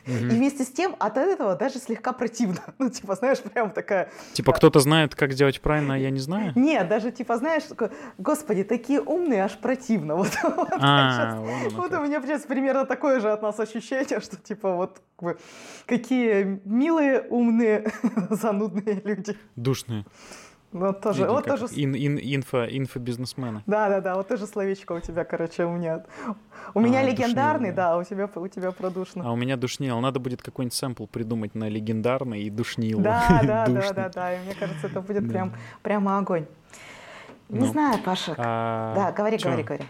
Mm-hmm. 0.05 0.27
И 0.31 0.35
вместе 0.37 0.63
с 0.63 0.69
тем 0.69 0.95
от 0.97 1.17
этого 1.17 1.57
даже 1.57 1.79
слегка 1.79 2.13
противно. 2.13 2.61
Ну, 2.79 2.89
типа, 2.89 3.15
знаешь, 3.15 3.39
прям 3.39 3.71
такая... 3.71 4.09
Типа 4.31 4.53
кто-то 4.53 4.79
знает, 4.79 5.13
как 5.13 5.33
сделать 5.33 5.59
правильно, 5.59 5.95
а 5.95 5.97
я 5.97 6.09
не 6.09 6.19
знаю? 6.19 6.53
Нет, 6.55 6.87
даже 6.87 7.11
типа, 7.11 7.37
знаешь, 7.37 7.63
господи, 8.17 8.63
такие 8.63 9.01
умные, 9.01 9.43
аж 9.43 9.57
противно. 9.57 10.15
Вот, 10.23 10.29
вот, 10.43 10.69
а, 10.79 11.41
сейчас, 11.41 11.73
вот 11.73 11.91
у 11.91 11.99
меня 11.99 12.21
сейчас 12.21 12.43
примерно 12.43 12.85
такое 12.85 13.19
же 13.19 13.29
от 13.29 13.41
нас 13.41 13.59
ощущение, 13.59 14.21
что 14.21 14.37
типа 14.37 14.75
вот 14.75 15.01
какие 15.85 16.61
милые, 16.63 17.21
умные, 17.29 17.91
занудные 18.29 19.01
люди. 19.03 19.37
Душные. 19.55 20.05
Вот 20.73 21.01
тоже, 21.01 21.27
вот 21.27 21.45
тоже... 21.45 21.67
Ин, 21.75 21.93
ин, 21.95 22.17
инфо, 22.17 22.65
инфобизнесмена. 22.65 23.61
Да, 23.67 23.89
да, 23.89 24.01
да, 24.01 24.15
вот 24.15 24.27
тоже 24.27 24.47
словечко 24.47 24.93
у 24.93 24.99
тебя, 24.99 25.23
короче, 25.23 25.65
у 25.65 25.71
меня. 25.71 26.03
У 26.73 26.79
меня 26.79 26.99
а, 26.99 27.03
легендарный, 27.03 27.69
душнил, 27.69 27.75
да, 27.75 27.97
у 27.97 28.03
тебя, 28.03 28.29
у 28.33 28.47
тебя 28.47 28.71
продушно. 28.71 29.23
А 29.25 29.31
у 29.31 29.35
меня 29.35 29.55
душнил. 29.55 29.99
Надо 29.99 30.19
будет 30.19 30.41
какой-нибудь 30.41 30.73
сэмпл 30.73 31.05
придумать 31.05 31.53
на 31.53 31.69
легендарный 31.69 32.41
и 32.41 32.49
душнил. 32.49 32.99
Да, 33.03 33.41
да, 33.43 33.67
да, 33.67 33.93
да, 33.93 34.09
да. 34.09 34.35
И 34.35 34.43
мне 34.45 34.55
кажется, 34.55 34.87
это 34.87 35.01
будет 35.01 35.29
прям, 35.29 35.53
прямо 35.83 36.17
огонь. 36.17 36.45
Не 37.49 37.59
ну, 37.59 37.65
знаю, 37.67 37.99
Паша. 38.03 38.33
А, 38.37 38.95
да, 38.95 39.11
говори, 39.11 39.37
чё? 39.37 39.49
говори, 39.49 39.63
говори. 39.63 39.83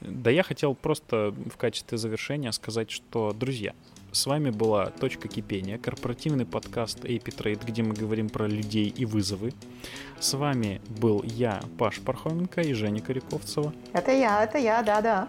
Да 0.00 0.30
я 0.30 0.42
хотел 0.42 0.74
просто 0.74 1.34
в 1.52 1.56
качестве 1.56 1.98
завершения 1.98 2.52
сказать, 2.52 2.90
что, 2.90 3.32
друзья, 3.32 3.72
с 4.14 4.26
вами 4.26 4.50
была 4.50 4.86
«Точка 4.86 5.28
кипения», 5.28 5.76
корпоративный 5.76 6.46
подкаст 6.46 7.04
AP 7.04 7.24
Trade, 7.36 7.64
где 7.66 7.82
мы 7.82 7.94
говорим 7.94 8.28
про 8.28 8.46
людей 8.46 8.88
и 8.88 9.04
вызовы. 9.04 9.52
С 10.20 10.34
вами 10.34 10.80
был 11.00 11.22
я, 11.24 11.60
Паш 11.78 12.00
Пархоменко 12.00 12.60
и 12.60 12.72
Женя 12.74 13.02
Коряковцева. 13.02 13.74
Это 13.92 14.12
я, 14.12 14.44
это 14.44 14.58
я, 14.58 14.82
да-да. 14.82 15.28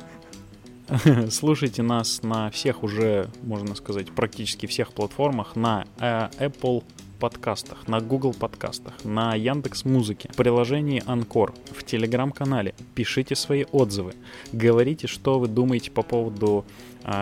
Слушайте 1.31 1.81
нас 1.81 2.21
на 2.21 2.51
всех 2.51 2.83
уже, 2.83 3.27
можно 3.41 3.73
сказать, 3.73 4.11
практически 4.11 4.67
всех 4.67 4.93
платформах, 4.93 5.55
на 5.55 5.85
э, 5.97 6.29
Apple 6.37 6.83
подкастах, 7.19 7.87
на 7.87 8.01
Google 8.01 8.33
подкастах, 8.33 8.93
на 9.03 9.33
Яндекс 9.33 9.83
Музыке, 9.85 10.29
в 10.31 10.35
приложении 10.35 11.01
Анкор, 11.07 11.55
в 11.71 11.83
Телеграм-канале. 11.83 12.75
Пишите 12.93 13.35
свои 13.35 13.65
отзывы, 13.71 14.13
говорите, 14.53 15.07
что 15.07 15.39
вы 15.39 15.47
думаете 15.47 15.89
по 15.89 16.03
поводу 16.03 16.65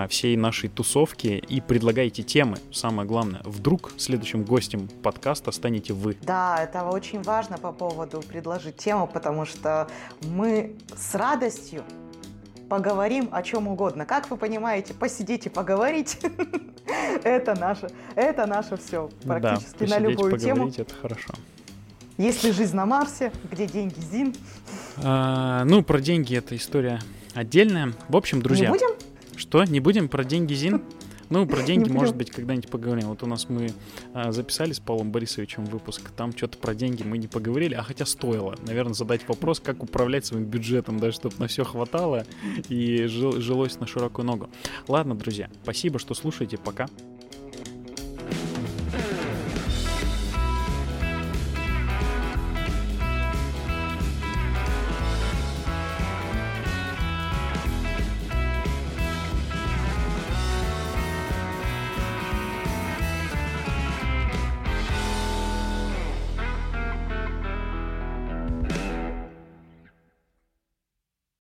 всей 0.10 0.38
нашей 0.38 0.70
тусовки 0.70 1.44
и 1.48 1.62
предлагайте 1.62 2.24
темы. 2.24 2.58
Самое 2.72 3.08
главное, 3.08 3.42
вдруг 3.44 3.92
следующим 3.98 4.44
гостем 4.44 4.88
подкаста 5.02 5.52
станете 5.52 5.94
вы. 5.94 6.18
Да, 6.22 6.64
это 6.64 6.84
очень 6.84 7.22
важно 7.22 7.58
по 7.58 7.72
поводу 7.72 8.22
предложить 8.22 8.78
тему, 8.78 9.08
потому 9.08 9.46
что 9.46 9.88
мы 10.22 10.76
с 10.96 11.16
радостью 11.16 11.84
поговорим 12.70 13.30
о 13.32 13.44
чем 13.44 13.68
угодно. 13.68 14.06
Как 14.06 14.30
вы 14.32 14.38
понимаете, 14.38 14.94
посидеть 14.94 15.46
и 15.46 15.50
поговорить 15.50 16.20
это 17.24 17.54
наше, 17.60 17.90
это 18.16 18.46
наше 18.46 18.78
все. 18.78 19.10
Практически 19.24 19.84
на 19.84 20.00
любую 20.00 20.38
тему. 20.40 20.70
это 20.76 20.94
хорошо. 20.96 21.34
Есть 22.18 22.44
ли 22.44 22.52
жизнь 22.52 22.76
на 22.76 22.86
Марсе? 22.86 23.32
Где 23.52 23.66
деньги, 23.66 24.00
Зин? 24.00 24.36
А, 25.04 25.64
ну, 25.66 25.84
про 25.84 26.00
деньги 26.00 26.38
это 26.38 26.56
история 26.56 27.02
отдельная. 27.34 27.94
В 28.08 28.16
общем, 28.16 28.42
друзья. 28.42 28.70
Не 28.70 28.74
будем? 28.74 29.13
Что? 29.36 29.64
Не 29.64 29.80
будем 29.80 30.10
про 30.10 30.24
деньги, 30.24 30.54
Зин? 30.54 30.82
Ну, 31.30 31.48
про 31.48 31.64
деньги, 31.64 31.90
может 31.90 32.16
быть, 32.16 32.30
когда-нибудь 32.30 32.70
поговорим. 32.70 33.08
Вот 33.08 33.24
у 33.24 33.26
нас 33.26 33.50
мы 33.50 33.72
а, 34.14 34.32
записали 34.32 34.72
с 34.72 34.80
Павлом 34.80 35.12
Борисовичем 35.12 35.66
выпуск, 35.66 36.12
там 36.16 36.32
что-то 36.36 36.60
про 36.60 36.76
деньги 36.76 37.02
мы 37.02 37.18
не 37.18 37.28
поговорили, 37.28 37.74
а 37.74 37.82
хотя 37.82 38.06
стоило, 38.06 38.56
наверное, 38.68 38.94
задать 38.94 39.28
вопрос, 39.28 39.60
как 39.60 39.82
управлять 39.82 40.28
своим 40.28 40.46
бюджетом, 40.46 41.00
да, 41.00 41.12
чтобы 41.12 41.36
на 41.40 41.48
все 41.48 41.64
хватало 41.64 42.26
и 42.70 43.06
жил, 43.06 43.42
жилось 43.42 43.80
на 43.80 43.88
широкую 43.88 44.26
ногу. 44.26 44.50
Ладно, 44.88 45.16
друзья, 45.16 45.50
спасибо, 45.64 45.98
что 45.98 46.14
слушаете, 46.14 46.58
пока. 46.58 46.88